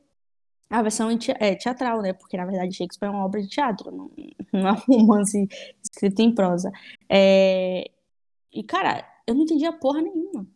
a 0.70 0.82
versão 0.82 1.08
é, 1.38 1.54
teatral, 1.54 2.00
né? 2.02 2.12
Porque 2.12 2.36
na 2.36 2.46
verdade 2.46 2.74
Shakespeare 2.74 3.08
é 3.08 3.10
uma 3.10 3.24
obra 3.24 3.40
de 3.40 3.48
teatro, 3.48 3.90
não, 3.90 4.10
não 4.52 4.68
é 4.68 4.72
um 4.72 4.98
romance 4.98 5.46
escrito 5.82 6.20
em 6.20 6.34
prosa. 6.34 6.72
É... 7.08 7.90
E 8.52 8.62
cara, 8.62 9.06
eu 9.26 9.34
não 9.34 9.42
entendia 9.42 9.72
porra 9.72 10.00
nenhuma. 10.00 10.46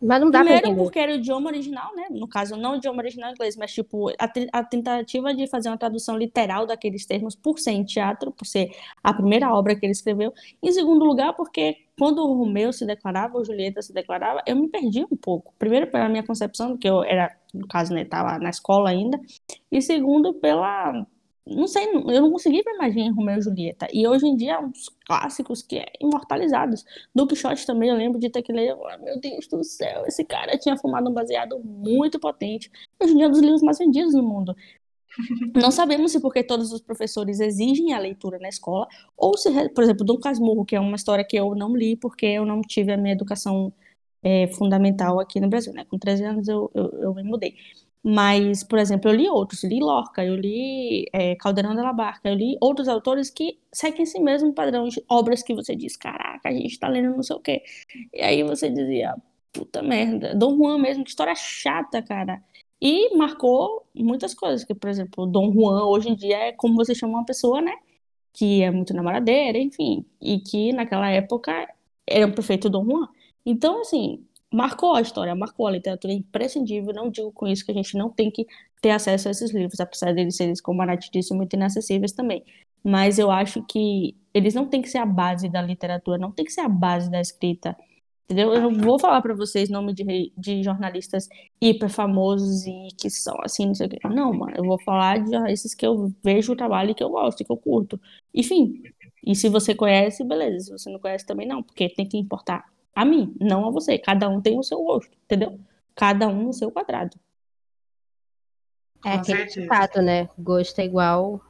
Mas 0.00 0.20
não 0.20 0.30
dá 0.30 0.40
Primeiro, 0.40 0.74
porque 0.76 0.98
era 0.98 1.12
o 1.12 1.14
idioma 1.14 1.48
original, 1.48 1.94
né? 1.94 2.06
No 2.10 2.28
caso, 2.28 2.56
não 2.56 2.72
o 2.72 2.76
idioma 2.76 3.02
original 3.02 3.30
inglês, 3.30 3.56
mas 3.56 3.72
tipo, 3.72 4.10
a, 4.10 4.30
a, 4.52 4.64
tentativa 4.64 5.34
de 5.34 5.46
fazer 5.46 5.70
uma 5.70 5.78
tradução 5.78 6.16
literal 6.16 6.66
daqueles 6.66 7.06
termos 7.06 7.34
por 7.34 7.58
ser 7.58 7.72
em 7.72 7.84
teatro, 7.84 8.30
por 8.30 8.44
ser 8.46 8.70
a 9.02 9.14
primeira 9.14 9.52
obra 9.54 9.74
que 9.74 9.86
ele 9.86 9.92
escreveu. 9.92 10.32
Em 10.62 10.70
segundo 10.70 11.04
lugar, 11.04 11.32
porque 11.34 11.76
quando 11.98 12.18
o 12.18 12.34
Romeu 12.34 12.72
se 12.72 12.84
declarava, 12.84 13.38
ou 13.38 13.44
Julieta 13.44 13.80
se 13.80 13.92
declarava, 13.92 14.42
eu 14.46 14.54
me 14.54 14.68
perdi 14.68 15.02
um 15.10 15.16
pouco. 15.16 15.54
Primeiro, 15.58 15.86
pela 15.86 16.08
minha 16.08 16.22
concepção, 16.22 16.76
que 16.76 16.88
eu 16.88 17.02
era, 17.02 17.34
no 17.54 17.66
caso, 17.66 17.94
né, 17.94 18.04
tava 18.04 18.38
na 18.38 18.50
escola 18.50 18.90
ainda. 18.90 19.18
E 19.72 19.80
segundo, 19.80 20.34
pela 20.34 21.06
não 21.46 21.68
sei, 21.68 21.86
eu 21.86 22.20
não 22.20 22.30
consegui 22.32 22.62
imaginar 22.66 23.14
Romeu 23.14 23.38
e 23.38 23.40
Julieta. 23.40 23.86
E 23.92 24.06
hoje 24.06 24.26
em 24.26 24.36
dia 24.36 24.54
é 24.54 24.58
um 24.58 24.70
dos 24.70 24.88
clássicos 25.06 25.62
que 25.62 25.78
é 25.78 25.86
imortalizados. 26.00 26.84
Do 27.14 27.26
Quixote 27.26 27.64
também 27.64 27.88
eu 27.88 27.96
lembro 27.96 28.18
de 28.18 28.28
ter 28.28 28.42
que 28.42 28.52
ler, 28.52 28.74
oh, 28.74 29.04
meu 29.04 29.20
Deus 29.20 29.46
do 29.46 29.62
céu, 29.62 30.04
esse 30.06 30.24
cara 30.24 30.58
tinha 30.58 30.76
fumado 30.76 31.08
um 31.08 31.14
baseado 31.14 31.58
muito 31.60 32.18
potente. 32.18 32.70
Hoje 33.00 33.12
em 33.12 33.16
dia 33.16 33.26
é 33.26 33.28
um 33.28 33.32
dos 33.32 33.40
livros 33.40 33.62
mais 33.62 33.78
vendidos 33.78 34.14
no 34.14 34.22
mundo. 34.24 34.56
Não 35.54 35.70
sabemos 35.70 36.12
se 36.12 36.20
porque 36.20 36.42
todos 36.42 36.72
os 36.72 36.80
professores 36.80 37.40
exigem 37.40 37.92
a 37.94 37.98
leitura 37.98 38.38
na 38.38 38.48
escola, 38.48 38.86
ou 39.16 39.36
se, 39.38 39.50
por 39.70 39.84
exemplo, 39.84 40.04
Dom 40.04 40.18
Casmurro, 40.18 40.64
que 40.64 40.76
é 40.76 40.80
uma 40.80 40.96
história 40.96 41.24
que 41.24 41.36
eu 41.36 41.54
não 41.54 41.74
li 41.74 41.96
porque 41.96 42.26
eu 42.26 42.44
não 42.44 42.60
tive 42.60 42.92
a 42.92 42.96
minha 42.96 43.14
educação 43.14 43.72
é, 44.22 44.46
fundamental 44.48 45.20
aqui 45.20 45.40
no 45.40 45.48
Brasil, 45.48 45.72
né? 45.72 45.84
Com 45.84 45.98
13 45.98 46.24
anos 46.24 46.48
eu, 46.48 46.70
eu, 46.74 46.90
eu 47.00 47.14
me 47.14 47.22
mudei. 47.22 47.54
Mas, 48.08 48.62
por 48.62 48.78
exemplo, 48.78 49.10
eu 49.10 49.16
li 49.16 49.28
outros, 49.28 49.64
li 49.64 49.80
Lorca, 49.80 50.24
eu 50.24 50.36
li 50.36 51.06
é, 51.12 51.34
Caldeirão 51.34 51.74
da 51.74 51.92
Barca, 51.92 52.28
eu 52.28 52.36
li 52.36 52.56
outros 52.60 52.86
autores 52.86 53.30
que 53.30 53.58
seguem 53.72 54.04
esse 54.04 54.20
mesmo 54.20 54.52
padrão 54.54 54.86
de 54.86 55.02
obras 55.08 55.42
que 55.42 55.52
você 55.52 55.74
diz, 55.74 55.96
caraca, 55.96 56.48
a 56.48 56.52
gente 56.52 56.78
tá 56.78 56.86
lendo 56.86 57.16
não 57.16 57.22
sei 57.24 57.34
o 57.34 57.40
quê. 57.40 57.64
E 58.14 58.22
aí 58.22 58.44
você 58.44 58.70
dizia, 58.70 59.12
puta 59.52 59.82
merda, 59.82 60.36
Dom 60.36 60.56
Juan 60.56 60.78
mesmo, 60.78 61.02
que 61.02 61.10
história 61.10 61.34
chata, 61.34 62.00
cara. 62.00 62.40
E 62.80 63.16
marcou 63.16 63.84
muitas 63.92 64.34
coisas, 64.34 64.62
que, 64.62 64.72
por 64.72 64.88
exemplo, 64.88 65.26
Dom 65.26 65.52
Juan 65.52 65.84
hoje 65.86 66.08
em 66.08 66.14
dia 66.14 66.36
é 66.36 66.52
como 66.52 66.76
você 66.76 66.94
chama 66.94 67.14
uma 67.14 67.24
pessoa, 67.24 67.60
né? 67.60 67.72
Que 68.32 68.62
é 68.62 68.70
muito 68.70 68.94
namoradeira, 68.94 69.58
enfim. 69.58 70.04
E 70.22 70.38
que 70.38 70.72
naquela 70.72 71.10
época 71.10 71.68
era 72.06 72.24
um 72.24 72.30
prefeito 72.30 72.70
Dom 72.70 72.84
Juan. 72.84 73.08
Então, 73.44 73.80
assim, 73.80 74.24
marcou 74.52 74.94
a 74.94 75.00
história, 75.00 75.34
marcou 75.34 75.66
a 75.66 75.70
literatura, 75.70 76.12
é 76.12 76.16
imprescindível. 76.16 76.92
Não 76.94 77.10
digo 77.10 77.32
com 77.32 77.46
isso 77.46 77.64
que 77.64 77.72
a 77.72 77.74
gente 77.74 77.96
não 77.96 78.10
tem 78.10 78.30
que 78.30 78.46
ter 78.80 78.90
acesso 78.90 79.28
a 79.28 79.30
esses 79.30 79.52
livros, 79.52 79.80
apesar 79.80 80.14
deles 80.14 80.36
serem, 80.36 80.54
como 80.62 80.82
a 80.82 80.86
Nath 80.86 81.10
disse, 81.12 81.34
muito 81.34 81.54
inacessíveis 81.54 82.12
também. 82.12 82.44
Mas 82.84 83.18
eu 83.18 83.30
acho 83.30 83.62
que 83.64 84.16
eles 84.32 84.54
não 84.54 84.66
têm 84.66 84.82
que 84.82 84.88
ser 84.88 84.98
a 84.98 85.06
base 85.06 85.48
da 85.48 85.60
literatura, 85.62 86.18
não 86.18 86.30
tem 86.30 86.44
que 86.44 86.52
ser 86.52 86.60
a 86.60 86.68
base 86.68 87.10
da 87.10 87.20
escrita. 87.20 87.76
Entendeu? 88.24 88.52
Eu 88.52 88.60
não 88.60 88.74
vou 88.74 88.98
falar 88.98 89.22
para 89.22 89.34
vocês 89.34 89.70
nome 89.70 89.94
de, 89.94 90.32
de 90.36 90.62
jornalistas 90.62 91.28
hiper 91.60 91.88
famosos 91.88 92.66
e 92.66 92.88
que 92.98 93.08
são 93.08 93.36
assim, 93.42 93.66
não 93.66 93.74
sei 93.74 93.86
o 93.86 93.90
quê. 93.90 93.98
Não, 94.04 94.32
mano, 94.32 94.52
eu 94.56 94.64
vou 94.64 94.80
falar 94.82 95.22
de 95.22 95.30
jornalistas 95.30 95.74
que 95.74 95.86
eu 95.86 96.12
vejo 96.24 96.52
o 96.52 96.56
trabalho 96.56 96.90
e 96.90 96.94
que 96.94 97.04
eu 97.04 97.10
gosto, 97.10 97.44
que 97.44 97.52
eu 97.52 97.56
curto. 97.56 98.00
Enfim, 98.34 98.82
e 99.24 99.34
se 99.34 99.48
você 99.48 99.74
conhece, 99.74 100.24
beleza. 100.24 100.66
Se 100.66 100.72
você 100.72 100.90
não 100.90 100.98
conhece, 100.98 101.24
também 101.24 101.46
não, 101.46 101.62
porque 101.62 101.88
tem 101.88 102.06
que 102.08 102.18
importar 102.18 102.64
a 102.96 103.04
mim, 103.04 103.36
não 103.38 103.68
a 103.68 103.70
você. 103.70 103.98
Cada 103.98 104.26
um 104.26 104.40
tem 104.40 104.58
o 104.58 104.62
seu 104.62 104.82
gosto, 104.82 105.14
entendeu? 105.24 105.60
Cada 105.94 106.26
um 106.28 106.44
no 106.44 106.52
seu 106.54 106.70
quadrado. 106.70 107.14
É 109.04 109.10
Com 109.12 109.20
aquele 109.20 109.44
ditado, 109.44 110.00
né? 110.00 110.30
Gosto 110.38 110.78
é 110.78 110.86
igual. 110.86 111.42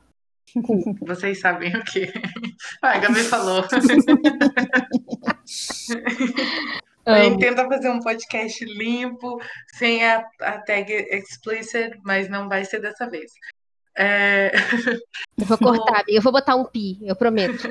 Vocês 1.06 1.38
sabem 1.38 1.76
o 1.76 1.84
que? 1.84 2.12
Ah, 2.82 2.96
a 2.96 2.98
Gabi 2.98 3.22
falou. 3.22 3.64
Gente 7.08 7.38
tenta 7.38 7.64
fazer 7.68 7.90
um 7.90 8.00
podcast 8.00 8.64
limpo, 8.64 9.40
sem 9.74 10.04
a, 10.04 10.28
a 10.40 10.58
tag 10.58 10.92
explicit, 10.92 11.96
mas 12.04 12.28
não 12.28 12.48
vai 12.48 12.64
ser 12.64 12.80
dessa 12.80 13.08
vez. 13.08 13.30
É... 13.96 14.50
Eu 15.38 15.46
vou 15.46 15.58
cortar. 15.58 16.02
Eu 16.10 16.20
vou 16.20 16.32
botar 16.32 16.56
um 16.56 16.64
pi, 16.64 16.98
eu 17.02 17.14
prometo. 17.14 17.68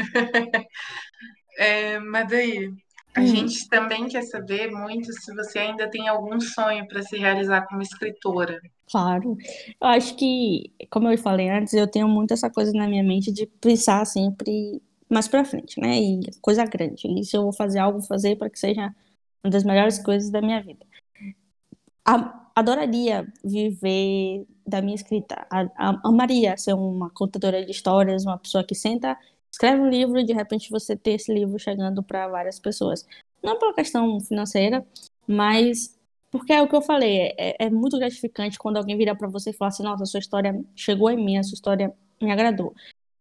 É, 1.58 2.00
mas 2.00 2.30
daí, 2.30 2.74
a 3.16 3.22
hum. 3.22 3.28
gente 3.28 3.70
também 3.70 4.08
quer 4.08 4.24
saber 4.24 4.70
muito 4.70 5.12
se 5.14 5.34
você 5.34 5.60
ainda 5.60 5.90
tem 5.90 6.08
algum 6.08 6.40
sonho 6.40 6.86
para 6.88 7.02
se 7.02 7.18
realizar 7.18 7.66
como 7.68 7.82
escritora. 7.82 8.60
Claro. 8.92 9.38
Eu 9.82 9.88
acho 9.88 10.16
que, 10.16 10.72
como 10.90 11.10
eu 11.10 11.18
falei 11.18 11.50
antes, 11.50 11.74
eu 11.74 11.88
tenho 11.88 12.08
muito 12.08 12.34
essa 12.34 12.50
coisa 12.50 12.72
na 12.74 12.88
minha 12.88 13.04
mente 13.04 13.32
de 13.32 13.46
pensar 13.46 14.06
sempre 14.06 14.82
mais 15.10 15.28
para 15.28 15.46
frente, 15.46 15.80
né? 15.80 15.98
E 15.98 16.20
coisa 16.42 16.66
grande. 16.66 17.08
E 17.08 17.24
se 17.24 17.38
eu 17.38 17.44
vou 17.44 17.54
fazer 17.54 17.80
algo, 17.80 18.02
fazer 18.02 18.36
para 18.36 18.50
que 18.50 18.60
seja 18.60 18.94
uma 19.44 19.50
das 19.50 19.64
melhores 19.64 19.98
coisas 19.98 20.30
da 20.30 20.42
minha 20.42 20.62
vida. 20.62 20.86
A, 22.04 22.50
adoraria 22.56 23.28
viver 23.44 24.46
da 24.68 24.82
minha 24.82 24.96
escrita. 24.96 25.48
Amaria 26.04 26.58
ser 26.58 26.74
uma 26.74 27.10
contadora 27.12 27.64
de 27.64 27.72
histórias, 27.72 28.26
uma 28.26 28.38
pessoa 28.38 28.64
que 28.64 28.76
senta 28.76 29.18
escreve 29.56 29.82
um 29.82 29.90
livro 29.90 30.20
e 30.20 30.26
de 30.26 30.34
repente 30.34 30.70
você 30.70 30.96
ter 30.96 31.12
esse 31.12 31.34
livro 31.34 31.58
chegando 31.58 32.04
para 32.04 32.28
várias 32.28 32.60
pessoas. 32.60 33.08
Não 33.42 33.58
pela 33.58 33.74
questão 33.74 34.20
financeira, 34.20 34.86
mas 35.26 35.98
porque 36.30 36.52
é 36.52 36.62
o 36.62 36.68
que 36.68 36.76
eu 36.76 36.82
falei, 36.82 37.34
é, 37.38 37.66
é 37.66 37.70
muito 37.70 37.98
gratificante 37.98 38.60
quando 38.60 38.78
alguém 38.78 38.98
vira 38.98 39.16
para 39.16 39.30
você 39.30 39.52
e 39.52 39.54
fala 39.54 39.70
assim: 39.70 39.84
nossa, 39.84 40.06
sua 40.06 40.20
história 40.20 40.62
chegou 40.76 41.10
em 41.10 41.24
mim, 41.24 41.38
a 41.38 41.44
sua 41.44 41.56
história 41.56 41.94
me 42.22 42.32
agradou. 42.32 42.74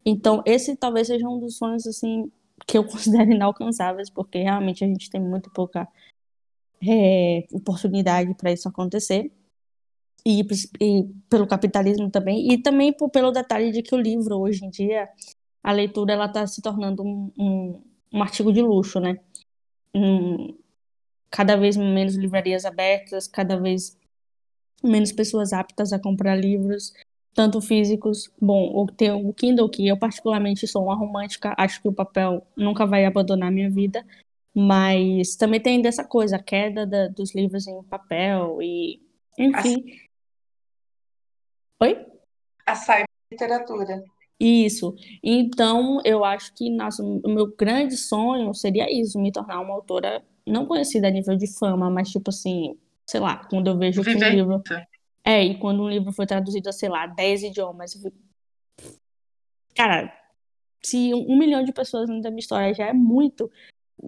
Então, 0.05 0.43
esse 0.45 0.76
talvez 0.76 1.07
seja 1.07 1.28
um 1.28 1.39
dos 1.39 1.57
sonhos 1.57 1.87
assim 1.87 2.30
que 2.66 2.76
eu 2.76 2.85
considero 2.85 3.30
inalcançáveis, 3.30 4.11
porque 4.11 4.39
realmente 4.39 4.85
a 4.85 4.89
gente 4.89 5.09
tem 5.09 5.20
muito 5.20 5.51
pouca 5.53 5.87
é, 6.87 7.47
oportunidade 7.53 8.35
para 8.35 8.53
isso 8.53 8.68
acontecer. 8.68 9.30
E, 10.26 10.41
e, 10.80 11.05
pelo 11.28 11.47
capitalismo 11.47 12.11
também, 12.11 12.51
e 12.51 12.59
também 12.59 12.93
por, 12.93 13.11
pelo 13.11 13.30
detalhe 13.30 13.70
de 13.70 13.82
que 13.82 13.95
o 13.95 13.99
livro, 13.99 14.39
hoje 14.41 14.64
em 14.64 14.70
dia, 14.70 15.09
a 15.65 15.73
leitura 15.73 16.12
ela 16.12 16.27
está 16.27 16.47
se 16.47 16.61
tornando 16.61 17.03
um, 17.03 17.33
um, 17.39 17.83
um, 18.12 18.23
artigo 18.23 18.53
de 18.53 18.61
luxo, 18.61 19.01
né? 19.01 19.19
Um, 19.95 20.55
cada 21.31 21.57
vez 21.57 21.75
menos 21.75 22.15
livrarias 22.17 22.67
abertas, 22.67 23.27
cada 23.27 23.59
vez 23.59 23.99
menos 24.83 25.11
pessoas 25.11 25.55
aptas 25.55 25.93
a 25.95 25.99
comprar 25.99 26.37
livros, 26.37 26.93
tanto 27.33 27.62
físicos. 27.62 28.31
Bom, 28.39 28.87
tem 28.89 29.11
o 29.11 29.33
Kindle, 29.33 29.71
que 29.71 29.89
eu 29.89 29.97
particularmente 29.97 30.69
sou 30.69 30.85
uma 30.85 30.95
romântica, 30.95 31.55
acho 31.57 31.81
que 31.81 31.89
o 31.89 31.95
papel 31.95 32.47
nunca 32.55 32.85
vai 32.85 33.07
abandonar 33.07 33.51
minha 33.51 33.71
vida, 33.71 34.05
mas 34.55 35.35
também 35.35 35.61
tem 35.61 35.81
dessa 35.81 36.05
coisa, 36.05 36.37
a 36.37 36.43
queda 36.43 36.87
da, 36.87 37.09
dos 37.09 37.35
livros 37.35 37.67
em 37.67 37.83
papel 37.85 38.61
e, 38.61 39.01
enfim. 39.39 39.83
Oi? 41.81 42.07
A 42.67 42.75
cyber 42.75 43.07
literatura. 43.33 44.05
Isso. 44.39 44.95
Então, 45.22 46.01
eu 46.05 46.24
acho 46.24 46.53
que 46.55 46.68
nossa, 46.70 47.03
o 47.03 47.28
meu 47.28 47.55
grande 47.57 47.97
sonho 47.97 48.53
seria 48.53 48.93
isso, 48.93 49.18
me 49.18 49.30
tornar 49.30 49.61
uma 49.61 49.74
autora 49.74 50.22
não 50.47 50.66
conhecida 50.66 51.09
a 51.09 51.11
nível 51.11 51.37
de 51.37 51.47
fama, 51.47 51.89
mas 51.89 52.11
tipo 52.11 52.30
assim, 52.30 52.76
sei 53.07 53.20
lá, 53.20 53.37
quando 53.49 53.68
eu 53.68 53.78
vejo 53.78 54.03
que 54.03 54.14
um 54.14 54.28
livro. 54.28 54.62
É, 55.24 55.43
e 55.43 55.59
quando 55.59 55.82
um 55.82 55.89
livro 55.89 56.12
foi 56.12 56.26
traduzido 56.26 56.68
a, 56.68 56.72
sei 56.72 56.89
lá, 56.89 57.07
10 57.07 57.45
idiomas, 57.45 57.95
eu 57.95 58.03
fico. 58.03 58.16
Cara, 59.74 60.12
se 60.82 61.14
um 61.14 61.39
milhão 61.39 61.64
de 61.64 61.72
pessoas 61.72 62.09
lendo 62.09 62.26
a 62.26 62.30
minha 62.30 62.41
história 62.41 62.74
já 62.74 62.87
é 62.87 62.93
muito, 62.93 63.51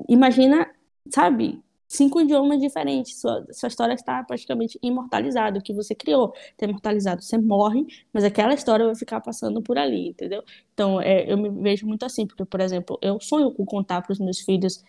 imagina, 0.09 0.71
sabe, 1.09 1.63
cinco 1.89 2.21
idiomas 2.21 2.61
diferentes. 2.61 3.21
Sua, 3.21 3.47
sua 3.53 3.69
história 3.69 3.95
está 3.95 4.23
praticamente 4.25 4.79
imortalizada. 4.83 5.59
O 5.59 5.63
que 5.63 5.73
você 5.73 5.95
criou 5.95 6.33
está 6.51 6.67
imortalizado. 6.67 7.23
Você 7.23 7.39
morre, 7.39 7.87
mas 8.13 8.25
aquela 8.25 8.55
história 8.55 8.87
vai 8.87 8.95
ficar 8.95 9.21
passando 9.21 9.63
por 9.63 9.79
ali, 9.79 10.09
entendeu? 10.09 10.43
Então, 10.75 11.01
é, 11.01 11.31
eu 11.31 11.39
me 11.39 11.51
vejo 11.51 11.87
muito 11.87 12.05
assim, 12.05 12.27
porque, 12.27 12.45
por 12.45 12.61
exemplo, 12.61 12.99
eu 13.03 13.21
sonho 13.21 13.51
com 13.53 13.65
contar 13.65 14.03
para 14.03 14.13
os 14.13 14.19
meus 14.19 14.41
filhos 14.41 14.85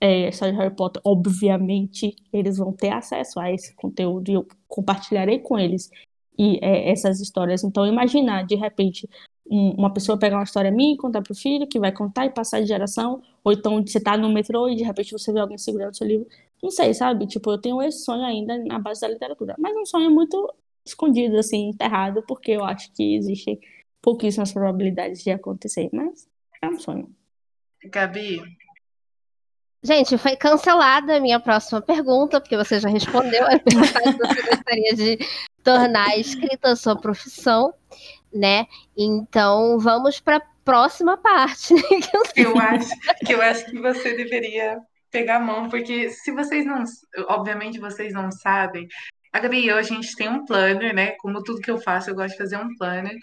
é, 0.00 0.30
de 0.30 0.50
Harry 0.52 0.74
Potter. 0.74 1.00
Obviamente, 1.04 2.14
eles 2.32 2.58
vão 2.58 2.72
ter 2.72 2.92
acesso 2.92 3.40
a 3.40 3.52
esse 3.52 3.74
conteúdo 3.74 4.30
e 4.30 4.34
eu 4.34 4.46
compartilharei 4.68 5.38
com 5.38 5.58
eles 5.58 5.90
e 6.38 6.58
é, 6.62 6.90
essas 6.90 7.20
histórias. 7.20 7.64
Então, 7.64 7.86
imaginar, 7.86 8.46
de 8.46 8.54
repente, 8.54 9.08
um, 9.50 9.70
uma 9.72 9.92
pessoa 9.92 10.18
pegar 10.18 10.36
uma 10.36 10.44
história 10.44 10.70
minha 10.70 10.94
e 10.94 10.96
contar 10.96 11.22
para 11.22 11.32
o 11.32 11.36
filho, 11.36 11.66
que 11.66 11.78
vai 11.78 11.92
contar 11.92 12.26
e 12.26 12.30
passar 12.30 12.60
de 12.60 12.66
geração, 12.66 13.22
ou 13.44 13.52
então 13.52 13.84
você 13.84 14.00
tá 14.00 14.16
no 14.16 14.28
metrô 14.32 14.68
e 14.68 14.76
de 14.76 14.82
repente 14.82 15.12
você 15.12 15.32
vê 15.32 15.40
alguém 15.40 15.58
segurando 15.58 15.96
seu 15.96 16.06
livro. 16.06 16.26
Não 16.62 16.70
sei, 16.70 16.94
sabe? 16.94 17.26
Tipo, 17.26 17.50
eu 17.52 17.58
tenho 17.58 17.82
esse 17.82 18.04
sonho 18.04 18.24
ainda 18.24 18.58
na 18.58 18.78
base 18.78 19.00
da 19.00 19.08
literatura, 19.08 19.54
mas 19.58 19.76
um 19.76 19.86
sonho 19.86 20.10
muito 20.10 20.52
escondido, 20.84 21.36
assim, 21.38 21.68
enterrado, 21.68 22.22
porque 22.26 22.52
eu 22.52 22.64
acho 22.64 22.92
que 22.92 23.16
existem 23.16 23.60
pouquíssimas 24.00 24.52
probabilidades 24.52 25.22
de 25.22 25.30
acontecer, 25.30 25.88
mas 25.92 26.28
é 26.62 26.68
um 26.68 26.78
sonho. 26.78 27.10
Gabi, 27.84 28.40
Gente, 29.86 30.18
foi 30.18 30.34
cancelada 30.34 31.16
a 31.16 31.20
minha 31.20 31.38
próxima 31.38 31.80
pergunta, 31.80 32.40
porque 32.40 32.56
você 32.56 32.80
já 32.80 32.88
respondeu 32.88 33.44
a 33.44 33.56
pergunta 33.56 34.02
que 34.02 34.12
você 34.12 34.42
gostaria 34.42 34.94
de 34.96 35.18
tornar 35.62 36.08
a 36.08 36.16
escrita 36.16 36.70
a 36.70 36.76
sua 36.76 36.96
profissão 36.96 37.72
né? 38.32 38.66
Então 38.96 39.78
vamos 39.78 40.20
para 40.20 40.36
a 40.36 40.42
próxima 40.64 41.16
parte. 41.16 41.74
que 42.34 42.42
eu 42.42 42.58
acho 42.58 42.90
que 43.24 43.32
eu 43.32 43.42
acho 43.42 43.66
que 43.66 43.78
você 43.78 44.16
deveria 44.16 44.78
pegar 45.10 45.36
a 45.36 45.40
mão, 45.40 45.68
porque 45.68 46.10
se 46.10 46.32
vocês 46.32 46.66
não, 46.66 46.82
obviamente 47.28 47.78
vocês 47.78 48.12
não 48.12 48.30
sabem, 48.30 48.86
a 49.36 49.38
Gabi 49.38 49.60
e 49.60 49.68
eu, 49.68 49.76
a 49.76 49.82
gente 49.82 50.16
tem 50.16 50.28
um 50.28 50.46
planner, 50.46 50.94
né? 50.94 51.12
Como 51.18 51.42
tudo 51.42 51.60
que 51.60 51.70
eu 51.70 51.78
faço, 51.78 52.08
eu 52.08 52.14
gosto 52.14 52.32
de 52.32 52.38
fazer 52.38 52.56
um 52.56 52.74
planner. 52.76 53.14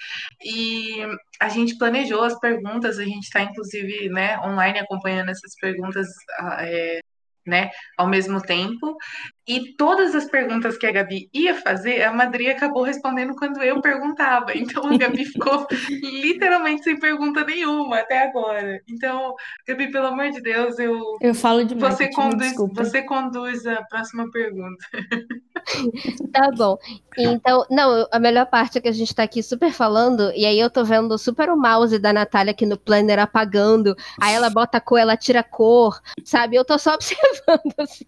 E 0.43 0.99
a 1.39 1.49
gente 1.49 1.77
planejou 1.77 2.23
as 2.23 2.39
perguntas, 2.39 2.99
a 2.99 3.03
gente 3.03 3.23
está, 3.23 3.41
inclusive, 3.41 4.09
né, 4.09 4.37
online 4.41 4.79
acompanhando 4.79 5.29
essas 5.29 5.55
perguntas 5.59 6.07
ah, 6.39 6.57
é, 6.61 6.99
né, 7.45 7.69
ao 7.97 8.07
mesmo 8.07 8.41
tempo. 8.41 8.97
E 9.47 9.75
todas 9.75 10.15
as 10.15 10.25
perguntas 10.29 10.77
que 10.77 10.87
a 10.87 10.91
Gabi 10.91 11.29
ia 11.33 11.55
fazer, 11.55 12.03
a 12.03 12.13
Madri 12.13 12.49
acabou 12.49 12.83
respondendo 12.83 13.35
quando 13.35 13.61
eu 13.61 13.81
perguntava. 13.81 14.53
Então 14.63 14.87
a 14.87 14.97
Gabi 14.97 15.25
ficou 15.25 15.67
literalmente 15.89 16.83
sem 16.83 16.97
pergunta 16.97 17.43
nenhuma 17.43 17.99
até 17.99 18.23
agora. 18.23 18.79
Então, 18.87 19.33
Gabi, 19.67 19.91
pelo 19.91 20.07
amor 20.07 20.29
de 20.31 20.41
Deus, 20.41 20.79
eu 20.79 20.97
Eu 21.21 21.35
falo 21.35 21.65
demais. 21.65 21.95
Você 21.95 22.09
conduz, 22.09 22.53
você 22.73 23.01
conduz 23.03 23.65
a 23.67 23.83
próxima 23.83 24.29
pergunta. 24.31 24.85
tá 26.31 26.51
bom. 26.55 26.77
Então, 27.17 27.65
não, 27.69 28.07
a 28.11 28.19
melhor 28.19 28.45
parte 28.47 28.77
é 28.77 28.81
que 28.81 28.87
a 28.87 28.91
gente 28.91 29.13
tá 29.13 29.23
aqui 29.23 29.43
super 29.43 29.71
falando, 29.71 30.31
e 30.35 30.45
aí 30.45 30.59
eu 30.59 30.69
tô 30.69 30.83
vendo 30.83 31.17
super 31.17 31.49
o 31.49 31.57
mouse 31.57 31.97
da 31.99 32.11
Natália 32.11 32.51
aqui 32.51 32.65
no 32.65 32.77
planner 32.77 33.19
apagando. 33.19 33.95
Aí 34.19 34.33
ela 34.33 34.49
bota 34.49 34.79
cor, 34.81 34.99
ela 34.99 35.15
tira 35.15 35.43
cor, 35.43 36.01
sabe? 36.23 36.55
Eu 36.55 36.65
tô 36.65 36.77
só 36.77 36.95
observando, 36.95 37.73
assim. 37.77 38.05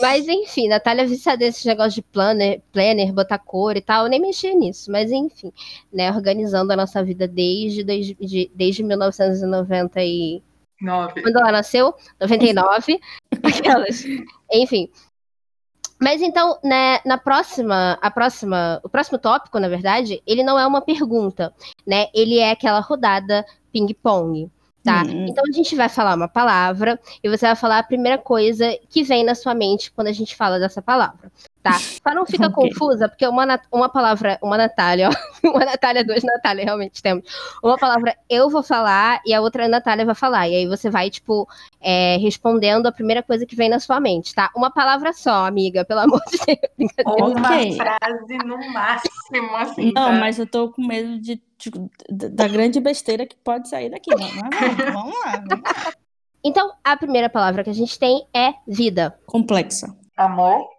Mas 0.00 0.28
enfim, 0.28 0.68
Natália 0.68 1.02
é 1.02 1.06
viciada 1.06 1.44
nesses 1.44 1.64
negócios 1.64 1.94
de 1.94 2.02
planner, 2.02 2.62
planner, 2.72 3.12
botar 3.12 3.38
cor 3.38 3.76
e 3.76 3.80
tal. 3.80 4.04
Eu 4.04 4.10
nem 4.10 4.20
mexi 4.20 4.54
nisso, 4.54 4.90
mas 4.90 5.10
enfim, 5.10 5.52
né? 5.92 6.10
Organizando 6.10 6.72
a 6.72 6.76
nossa 6.76 7.02
vida 7.02 7.26
desde, 7.26 7.82
desde, 7.82 8.50
desde 8.54 8.82
1990 8.82 10.02
e. 10.02 10.42
Nove. 10.80 11.22
Quando 11.22 11.38
ela 11.38 11.50
nasceu? 11.50 11.92
99. 12.20 13.00
Aquelas. 13.42 14.04
Enfim. 14.52 14.88
Mas 16.00 16.22
então, 16.22 16.58
né, 16.62 17.00
na 17.04 17.18
próxima, 17.18 17.98
a 18.00 18.10
próxima, 18.10 18.80
o 18.84 18.88
próximo 18.88 19.18
tópico, 19.18 19.58
na 19.58 19.68
verdade, 19.68 20.22
ele 20.26 20.44
não 20.44 20.58
é 20.58 20.66
uma 20.66 20.80
pergunta, 20.80 21.52
né? 21.86 22.06
Ele 22.14 22.38
é 22.38 22.52
aquela 22.52 22.80
rodada 22.80 23.44
ping-pong. 23.72 24.50
Tá? 24.84 25.02
Uhum. 25.02 25.26
Então 25.26 25.44
a 25.46 25.52
gente 25.52 25.74
vai 25.74 25.88
falar 25.88 26.14
uma 26.14 26.28
palavra 26.28 26.98
e 27.22 27.28
você 27.28 27.46
vai 27.46 27.56
falar 27.56 27.78
a 27.80 27.82
primeira 27.82 28.16
coisa 28.16 28.78
que 28.88 29.02
vem 29.02 29.24
na 29.24 29.34
sua 29.34 29.52
mente 29.52 29.90
quando 29.90 30.06
a 30.06 30.12
gente 30.12 30.36
fala 30.36 30.58
dessa 30.58 30.80
palavra 30.80 31.30
tá? 31.68 31.78
Só 31.78 32.14
não 32.14 32.26
fica 32.26 32.46
okay. 32.46 32.70
confusa, 32.70 33.08
porque 33.08 33.26
uma, 33.26 33.60
uma 33.70 33.88
palavra, 33.88 34.38
uma 34.42 34.56
Natália, 34.56 35.10
ó, 35.10 35.12
uma 35.48 35.64
Natália, 35.64 36.04
duas 36.04 36.22
Natália, 36.22 36.64
realmente 36.64 37.02
temos. 37.02 37.24
Uma 37.62 37.76
palavra 37.76 38.16
eu 38.28 38.48
vou 38.48 38.62
falar 38.62 39.20
e 39.24 39.34
a 39.34 39.40
outra 39.40 39.68
Natália 39.68 40.04
vai 40.04 40.14
falar. 40.14 40.48
E 40.48 40.56
aí 40.56 40.66
você 40.66 40.90
vai, 40.90 41.10
tipo, 41.10 41.48
é, 41.80 42.16
respondendo 42.18 42.86
a 42.86 42.92
primeira 42.92 43.22
coisa 43.22 43.46
que 43.46 43.56
vem 43.56 43.68
na 43.68 43.78
sua 43.78 44.00
mente, 44.00 44.34
tá? 44.34 44.50
Uma 44.56 44.70
palavra 44.70 45.12
só, 45.12 45.46
amiga, 45.46 45.84
pelo 45.84 46.00
amor 46.00 46.22
de 46.30 46.38
Deus. 46.46 46.92
Uma 47.06 47.56
okay. 47.56 47.76
frase 47.76 48.38
no 48.44 48.72
máximo, 48.72 49.56
assim. 49.56 49.92
Não, 49.92 50.12
tá? 50.12 50.12
mas 50.12 50.38
eu 50.38 50.46
tô 50.46 50.70
com 50.70 50.86
medo 50.86 51.18
de, 51.20 51.40
de, 51.58 51.70
da 52.10 52.48
grande 52.48 52.80
besteira 52.80 53.26
que 53.26 53.36
pode 53.36 53.68
sair 53.68 53.90
daqui. 53.90 54.10
Mas 54.14 54.32
vamos, 54.34 54.92
vamos 54.92 55.14
lá. 55.24 55.42
Vamos 55.48 55.62
lá. 55.62 55.92
Então, 56.44 56.72
a 56.84 56.96
primeira 56.96 57.28
palavra 57.28 57.64
que 57.64 57.70
a 57.70 57.74
gente 57.74 57.98
tem 57.98 58.26
é 58.34 58.54
vida. 58.66 59.18
Complexa. 59.26 59.94
Amor. 60.16 60.77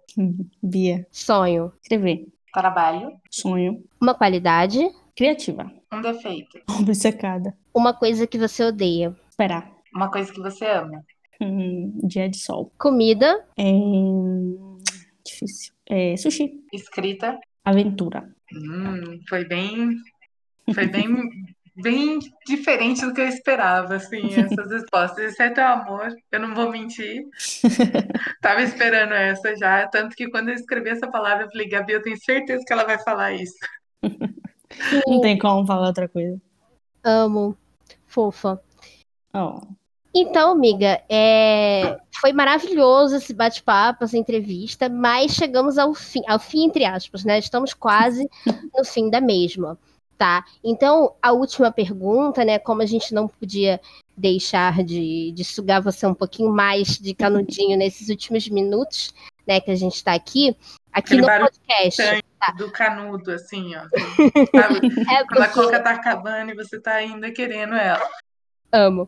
Bia. 0.61 1.07
Sonho. 1.11 1.71
Escrever. 1.81 2.27
Trabalho. 2.53 3.11
Sonho. 3.29 3.83
Uma 4.01 4.13
qualidade. 4.13 4.79
Criativa. 5.15 5.71
Um 5.91 6.01
defeito. 6.01 6.59
Obcecada. 6.79 7.55
Uma 7.73 7.93
coisa 7.93 8.25
que 8.25 8.37
você 8.37 8.63
odeia. 8.63 9.15
Esperar. 9.29 9.71
Uma 9.93 10.09
coisa 10.09 10.31
que 10.31 10.39
você 10.39 10.65
ama. 10.65 11.03
Hum, 11.41 11.99
dia 12.03 12.29
de 12.29 12.37
sol. 12.37 12.71
Comida. 12.77 13.45
É... 13.57 13.63
Difícil. 15.25 15.73
É, 15.87 16.15
sushi. 16.17 16.63
Escrita. 16.73 17.39
Aventura. 17.63 18.29
Hum, 18.53 19.19
foi 19.27 19.45
bem. 19.45 19.95
Foi 20.73 20.87
bem 20.87 21.07
bem 21.81 22.19
diferente 22.45 23.05
do 23.05 23.13
que 23.13 23.21
eu 23.21 23.27
esperava, 23.27 23.95
assim, 23.95 24.27
essas 24.35 24.71
respostas. 24.71 25.31
Exceto 25.31 25.61
o 25.61 25.63
amor, 25.63 26.15
eu 26.31 26.39
não 26.39 26.53
vou 26.53 26.69
mentir. 26.71 27.25
Tava 28.41 28.61
esperando 28.61 29.13
essa 29.13 29.55
já, 29.55 29.87
tanto 29.87 30.15
que 30.15 30.29
quando 30.29 30.49
eu 30.49 30.55
escrevi 30.55 30.89
essa 30.89 31.09
palavra, 31.09 31.45
eu 31.45 31.51
falei, 31.51 31.67
Gabi, 31.67 31.93
eu 31.93 32.01
tenho 32.01 32.17
certeza 32.17 32.63
que 32.65 32.73
ela 32.73 32.85
vai 32.85 32.99
falar 32.99 33.33
isso. 33.33 33.57
Não 35.07 35.19
tem 35.19 35.37
como 35.37 35.65
falar 35.65 35.87
outra 35.87 36.07
coisa. 36.07 36.39
Amo. 37.03 37.57
Fofa. 38.05 38.61
Oh. 39.33 39.61
Então, 40.13 40.51
amiga, 40.51 41.01
é... 41.09 41.97
foi 42.21 42.31
maravilhoso 42.31 43.15
esse 43.15 43.33
bate-papo, 43.33 44.03
essa 44.03 44.17
entrevista, 44.17 44.87
mas 44.87 45.33
chegamos 45.33 45.79
ao 45.79 45.93
fim, 45.95 46.21
ao 46.27 46.39
fim, 46.39 46.65
entre 46.65 46.85
aspas, 46.85 47.25
né? 47.25 47.39
Estamos 47.39 47.73
quase 47.73 48.29
no 48.73 48.85
fim 48.85 49.09
da 49.09 49.19
mesma 49.19 49.77
tá? 50.19 50.43
Então, 50.61 51.15
a 51.21 51.31
última 51.31 51.71
pergunta, 51.71 52.43
né? 52.43 52.59
Como 52.59 52.81
a 52.81 52.85
gente 52.85 53.13
não 53.13 53.25
podia 53.25 53.79
deixar 54.17 54.83
de, 54.83 55.31
de 55.31 55.45
sugar 55.45 55.81
você 55.81 56.05
um 56.05 56.13
pouquinho 56.13 56.51
mais 56.51 56.99
de 56.99 57.13
canudinho 57.15 57.77
nesses 57.77 58.09
últimos 58.09 58.49
minutos, 58.49 59.13
né? 59.47 59.61
Que 59.61 59.71
a 59.71 59.75
gente 59.75 59.95
está 59.95 60.13
aqui, 60.13 60.49
aqui 60.91 61.15
Aquele 61.15 61.21
no 61.21 61.27
podcast. 61.27 62.21
Tá? 62.37 62.51
Do 62.57 62.69
canudo, 62.69 63.31
assim, 63.31 63.73
ó. 63.75 63.83
É. 65.09 65.23
Quando 65.25 65.41
a 65.41 65.47
coca 65.47 65.79
tá 65.79 65.91
acabando 65.91 66.51
e 66.51 66.55
você 66.55 66.79
tá 66.79 66.95
ainda 66.95 67.31
querendo 67.31 67.75
ela. 67.75 68.05
Amo. 68.73 69.07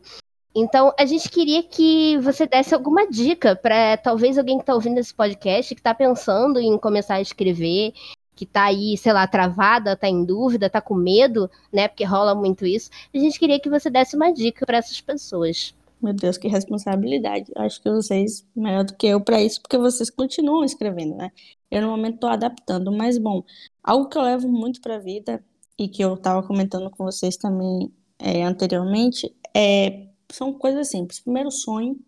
Então, 0.54 0.94
a 0.98 1.04
gente 1.04 1.28
queria 1.28 1.62
que 1.62 2.18
você 2.18 2.46
desse 2.46 2.74
alguma 2.74 3.06
dica 3.06 3.54
para 3.54 3.98
talvez 3.98 4.38
alguém 4.38 4.56
que 4.56 4.62
está 4.62 4.74
ouvindo 4.74 4.98
esse 4.98 5.12
podcast, 5.12 5.74
que 5.74 5.80
está 5.80 5.94
pensando 5.94 6.58
em 6.58 6.78
começar 6.78 7.14
a 7.14 7.20
escrever, 7.20 7.92
que 8.34 8.46
tá 8.46 8.64
aí, 8.64 8.96
sei 8.96 9.12
lá, 9.12 9.26
travada, 9.26 9.96
tá 9.96 10.08
em 10.08 10.24
dúvida, 10.24 10.70
tá 10.70 10.80
com 10.80 10.94
medo, 10.94 11.50
né? 11.72 11.88
Porque 11.88 12.04
rola 12.04 12.34
muito 12.34 12.66
isso. 12.66 12.90
A 13.14 13.18
gente 13.18 13.38
queria 13.38 13.60
que 13.60 13.68
você 13.68 13.90
desse 13.90 14.16
uma 14.16 14.32
dica 14.32 14.64
para 14.66 14.78
essas 14.78 15.00
pessoas. 15.00 15.74
Meu 16.00 16.12
Deus, 16.12 16.36
que 16.36 16.48
responsabilidade. 16.48 17.52
Acho 17.54 17.80
que 17.80 17.88
vocês, 17.90 18.44
melhor 18.56 18.84
do 18.84 18.94
que 18.94 19.06
eu 19.06 19.20
para 19.20 19.40
isso, 19.40 19.60
porque 19.62 19.78
vocês 19.78 20.10
continuam 20.10 20.64
escrevendo, 20.64 21.14
né? 21.14 21.30
Eu 21.70 21.82
no 21.82 21.88
momento 21.88 22.18
tô 22.18 22.26
adaptando, 22.26 22.90
mas 22.90 23.18
bom, 23.18 23.44
algo 23.82 24.08
que 24.08 24.18
eu 24.18 24.22
levo 24.22 24.48
muito 24.48 24.80
pra 24.80 24.98
vida 24.98 25.44
e 25.78 25.88
que 25.88 26.02
eu 26.02 26.16
tava 26.16 26.42
comentando 26.46 26.90
com 26.90 27.04
vocês 27.04 27.36
também 27.36 27.92
é, 28.18 28.42
anteriormente 28.42 29.32
é, 29.54 30.08
são 30.30 30.52
coisas 30.52 30.88
simples. 30.88 31.20
Primeiro, 31.20 31.50
sonho. 31.50 31.98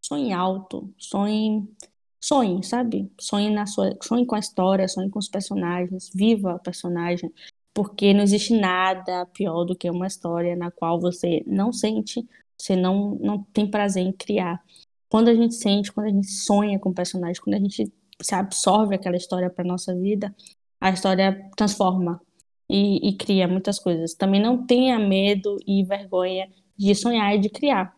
Sonhe 0.00 0.32
alto, 0.32 0.92
sonhe 0.98 1.68
sonhe, 2.22 2.62
sabe? 2.64 3.10
Sonhe 3.20 3.50
na 3.50 3.66
sua, 3.66 3.96
sonhe 4.02 4.24
com 4.24 4.36
a 4.36 4.38
história, 4.38 4.86
sonhe 4.88 5.10
com 5.10 5.18
os 5.18 5.28
personagens, 5.28 6.10
viva 6.14 6.54
o 6.54 6.58
personagem, 6.60 7.32
porque 7.74 8.14
não 8.14 8.22
existe 8.22 8.58
nada 8.58 9.26
pior 9.26 9.64
do 9.64 9.76
que 9.76 9.90
uma 9.90 10.06
história 10.06 10.54
na 10.56 10.70
qual 10.70 11.00
você 11.00 11.42
não 11.46 11.72
sente, 11.72 12.26
você 12.56 12.76
não 12.76 13.16
não 13.16 13.42
tem 13.52 13.68
prazer 13.70 14.04
em 14.04 14.12
criar. 14.12 14.62
Quando 15.08 15.28
a 15.28 15.34
gente 15.34 15.54
sente, 15.54 15.92
quando 15.92 16.06
a 16.06 16.10
gente 16.10 16.30
sonha 16.30 16.78
com 16.78 16.90
o 16.90 16.94
personagem, 16.94 17.42
quando 17.42 17.56
a 17.56 17.58
gente 17.58 17.92
se 18.22 18.34
absorve 18.34 18.94
aquela 18.94 19.16
história 19.16 19.50
para 19.50 19.64
nossa 19.64 19.94
vida, 19.94 20.34
a 20.80 20.90
história 20.90 21.50
transforma 21.56 22.20
e, 22.68 23.08
e 23.08 23.16
cria 23.16 23.48
muitas 23.48 23.78
coisas. 23.78 24.14
Também 24.14 24.40
não 24.40 24.66
tenha 24.66 24.98
medo 24.98 25.56
e 25.66 25.84
vergonha 25.84 26.48
de 26.76 26.94
sonhar 26.94 27.34
e 27.34 27.38
de 27.38 27.50
criar. 27.50 27.94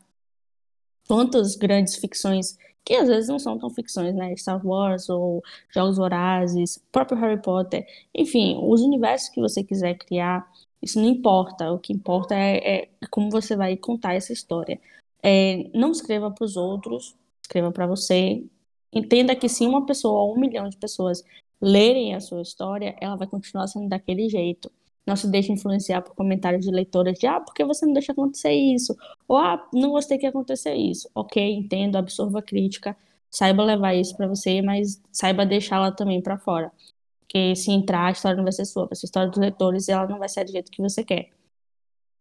Quantas 1.06 1.56
grandes 1.56 1.96
ficções 1.96 2.56
que 2.84 2.94
às 2.94 3.08
vezes 3.08 3.28
não 3.28 3.38
são 3.38 3.58
tão 3.58 3.70
ficções, 3.70 4.14
né? 4.14 4.36
Star 4.36 4.64
Wars 4.66 5.08
ou 5.08 5.42
Jogos 5.70 5.96
Vorazes, 5.96 6.82
próprio 6.92 7.18
Harry 7.18 7.40
Potter, 7.40 7.86
enfim, 8.14 8.58
os 8.62 8.82
universos 8.82 9.30
que 9.30 9.40
você 9.40 9.64
quiser 9.64 9.94
criar, 9.94 10.46
isso 10.82 11.00
não 11.00 11.08
importa. 11.08 11.72
O 11.72 11.78
que 11.78 11.92
importa 11.92 12.34
é, 12.34 12.82
é 12.82 12.88
como 13.10 13.30
você 13.30 13.56
vai 13.56 13.76
contar 13.76 14.14
essa 14.14 14.32
história. 14.32 14.80
É, 15.22 15.70
não 15.74 15.92
escreva 15.92 16.30
para 16.30 16.44
os 16.44 16.56
outros, 16.56 17.16
escreva 17.42 17.72
para 17.72 17.86
você. 17.86 18.44
Entenda 18.92 19.34
que 19.34 19.48
se 19.48 19.66
uma 19.66 19.86
pessoa 19.86 20.20
ou 20.22 20.36
um 20.36 20.40
milhão 20.40 20.68
de 20.68 20.76
pessoas 20.76 21.24
lerem 21.60 22.14
a 22.14 22.20
sua 22.20 22.42
história, 22.42 22.96
ela 23.00 23.16
vai 23.16 23.26
continuar 23.26 23.66
sendo 23.66 23.88
daquele 23.88 24.28
jeito. 24.28 24.70
Não 25.06 25.16
se 25.16 25.28
deixe 25.28 25.52
influenciar 25.52 26.02
por 26.02 26.14
comentários 26.14 26.64
de 26.64 26.70
leitoras 26.70 27.18
de 27.18 27.26
ah, 27.26 27.40
por 27.40 27.54
que 27.54 27.64
você 27.64 27.86
não 27.86 27.92
deixa 27.92 28.12
acontecer 28.12 28.52
isso? 28.52 28.94
Ou 29.28 29.36
ah, 29.38 29.68
não 29.72 29.90
gostei 29.90 30.18
que 30.18 30.26
acontecer 30.26 30.74
isso. 30.74 31.08
Ok, 31.14 31.42
entendo, 31.42 31.96
absorva 31.96 32.40
a 32.40 32.42
crítica, 32.42 32.96
saiba 33.30 33.64
levar 33.64 33.94
isso 33.94 34.16
para 34.16 34.28
você, 34.28 34.62
mas 34.62 35.00
saiba 35.10 35.46
deixá-la 35.46 35.90
também 35.92 36.22
para 36.22 36.38
fora. 36.38 36.72
Porque 37.20 37.56
se 37.56 37.70
entrar, 37.72 38.06
a 38.06 38.10
história 38.12 38.36
não 38.36 38.44
vai 38.44 38.52
ser 38.52 38.64
sua, 38.64 38.86
vai 38.86 38.94
ser 38.96 39.06
a 39.06 39.08
história 39.08 39.30
dos 39.30 39.38
leitores 39.38 39.88
e 39.88 39.92
ela 39.92 40.06
não 40.06 40.18
vai 40.18 40.28
ser 40.28 40.44
do 40.44 40.52
jeito 40.52 40.70
que 40.70 40.82
você 40.82 41.02
quer. 41.02 41.30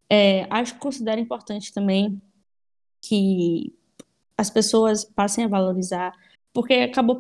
É, 0.10 0.48
acho 0.50 0.74
que 0.76 0.80
considero 0.80 1.20
importante 1.20 1.74
também 1.74 2.22
que 3.02 3.74
as 4.38 4.50
pessoas 4.50 5.04
passem 5.04 5.46
a 5.46 5.48
valorizar 5.48 6.14
porque 6.54 6.74
acabou 6.76 7.20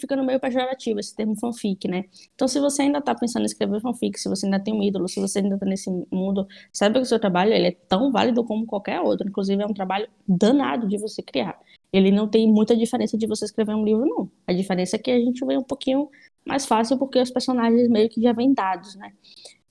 ficando 0.00 0.24
meio 0.24 0.40
pejorativo 0.40 0.98
esse 0.98 1.14
termo 1.14 1.36
fanfic, 1.38 1.86
né? 1.86 2.04
Então, 2.34 2.48
se 2.48 2.58
você 2.58 2.82
ainda 2.82 3.00
tá 3.00 3.14
pensando 3.14 3.42
em 3.42 3.46
escrever 3.46 3.80
fanfic, 3.80 4.18
se 4.18 4.28
você 4.28 4.46
ainda 4.46 4.58
tem 4.58 4.72
um 4.74 4.82
ídolo, 4.82 5.08
se 5.08 5.20
você 5.20 5.40
ainda 5.40 5.58
tá 5.58 5.66
nesse 5.66 5.90
mundo, 6.10 6.46
saiba 6.72 6.94
que 6.94 7.02
o 7.02 7.06
seu 7.06 7.18
trabalho 7.20 7.52
ele 7.52 7.68
é 7.68 7.72
tão 7.72 8.10
válido 8.10 8.42
como 8.44 8.66
qualquer 8.66 9.00
outro. 9.00 9.28
Inclusive, 9.28 9.62
é 9.62 9.66
um 9.66 9.74
trabalho 9.74 10.08
danado 10.26 10.88
de 10.88 10.96
você 10.98 11.22
criar. 11.22 11.58
Ele 11.92 12.10
não 12.10 12.28
tem 12.28 12.48
muita 12.50 12.76
diferença 12.76 13.18
de 13.18 13.26
você 13.26 13.44
escrever 13.44 13.74
um 13.74 13.84
livro, 13.84 14.06
não. 14.06 14.30
A 14.46 14.52
diferença 14.52 14.96
é 14.96 14.98
que 14.98 15.10
a 15.10 15.18
gente 15.18 15.44
vê 15.44 15.56
um 15.58 15.62
pouquinho 15.62 16.08
mais 16.46 16.64
fácil 16.66 16.98
porque 16.98 17.18
os 17.20 17.30
personagens 17.30 17.88
meio 17.88 18.08
que 18.08 18.20
já 18.22 18.32
vêm 18.32 18.54
dados, 18.54 18.94
né? 18.96 19.12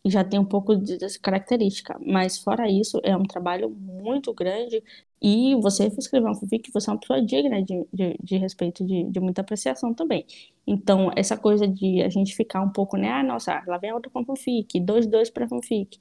Já 0.10 0.24
tem 0.24 0.40
um 0.40 0.46
pouco 0.46 0.76
dessa 0.76 1.20
característica. 1.20 1.98
Mas 2.06 2.38
fora 2.38 2.70
isso, 2.70 3.00
é 3.04 3.16
um 3.16 3.24
trabalho 3.24 3.70
muito 3.70 4.34
grande 4.34 4.84
e 5.22 5.56
você 5.56 5.88
escrever 5.88 6.30
um 6.30 6.36
fanfic, 6.36 6.72
você 6.72 6.90
é 6.90 6.94
uma 6.94 7.00
pessoa 7.00 7.22
digna 7.22 7.62
de, 7.62 7.86
de, 7.94 8.18
de 8.24 8.38
respeito, 8.38 8.86
de, 8.86 9.04
de, 9.04 9.20
muita 9.20 9.42
apreciação 9.42 9.94
também. 9.94 10.26
Então, 10.66 11.12
essa 11.16 11.38
coisa 11.38 11.68
de 11.68 12.02
a 12.02 12.10
gente 12.10 12.36
ficar 12.36 12.62
um 12.62 12.70
pouco, 12.70 12.96
né? 12.98 13.10
Ah, 13.12 13.24
nossa, 13.24 13.62
lá 13.68 13.78
vem 13.78 13.92
outra 13.94 14.10
com 14.10 14.24
fanfic, 14.26 14.80
dois, 14.80 15.06
dois 15.06 15.30
para 15.30 15.48
fanfic. 15.48 16.00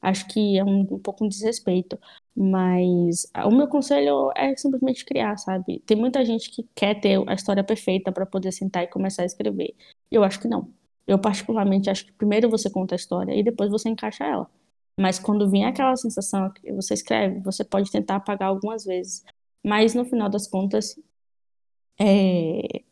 Acho 0.00 0.26
que 0.28 0.56
é 0.58 0.64
um, 0.64 0.80
um 0.82 0.98
pouco 0.98 1.24
um 1.24 1.28
desrespeito. 1.28 1.98
Mas 2.34 3.26
o 3.44 3.50
meu 3.50 3.68
conselho 3.68 4.30
é 4.36 4.56
simplesmente 4.56 5.04
criar, 5.04 5.36
sabe? 5.36 5.80
Tem 5.80 5.96
muita 5.96 6.24
gente 6.24 6.50
que 6.50 6.66
quer 6.74 7.00
ter 7.00 7.22
a 7.28 7.34
história 7.34 7.64
perfeita 7.64 8.12
para 8.12 8.24
poder 8.24 8.52
sentar 8.52 8.84
e 8.84 8.86
começar 8.88 9.22
a 9.22 9.26
escrever. 9.26 9.74
Eu 10.10 10.24
acho 10.24 10.40
que 10.40 10.48
não. 10.48 10.72
Eu, 11.06 11.18
particularmente, 11.18 11.90
acho 11.90 12.06
que 12.06 12.12
primeiro 12.12 12.48
você 12.48 12.70
conta 12.70 12.94
a 12.94 12.96
história 12.96 13.34
e 13.34 13.42
depois 13.42 13.70
você 13.70 13.88
encaixa 13.88 14.24
ela. 14.24 14.48
Mas 14.98 15.18
quando 15.18 15.50
vem 15.50 15.64
aquela 15.64 15.96
sensação 15.96 16.50
que 16.50 16.72
você 16.72 16.94
escreve, 16.94 17.40
você 17.40 17.64
pode 17.64 17.90
tentar 17.90 18.16
apagar 18.16 18.48
algumas 18.48 18.84
vezes. 18.84 19.24
Mas 19.64 19.94
no 19.94 20.04
final 20.04 20.28
das 20.28 20.46
contas, 20.46 20.98
é, 21.98 22.82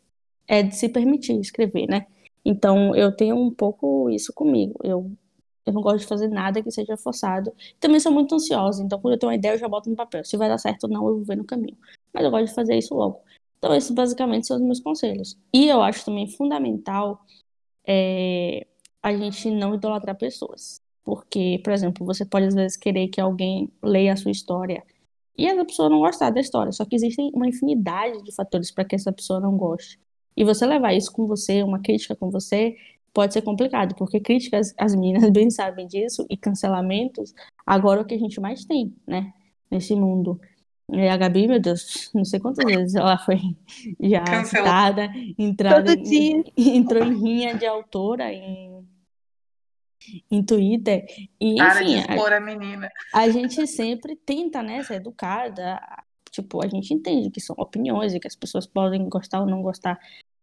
é 0.47 0.63
de 0.63 0.75
se 0.75 0.89
permitir 0.89 1.39
escrever, 1.39 1.87
né? 1.87 2.07
Então 2.43 2.95
eu 2.95 3.15
tenho 3.15 3.35
um 3.35 3.53
pouco 3.53 4.09
isso 4.09 4.33
comigo. 4.33 4.79
Eu, 4.83 5.11
eu 5.65 5.73
não 5.73 5.81
gosto 5.81 5.99
de 5.99 6.07
fazer 6.07 6.27
nada 6.27 6.63
que 6.63 6.71
seja 6.71 6.97
forçado. 6.97 7.53
Também 7.79 7.99
sou 7.99 8.11
muito 8.11 8.35
ansiosa, 8.35 8.83
então 8.83 8.99
quando 8.99 9.13
eu 9.13 9.19
tenho 9.19 9.31
uma 9.31 9.35
ideia 9.35 9.53
eu 9.53 9.57
já 9.59 9.67
boto 9.67 9.89
no 9.89 9.95
papel. 9.95 10.23
Se 10.25 10.37
vai 10.37 10.49
dar 10.49 10.57
certo 10.57 10.85
ou 10.85 10.89
não, 10.89 11.07
eu 11.07 11.15
vou 11.17 11.23
ver 11.23 11.37
no 11.37 11.45
caminho. 11.45 11.77
Mas 12.13 12.23
eu 12.23 12.31
gosto 12.31 12.47
de 12.47 12.55
fazer 12.55 12.77
isso 12.77 12.95
logo. 12.95 13.21
Então 13.57 13.75
esses 13.75 13.91
basicamente 13.91 14.47
são 14.47 14.57
os 14.57 14.63
meus 14.63 14.79
conselhos. 14.79 15.37
E 15.53 15.67
eu 15.67 15.81
acho 15.81 16.05
também 16.05 16.27
fundamental 16.27 17.23
é, 17.89 18.67
a 19.01 19.11
gente 19.15 19.49
não 19.49 19.73
idolatrar 19.73 20.15
pessoas. 20.15 20.79
Porque, 21.03 21.59
por 21.63 21.73
exemplo, 21.73 22.05
você 22.05 22.23
pode 22.23 22.45
às 22.45 22.53
vezes 22.53 22.77
querer 22.77 23.07
que 23.07 23.19
alguém 23.19 23.71
leia 23.81 24.13
a 24.13 24.15
sua 24.15 24.29
história 24.29 24.83
e 25.35 25.47
essa 25.47 25.65
pessoa 25.65 25.89
não 25.89 25.99
gostar 25.99 26.29
da 26.29 26.39
história. 26.39 26.71
Só 26.71 26.85
que 26.85 26.95
existem 26.95 27.31
uma 27.33 27.47
infinidade 27.47 28.21
de 28.23 28.31
fatores 28.35 28.69
para 28.69 28.85
que 28.85 28.95
essa 28.95 29.11
pessoa 29.11 29.39
não 29.39 29.57
goste. 29.57 29.99
E 30.37 30.43
você 30.43 30.65
levar 30.65 30.93
isso 30.93 31.11
com 31.11 31.25
você, 31.25 31.63
uma 31.63 31.79
crítica 31.79 32.15
com 32.15 32.29
você, 32.29 32.75
pode 33.13 33.33
ser 33.33 33.41
complicado, 33.41 33.95
porque 33.95 34.19
críticas, 34.19 34.73
as 34.77 34.93
meninas 34.93 35.29
bem 35.31 35.49
sabem 35.49 35.87
disso, 35.87 36.25
e 36.29 36.37
cancelamentos, 36.37 37.33
agora 37.65 38.01
é 38.01 38.03
o 38.03 38.05
que 38.05 38.13
a 38.13 38.19
gente 38.19 38.39
mais 38.39 38.65
tem, 38.65 38.93
né, 39.07 39.33
nesse 39.71 39.95
mundo. 39.95 40.39
E 40.91 41.07
a 41.07 41.17
Gabi, 41.17 41.47
meu 41.47 41.59
Deus, 41.59 42.09
não 42.13 42.25
sei 42.25 42.39
quantas 42.39 42.65
vezes 42.65 42.95
ela 42.95 43.17
foi 43.17 43.39
já 43.99 44.43
citada, 44.43 45.09
entrada, 45.37 45.93
em, 45.93 46.43
entrou 46.57 47.03
em 47.03 47.19
rinha 47.19 47.55
de 47.55 47.65
autora 47.65 48.31
em, 48.31 48.87
em 50.31 50.43
Twitter. 50.43 51.05
E, 51.39 51.55
Para 51.55 51.83
enfim, 51.83 51.93
de 51.93 51.99
expor 51.99 52.33
a, 52.33 52.37
a 52.37 52.39
menina. 52.39 52.89
A 53.13 53.29
gente 53.29 53.65
sempre 53.67 54.15
tenta, 54.15 54.63
né, 54.63 54.83
ser 54.83 54.95
educada. 54.95 55.79
Tipo, 56.31 56.63
a 56.63 56.67
gente 56.67 56.93
entende 56.93 57.31
que 57.31 57.41
são 57.41 57.55
opiniões 57.57 58.13
e 58.13 58.19
que 58.19 58.27
as 58.27 58.35
pessoas 58.35 58.67
podem 58.67 59.07
gostar 59.09 59.41
ou 59.41 59.47
não 59.47 59.61
gostar. 59.61 59.99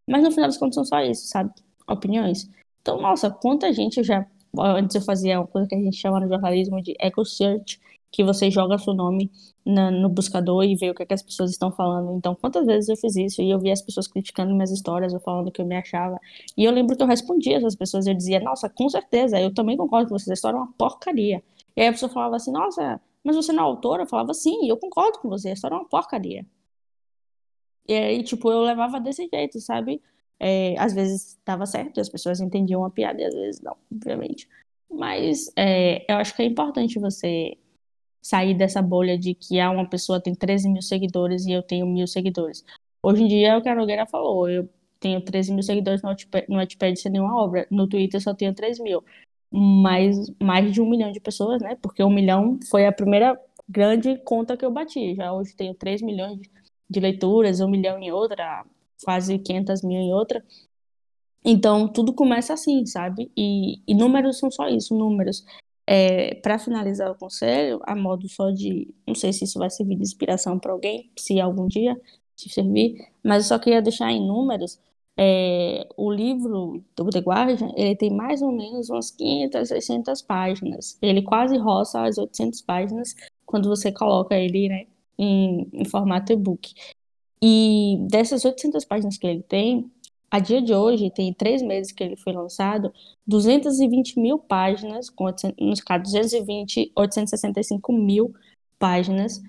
Mas 0.09 0.23
no 0.23 0.31
final 0.31 0.49
das 0.49 0.59
contas 0.59 0.75
são 0.75 0.85
só 0.85 1.01
isso, 1.01 1.27
sabe? 1.27 1.51
Opiniões. 1.89 2.49
Então, 2.83 3.01
nossa, 3.01 3.31
quanta 3.31 3.73
gente 3.73 4.03
já. 4.03 4.27
Antes 4.59 4.97
eu 4.97 5.03
fazia 5.03 5.39
uma 5.39 5.47
coisa 5.47 5.69
que 5.69 5.75
a 5.75 5.81
gente 5.81 5.97
chama 5.97 6.21
no 6.21 6.29
jornalismo 6.29 6.81
de 6.81 6.95
echo 7.01 7.25
search, 7.25 7.81
que 8.17 8.25
você 8.25 8.51
joga 8.51 8.79
seu 8.79 8.95
nome 8.95 9.31
na, 9.63 9.91
no 9.91 10.09
buscador 10.09 10.65
e 10.65 10.75
vê 10.75 10.89
o 10.89 10.95
que, 10.95 11.03
é 11.03 11.07
que, 11.07 11.13
as 11.13 11.23
pessoas 11.23 11.51
estão 11.51 11.71
falando. 11.71 12.17
Então, 12.17 12.35
quantas 12.35 12.65
vezes 12.65 12.89
eu 12.89 12.97
fiz 12.97 13.15
isso 13.15 13.43
e 13.43 13.51
eu 13.51 13.61
vi 13.61 13.71
as 13.71 13.83
pessoas 13.83 14.09
criticando 14.09 14.55
minhas 14.55 14.71
histórias 14.71 15.13
ou 15.13 15.21
falando 15.21 15.53
que 15.53 15.61
eu 15.61 15.67
me 15.67 15.77
achava. 15.77 16.19
E 16.57 16.65
eu 16.65 16.73
lembro 16.73 16.97
que 16.97 17.03
eu 17.03 17.07
respondia 17.07 17.59
essas 17.59 17.77
pessoas, 17.77 18.07
eu 18.07 18.15
dizia, 18.15 18.41
nossa, 18.41 18.71
com 18.71 18.89
certeza, 18.89 19.39
eu 19.39 19.53
também 19.53 19.77
concordo 19.77 20.09
com 20.09 20.19
vocês, 20.19 20.31
a 20.31 20.33
história 20.33 20.57
é 20.57 20.61
uma 20.61 20.73
porcaria. 20.79 21.45
E 21.77 21.83
aí 21.83 21.89
a 21.89 21.93
pessoa 21.93 22.11
falava 22.11 22.37
assim, 22.37 22.51
nossa, 22.51 22.99
mas 23.23 23.37
você 23.37 23.53
não 23.53 23.65
é 23.65 23.67
autora? 23.67 24.05
Eu 24.05 24.07
falava, 24.07 24.33
sim, 24.33 24.67
eu 24.67 24.79
concordo 24.79 25.19
com 25.19 25.29
você, 25.29 25.51
a 25.51 25.53
história 25.53 25.75
é 25.75 25.79
uma 25.79 25.89
porcaria. 25.89 26.47
E 27.87 27.93
aí, 27.93 28.23
tipo, 28.23 28.51
eu 28.51 28.63
levava 28.63 28.99
desse 28.99 29.29
jeito, 29.31 29.61
sabe? 29.61 30.01
É, 30.41 30.75
às 30.79 30.95
vezes 30.95 31.37
estava 31.37 31.67
certo, 31.67 32.01
as 32.01 32.09
pessoas 32.09 32.41
entendiam 32.41 32.83
a 32.83 32.91
piada 32.91 33.21
e 33.21 33.25
às 33.27 33.35
vezes 33.35 33.61
não, 33.61 33.77
obviamente. 33.93 34.49
Mas 34.91 35.53
é, 35.55 36.11
eu 36.11 36.17
acho 36.17 36.35
que 36.35 36.43
é 36.43 36.47
importante 36.47 36.99
você 36.99 37.59
sair 38.27 38.55
dessa 38.55 38.83
bolha 38.83 39.17
de 39.17 39.35
que 39.35 39.61
ah, 39.61 39.71
uma 39.71 39.89
pessoa 39.89 40.21
tem 40.21 40.35
13 40.35 40.69
mil 40.69 40.83
seguidores 40.83 41.47
e 41.47 41.53
eu 41.53 41.63
tenho 41.63 41.87
mil 41.87 42.07
seguidores. 42.09 42.65
Hoje 43.01 43.23
em 43.23 43.29
dia, 43.29 43.49
é 43.51 43.57
o 43.57 43.63
que 43.63 43.69
a 43.69 43.75
Nogueira 43.75 44.05
falou, 44.05 44.49
eu 44.49 44.69
tenho 44.99 45.21
13 45.21 45.53
mil 45.53 45.63
seguidores 45.63 46.03
no 46.03 46.09
Wattpad, 46.09 46.47
no 46.49 46.57
Wattpad 46.57 46.99
sem 46.99 47.13
nenhuma 47.13 47.41
obra. 47.41 47.67
No 47.71 47.89
Twitter 47.89 48.21
só 48.21 48.35
tenho 48.35 48.53
3 48.53 48.81
mil. 48.81 49.05
Mais, 49.51 50.17
mais 50.43 50.73
de 50.73 50.81
um 50.81 50.91
milhão 50.91 51.13
de 51.13 51.21
pessoas, 51.21 51.63
né? 51.63 51.77
Porque 51.81 52.03
um 52.03 52.11
milhão 52.11 52.59
foi 52.69 52.85
a 52.87 52.93
primeira 52.93 53.41
grande 53.69 54.19
conta 54.25 54.57
que 54.57 54.65
eu 54.65 54.73
bati. 54.73 55.15
Já 55.15 55.33
hoje 55.33 55.55
tenho 55.55 55.75
3 55.75 56.03
milhões 56.03 56.41
de 56.91 57.01
leituras, 57.01 57.61
um 57.61 57.69
milhão 57.69 57.99
em 58.01 58.11
outra, 58.11 58.65
quase 59.05 59.39
500 59.39 59.83
mil 59.83 60.01
em 60.01 60.13
outra. 60.13 60.45
Então, 61.45 61.87
tudo 61.87 62.13
começa 62.13 62.55
assim, 62.55 62.85
sabe? 62.87 63.31
E, 63.37 63.81
e 63.87 63.95
números 63.95 64.39
são 64.39 64.51
só 64.51 64.69
isso, 64.69 64.97
números. 64.97 65.45
É, 65.87 66.35
para 66.37 66.59
finalizar 66.59 67.11
o 67.11 67.15
conselho, 67.15 67.81
a 67.85 67.95
modo 67.95 68.29
só 68.29 68.51
de. 68.51 68.93
Não 69.07 69.15
sei 69.15 69.33
se 69.33 69.45
isso 69.45 69.59
vai 69.59 69.71
servir 69.71 69.97
de 69.97 70.03
inspiração 70.03 70.59
para 70.59 70.73
alguém, 70.73 71.11
se 71.17 71.41
algum 71.41 71.69
dia 71.69 71.97
te 72.35 72.49
servir, 72.51 72.97
mas 73.25 73.45
eu 73.45 73.49
só 73.49 73.59
queria 73.59 73.81
deixar 73.81 74.11
em 74.11 74.27
números. 74.27 74.79
É, 75.19 75.89
o 75.97 76.13
livro 76.13 76.85
do 76.95 77.09
The 77.09 77.21
Guardian, 77.21 77.73
ele 77.77 77.97
tem 77.97 78.11
mais 78.11 78.43
ou 78.43 78.53
menos 78.53 78.91
umas 78.91 79.11
500, 79.11 79.69
600 79.69 80.23
páginas. 80.23 80.99
Ele 81.01 81.23
quase 81.23 81.57
roça 81.57 82.03
as 82.05 82.19
800 82.19 82.61
páginas 82.63 83.15
quando 83.47 83.69
você 83.69 83.91
coloca 83.91 84.37
ele 84.37 84.69
né, 84.69 84.87
em, 85.19 85.69
em 85.73 85.85
formato 85.87 86.33
e-book. 86.33 86.75
E 87.41 87.99
dessas 88.11 88.45
800 88.45 88.85
páginas 88.85 89.17
que 89.17 89.27
ele 89.27 89.43
tem, 89.43 89.91
a 90.31 90.39
dia 90.39 90.61
de 90.61 90.75
hoje, 90.75 91.11
tem 91.11 91.33
três 91.33 91.63
meses 91.63 91.93
que 91.93 92.03
ele 92.03 92.17
foi 92.17 92.33
lançado, 92.33 92.93
220 93.27 94.19
mil 94.19 94.39
páginas, 94.39 95.09
com 95.09 95.25
800, 95.25 95.67
nos 95.67 95.81
casos 95.81 96.13
220, 96.13 96.93
865 96.97 97.93
mil 97.93 98.35
páginas 98.79 99.41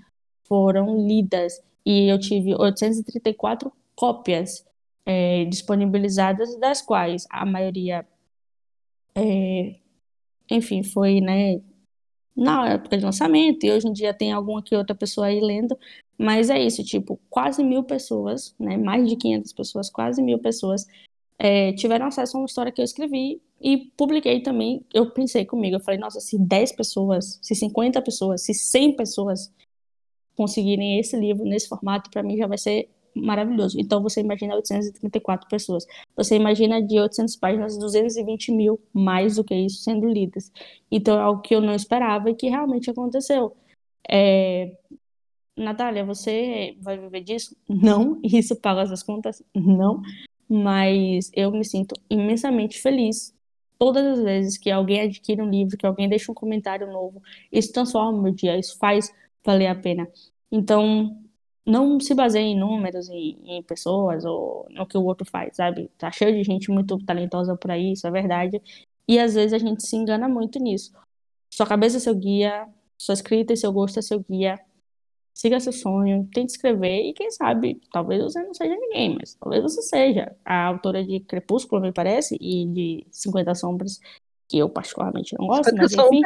foram 0.44 1.08
lidas. 1.08 1.62
E 1.86 2.08
eu 2.08 2.20
tive 2.20 2.56
834 2.56 3.72
cópias 3.96 4.66
é, 5.06 5.46
disponibilizadas, 5.46 6.58
das 6.60 6.82
quais 6.82 7.26
a 7.30 7.46
maioria, 7.46 8.06
é, 9.16 9.76
enfim, 10.52 10.84
foi 10.84 11.22
né, 11.22 11.62
na 12.36 12.70
época 12.70 12.98
de 12.98 13.06
lançamento, 13.06 13.66
e 13.66 13.72
hoje 13.72 13.88
em 13.88 13.94
dia 13.94 14.14
tem 14.14 14.32
alguma 14.32 14.62
que 14.62 14.76
outra 14.76 14.96
pessoa 14.96 15.28
aí 15.28 15.40
lendo, 15.40 15.78
mas 16.18 16.50
é 16.50 16.60
isso, 16.60 16.84
tipo, 16.84 17.20
quase 17.30 17.64
mil 17.64 17.84
pessoas, 17.84 18.56
né, 18.60 18.78
mais 18.78 19.08
de 19.08 19.16
500 19.16 19.54
pessoas, 19.54 19.90
quase 19.90 20.22
mil 20.22 20.40
pessoas 20.40 20.86
é, 21.38 21.74
tiveram 21.74 22.08
acesso 22.08 22.38
a 22.38 22.40
uma 22.40 22.46
história 22.48 22.72
que 22.72 22.82
eu 22.82 22.86
escrevi 22.86 23.42
e 23.62 23.78
publiquei 23.98 24.42
também. 24.42 24.84
Eu 24.94 25.12
pensei 25.12 25.46
comigo, 25.46 25.76
eu 25.76 25.80
falei, 25.80 26.00
nossa, 26.00 26.20
se 26.20 26.38
10 26.38 26.74
pessoas, 26.74 27.40
se 27.42 27.56
50 27.56 28.02
pessoas, 28.02 28.42
se 28.44 28.54
100 28.54 28.96
pessoas 28.96 29.54
conseguirem 30.36 31.00
esse 31.00 31.18
livro 31.18 31.44
nesse 31.46 31.68
formato, 31.68 32.10
para 32.12 32.24
mim 32.24 32.38
já 32.38 32.48
vai 32.48 32.58
ser 32.58 32.90
maravilhoso. 33.16 33.80
Então 33.80 34.02
você 34.02 34.22
imagina 34.22 34.56
834 34.56 35.48
pessoas. 35.50 35.86
Você 36.16 36.36
imagina 36.36 36.82
de 36.82 37.00
800 37.00 37.36
páginas, 37.38 37.78
220 37.78 38.52
mil, 38.52 38.80
mais 38.94 39.36
do 39.36 39.44
que 39.44 39.56
isso, 39.56 39.82
sendo 39.84 40.08
lidas. 40.08 40.52
Então 40.92 41.18
é 41.18 41.22
algo 41.22 41.42
que 41.42 41.56
eu 41.56 41.62
não 41.62 41.74
esperava 41.74 42.30
e 42.30 42.36
que 42.36 42.50
realmente 42.50 42.90
aconteceu. 42.90 43.56
É, 44.10 44.78
Natália, 45.58 46.06
você 46.06 46.78
vai 46.80 46.98
viver 46.98 47.22
disso? 47.22 47.56
Não. 47.68 48.20
Isso 48.24 48.56
paga 48.56 48.84
as 48.84 49.02
contas? 49.02 49.44
Não. 49.56 50.02
Mas 50.48 51.32
eu 51.34 51.52
me 51.52 51.66
sinto 51.66 51.96
imensamente 52.10 52.80
feliz 52.80 53.36
todas 53.80 54.06
as 54.06 54.24
vezes 54.24 54.58
que 54.58 54.72
alguém 54.72 55.02
adquire 55.02 55.42
um 55.42 55.50
livro, 55.50 55.78
que 55.78 55.86
alguém 55.86 56.08
deixa 56.08 56.32
um 56.32 56.36
comentário 56.36 56.88
novo. 56.88 57.22
Isso 57.52 57.74
transforma 57.74 58.18
o 58.18 58.22
meu 58.22 58.34
dia, 58.34 58.58
isso 58.58 58.78
faz 58.78 59.14
valer 59.44 59.68
a 59.68 59.76
pena. 59.76 60.08
Então, 60.52 61.20
não 61.66 62.00
se 62.00 62.14
baseie 62.14 62.46
em 62.46 62.60
números, 62.60 63.10
em, 63.10 63.38
em 63.46 63.64
pessoas 63.64 64.24
ou 64.26 64.68
no 64.70 64.86
que 64.86 64.98
o 64.98 65.04
outro 65.04 65.30
faz, 65.30 65.56
sabe? 65.58 65.90
Tá 65.98 66.12
cheio 66.12 66.34
de 66.34 66.44
gente 66.44 66.72
muito 66.72 66.98
talentosa 67.04 67.56
por 67.58 67.72
aí, 67.72 67.92
isso 67.94 68.08
é 68.08 68.12
verdade. 68.12 68.62
E 69.08 69.20
às 69.20 69.34
vezes 69.34 69.54
a 69.54 69.58
gente 69.58 69.86
se 69.86 69.96
engana 69.96 70.30
muito 70.30 70.60
nisso. 70.60 70.92
Sua 71.50 71.66
cabeça 71.66 71.98
é 71.98 72.00
seu 72.00 72.16
guia, 72.16 72.68
sua 72.98 73.14
escrita 73.14 73.54
e 73.54 73.58
seu 73.58 73.72
gosto 73.72 74.00
é 74.00 74.02
seu 74.02 74.20
guia 74.20 74.60
siga 75.38 75.60
seu 75.60 75.72
sonho, 75.72 76.28
tente 76.34 76.54
escrever 76.54 77.10
e 77.10 77.14
quem 77.14 77.30
sabe, 77.30 77.80
talvez 77.92 78.24
você 78.24 78.42
não 78.42 78.56
seja 78.56 78.76
ninguém, 78.76 79.16
mas 79.20 79.36
talvez 79.36 79.62
você 79.62 79.84
seja 79.84 80.36
a 80.44 80.66
autora 80.66 81.04
de 81.04 81.20
Crepúsculo, 81.20 81.80
me 81.80 81.94
parece, 81.94 82.36
e 82.42 82.66
de 82.66 83.08
50 83.12 83.54
Sombras, 83.54 84.00
que 84.50 84.58
eu 84.58 84.68
particularmente 84.68 85.36
não 85.38 85.46
gosto, 85.46 85.76
mas 85.76 85.94
enfim. 85.94 86.22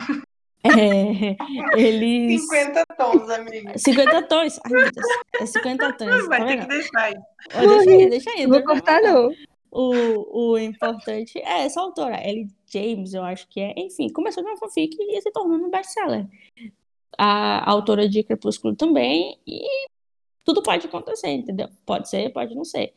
É, 0.64 1.36
eles... 1.76 2.42
50 2.42 2.86
tons, 2.96 3.28
amiga. 3.30 3.76
50 3.76 4.22
tons. 4.28 4.60
Ai, 4.64 4.72
meu 4.72 4.92
Deus. 4.92 5.06
É 5.40 5.46
50 5.46 5.92
tons. 5.94 6.28
Vai 6.28 6.38
tá 6.38 6.46
ter 6.46 6.60
que 6.60 6.66
deixar 6.68 7.00
aí. 7.00 7.14
Deixa 7.50 7.90
aí, 7.90 8.10
deixa 8.10 8.30
aí. 8.30 8.46
Não 8.46 8.50
vou 8.50 8.62
cortar, 8.62 9.02
não. 9.02 9.28
O, 9.72 10.52
o 10.52 10.58
importante 10.58 11.36
é 11.40 11.64
essa 11.64 11.80
autora, 11.80 12.16
Ellie 12.24 12.46
James, 12.72 13.12
eu 13.12 13.24
acho 13.24 13.48
que 13.48 13.58
é. 13.58 13.74
Enfim, 13.76 14.08
começou 14.12 14.40
de 14.44 14.50
uma 14.50 14.56
fanfic 14.56 14.96
e 15.00 15.20
se 15.20 15.32
tornou 15.32 15.58
um 15.58 15.68
best-seller 15.68 16.28
a 17.18 17.70
autora 17.70 18.08
de 18.08 18.22
Crepúsculo 18.22 18.74
também, 18.74 19.38
e 19.46 19.62
tudo 20.44 20.62
pode 20.62 20.86
acontecer, 20.86 21.28
entendeu? 21.28 21.68
Pode 21.86 22.08
ser, 22.08 22.32
pode 22.32 22.54
não 22.54 22.64
ser. 22.64 22.92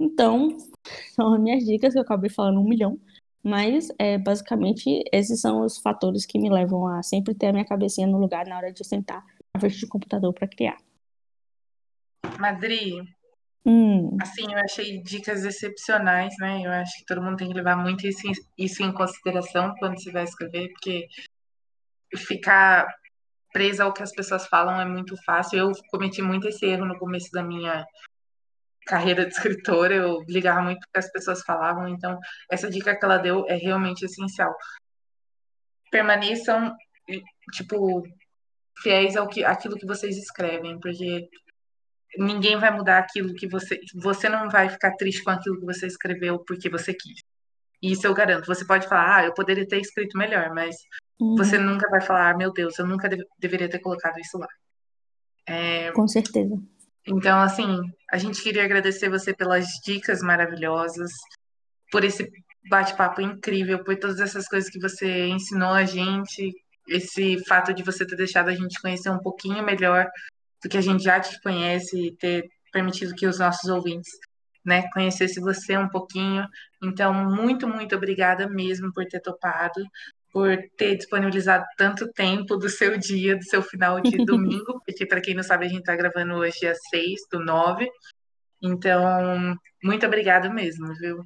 Então, 0.00 0.56
são 1.14 1.34
as 1.34 1.40
minhas 1.40 1.64
dicas, 1.64 1.92
que 1.92 1.98
eu 1.98 2.02
acabei 2.02 2.30
falando 2.30 2.60
um 2.60 2.68
milhão, 2.68 2.98
Mas, 3.44 3.88
é, 3.98 4.18
basicamente, 4.18 5.02
esses 5.12 5.40
são 5.40 5.62
os 5.62 5.78
fatores 5.78 6.24
que 6.24 6.38
me 6.38 6.48
levam 6.48 6.86
a 6.86 7.02
sempre 7.02 7.34
ter 7.34 7.46
a 7.48 7.52
minha 7.52 7.64
cabecinha 7.64 8.06
no 8.06 8.18
lugar 8.18 8.46
na 8.46 8.56
hora 8.56 8.72
de 8.72 8.84
sentar 8.86 9.24
na 9.54 9.60
frente 9.60 9.80
do 9.80 9.88
computador 9.88 10.32
para 10.32 10.46
criar. 10.46 10.78
Madri, 12.38 13.02
Hum, 13.64 14.16
assim, 14.20 14.42
eu 14.52 14.58
achei 14.58 15.00
dicas 15.02 15.44
excepcionais, 15.44 16.34
né? 16.40 16.62
Eu 16.64 16.70
acho 16.72 16.98
que 16.98 17.04
todo 17.04 17.22
mundo 17.22 17.36
tem 17.36 17.48
que 17.48 17.54
levar 17.54 17.76
muito 17.76 18.04
isso, 18.06 18.26
em- 18.26 18.32
isso 18.64 18.82
em 18.82 18.92
consideração 18.92 19.72
quando 19.78 20.00
você 20.00 20.10
vai 20.10 20.24
escrever, 20.24 20.68
porque 20.72 21.06
ficar 22.16 22.86
presa 23.52 23.84
ao 23.84 23.92
que 23.92 24.02
as 24.02 24.12
pessoas 24.12 24.46
falam 24.46 24.80
é 24.80 24.84
muito 24.84 25.16
fácil. 25.24 25.58
Eu 25.58 25.72
cometi 25.90 26.22
muito 26.22 26.48
esse 26.48 26.64
erro 26.66 26.86
no 26.86 26.98
começo 26.98 27.30
da 27.32 27.42
minha 27.42 27.84
carreira 28.86 29.24
de 29.26 29.32
escritora, 29.32 29.94
eu 29.94 30.24
ligava 30.28 30.60
muito 30.62 30.82
o 30.82 30.90
que 30.92 30.98
as 30.98 31.10
pessoas 31.10 31.42
falavam, 31.42 31.88
então 31.88 32.18
essa 32.50 32.68
dica 32.68 32.96
que 32.96 33.04
ela 33.04 33.18
deu 33.18 33.46
é 33.48 33.54
realmente 33.54 34.04
essencial. 34.04 34.52
Permaneçam, 35.90 36.74
tipo, 37.52 38.02
fiéis 38.82 39.16
ao 39.16 39.28
que, 39.28 39.44
àquilo 39.44 39.76
que 39.76 39.86
vocês 39.86 40.16
escrevem, 40.16 40.80
porque 40.80 41.28
ninguém 42.18 42.58
vai 42.58 42.70
mudar 42.70 42.98
aquilo 42.98 43.34
que 43.34 43.46
você. 43.46 43.78
Você 43.94 44.28
não 44.28 44.48
vai 44.50 44.68
ficar 44.68 44.96
triste 44.96 45.22
com 45.22 45.30
aquilo 45.30 45.60
que 45.60 45.66
você 45.66 45.86
escreveu 45.86 46.38
porque 46.40 46.68
você 46.68 46.92
quis. 46.92 47.21
E 47.82 47.92
isso 47.92 48.06
eu 48.06 48.14
garanto. 48.14 48.46
Você 48.46 48.64
pode 48.64 48.86
falar, 48.88 49.16
ah, 49.16 49.24
eu 49.26 49.34
poderia 49.34 49.66
ter 49.66 49.80
escrito 49.80 50.16
melhor, 50.16 50.54
mas 50.54 50.76
uhum, 51.20 51.36
você 51.36 51.58
nunca 51.58 51.88
vai 51.90 52.00
falar, 52.00 52.30
ah, 52.30 52.36
meu 52.36 52.52
Deus, 52.52 52.78
eu 52.78 52.86
nunca 52.86 53.08
deve- 53.08 53.26
deveria 53.38 53.68
ter 53.68 53.80
colocado 53.80 54.18
isso 54.20 54.38
lá. 54.38 54.48
com 55.92 56.06
certeza. 56.06 56.56
Então, 57.06 57.40
assim, 57.40 57.80
a 58.12 58.16
gente 58.16 58.40
queria 58.42 58.64
agradecer 58.64 59.08
você 59.08 59.34
pelas 59.34 59.66
dicas 59.84 60.22
maravilhosas, 60.22 61.10
por 61.90 62.04
esse 62.04 62.30
bate-papo 62.70 63.20
incrível, 63.20 63.82
por 63.82 63.96
todas 63.96 64.20
essas 64.20 64.46
coisas 64.46 64.70
que 64.70 64.78
você 64.78 65.26
ensinou 65.26 65.70
a 65.70 65.84
gente, 65.84 66.54
esse 66.86 67.44
fato 67.44 67.74
de 67.74 67.82
você 67.82 68.06
ter 68.06 68.16
deixado 68.16 68.48
a 68.48 68.54
gente 68.54 68.80
conhecer 68.80 69.10
um 69.10 69.18
pouquinho 69.18 69.64
melhor 69.64 70.08
do 70.62 70.68
que 70.68 70.76
a 70.76 70.80
gente 70.80 71.02
já 71.02 71.18
te 71.18 71.40
conhece 71.42 71.98
e 71.98 72.16
ter 72.16 72.48
permitido 72.72 73.14
que 73.14 73.26
os 73.26 73.38
nossos 73.40 73.68
ouvintes, 73.68 74.10
né, 74.64 74.88
conhecessem 74.92 75.42
você 75.42 75.76
um 75.76 75.88
pouquinho. 75.88 76.46
Então, 76.82 77.12
muito, 77.12 77.68
muito 77.68 77.94
obrigada 77.94 78.48
mesmo 78.48 78.92
por 78.92 79.04
ter 79.06 79.20
topado, 79.20 79.82
por 80.32 80.56
ter 80.76 80.96
disponibilizado 80.96 81.64
tanto 81.76 82.10
tempo 82.12 82.56
do 82.56 82.68
seu 82.68 82.96
dia, 82.96 83.36
do 83.36 83.44
seu 83.44 83.62
final 83.62 84.00
de 84.00 84.16
domingo, 84.24 84.80
porque 84.86 85.06
para 85.06 85.20
quem 85.20 85.34
não 85.34 85.42
sabe, 85.42 85.66
a 85.66 85.68
gente 85.68 85.80
está 85.80 85.94
gravando 85.94 86.34
hoje 86.34 86.60
dia 86.60 86.74
6 86.90 87.20
do 87.30 87.44
9. 87.44 87.88
Então, 88.62 89.56
muito 89.82 90.06
obrigada 90.06 90.48
mesmo, 90.48 90.94
viu? 90.94 91.24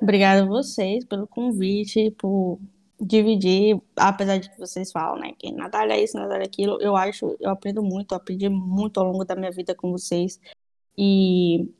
Obrigada 0.00 0.42
a 0.42 0.46
vocês 0.46 1.04
pelo 1.04 1.26
convite, 1.26 2.10
por 2.18 2.58
dividir, 3.00 3.78
apesar 3.94 4.38
de 4.38 4.50
que 4.50 4.58
vocês 4.58 4.90
falam, 4.90 5.20
né, 5.20 5.32
que 5.38 5.52
Natália 5.52 5.94
é 5.94 6.02
isso, 6.02 6.16
Natália 6.16 6.44
é 6.44 6.46
aquilo, 6.46 6.80
eu 6.80 6.96
acho, 6.96 7.36
eu 7.40 7.50
aprendo 7.50 7.82
muito, 7.82 8.12
eu 8.12 8.16
aprendi 8.16 8.48
muito 8.48 8.98
ao 8.98 9.06
longo 9.06 9.24
da 9.24 9.36
minha 9.36 9.50
vida 9.50 9.74
com 9.74 9.90
vocês, 9.90 10.40
e, 10.96 11.70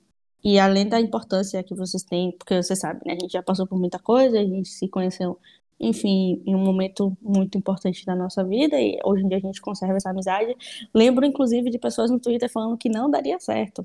e 0.49 0.61
além 0.61 0.89
da 0.89 1.01
importância 1.01 1.61
que 1.65 1.75
vocês 1.75 2.05
têm, 2.05 2.31
porque 2.31 2.63
você 2.63 2.77
sabe, 2.77 3.01
né, 3.05 3.15
a 3.15 3.21
gente 3.21 3.33
já 3.33 3.43
passou 3.43 3.67
por 3.67 3.77
muita 3.77 3.99
coisa, 3.99 4.39
a 4.39 4.45
gente 4.45 4.69
se 4.69 4.87
conheceu, 4.87 5.37
enfim, 5.81 6.41
em 6.47 6.55
um 6.55 6.65
momento 6.65 7.17
muito 7.21 7.59
importante 7.59 8.07
da 8.07 8.15
nossa 8.15 8.45
vida, 8.45 8.81
e 8.81 8.97
hoje 9.05 9.25
em 9.25 9.29
dia 9.29 9.39
a 9.39 9.41
gente 9.41 9.61
conserva 9.61 9.97
essa 9.97 10.11
amizade, 10.11 10.55
lembro, 10.95 11.27
inclusive, 11.27 11.69
de 11.69 11.81
pessoas 11.81 12.13
no 12.13 12.21
Twitter 12.21 12.49
falando 12.49 12.79
que 12.79 12.89
não 12.89 13.11
daria 13.11 13.41
certo, 13.41 13.85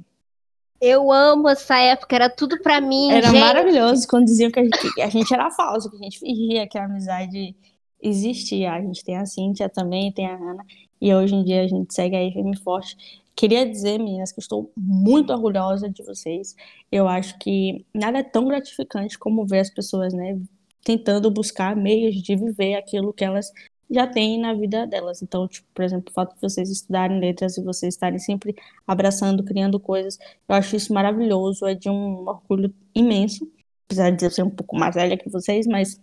Eu 0.80 1.12
amo 1.12 1.50
essa 1.50 1.80
época, 1.80 2.16
era 2.16 2.30
tudo 2.30 2.60
pra 2.62 2.80
mim, 2.80 3.12
Era 3.12 3.28
gente. 3.28 3.40
maravilhoso 3.40 4.08
quando 4.08 4.26
diziam 4.26 4.52
que 4.52 4.60
a, 4.60 4.64
gente, 4.64 4.94
que 4.94 5.02
a 5.02 5.10
gente 5.10 5.34
era 5.34 5.50
falso, 5.50 5.90
que 5.90 5.98
a 5.98 6.04
gente 6.04 6.20
fingia 6.20 6.68
que 6.68 6.78
a 6.78 6.86
amizade 6.86 7.56
existia. 8.02 8.74
A 8.74 8.82
gente 8.82 9.04
tem 9.04 9.18
a 9.18 9.26
Cíntia 9.26 9.70
também, 9.70 10.12
tem 10.12 10.28
a 10.28 10.36
Ana, 10.36 10.64
e 11.00 11.14
hoje 11.14 11.34
em 11.34 11.44
dia 11.44 11.64
a 11.64 11.68
gente 11.68 11.94
segue 11.94 12.16
aí 12.16 12.32
firme 12.32 12.56
forte. 12.58 12.96
Queria 13.36 13.66
dizer, 13.70 13.98
meninas, 13.98 14.32
que 14.32 14.40
estou 14.40 14.72
muito 14.76 15.32
orgulhosa 15.34 15.90
de 15.90 16.04
vocês. 16.04 16.56
Eu 16.92 17.08
acho 17.08 17.38
que 17.40 17.86
nada 17.94 18.20
é 18.20 18.24
tão 18.24 18.46
gratificante 18.46 19.18
como 19.18 19.46
ver 19.46 19.60
as 19.60 19.70
pessoas, 19.70 20.14
né, 20.14 20.40
tentando 20.84 21.32
buscar 21.32 21.76
meios 21.76 22.16
de 22.16 22.36
viver 22.36 22.76
aquilo 22.76 23.14
que 23.14 23.24
elas 23.24 23.52
já 23.90 24.08
têm 24.08 24.40
na 24.40 24.54
vida 24.54 24.88
delas. 24.88 25.22
Então, 25.22 25.48
tipo, 25.48 25.68
por 25.74 25.84
exemplo, 25.84 26.10
o 26.10 26.14
fato 26.14 26.34
de 26.36 26.42
vocês 26.42 26.70
estudarem 26.70 27.20
letras 27.20 27.58
e 27.58 27.64
vocês 27.64 27.94
estarem 27.94 28.20
sempre 28.20 28.56
abraçando, 28.88 29.44
criando 29.44 29.80
coisas, 29.80 30.18
eu 30.48 30.56
acho 30.56 30.76
isso 30.76 30.94
maravilhoso, 30.94 31.66
é 31.66 31.76
de 31.76 31.90
um 31.90 32.28
orgulho 32.28 32.74
imenso, 32.96 33.52
apesar 33.86 34.12
de 34.12 34.26
eu 34.26 34.32
ser 34.32 34.44
um 34.44 34.50
pouco 34.50 34.78
mais 34.78 34.96
velha 34.96 35.18
que 35.18 35.30
vocês, 35.30 35.68
mas 35.68 36.02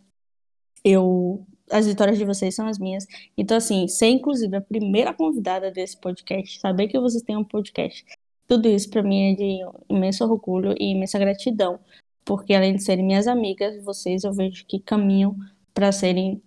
eu 0.85 1.47
as 1.71 1.87
vitórias 1.87 2.19
de 2.19 2.25
vocês 2.25 2.55
são 2.55 2.67
as 2.67 2.79
minhas. 2.79 3.07
Então, 3.37 3.57
assim, 3.57 3.89
ser 3.89 4.09
inclusive 4.09 4.57
a 4.57 4.61
primeira 4.61 5.13
convidada 5.13 5.71
desse 5.71 5.97
podcast, 5.97 6.61
saber 6.61 6.89
que 6.89 6.99
vocês 6.99 7.23
têm 7.23 7.37
um 7.37 7.45
podcast, 7.45 8.05
tudo 8.47 8.69
isso 8.69 8.89
para 8.89 9.03
mim 9.03 9.33
é 9.33 9.35
de 9.35 9.59
imenso 9.89 10.25
orgulho 10.25 10.75
e 10.79 10.93
imensa 10.93 11.19
gratidão, 11.19 11.79
porque 12.25 12.55
além 12.55 12.77
de 12.77 12.83
serem 12.83 13.05
minhas 13.05 13.27
amigas, 13.27 13.83
vocês 13.85 14.25
eu 14.25 14.33
vejo 14.33 14.65
que 14.67 14.81
caminham 14.81 15.37
para 15.75 15.93
serem 15.93 16.43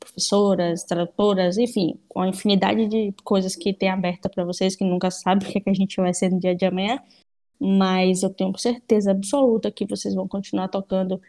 professoras, 0.00 0.84
tradutoras, 0.84 1.56
enfim, 1.56 1.98
com 2.08 2.20
a 2.20 2.28
infinidade 2.28 2.86
de 2.88 3.14
coisas 3.24 3.56
que 3.56 3.72
tem 3.72 3.88
aberta 3.88 4.28
para 4.28 4.44
vocês, 4.44 4.76
que 4.76 4.84
nunca 4.84 5.10
sabe 5.10 5.44
o 5.44 5.48
que, 5.48 5.58
é 5.58 5.60
que 5.60 5.70
a 5.70 5.74
gente 5.74 5.96
vai 5.96 6.12
ser 6.12 6.30
no 6.30 6.38
dia 6.38 6.54
de 6.54 6.66
amanhã, 6.66 7.00
mas 7.58 8.22
eu 8.22 8.30
tenho 8.30 8.56
certeza 8.58 9.12
absoluta 9.12 9.70
que 9.70 9.86
vocês 9.86 10.14
vão 10.14 10.28
continuar 10.28 10.68
tocando 10.68 11.20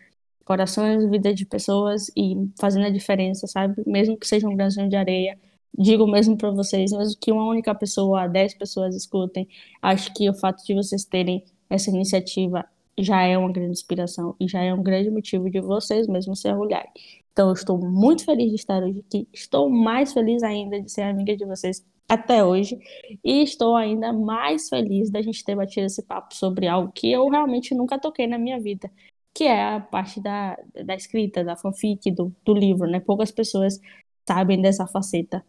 corações, 0.45 1.09
vida 1.09 1.33
de 1.33 1.45
pessoas 1.45 2.09
e 2.15 2.35
fazendo 2.59 2.85
a 2.85 2.89
diferença, 2.89 3.47
sabe? 3.47 3.83
Mesmo 3.85 4.17
que 4.17 4.27
seja 4.27 4.47
um 4.47 4.55
grãozinho 4.55 4.87
de 4.87 4.95
areia. 4.95 5.37
Digo 5.77 6.07
mesmo 6.07 6.37
para 6.37 6.51
vocês, 6.51 6.91
mesmo 6.91 7.19
que 7.19 7.31
uma 7.31 7.45
única 7.47 7.75
pessoa, 7.75 8.27
dez 8.27 8.53
pessoas 8.53 8.95
escutem, 8.95 9.47
acho 9.81 10.13
que 10.13 10.29
o 10.29 10.33
fato 10.33 10.63
de 10.63 10.73
vocês 10.73 11.03
terem 11.03 11.43
essa 11.69 11.89
iniciativa 11.89 12.65
já 12.97 13.23
é 13.23 13.37
uma 13.37 13.51
grande 13.51 13.71
inspiração 13.71 14.35
e 14.39 14.47
já 14.47 14.61
é 14.61 14.73
um 14.73 14.81
grande 14.81 15.09
motivo 15.09 15.49
de 15.49 15.59
vocês 15.59 16.07
mesmos 16.07 16.39
se 16.39 16.47
orgulharem. 16.49 16.91
Então, 17.33 17.49
eu 17.49 17.53
estou 17.53 17.77
muito 17.77 18.23
feliz 18.23 18.49
de 18.49 18.55
estar 18.55 18.81
hoje 18.81 19.03
aqui. 19.05 19.27
Estou 19.33 19.69
mais 19.69 20.13
feliz 20.13 20.41
ainda 20.41 20.81
de 20.81 20.89
ser 20.89 21.01
amiga 21.01 21.35
de 21.35 21.43
vocês 21.43 21.85
até 22.07 22.43
hoje. 22.43 22.79
E 23.23 23.43
estou 23.43 23.75
ainda 23.75 24.13
mais 24.13 24.69
feliz 24.69 25.09
da 25.09 25.21
gente 25.21 25.43
ter 25.43 25.55
batido 25.55 25.85
esse 25.85 26.01
papo 26.03 26.33
sobre 26.33 26.67
algo 26.67 26.91
que 26.93 27.11
eu 27.11 27.27
realmente 27.27 27.75
nunca 27.75 27.99
toquei 27.99 28.27
na 28.27 28.37
minha 28.37 28.59
vida, 28.59 28.89
que 29.35 29.43
é 29.43 29.75
a 29.75 29.81
parte 29.81 30.21
da, 30.21 30.57
da 30.85 30.95
escrita, 30.95 31.43
da 31.43 31.57
fanfic, 31.57 32.09
do, 32.09 32.33
do 32.45 32.53
livro, 32.53 32.89
né? 32.89 33.01
Poucas 33.01 33.31
pessoas 33.31 33.81
sabem 34.25 34.61
dessa 34.61 34.87
faceta 34.87 35.45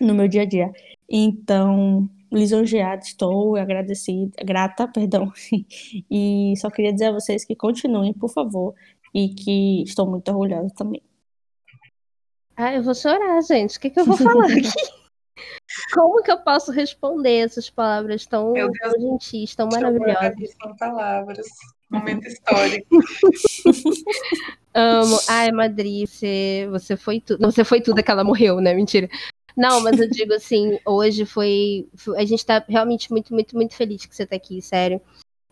no 0.00 0.14
meu 0.14 0.26
dia 0.26 0.42
a 0.42 0.44
dia. 0.46 0.72
Então, 1.06 2.08
lisonjeada 2.32 3.02
estou, 3.02 3.56
agradecida, 3.56 4.32
grata, 4.42 4.88
perdão. 4.90 5.30
E 6.10 6.54
só 6.56 6.70
queria 6.70 6.90
dizer 6.90 7.06
a 7.06 7.12
vocês 7.12 7.44
que 7.44 7.54
continuem, 7.54 8.14
por 8.14 8.30
favor, 8.30 8.74
e 9.14 9.28
que 9.28 9.82
estou 9.82 10.10
muito 10.10 10.30
orgulhosa 10.30 10.72
também. 10.74 11.02
Ah, 12.56 12.74
eu 12.74 12.82
vou 12.82 12.94
chorar, 12.94 13.42
gente. 13.42 13.76
O 13.76 13.80
que, 13.80 13.90
que 13.90 14.00
eu 14.00 14.06
vou 14.06 14.16
falar 14.16 14.46
aqui? 14.56 15.01
Como 15.92 16.22
que 16.22 16.30
eu 16.30 16.38
posso 16.38 16.70
responder 16.72 17.38
essas 17.38 17.68
palavras 17.70 18.26
tão, 18.26 18.54
gentis, 18.98 19.54
tão 19.54 19.68
maravilhosas? 19.68 20.34
Sem 20.36 20.76
palavras. 20.78 21.46
Momento 21.90 22.26
histórico. 22.26 22.86
Amo. 24.74 25.18
Ai, 25.28 25.52
Madri, 25.52 26.06
você, 26.06 26.66
você 26.70 26.96
foi 26.96 27.20
tudo. 27.20 27.40
Você 27.50 27.62
foi 27.64 27.80
tudo 27.80 28.02
que 28.02 28.10
ela 28.10 28.24
morreu, 28.24 28.60
né? 28.60 28.72
Mentira. 28.72 29.08
Não, 29.56 29.80
mas 29.82 30.00
eu 30.00 30.08
digo 30.08 30.32
assim, 30.32 30.78
hoje 30.86 31.26
foi. 31.26 31.86
foi- 31.94 32.18
A 32.18 32.24
gente 32.24 32.44
tá 32.44 32.64
realmente 32.66 33.10
muito, 33.10 33.34
muito, 33.34 33.54
muito 33.54 33.74
feliz 33.74 34.06
que 34.06 34.14
você 34.16 34.24
tá 34.24 34.36
aqui, 34.36 34.62
sério. 34.62 35.00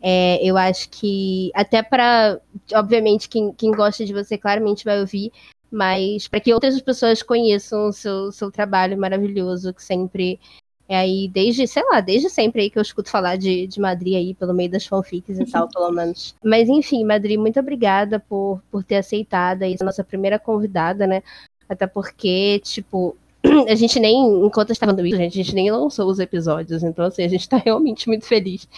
É, 0.02 0.38
eu 0.42 0.56
acho 0.56 0.88
que 0.88 1.50
até 1.54 1.82
pra. 1.82 2.40
Obviamente, 2.72 3.28
quem, 3.28 3.52
quem 3.52 3.70
gosta 3.72 4.04
de 4.06 4.14
você 4.14 4.38
claramente 4.38 4.84
vai 4.84 4.98
ouvir, 4.98 5.30
mas 5.70 6.26
para 6.26 6.40
que 6.40 6.52
outras 6.52 6.80
pessoas 6.80 7.22
conheçam 7.22 7.88
o 7.88 7.92
seu, 7.92 8.32
seu 8.32 8.50
trabalho 8.50 8.98
maravilhoso, 8.98 9.72
que 9.72 9.82
sempre 9.82 10.40
é 10.88 10.96
aí, 10.96 11.28
desde, 11.28 11.68
sei 11.68 11.84
lá, 11.84 12.00
desde 12.00 12.28
sempre 12.28 12.62
aí 12.62 12.70
que 12.70 12.76
eu 12.76 12.82
escuto 12.82 13.08
falar 13.08 13.36
de, 13.36 13.68
de 13.68 13.80
Madri 13.80 14.16
aí, 14.16 14.34
pelo 14.34 14.52
meio 14.52 14.68
das 14.68 14.84
fanfics 14.84 15.38
e 15.38 15.46
tal, 15.46 15.68
pelo 15.68 15.92
menos. 15.92 16.34
Mas 16.44 16.68
enfim, 16.68 17.04
Madri, 17.04 17.38
muito 17.38 17.60
obrigada 17.60 18.18
por, 18.18 18.60
por 18.72 18.82
ter 18.82 18.96
aceitado 18.96 19.62
aí, 19.62 19.78
ser 19.78 19.84
nossa 19.84 20.02
primeira 20.02 20.36
convidada, 20.36 21.06
né? 21.06 21.22
Até 21.68 21.86
porque, 21.86 22.60
tipo, 22.64 23.16
a 23.68 23.74
gente 23.76 24.00
nem, 24.00 24.44
enquanto 24.44 24.72
estava 24.72 24.90
falando 24.90 25.06
isso, 25.06 25.22
a 25.22 25.28
gente 25.28 25.54
nem 25.54 25.70
lançou 25.70 26.10
os 26.10 26.18
episódios, 26.18 26.82
então 26.82 27.04
assim, 27.04 27.22
a 27.22 27.28
gente 27.28 27.48
tá 27.48 27.56
realmente 27.64 28.08
muito 28.08 28.26
feliz 28.26 28.68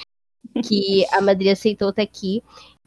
que 0.62 1.06
a 1.12 1.20
Madri 1.20 1.48
aceitou 1.48 1.90
estar 1.90 2.02
aqui. 2.02 2.42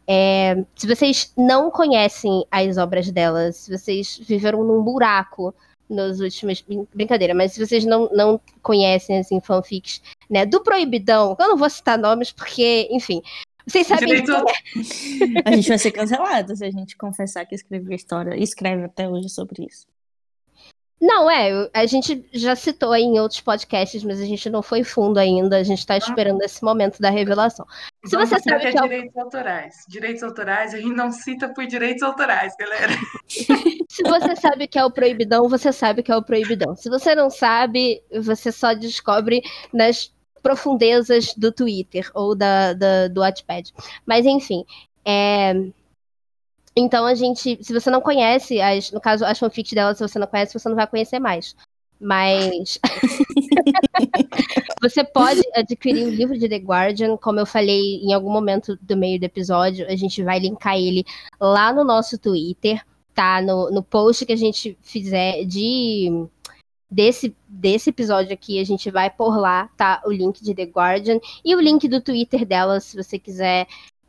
É, 0.08 0.64
se 0.76 0.88
vocês 0.88 1.34
não 1.38 1.72
conhecem 1.72 2.46
as 2.52 2.78
obras 2.78 3.10
dela, 3.12 3.52
se 3.52 3.76
vocês 3.76 4.20
viveram 4.22 4.64
num 4.64 4.84
buraco 4.84 5.54
nos 5.90 6.20
últimos. 6.20 6.62
brin- 6.62 6.88
Brincadeira, 6.94 7.34
mas 7.34 7.54
se 7.54 7.66
vocês 7.66 7.86
não, 7.86 8.10
não 8.12 8.40
conhecem 8.62 9.18
assim, 9.20 9.40
fanfics 9.42 10.02
né, 10.30 10.46
do 10.46 10.62
Proibidão, 10.62 11.36
eu 11.40 11.48
não 11.50 11.58
vou 11.58 11.70
citar 11.70 11.98
nomes 11.98 12.32
porque, 12.32 12.88
enfim. 12.92 13.22
Vocês 13.68 13.88
sabem 13.88 14.14
é? 14.14 15.42
A 15.44 15.52
gente 15.56 15.68
vai 15.70 15.78
ser 15.80 15.92
cancelado 15.92 16.56
se 16.56 16.64
a 16.64 16.70
gente 16.70 16.96
confessar 16.96 17.46
que 17.48 17.56
escreveu 17.56 17.96
história 17.96 18.36
e 18.36 18.44
escreve 18.44 18.84
até 18.84 19.10
hoje 19.10 19.28
sobre 19.28 19.66
isso. 19.66 19.88
Não, 21.06 21.30
é, 21.30 21.70
a 21.72 21.86
gente 21.86 22.26
já 22.34 22.56
citou 22.56 22.92
aí 22.92 23.04
em 23.04 23.20
outros 23.20 23.40
podcasts, 23.40 24.04
mas 24.04 24.20
a 24.20 24.26
gente 24.26 24.50
não 24.50 24.64
foi 24.64 24.84
fundo 24.84 25.20
ainda, 25.20 25.58
a 25.58 25.64
gente 25.64 25.86
tá 25.86 25.96
esperando 25.96 26.42
esse 26.42 26.64
momento 26.64 27.00
da 27.00 27.12
revelação. 27.12 27.64
Se 28.04 28.16
Vamos 28.16 28.30
você 28.30 28.40
sabe 28.40 28.62
que 28.62 28.68
é 28.68 28.70
é 28.70 28.82
direitos 28.82 29.18
autorais. 29.18 29.76
Direitos 29.88 30.24
autorais, 30.24 30.74
a 30.74 30.78
gente 30.78 30.96
não 30.96 31.12
cita 31.12 31.54
por 31.54 31.68
direitos 31.68 32.02
autorais, 32.02 32.56
galera. 32.60 32.94
Se 33.88 34.04
você 34.04 34.36
sabe 34.36 34.68
que 34.68 34.80
é 34.80 34.84
o 34.84 34.92
proibidão, 34.92 35.48
você 35.48 35.72
sabe 35.72 36.02
que 36.02 36.12
é 36.12 36.18
o 36.18 36.24
proibidão. 36.24 36.76
Se 36.76 36.90
você 36.90 37.14
não 37.14 37.30
sabe, 37.30 38.02
você 38.12 38.52
só 38.52 38.74
descobre 38.74 39.44
nas 39.72 40.12
profundezas 40.42 41.34
do 41.36 41.52
Twitter 41.52 42.10
ou 42.16 42.36
da, 42.36 42.74
da- 42.74 43.08
do 43.08 43.22
Wattpad. 43.22 43.72
Mas 44.06 44.26
enfim, 44.26 44.66
é... 45.06 45.54
então 46.76 47.06
a 47.06 47.16
gente, 47.16 47.58
se 47.62 47.74
você 47.74 47.90
não 47.90 48.02
conhece, 48.02 48.60
as, 48.62 48.92
no 48.92 49.00
caso 49.00 49.26
as 49.26 49.40
fanfics 49.40 49.74
dela, 49.74 49.96
se 49.96 50.06
você 50.06 50.20
não 50.20 50.28
conhece, 50.28 50.58
você 50.58 50.68
não 50.68 50.76
vai 50.76 50.88
conhecer 50.88 51.20
mais. 51.20 51.56
Mas 52.00 52.78
você 54.82 55.04
pode 55.04 55.42
adquirir 55.56 56.06
o 56.06 56.10
livro 56.10 56.38
de 56.38 56.50
The 56.50 56.58
Guardian, 56.58 57.16
como 57.18 57.40
eu 57.40 57.46
falei 57.46 58.02
em 58.04 58.14
algum 58.14 58.32
momento 58.32 58.78
do 58.82 58.98
meio 58.98 59.18
do 59.20 59.24
episódio, 59.24 59.88
a 59.88 59.96
gente 59.96 60.22
vai 60.22 60.40
linkar 60.40 60.78
ele 60.78 61.06
lá 61.40 61.72
no 61.72 61.84
nosso 61.86 62.18
Twitter 62.18 62.84
tá 63.16 63.42
no, 63.42 63.72
no 63.72 63.82
post 63.82 64.26
que 64.26 64.34
a 64.34 64.36
gente 64.36 64.78
fizer 64.82 65.46
de 65.46 66.28
desse, 66.92 67.36
desse 67.48 67.90
episódio 67.90 68.34
aqui, 68.34 68.60
a 68.60 68.64
gente 68.64 68.92
vai 68.92 69.10
por 69.10 69.38
lá, 69.38 69.70
tá? 69.78 70.02
O 70.06 70.12
link 70.12 70.44
de 70.44 70.54
The 70.54 70.66
Guardian 70.66 71.20
e 71.44 71.56
o 71.56 71.60
link 71.60 71.88
do 71.88 72.02
Twitter 72.02 72.46
dela, 72.46 72.80
se 72.80 72.96
você 72.96 73.18
quiser 73.18 73.68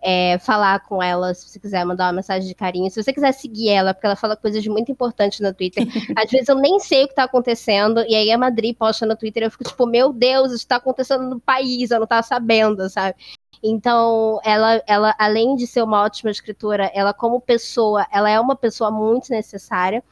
é, 0.09 0.39
falar 0.39 0.79
com 0.87 1.03
ela, 1.03 1.35
se 1.35 1.49
você 1.49 1.59
quiser 1.59 1.85
mandar 1.85 2.07
uma 2.07 2.13
mensagem 2.13 2.47
de 2.47 2.55
carinho, 2.55 2.89
se 2.89 3.03
você 3.03 3.13
quiser 3.13 3.33
seguir 3.33 3.71
ela, 3.71 3.93
porque 3.93 4.07
ela 4.07 4.15
fala 4.15 4.37
coisas 4.37 4.65
muito 4.69 4.93
importantes 4.93 5.41
no 5.41 5.53
Twitter. 5.53 5.83
Às 6.17 6.31
vezes 6.31 6.49
eu 6.49 6.55
nem 6.55 6.79
sei 6.79 7.03
o 7.03 7.09
que 7.09 7.15
tá 7.17 7.25
acontecendo, 7.25 8.05
e 8.07 8.15
aí 8.15 8.31
a 8.31 8.39
Madrid 8.39 8.77
posta 8.77 9.05
no 9.05 9.17
Twitter, 9.17 9.43
eu 9.43 9.51
fico 9.51 9.65
tipo, 9.65 9.85
meu 9.85 10.13
Deus, 10.13 10.53
isso 10.53 10.69
tá 10.69 10.77
acontecendo 10.77 11.29
no 11.29 11.41
país, 11.41 11.91
eu 11.91 11.99
não 11.99 12.07
tava 12.07 12.23
sabendo, 12.23 12.89
sabe? 12.89 13.17
Então, 13.61 14.39
ela, 14.45 14.81
ela, 14.87 15.13
além 15.19 15.57
de 15.57 15.67
ser 15.67 15.83
uma 15.83 16.05
ótima 16.05 16.31
escritora, 16.31 16.89
ela 16.95 17.13
como 17.13 17.41
pessoa, 17.41 18.07
ela 18.13 18.31
é 18.31 18.39
uma 18.39 18.55
pessoa 18.55 18.93
muito 18.93 19.31
necessária. 19.31 20.05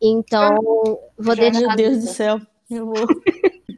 Então, 0.00 0.54
vou 1.18 1.34
Já, 1.34 1.42
deixar. 1.42 1.66
Meu 1.66 1.76
Deus 1.76 1.98
do 1.98 2.06
céu. 2.06 2.40
Eu 2.72 2.86
vou... 2.86 3.06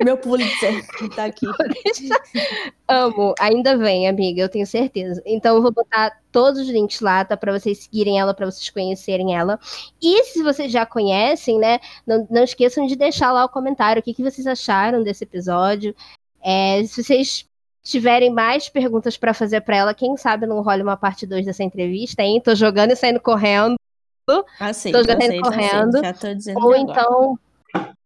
Meu 0.04 0.18
Pulitzer 0.18 0.84
tá 1.14 1.24
aqui. 1.24 1.46
Amo, 2.86 3.34
ainda 3.40 3.76
vem, 3.76 4.06
amiga, 4.08 4.42
eu 4.42 4.48
tenho 4.48 4.66
certeza. 4.66 5.22
Então, 5.24 5.56
eu 5.56 5.62
vou 5.62 5.72
botar 5.72 6.20
todos 6.30 6.60
os 6.60 6.68
links 6.68 7.00
lá, 7.00 7.24
tá? 7.24 7.36
Pra 7.36 7.58
vocês 7.58 7.78
seguirem 7.84 8.18
ela, 8.20 8.34
pra 8.34 8.44
vocês 8.44 8.68
conhecerem 8.68 9.34
ela. 9.34 9.58
E 10.02 10.24
se 10.24 10.42
vocês 10.42 10.70
já 10.70 10.84
conhecem, 10.84 11.58
né? 11.58 11.78
Não, 12.06 12.26
não 12.30 12.42
esqueçam 12.42 12.86
de 12.86 12.96
deixar 12.96 13.32
lá 13.32 13.44
o 13.44 13.48
comentário. 13.48 14.00
O 14.00 14.02
que, 14.02 14.12
que 14.12 14.22
vocês 14.22 14.46
acharam 14.46 15.02
desse 15.02 15.24
episódio? 15.24 15.94
É, 16.42 16.84
se 16.84 17.02
vocês 17.02 17.46
tiverem 17.82 18.30
mais 18.30 18.68
perguntas 18.68 19.16
pra 19.16 19.32
fazer 19.32 19.60
pra 19.62 19.76
ela, 19.76 19.94
quem 19.94 20.16
sabe 20.16 20.46
não 20.46 20.60
role 20.62 20.82
uma 20.82 20.96
parte 20.96 21.26
2 21.26 21.46
dessa 21.46 21.62
entrevista, 21.62 22.22
hein? 22.22 22.40
Tô 22.44 22.54
jogando 22.54 22.90
e 22.92 22.96
saindo 22.96 23.20
correndo. 23.20 23.76
Aceito, 24.58 24.98
Tô 24.98 25.04
já 25.04 25.16
aceito, 25.18 25.42
correndo. 25.42 25.96
aceito. 25.96 26.02
Já 26.02 26.12
tô 26.14 26.34
dizendo 26.34 26.56
Ou 26.58 26.74
agora. 26.74 26.78
então 26.78 27.38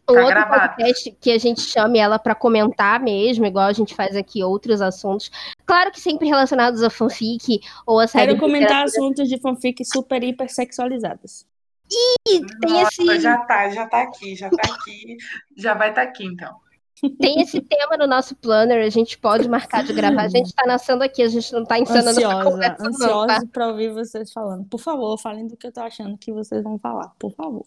um 0.09 0.15
Tá 0.15 0.21
outro 0.21 0.35
gravado. 0.35 0.75
podcast 0.77 1.17
que 1.21 1.31
a 1.31 1.39
gente 1.39 1.61
chame 1.61 1.99
ela 1.99 2.19
pra 2.19 2.35
comentar 2.35 3.01
mesmo, 3.01 3.45
igual 3.47 3.67
a 3.67 3.73
gente 3.73 3.95
faz 3.95 4.17
aqui 4.17 4.43
outros 4.43 4.81
assuntos. 4.81 5.31
Claro 5.67 5.91
que 5.91 6.01
sempre 6.01 6.27
relacionados 6.27 6.83
a 6.83 6.91
fanfic 6.91 7.61
ou 7.87 8.01
a 8.01 8.07
série 8.07 8.29
Quero 8.29 8.41
comentar 8.41 8.85
literatura. 8.85 9.05
assuntos 9.07 9.29
de 9.29 9.41
fanfic 9.41 9.85
super 9.85 10.23
hiper 10.23 10.49
sexualizadas. 10.51 11.47
tem 12.25 12.43
Nossa, 12.71 13.03
esse, 13.03 13.21
já 13.21 13.39
tá, 13.39 13.69
já 13.71 13.87
tá 13.87 14.03
aqui, 14.03 14.35
já 14.37 14.51
tá 14.51 14.73
aqui. 14.75 15.17
Já 15.57 15.75
vai 15.75 15.91
estar 15.91 16.03
aqui, 16.03 16.25
então. 16.25 16.55
tem 17.21 17.41
esse 17.41 17.61
tema 17.61 17.97
no 17.97 18.07
nosso 18.09 18.35
planner, 18.35 18.85
a 18.85 18.91
gente 18.91 19.17
pode 19.19 19.49
marcar 19.49 19.85
de 19.85 19.93
gravar. 19.93 20.23
A 20.23 20.29
gente 20.29 20.53
tá 20.53 20.67
nascendo 20.67 21.05
aqui, 21.05 21.23
a 21.23 21.29
gente 21.29 21.53
não 21.53 21.65
tá 21.65 21.79
ensinando 21.79 22.09
Ansiosa, 22.11 22.45
conversa, 22.45 22.83
não, 22.83 22.91
ansiosa 22.91 23.27
tá? 23.27 23.43
pra 23.53 23.69
ouvir 23.69 23.93
vocês 23.93 24.33
falando. 24.33 24.65
Por 24.67 24.81
favor, 24.81 25.17
falem 25.17 25.47
do 25.47 25.57
que 25.57 25.67
eu 25.69 25.73
tô 25.73 25.81
achando 25.81 26.19
que 26.19 26.33
vocês 26.33 26.63
vão 26.63 26.79
falar, 26.79 27.13
por 27.19 27.33
favor. 27.35 27.65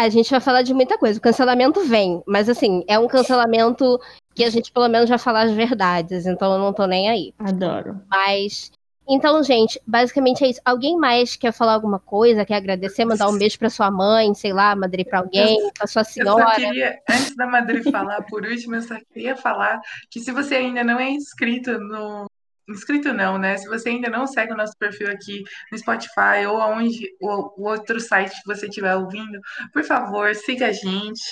A 0.00 0.08
gente 0.08 0.30
vai 0.30 0.40
falar 0.40 0.62
de 0.62 0.72
muita 0.72 0.96
coisa. 0.96 1.18
O 1.18 1.22
cancelamento 1.22 1.84
vem, 1.84 2.22
mas 2.26 2.48
assim, 2.48 2.82
é 2.88 2.98
um 2.98 3.06
cancelamento 3.06 4.00
que 4.34 4.42
a 4.42 4.48
gente 4.48 4.72
pelo 4.72 4.88
menos 4.88 5.10
vai 5.10 5.18
falar 5.18 5.42
as 5.42 5.52
verdades, 5.52 6.24
então 6.24 6.52
eu 6.54 6.58
não 6.58 6.72
tô 6.72 6.86
nem 6.86 7.10
aí. 7.10 7.34
Adoro. 7.38 8.00
Mas. 8.08 8.72
Então, 9.06 9.42
gente, 9.42 9.78
basicamente 9.86 10.42
é 10.42 10.48
isso. 10.48 10.60
Alguém 10.64 10.96
mais 10.96 11.36
quer 11.36 11.52
falar 11.52 11.74
alguma 11.74 11.98
coisa, 11.98 12.46
quer 12.46 12.54
agradecer, 12.54 13.04
mandar 13.04 13.28
um 13.28 13.36
beijo 13.36 13.58
pra 13.58 13.68
sua 13.68 13.90
mãe, 13.90 14.32
sei 14.34 14.52
lá, 14.52 14.74
madre 14.74 15.04
pra 15.04 15.18
alguém, 15.18 15.58
pra 15.76 15.86
sua 15.86 16.00
Eu 16.00 16.04
só 16.04 16.10
senhora. 16.12 16.54
queria, 16.54 16.98
antes 17.10 17.36
da 17.36 17.46
Madri 17.46 17.82
falar, 17.90 18.22
por 18.22 18.46
último, 18.46 18.76
eu 18.76 18.82
só 18.82 18.94
queria 19.12 19.36
falar 19.36 19.80
que 20.08 20.20
se 20.20 20.30
você 20.30 20.54
ainda 20.54 20.84
não 20.84 20.98
é 20.98 21.10
inscrito 21.10 21.76
no. 21.78 22.29
Inscrito 22.70 23.12
não, 23.12 23.36
né? 23.38 23.56
Se 23.56 23.68
você 23.68 23.88
ainda 23.88 24.08
não 24.08 24.26
segue 24.26 24.52
o 24.52 24.56
nosso 24.56 24.76
perfil 24.78 25.10
aqui 25.10 25.42
no 25.70 25.78
Spotify 25.78 26.46
ou 26.48 26.60
aonde 26.60 27.08
o, 27.20 27.60
o 27.60 27.68
outro 27.68 27.98
site 28.00 28.30
que 28.42 28.46
você 28.46 28.66
estiver 28.66 28.94
ouvindo, 28.94 29.40
por 29.72 29.82
favor, 29.82 30.34
siga 30.34 30.68
a 30.68 30.72
gente. 30.72 31.22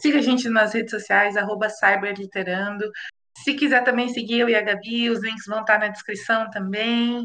Siga 0.00 0.18
a 0.18 0.22
gente 0.22 0.48
nas 0.48 0.74
redes 0.74 0.90
sociais, 0.90 1.36
arroba 1.36 1.68
cyberliterando. 1.68 2.90
Se 3.44 3.54
quiser 3.54 3.84
também 3.84 4.08
seguir 4.08 4.40
eu 4.40 4.48
e 4.48 4.54
a 4.54 4.62
Gabi, 4.62 5.10
os 5.10 5.22
links 5.22 5.46
vão 5.46 5.60
estar 5.60 5.78
na 5.78 5.88
descrição 5.88 6.50
também. 6.50 7.24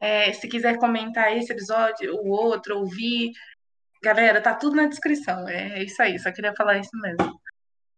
É, 0.00 0.32
se 0.32 0.48
quiser 0.48 0.78
comentar 0.78 1.36
esse 1.36 1.52
episódio, 1.52 2.14
o 2.16 2.28
outro, 2.28 2.78
ouvir, 2.78 3.32
galera, 4.02 4.40
tá 4.40 4.54
tudo 4.54 4.76
na 4.76 4.86
descrição. 4.86 5.48
É, 5.48 5.78
é 5.78 5.84
isso 5.84 6.00
aí, 6.02 6.18
só 6.18 6.30
queria 6.32 6.54
falar 6.54 6.78
isso 6.78 6.90
mesmo. 6.94 7.40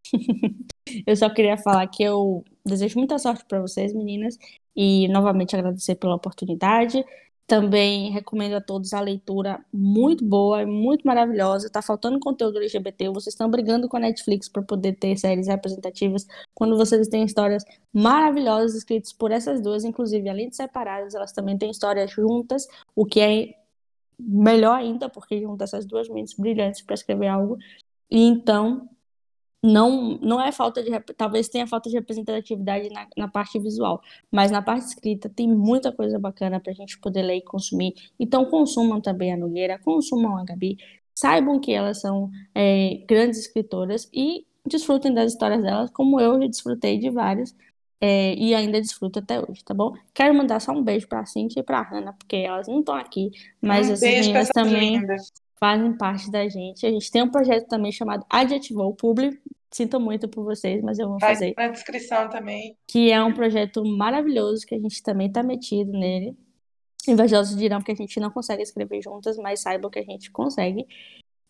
Eu 1.06 1.16
só 1.16 1.28
queria 1.28 1.56
falar 1.58 1.86
que 1.88 2.02
eu 2.02 2.44
desejo 2.64 2.98
muita 2.98 3.18
sorte 3.18 3.44
para 3.44 3.60
vocês, 3.60 3.92
meninas, 3.92 4.38
e 4.76 5.08
novamente 5.08 5.56
agradecer 5.56 5.94
pela 5.94 6.14
oportunidade. 6.14 7.04
Também 7.46 8.10
recomendo 8.10 8.54
a 8.54 8.60
todos 8.60 8.92
a 8.92 9.00
leitura 9.00 9.64
muito 9.72 10.24
boa, 10.24 10.62
e 10.62 10.66
muito 10.66 11.06
maravilhosa. 11.06 11.70
Tá 11.70 11.80
faltando 11.80 12.18
conteúdo 12.18 12.58
LGBT, 12.58 13.08
vocês 13.08 13.34
estão 13.34 13.48
brigando 13.48 13.88
com 13.88 13.96
a 13.96 14.00
Netflix 14.00 14.48
para 14.48 14.62
poder 14.62 14.94
ter 14.94 15.16
séries 15.16 15.46
representativas, 15.46 16.26
quando 16.52 16.76
vocês 16.76 17.06
têm 17.08 17.24
histórias 17.24 17.64
maravilhosas 17.92 18.74
escritas 18.76 19.12
por 19.12 19.30
essas 19.30 19.60
duas, 19.60 19.84
inclusive 19.84 20.28
além 20.28 20.48
de 20.48 20.56
separadas, 20.56 21.14
elas 21.14 21.32
também 21.32 21.56
têm 21.56 21.70
histórias 21.70 22.10
juntas, 22.10 22.66
o 22.94 23.06
que 23.06 23.20
é 23.20 23.54
melhor 24.18 24.74
ainda, 24.76 25.08
porque 25.08 25.40
junta 25.40 25.64
essas 25.64 25.86
duas 25.86 26.08
mentes 26.08 26.34
brilhantes 26.34 26.82
para 26.82 26.94
escrever 26.94 27.28
algo. 27.28 27.58
E 28.10 28.22
então, 28.24 28.88
não, 29.62 30.18
não 30.18 30.40
é 30.40 30.52
falta 30.52 30.82
de. 30.82 30.90
Talvez 31.16 31.48
tenha 31.48 31.66
falta 31.66 31.88
de 31.90 31.96
representatividade 31.96 32.88
na, 32.90 33.06
na 33.16 33.28
parte 33.28 33.58
visual, 33.58 34.00
mas 34.30 34.50
na 34.50 34.62
parte 34.62 34.86
escrita 34.86 35.28
tem 35.28 35.48
muita 35.48 35.92
coisa 35.92 36.18
bacana 36.18 36.60
para 36.60 36.72
a 36.72 36.74
gente 36.74 36.98
poder 37.00 37.22
ler 37.22 37.36
e 37.38 37.42
consumir. 37.44 37.94
Então, 38.18 38.44
consumam 38.46 39.00
também 39.00 39.32
a 39.32 39.36
Nogueira, 39.36 39.78
consumam 39.78 40.36
a 40.38 40.44
Gabi, 40.44 40.76
saibam 41.14 41.58
que 41.60 41.72
elas 41.72 42.00
são 42.00 42.30
é, 42.54 43.04
grandes 43.08 43.40
escritoras 43.40 44.08
e 44.12 44.46
desfrutem 44.66 45.12
das 45.14 45.32
histórias 45.32 45.62
delas, 45.62 45.90
como 45.90 46.20
eu 46.20 46.40
já 46.42 46.46
desfrutei 46.48 46.98
de 46.98 47.10
várias. 47.10 47.54
é, 48.00 48.34
e 48.34 48.54
ainda 48.54 48.80
desfruto 48.80 49.18
até 49.20 49.40
hoje, 49.40 49.64
tá 49.64 49.72
bom? 49.74 49.94
Quero 50.14 50.34
mandar 50.34 50.60
só 50.60 50.72
um 50.72 50.82
beijo 50.84 51.08
pra 51.08 51.24
Cintia 51.26 51.60
e 51.60 51.62
pra 51.64 51.82
Hannah, 51.82 52.12
porque 52.12 52.36
elas 52.36 52.68
não 52.68 52.80
estão 52.80 52.94
aqui, 52.94 53.30
mas 53.60 53.88
um 53.90 53.98
beijo 53.98 54.30
pra 54.32 54.44
meninas 54.44 54.50
também 54.50 54.98
lindas. 54.98 55.32
Fazem 55.58 55.96
parte 55.96 56.30
da 56.30 56.48
gente. 56.48 56.86
A 56.86 56.90
gente 56.90 57.10
tem 57.10 57.22
um 57.22 57.30
projeto 57.30 57.66
também 57.66 57.92
chamado 57.92 58.24
Adjetivou 58.30 58.94
Publi. 58.94 59.38
Sinto 59.70 60.00
muito 60.00 60.28
por 60.28 60.44
vocês, 60.44 60.82
mas 60.82 60.98
eu 60.98 61.08
vou 61.08 61.18
Vai 61.18 61.34
fazer. 61.34 61.54
na 61.56 61.68
descrição 61.68 62.28
também. 62.30 62.76
Que 62.86 63.10
é 63.10 63.22
um 63.22 63.32
projeto 63.32 63.84
maravilhoso 63.84 64.64
que 64.66 64.74
a 64.74 64.78
gente 64.78 65.02
também 65.02 65.30
tá 65.30 65.42
metido 65.42 65.92
nele. 65.92 66.36
Invejosos 67.08 67.56
dirão 67.56 67.82
que 67.82 67.92
a 67.92 67.94
gente 67.94 68.18
não 68.18 68.30
consegue 68.30 68.62
escrever 68.62 69.02
juntas, 69.02 69.36
mas 69.36 69.60
saibam 69.60 69.90
que 69.90 69.98
a 69.98 70.04
gente 70.04 70.30
consegue. 70.30 70.86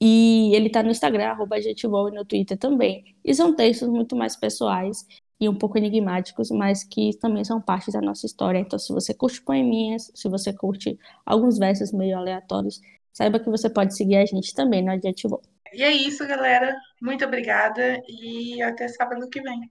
E 0.00 0.50
ele 0.54 0.68
tá 0.68 0.82
no 0.82 0.90
Instagram, 0.90 1.28
arroba 1.28 1.56
Adjetivou, 1.56 2.08
e 2.08 2.12
no 2.12 2.24
Twitter 2.24 2.58
também. 2.58 3.16
E 3.24 3.34
são 3.34 3.54
textos 3.54 3.88
muito 3.88 4.14
mais 4.14 4.36
pessoais 4.36 5.06
e 5.40 5.48
um 5.48 5.54
pouco 5.54 5.78
enigmáticos, 5.78 6.50
mas 6.50 6.82
que 6.84 7.16
também 7.18 7.44
são 7.44 7.60
parte 7.60 7.90
da 7.90 8.00
nossa 8.00 8.26
história. 8.26 8.58
Então, 8.58 8.78
se 8.78 8.92
você 8.92 9.14
curte 9.14 9.40
poeminhas, 9.42 10.10
se 10.14 10.28
você 10.28 10.52
curte 10.52 10.98
alguns 11.24 11.58
versos 11.58 11.92
meio 11.92 12.16
aleatórios, 12.18 12.80
saiba 13.16 13.40
que 13.40 13.48
você 13.48 13.70
pode 13.70 13.96
seguir 13.96 14.16
a 14.16 14.26
gente 14.26 14.54
também 14.54 14.84
no 14.84 14.92
Adjetivou. 14.92 15.40
E 15.72 15.82
é 15.82 15.90
isso, 15.90 16.26
galera. 16.26 16.76
Muito 17.00 17.24
obrigada 17.24 18.02
e 18.06 18.60
até 18.62 18.86
sábado 18.88 19.28
que 19.30 19.40
vem. 19.40 19.70